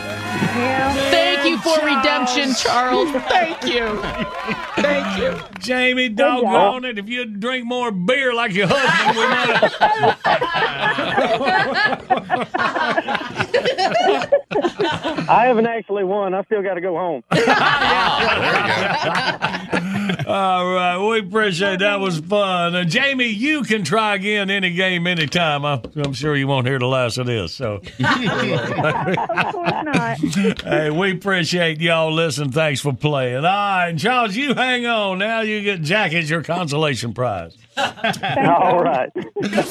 Thank 1.10 1.44
you 1.48 1.58
for 1.58 1.84
redemption, 1.84 2.54
Charles. 2.54 3.10
Thank 3.28 3.64
you. 3.66 3.98
Thank 4.76 5.18
you. 5.18 5.53
Jamie, 5.64 6.08
doggone 6.08 6.84
it. 6.84 6.98
If 6.98 7.08
you'd 7.08 7.40
drink 7.40 7.66
more 7.66 7.90
beer 7.90 8.32
like 8.34 8.52
your 8.52 8.66
husband, 8.68 9.16
we 9.16 9.26
might 9.26 9.50
have. 9.50 9.74
I 15.28 15.44
haven't 15.46 15.66
actually 15.66 16.04
won. 16.04 16.34
I 16.34 16.42
still 16.44 16.62
got 16.62 16.74
to 16.74 16.80
go 16.80 16.96
home. 16.96 17.22
All 20.26 20.72
right, 20.74 20.98
we 20.98 21.18
appreciate 21.20 21.80
that. 21.80 22.00
was 22.00 22.18
fun. 22.20 22.74
Uh, 22.74 22.84
Jamie, 22.84 23.26
you 23.26 23.62
can 23.62 23.84
try 23.84 24.14
again 24.14 24.50
any 24.50 24.70
game, 24.70 25.06
anytime. 25.06 25.64
I, 25.64 25.80
I'm 25.96 26.12
sure 26.12 26.34
you 26.34 26.46
won't 26.46 26.66
hear 26.66 26.78
the 26.78 26.86
last 26.86 27.18
of 27.18 27.26
this. 27.26 27.54
So, 27.54 27.74
of 27.74 27.82
course 29.52 29.84
not. 29.84 30.18
hey, 30.62 30.90
we 30.90 31.12
appreciate 31.12 31.80
y'all 31.80 32.12
listening. 32.12 32.52
Thanks 32.52 32.80
for 32.80 32.92
playing. 32.92 33.36
All 33.36 33.42
right, 33.42 33.94
Charles, 33.96 34.36
you 34.36 34.54
hang 34.54 34.86
on. 34.86 35.18
Now 35.18 35.40
you 35.42 35.53
get 35.62 35.82
Jack 35.82 36.12
as 36.12 36.28
your 36.28 36.42
consolation 36.42 37.14
prize. 37.14 37.56
All 37.76 38.82
right. 38.82 39.10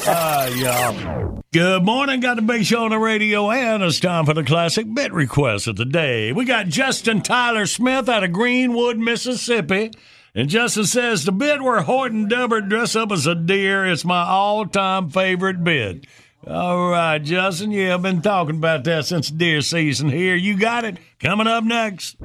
Ah, 0.06 0.46
y'all. 0.48 1.42
Good 1.52 1.84
morning. 1.84 2.20
Got 2.20 2.36
the 2.36 2.42
big 2.42 2.64
show 2.64 2.84
on 2.84 2.90
the 2.90 2.98
radio, 2.98 3.50
and 3.50 3.82
it's 3.82 4.00
time 4.00 4.26
for 4.26 4.34
the 4.34 4.44
classic 4.44 4.92
bit 4.92 5.12
request 5.12 5.66
of 5.66 5.76
the 5.76 5.84
day. 5.84 6.32
We 6.32 6.44
got 6.44 6.66
Justin 6.68 7.22
Tyler 7.22 7.66
Smith 7.66 8.08
out 8.08 8.24
of 8.24 8.32
Greenwood, 8.32 8.98
Mississippi. 8.98 9.92
And 10.34 10.48
Justin 10.48 10.84
says 10.84 11.24
the 11.24 11.32
bit 11.32 11.62
where 11.62 11.82
Hoyt 11.82 12.10
and 12.10 12.28
Delbert 12.28 12.68
dress 12.68 12.96
up 12.96 13.12
as 13.12 13.26
a 13.26 13.36
deer 13.36 13.86
is 13.86 14.04
my 14.04 14.22
all-time 14.24 15.10
favorite 15.10 15.62
bit. 15.62 16.06
All 16.46 16.90
right, 16.90 17.18
Justin. 17.22 17.70
Yeah, 17.70 17.94
I've 17.94 18.02
been 18.02 18.20
talking 18.20 18.56
about 18.56 18.84
that 18.84 19.06
since 19.06 19.30
deer 19.30 19.60
season 19.60 20.08
here. 20.10 20.34
You 20.34 20.58
got 20.58 20.84
it. 20.84 20.98
Coming 21.20 21.46
up 21.46 21.64
next. 21.64 22.16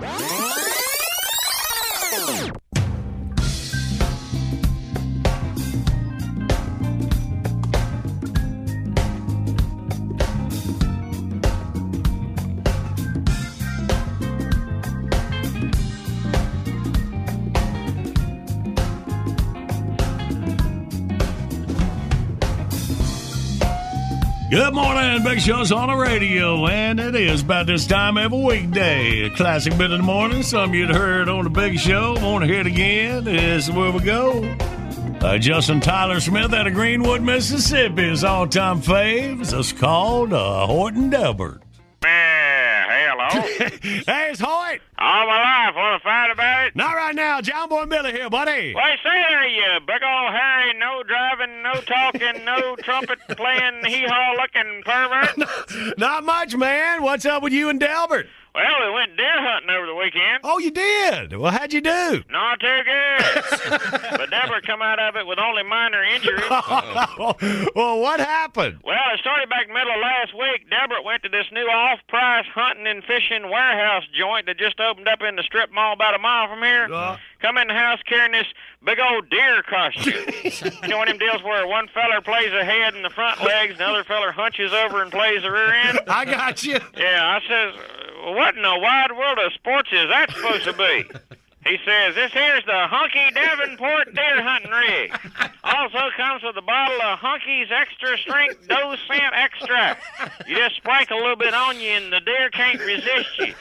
Good 24.49 24.73
morning, 24.73 25.23
Big 25.23 25.41
Show's 25.41 25.71
on 25.71 25.89
the 25.89 25.95
radio, 25.95 26.65
and 26.65 26.99
it 26.99 27.13
is 27.13 27.43
about 27.43 27.67
this 27.67 27.85
time 27.85 28.17
every 28.17 28.39
weekday. 28.39 29.25
A 29.25 29.29
classic 29.29 29.77
bit 29.77 29.91
of 29.91 29.99
the 29.99 30.03
morning, 30.03 30.41
some 30.41 30.73
you'd 30.73 30.89
heard 30.89 31.29
on 31.29 31.43
the 31.43 31.51
Big 31.51 31.77
Show, 31.77 32.13
want 32.13 32.43
to 32.43 32.47
hear 32.47 32.61
it 32.61 32.65
again. 32.65 33.27
Is 33.27 33.69
where 33.69 33.91
we 33.91 33.99
go. 33.99 34.43
Uh, 35.21 35.37
Justin 35.37 35.79
Tyler 35.79 36.19
Smith 36.19 36.51
out 36.51 36.65
of 36.65 36.73
Greenwood, 36.73 37.21
Mississippi, 37.21 38.09
his 38.09 38.23
all-time 38.23 38.81
faves. 38.81 39.55
It's 39.57 39.71
called 39.71 40.33
uh, 40.33 40.65
Hoyt 40.65 40.95
and 40.95 41.11
Delbert. 41.11 41.61
it's 43.83 44.39
Hoyt. 44.39 44.81
All 44.97 45.27
my 45.27 45.65
life, 45.67 45.75
want 45.75 46.01
to 46.01 46.03
fight 46.03 46.31
about 46.31 46.67
it? 46.67 46.75
Not 46.75 46.95
right 46.95 47.15
now. 47.15 47.41
John 47.41 47.69
Boy 47.69 47.85
Miller 47.85 48.11
here, 48.11 48.29
buddy. 48.29 48.73
Why, 48.73 48.95
say 49.03 49.09
there, 49.29 49.47
you 49.47 49.79
big 49.85 50.01
old 50.03 50.33
hairy, 50.33 50.73
no 50.77 51.03
driving, 51.03 51.61
no 51.61 51.73
talking, 51.81 52.43
no 52.45 52.75
trumpet 52.83 53.19
playing, 53.29 53.85
hee 53.85 54.05
haw 54.07 54.35
looking 54.41 54.83
pervert. 54.83 55.97
Not 55.97 56.23
much, 56.25 56.55
man. 56.55 57.01
What's 57.01 57.25
up 57.25 57.43
with 57.43 57.53
you 57.53 57.69
and 57.69 57.79
Delbert? 57.79 58.27
Well, 58.55 58.87
we 58.87 58.93
went 58.93 59.15
deer 59.15 59.41
hunting 59.41 59.69
over 59.69 59.85
the 59.85 59.95
weekend. 59.95 60.39
Oh, 60.43 60.57
you 60.57 60.71
did? 60.71 61.37
Well, 61.37 61.51
how'd 61.51 61.71
you 61.71 61.81
do? 61.81 62.23
Not 62.29 62.59
too 62.59 62.81
good. 62.83 63.43
but 64.17 64.29
Deborah 64.31 64.61
come 64.65 64.81
out 64.81 64.99
of 64.99 65.15
it 65.15 65.27
with 65.27 65.39
only 65.39 65.63
minor 65.63 66.03
injuries. 66.03 66.49
well, 66.49 67.99
what 67.99 68.19
happened? 68.19 68.79
Well, 68.83 68.97
it 69.13 69.19
started 69.19 69.49
back 69.49 69.67
middle 69.67 69.93
of 69.93 70.01
last 70.01 70.33
week. 70.33 70.69
Deborah 70.69 71.03
went 71.03 71.23
to 71.23 71.29
this 71.29 71.45
new 71.51 71.67
off-price 71.67 72.45
hunting 72.53 72.87
and 72.87 73.03
fishing 73.03 73.49
warehouse 73.49 74.03
joint 74.17 74.47
that 74.47 74.57
just 74.57 74.79
opened 74.79 75.07
up 75.07 75.21
in 75.21 75.35
the 75.35 75.43
strip 75.43 75.71
mall 75.71 75.93
about 75.93 76.15
a 76.15 76.19
mile 76.19 76.47
from 76.47 76.63
here. 76.63 76.85
Uh-huh. 76.85 77.17
Come 77.41 77.57
in 77.57 77.67
the 77.69 77.73
house 77.73 77.99
carrying 78.05 78.33
this 78.33 78.47
big 78.83 78.99
old 78.99 79.29
deer 79.29 79.63
costume. 79.63 80.13
you 80.83 80.87
know 80.89 80.97
one 80.97 81.07
of 81.07 81.17
them 81.17 81.27
deals 81.27 81.41
where 81.43 81.65
one 81.67 81.87
feller 81.93 82.19
plays 82.21 82.51
the 82.51 82.65
head 82.65 82.95
and 82.95 83.05
the 83.05 83.09
front 83.09 83.41
legs, 83.43 83.71
and 83.71 83.79
the 83.79 83.85
other 83.85 84.03
feller 84.03 84.31
hunches 84.31 84.73
over 84.73 85.01
and 85.01 85.11
plays 85.11 85.43
the 85.43 85.51
rear 85.51 85.73
end? 85.73 85.99
I 86.07 86.25
got 86.25 86.63
you. 86.63 86.79
Yeah, 86.97 87.39
I 87.39 87.47
says, 87.47 87.79
"Uh, 88.27 88.31
what 88.33 88.55
in 88.57 88.61
the 88.61 88.77
wide 88.77 89.11
world 89.17 89.39
of 89.39 89.53
sports 89.53 89.89
is 89.93 90.09
that 90.09 90.31
supposed 90.31 90.65
to 90.65 90.73
be? 90.73 91.09
He 91.65 91.77
says, 91.85 92.15
this 92.15 92.31
here's 92.31 92.65
the 92.65 92.87
Hunky 92.87 93.31
Davenport 93.33 94.15
deer 94.15 94.41
hunting 94.41 94.71
rig. 94.71 95.11
Also 95.63 96.09
comes 96.15 96.41
with 96.41 96.55
a 96.57 96.61
bottle 96.61 97.01
of 97.01 97.19
Hunky's 97.19 97.67
extra 97.69 98.17
strength 98.17 98.67
doe 98.67 98.95
scent 99.07 99.33
extract. 99.33 100.03
You 100.47 100.55
just 100.55 100.77
sprinkle 100.77 101.17
a 101.17 101.21
little 101.21 101.35
bit 101.35 101.53
on 101.53 101.79
you 101.79 101.89
and 101.89 102.13
the 102.13 102.21
deer 102.21 102.49
can't 102.49 102.79
resist 102.79 103.37
you. 103.39 103.53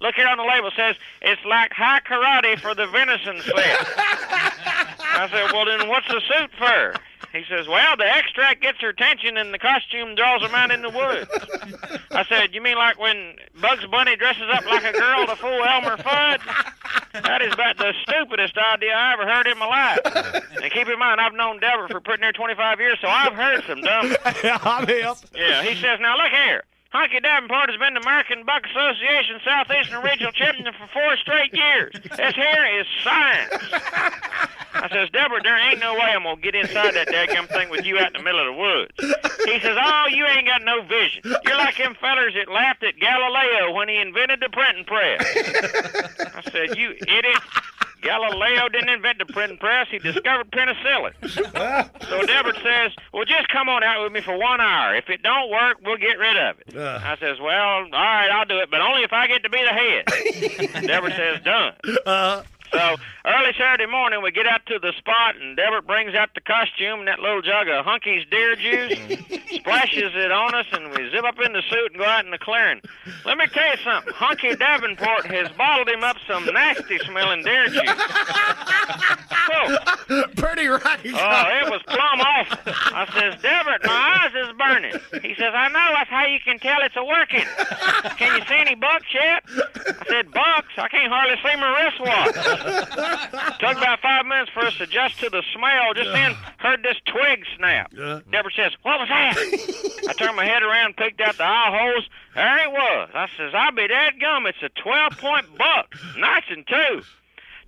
Look 0.00 0.14
here 0.14 0.28
on 0.28 0.36
the 0.36 0.44
label, 0.44 0.70
says, 0.76 0.96
it's 1.22 1.44
like 1.44 1.72
Hai 1.72 2.00
Karate 2.00 2.60
for 2.60 2.74
the 2.74 2.86
venison 2.86 3.40
set. 3.40 3.54
I 5.00 5.28
said, 5.32 5.50
well 5.52 5.64
then 5.64 5.88
what's 5.88 6.06
the 6.06 6.20
suit 6.20 6.50
for? 6.58 6.94
He 7.32 7.44
says, 7.48 7.68
well, 7.68 7.96
the 7.96 8.06
extract 8.06 8.62
gets 8.62 8.80
her 8.80 8.88
attention 8.88 9.36
and 9.36 9.52
the 9.52 9.58
costume 9.58 10.14
draws 10.14 10.40
them 10.40 10.54
out 10.54 10.70
in 10.70 10.80
the 10.80 10.88
woods. 10.88 11.28
I 12.10 12.24
said, 12.24 12.54
you 12.54 12.62
mean 12.62 12.76
like 12.76 12.98
when 12.98 13.34
Bugs 13.60 13.84
Bunny 13.86 14.16
dresses 14.16 14.48
up 14.52 14.64
like 14.64 14.82
a 14.82 14.92
girl 14.92 15.26
to 15.26 15.36
fool 15.36 15.62
Elmer 15.64 15.98
Fudd? 15.98 16.40
That 17.12 17.42
is 17.42 17.52
about 17.52 17.76
the 17.76 17.92
stupidest 18.02 18.56
idea 18.56 18.94
I 18.94 19.12
ever 19.12 19.26
heard 19.26 19.46
in 19.46 19.58
my 19.58 19.66
life. 19.66 19.98
And 20.62 20.72
keep 20.72 20.88
in 20.88 20.98
mind, 20.98 21.20
I've 21.20 21.34
known 21.34 21.60
Deborah 21.60 21.88
for 21.88 22.00
pretty 22.00 22.22
near 22.22 22.32
25 22.32 22.80
years, 22.80 22.98
so 23.00 23.08
I've 23.08 23.34
heard 23.34 23.62
some 23.66 23.80
dumb. 23.82 24.16
I'm 24.64 24.86
hip. 24.86 25.16
Yeah, 25.34 25.62
he 25.62 25.74
says, 25.80 26.00
now 26.00 26.16
look 26.16 26.30
here. 26.32 26.64
Hunky 26.90 27.20
Davenport 27.20 27.68
has 27.68 27.78
been 27.78 27.94
the 27.94 28.00
American 28.00 28.44
Buck 28.46 28.64
Association 28.64 29.40
Southeastern 29.44 30.02
Regional 30.02 30.32
Champion 30.32 30.72
for 30.72 30.88
four 30.88 31.16
straight 31.18 31.52
years. 31.52 31.92
This 31.92 32.34
here 32.34 32.80
is 32.80 32.86
science. 33.04 33.52
I 34.72 34.88
says, 34.90 35.10
Deborah, 35.10 35.42
there 35.42 35.58
ain't 35.68 35.80
no 35.80 35.92
way 35.94 36.08
I'm 36.16 36.22
gonna 36.22 36.40
get 36.40 36.54
inside 36.54 36.94
that 36.94 37.08
daggum 37.08 37.46
thing 37.48 37.68
with 37.68 37.84
you 37.84 37.98
out 37.98 38.08
in 38.08 38.12
the 38.14 38.22
middle 38.22 38.40
of 38.40 38.46
the 38.46 38.60
woods. 38.60 38.92
He 39.44 39.60
says, 39.60 39.76
Oh, 39.78 40.06
you 40.08 40.24
ain't 40.26 40.46
got 40.46 40.62
no 40.64 40.80
vision. 40.82 41.22
You're 41.44 41.56
like 41.58 41.76
them 41.76 41.94
fellers 42.00 42.32
that 42.34 42.48
laughed 42.50 42.82
at 42.82 42.98
Galileo 42.98 43.74
when 43.74 43.88
he 43.88 43.96
invented 43.96 44.40
the 44.40 44.48
printing 44.48 44.84
press. 44.84 45.20
I 46.34 46.42
said, 46.50 46.78
You 46.78 46.92
idiot. 47.02 47.42
Galileo 48.02 48.68
didn't 48.68 48.88
invent 48.88 49.18
the 49.18 49.26
printing 49.26 49.58
press. 49.58 49.88
He 49.90 49.98
discovered 49.98 50.50
penicillin. 50.50 51.12
so 52.08 52.26
Deborah 52.26 52.54
says, 52.62 52.92
"Well, 53.12 53.24
just 53.24 53.48
come 53.48 53.68
on 53.68 53.82
out 53.82 54.02
with 54.02 54.12
me 54.12 54.20
for 54.20 54.36
one 54.38 54.60
hour. 54.60 54.94
If 54.94 55.08
it 55.08 55.22
don't 55.22 55.50
work, 55.50 55.78
we'll 55.84 55.96
get 55.96 56.18
rid 56.18 56.36
of 56.36 56.56
it." 56.60 56.76
Uh. 56.76 57.00
I 57.02 57.16
says, 57.18 57.38
"Well, 57.40 57.50
all 57.58 57.90
right, 57.90 58.30
I'll 58.30 58.44
do 58.46 58.58
it, 58.58 58.70
but 58.70 58.80
only 58.80 59.02
if 59.02 59.12
I 59.12 59.26
get 59.26 59.42
to 59.42 59.50
be 59.50 59.58
the 59.62 59.72
head." 59.72 60.86
Deborah 60.86 61.14
says, 61.14 61.40
"Done." 61.42 61.72
Uh, 62.06 62.42
So 62.72 62.96
early 63.24 63.52
Saturday 63.58 63.90
morning, 63.90 64.22
we 64.22 64.30
get 64.30 64.46
out 64.46 64.64
to 64.66 64.78
the 64.78 64.92
spot, 64.98 65.36
and 65.40 65.56
Deborah 65.56 65.82
brings 65.82 66.14
out 66.14 66.30
the 66.34 66.40
costume 66.40 67.00
and 67.00 67.08
that 67.08 67.18
little 67.20 67.42
jug 67.42 67.68
of 67.68 67.84
Hunky's 67.84 68.24
deer 68.30 68.56
juice, 68.56 68.98
splashes 69.54 70.12
it 70.14 70.32
on 70.32 70.54
us, 70.54 70.66
and 70.72 70.90
we 70.90 71.10
zip 71.10 71.24
up 71.24 71.38
in 71.44 71.52
the 71.52 71.62
suit 71.68 71.92
and 71.92 71.98
go 71.98 72.04
out 72.04 72.24
in 72.24 72.30
the 72.30 72.38
clearing. 72.38 72.80
Let 73.24 73.38
me 73.38 73.46
tell 73.46 73.70
you 73.70 73.76
something. 73.84 74.12
Hunky 74.14 74.54
Davenport 74.56 75.26
has 75.26 75.48
bottled 75.56 75.88
him 75.88 76.04
up 76.04 76.16
some 76.26 76.44
nasty 76.46 76.98
smelling 76.98 77.42
deer 77.42 77.68
juice. 77.68 77.78
Pretty 80.36 80.66
right. 80.66 81.00
Oh, 81.04 81.64
it 81.64 81.70
was 81.70 81.82
plumb 81.86 82.20
awful. 82.20 82.58
I 82.66 83.06
says, 83.12 83.40
Deborah, 83.42 83.78
my 83.84 84.24
eyes 84.24 84.32
is 84.34 84.52
burning. 84.58 84.92
He 85.22 85.34
says, 85.34 85.52
I 85.54 85.68
know. 85.68 85.88
That's 85.94 86.10
how 86.10 86.26
you 86.26 86.38
can 86.44 86.58
tell 86.58 86.78
it's 86.82 86.96
a 86.96 87.04
working. 87.04 87.44
Can 88.16 88.36
you 88.38 88.44
see 88.46 88.56
any 88.58 88.74
bucks 88.74 89.06
yet? 89.12 89.44
I 89.48 90.04
said, 90.08 90.30
bucks? 90.32 90.72
I 90.76 90.88
can't 90.88 91.12
hardly 91.12 91.36
see 91.36 91.56
my 91.56 91.84
wristwatch. 91.84 92.34
Took 92.58 93.76
about 93.76 94.00
five 94.00 94.26
minutes 94.26 94.50
for 94.52 94.60
us 94.60 94.76
to 94.76 94.84
adjust 94.84 95.18
to 95.20 95.30
the 95.30 95.42
smell. 95.54 95.94
Just 95.94 96.10
then, 96.12 96.34
heard 96.58 96.82
this 96.82 96.96
twig 97.06 97.44
snap. 97.56 97.92
Deborah 98.30 98.52
says, 98.54 98.72
what 98.82 99.00
was 99.00 99.08
that? 99.08 99.36
I 100.08 100.12
turned 100.14 100.36
my 100.36 100.44
head 100.44 100.62
around, 100.62 100.96
picked 100.96 101.20
out 101.20 101.36
the 101.36 101.44
eye 101.44 101.70
holes. 101.70 102.08
There 102.34 102.58
it 102.64 102.70
was. 102.70 103.10
I 103.14 103.28
says, 103.36 103.52
I'll 103.54 103.72
be 103.72 103.86
that 103.86 104.18
gum. 104.20 104.46
It's 104.46 104.62
a 104.62 104.70
12-point 104.80 105.58
buck. 105.58 105.94
Nice 106.18 106.44
and 106.50 106.66
two. 106.66 107.02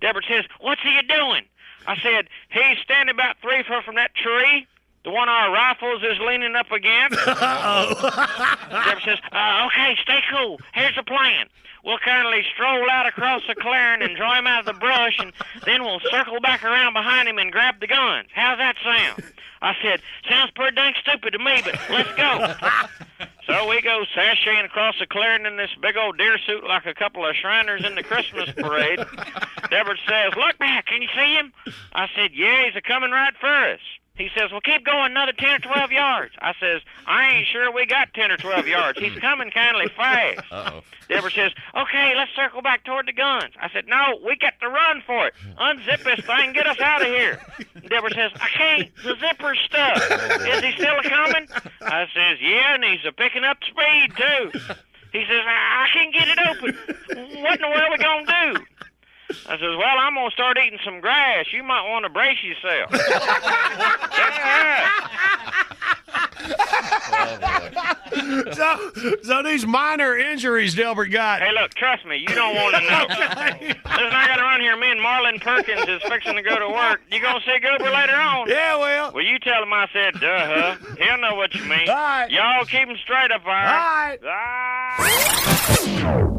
Deborah 0.01 0.23
says, 0.27 0.45
what's 0.59 0.81
he 0.81 0.99
doing? 1.07 1.43
I 1.87 1.97
said, 1.97 2.27
he's 2.49 2.77
standing 2.83 3.13
about 3.13 3.37
three 3.41 3.63
foot 3.63 3.83
from 3.83 3.95
that 3.95 4.13
tree. 4.15 4.67
The 5.03 5.09
one 5.09 5.29
our 5.29 5.51
rifles 5.51 6.03
is 6.03 6.19
leaning 6.19 6.55
up 6.55 6.71
against. 6.71 7.17
Deborah 7.25 9.01
says, 9.03 9.19
uh, 9.31 9.67
okay, 9.67 9.97
stay 10.01 10.19
cool. 10.31 10.59
Here's 10.73 10.95
the 10.95 11.03
plan. 11.03 11.47
We'll 11.83 11.97
kindly 11.97 12.43
stroll 12.53 12.87
out 12.89 13.07
across 13.07 13.41
the 13.47 13.55
clearing 13.55 14.03
and 14.03 14.15
draw 14.15 14.37
him 14.37 14.45
out 14.45 14.59
of 14.59 14.65
the 14.67 14.79
brush, 14.79 15.17
and 15.17 15.33
then 15.65 15.83
we'll 15.83 15.99
circle 16.11 16.39
back 16.39 16.63
around 16.63 16.93
behind 16.93 17.27
him 17.27 17.39
and 17.39 17.51
grab 17.51 17.79
the 17.79 17.87
guns. 17.87 18.27
How's 18.35 18.59
that 18.59 18.75
sound? 18.83 19.23
I 19.63 19.73
said, 19.81 20.01
sounds 20.29 20.51
pretty 20.51 20.75
dang 20.75 20.93
stupid 21.01 21.31
to 21.31 21.39
me, 21.39 21.61
but 21.63 21.79
let's 21.89 22.13
go. 22.13 22.53
So 23.47 23.67
we 23.67 23.81
go 23.81 24.05
sashaying 24.15 24.65
across 24.65 24.95
the 24.99 25.07
clearing 25.07 25.45
in 25.45 25.57
this 25.57 25.71
big 25.81 25.97
old 25.97 26.17
deer 26.17 26.37
suit 26.37 26.63
like 26.63 26.85
a 26.85 26.93
couple 26.93 27.25
of 27.25 27.35
Shriners 27.35 27.83
in 27.83 27.95
the 27.95 28.03
Christmas 28.03 28.49
parade. 28.55 28.99
Deborah 29.69 29.97
says, 30.07 30.33
look 30.37 30.57
back, 30.59 30.85
can 30.85 31.01
you 31.01 31.09
see 31.13 31.33
him? 31.33 31.51
I 31.91 32.07
said, 32.15 32.31
yeah, 32.33 32.65
he's 32.65 32.75
a 32.75 32.81
coming 32.81 33.11
right 33.11 33.33
for 33.41 33.47
us. 33.49 33.79
He 34.21 34.29
says, 34.37 34.51
well, 34.51 34.61
keep 34.61 34.85
going 34.85 35.11
another 35.11 35.33
10 35.33 35.49
or 35.49 35.59
12 35.59 35.91
yards. 35.91 36.33
I 36.39 36.53
says, 36.59 36.81
I 37.07 37.31
ain't 37.31 37.47
sure 37.47 37.71
we 37.73 37.87
got 37.87 38.13
10 38.13 38.29
or 38.29 38.37
12 38.37 38.67
yards. 38.67 38.99
He's 38.99 39.17
coming 39.17 39.49
kindly 39.49 39.87
fast. 39.97 40.41
Uh-oh. 40.51 40.81
Deborah 41.09 41.31
says, 41.31 41.51
okay, 41.75 42.13
let's 42.15 42.29
circle 42.35 42.61
back 42.61 42.83
toward 42.83 43.07
the 43.07 43.13
guns. 43.13 43.51
I 43.59 43.69
said, 43.73 43.85
no, 43.87 44.19
we 44.23 44.35
got 44.35 44.53
to 44.61 44.69
run 44.69 45.01
for 45.07 45.25
it. 45.25 45.33
Unzip 45.59 46.03
this 46.03 46.23
thing, 46.23 46.53
get 46.53 46.67
us 46.67 46.79
out 46.79 47.01
of 47.01 47.07
here. 47.07 47.41
Deborah 47.89 48.13
says, 48.13 48.31
I 48.35 48.47
can't. 48.49 48.95
The 48.97 49.15
zipper's 49.15 49.59
stuck. 49.65 49.97
Is 50.47 50.63
he 50.63 50.71
still 50.73 51.01
coming? 51.01 51.47
I 51.81 52.05
says, 52.13 52.37
yeah, 52.41 52.75
and 52.75 52.83
he's 52.83 53.03
a 53.07 53.11
picking 53.11 53.43
up 53.43 53.57
speed, 53.63 54.13
too. 54.15 54.75
He 55.11 55.25
says, 55.27 55.41
I, 55.47 55.87
I 55.87 55.87
can't 55.93 56.13
get 56.13 56.27
it 56.27 56.39
open. 56.47 56.77
What 57.41 57.55
in 57.55 57.61
the 57.61 57.67
world 57.67 57.81
are 57.81 57.91
we 57.91 57.97
going 57.97 58.25
to 58.27 58.53
do? 58.53 58.65
I 59.47 59.57
says, 59.57 59.75
well, 59.77 59.97
I'm 59.99 60.15
going 60.15 60.29
to 60.29 60.33
start 60.33 60.57
eating 60.57 60.79
some 60.83 60.99
grass. 60.99 61.45
You 61.51 61.63
might 61.63 61.89
want 61.89 62.03
to 62.03 62.09
brace 62.09 62.43
yourself. 62.43 62.91
so, 68.53 68.91
so 69.23 69.43
these 69.43 69.65
minor 69.65 70.17
injuries 70.17 70.75
Delbert 70.75 71.11
got. 71.11 71.41
Hey, 71.41 71.51
look, 71.53 71.73
trust 71.73 72.05
me, 72.05 72.17
you 72.17 72.27
don't 72.27 72.55
want 72.55 72.75
to 72.75 72.81
know. 72.81 73.05
Listen, 73.61 73.77
I 73.85 74.27
got 74.27 74.37
to 74.37 74.43
run 74.43 74.61
here. 74.61 74.75
Me 74.77 74.91
and 74.91 75.01
Marlin 75.01 75.39
Perkins 75.39 75.87
is 75.87 76.01
fixing 76.03 76.35
to 76.35 76.41
go 76.41 76.59
to 76.59 76.69
work. 76.69 77.01
You 77.11 77.21
going 77.21 77.39
to 77.39 77.45
see 77.45 77.59
Goober 77.59 77.89
later 77.91 78.15
on? 78.15 78.49
Yeah, 78.49 78.77
well. 78.77 79.11
Well, 79.13 79.23
you 79.23 79.39
tell 79.39 79.61
him 79.63 79.73
I 79.73 79.87
said, 79.93 80.13
duh, 80.19 80.27
huh? 80.27 80.75
He'll 80.99 81.17
know 81.17 81.35
what 81.35 81.53
you 81.53 81.63
mean. 81.63 81.89
All 81.89 81.95
right. 81.95 82.29
Y'all 82.29 82.65
keep 82.65 82.87
him 82.87 82.97
straight 82.97 83.31
up, 83.31 83.45
all 83.45 83.51
right? 83.51 84.17
All 84.23 84.29
right. 86.27 86.37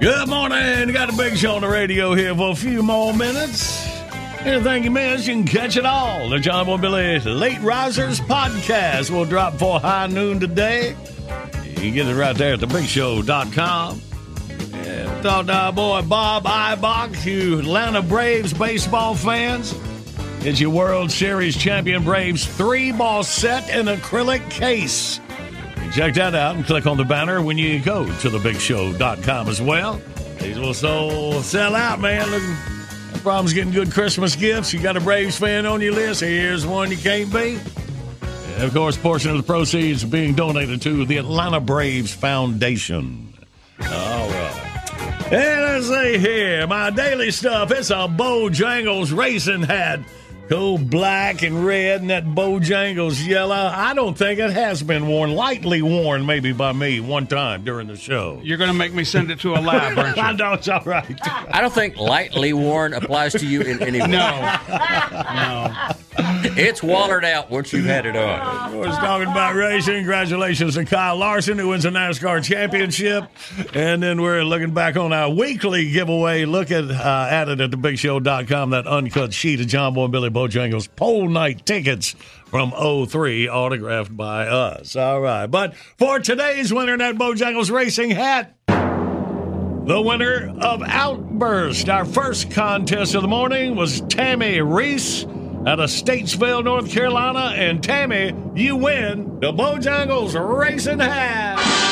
Good 0.00 0.28
morning. 0.30 0.90
Got 0.94 1.12
a 1.12 1.16
big 1.16 1.36
show 1.36 1.56
on 1.56 1.60
the 1.60 1.68
radio 1.68 2.14
here 2.14 2.34
for 2.34 2.52
a 2.52 2.54
few 2.54 2.82
more 2.82 3.12
minutes. 3.12 3.86
Anything 4.40 4.84
you 4.84 4.90
miss, 4.90 5.26
you 5.26 5.34
can 5.34 5.44
catch 5.44 5.76
it 5.76 5.84
all. 5.84 6.30
The 6.30 6.38
John 6.38 6.64
Boy 6.64 6.78
Billy 6.78 7.18
Late 7.18 7.60
Risers 7.60 8.18
podcast 8.20 9.10
will 9.10 9.26
drop 9.26 9.54
for 9.54 9.78
high 9.78 10.06
noon 10.06 10.40
today. 10.40 10.96
You 11.66 11.74
can 11.74 11.92
get 11.92 12.06
it 12.06 12.14
right 12.14 12.34
there 12.34 12.54
at 12.54 12.60
thebigshow.com. 12.60 14.00
And 14.72 15.22
thought 15.22 15.50
our 15.50 15.70
boy 15.70 16.00
Bob 16.00 16.44
Ibach, 16.44 17.22
you 17.26 17.58
Atlanta 17.58 18.00
Braves 18.00 18.54
baseball 18.54 19.14
fans, 19.14 19.74
is 20.46 20.58
your 20.62 20.70
World 20.70 21.10
Series 21.10 21.58
champion 21.58 22.04
Braves 22.04 22.46
three 22.46 22.90
ball 22.90 23.22
set 23.22 23.68
in 23.68 23.84
acrylic 23.84 24.48
case. 24.50 25.20
Check 25.92 26.14
that 26.14 26.34
out 26.36 26.54
and 26.54 26.64
click 26.64 26.86
on 26.86 26.96
the 26.96 27.04
banner 27.04 27.42
when 27.42 27.58
you 27.58 27.80
go 27.80 28.04
to 28.04 28.30
thebigshow.com 28.30 29.48
as 29.48 29.60
well. 29.60 30.00
These 30.38 30.58
will 30.58 30.72
so 30.72 31.42
sell 31.42 31.74
out, 31.74 32.00
man. 32.00 32.30
Look, 32.30 32.42
no 32.42 33.20
problems 33.22 33.52
getting 33.52 33.72
good 33.72 33.90
Christmas 33.90 34.36
gifts. 34.36 34.72
You 34.72 34.80
got 34.80 34.96
a 34.96 35.00
Braves 35.00 35.36
fan 35.36 35.66
on 35.66 35.80
your 35.80 35.92
list. 35.92 36.20
Here's 36.20 36.64
one 36.64 36.90
you 36.90 36.96
can't 36.96 37.32
beat. 37.32 37.60
And 38.54 38.62
of 38.62 38.72
course, 38.72 38.96
portion 38.96 39.32
of 39.32 39.36
the 39.38 39.42
proceeds 39.42 40.04
being 40.04 40.34
donated 40.34 40.80
to 40.82 41.04
the 41.04 41.16
Atlanta 41.16 41.60
Braves 41.60 42.14
Foundation. 42.14 43.34
All 43.80 44.28
right. 44.28 45.30
And 45.32 45.60
let's 45.62 45.88
see 45.88 46.18
here, 46.18 46.66
my 46.66 46.90
daily 46.90 47.30
stuff. 47.30 47.70
It's 47.70 47.90
a 47.90 48.06
Bojangles 48.08 49.16
racing 49.16 49.62
hat. 49.62 50.00
Go 50.50 50.76
black 50.76 51.42
and 51.42 51.64
red, 51.64 52.00
and 52.00 52.10
that 52.10 52.24
Bojangles 52.24 53.24
yellow. 53.24 53.54
I 53.54 53.94
don't 53.94 54.18
think 54.18 54.40
it 54.40 54.50
has 54.50 54.82
been 54.82 55.06
worn, 55.06 55.32
lightly 55.36 55.80
worn 55.80 56.26
maybe 56.26 56.50
by 56.52 56.72
me 56.72 56.98
one 56.98 57.28
time 57.28 57.62
during 57.62 57.86
the 57.86 57.96
show. 57.96 58.40
You're 58.42 58.58
going 58.58 58.66
to 58.66 58.74
make 58.74 58.92
me 58.92 59.04
send 59.04 59.30
it 59.30 59.38
to 59.40 59.54
a 59.54 59.60
lab, 59.60 59.96
aren't 59.98 60.16
you? 60.16 60.22
I 60.24 60.32
know 60.32 60.54
it's 60.54 60.66
all 60.66 60.82
right. 60.82 61.06
I 61.24 61.60
don't 61.60 61.72
think 61.72 61.98
lightly 61.98 62.52
worn 62.52 62.94
applies 62.94 63.34
to 63.34 63.46
you 63.46 63.60
in 63.60 63.80
any 63.80 64.00
way. 64.00 64.08
No. 64.08 64.58
No. 65.34 65.90
It's 66.42 66.82
wallered 66.82 67.24
out 67.24 67.50
once 67.50 67.72
you've 67.72 67.84
had 67.84 68.04
it 68.06 68.16
on. 68.16 68.76
We're 68.76 68.86
talking 68.86 69.28
about 69.28 69.54
racing. 69.54 69.94
Congratulations 69.94 70.74
to 70.74 70.84
Kyle 70.84 71.16
Larson, 71.16 71.58
who 71.58 71.68
wins 71.68 71.84
the 71.84 71.90
NASCAR 71.90 72.42
championship. 72.42 73.24
And 73.74 74.02
then 74.02 74.20
we're 74.20 74.42
looking 74.44 74.74
back 74.74 74.96
on 74.96 75.12
our 75.12 75.30
weekly 75.30 75.90
giveaway. 75.92 76.44
Look 76.44 76.70
at, 76.70 76.90
uh, 76.90 77.28
at 77.30 77.48
it 77.48 77.60
at 77.60 77.70
thebigshow.com, 77.70 78.70
that 78.70 78.86
uncut 78.86 79.32
sheet 79.32 79.60
of 79.60 79.68
John 79.68 79.94
Boy 79.94 80.04
and 80.04 80.12
Billy 80.12 80.30
Bojangles 80.40 80.88
pole 80.96 81.28
night 81.28 81.66
tickets 81.66 82.16
from 82.46 82.72
03, 82.72 83.46
autographed 83.46 84.16
by 84.16 84.46
us. 84.46 84.96
All 84.96 85.20
right. 85.20 85.46
But 85.46 85.76
for 85.98 86.18
today's 86.18 86.72
winner 86.72 86.94
in 86.94 87.00
that 87.00 87.16
Bojangles 87.16 87.70
racing 87.70 88.12
hat, 88.12 88.56
the 88.66 90.02
winner 90.02 90.50
of 90.60 90.82
Outburst, 90.82 91.90
our 91.90 92.06
first 92.06 92.50
contest 92.50 93.14
of 93.14 93.20
the 93.20 93.28
morning, 93.28 93.76
was 93.76 94.00
Tammy 94.02 94.62
Reese 94.62 95.24
out 95.66 95.78
of 95.78 95.90
Statesville, 95.90 96.64
North 96.64 96.90
Carolina. 96.90 97.52
And 97.54 97.82
Tammy, 97.82 98.32
you 98.54 98.76
win 98.76 99.40
the 99.40 99.52
Bojangles 99.52 100.34
racing 100.58 101.00
hat. 101.00 101.89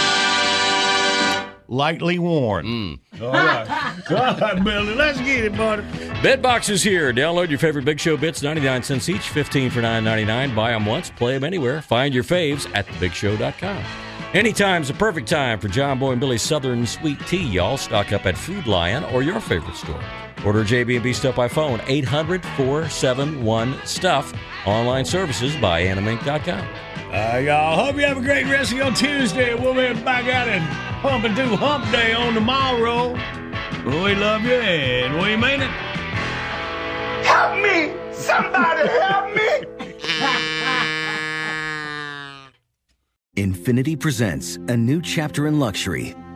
Lightly 1.71 2.19
worn. 2.19 2.65
Mm. 2.67 2.99
All 3.21 3.31
right. 3.31 4.11
All 4.11 4.35
right, 4.39 4.65
Billy. 4.65 4.95
Let's 4.95 5.19
get 5.19 5.45
it, 5.45 5.55
buddy. 5.57 5.83
Bedbox 6.23 6.71
is 6.71 6.83
here. 6.83 7.13
Download 7.13 7.51
your 7.51 7.59
favorite 7.59 7.85
Big 7.85 8.01
Show 8.01 8.17
bits, 8.17 8.43
99 8.43 8.83
cents 8.83 9.09
each, 9.11 9.29
15 9.29 9.69
for 9.71 9.83
9.99. 9.83 10.57
Buy 10.57 10.71
them 10.71 10.87
once, 10.87 11.11
play 11.11 11.35
them 11.35 11.45
anywhere. 11.45 11.83
Find 11.83 12.15
your 12.15 12.25
faves 12.25 12.67
at 12.75 12.87
thebigshow.com. 12.87 13.85
Anytime's 14.35 14.89
the 14.89 14.95
perfect 14.95 15.29
time 15.29 15.59
for 15.59 15.69
John 15.69 15.99
Boy 15.99 16.13
and 16.13 16.21
Billy's 16.21 16.43
Southern 16.43 16.87
Sweet 16.87 17.19
Tea, 17.27 17.45
y'all. 17.45 17.77
Stock 17.77 18.13
up 18.13 18.25
at 18.27 18.37
Food 18.37 18.67
Lion 18.67 19.05
or 19.05 19.23
your 19.23 19.41
favorite 19.41 19.77
store. 19.77 20.03
Order 20.45 20.65
JB&B 20.65 21.13
Stuff 21.13 21.37
by 21.37 21.49
phone, 21.49 21.79
800-471-STUFF. 21.81 24.35
Online 24.67 25.05
services 25.05 25.57
by 25.57 25.83
animink.com. 25.83 26.67
Uh, 27.13 27.39
y'all, 27.39 27.87
hope 27.87 27.97
you 27.97 28.03
have 28.03 28.19
a 28.19 28.21
great 28.21 28.45
rest 28.45 28.73
of 28.73 28.77
your 28.77 28.93
Tuesday. 28.93 29.55
We'll 29.55 29.73
be 29.73 29.99
back 30.03 30.27
at 30.27 30.47
it 30.47 30.61
Hump 31.01 31.25
and 31.25 31.35
Do 31.35 31.57
Hump 31.57 31.91
Day 31.91 32.13
on 32.13 32.35
tomorrow. 32.35 33.13
We 33.87 34.15
love 34.15 34.43
you 34.43 34.53
and 34.53 35.15
we 35.15 35.37
mean 35.37 35.63
it. 35.63 35.71
Help 37.25 37.55
me! 37.57 37.95
Somebody 38.13 38.89
help 38.89 39.35
me! 39.35 39.49
Infiniti 43.37 43.99
presents 43.99 44.57
a 44.69 44.77
new 44.77 45.01
chapter 45.01 45.47
in 45.47 45.59
luxury, 45.59 46.15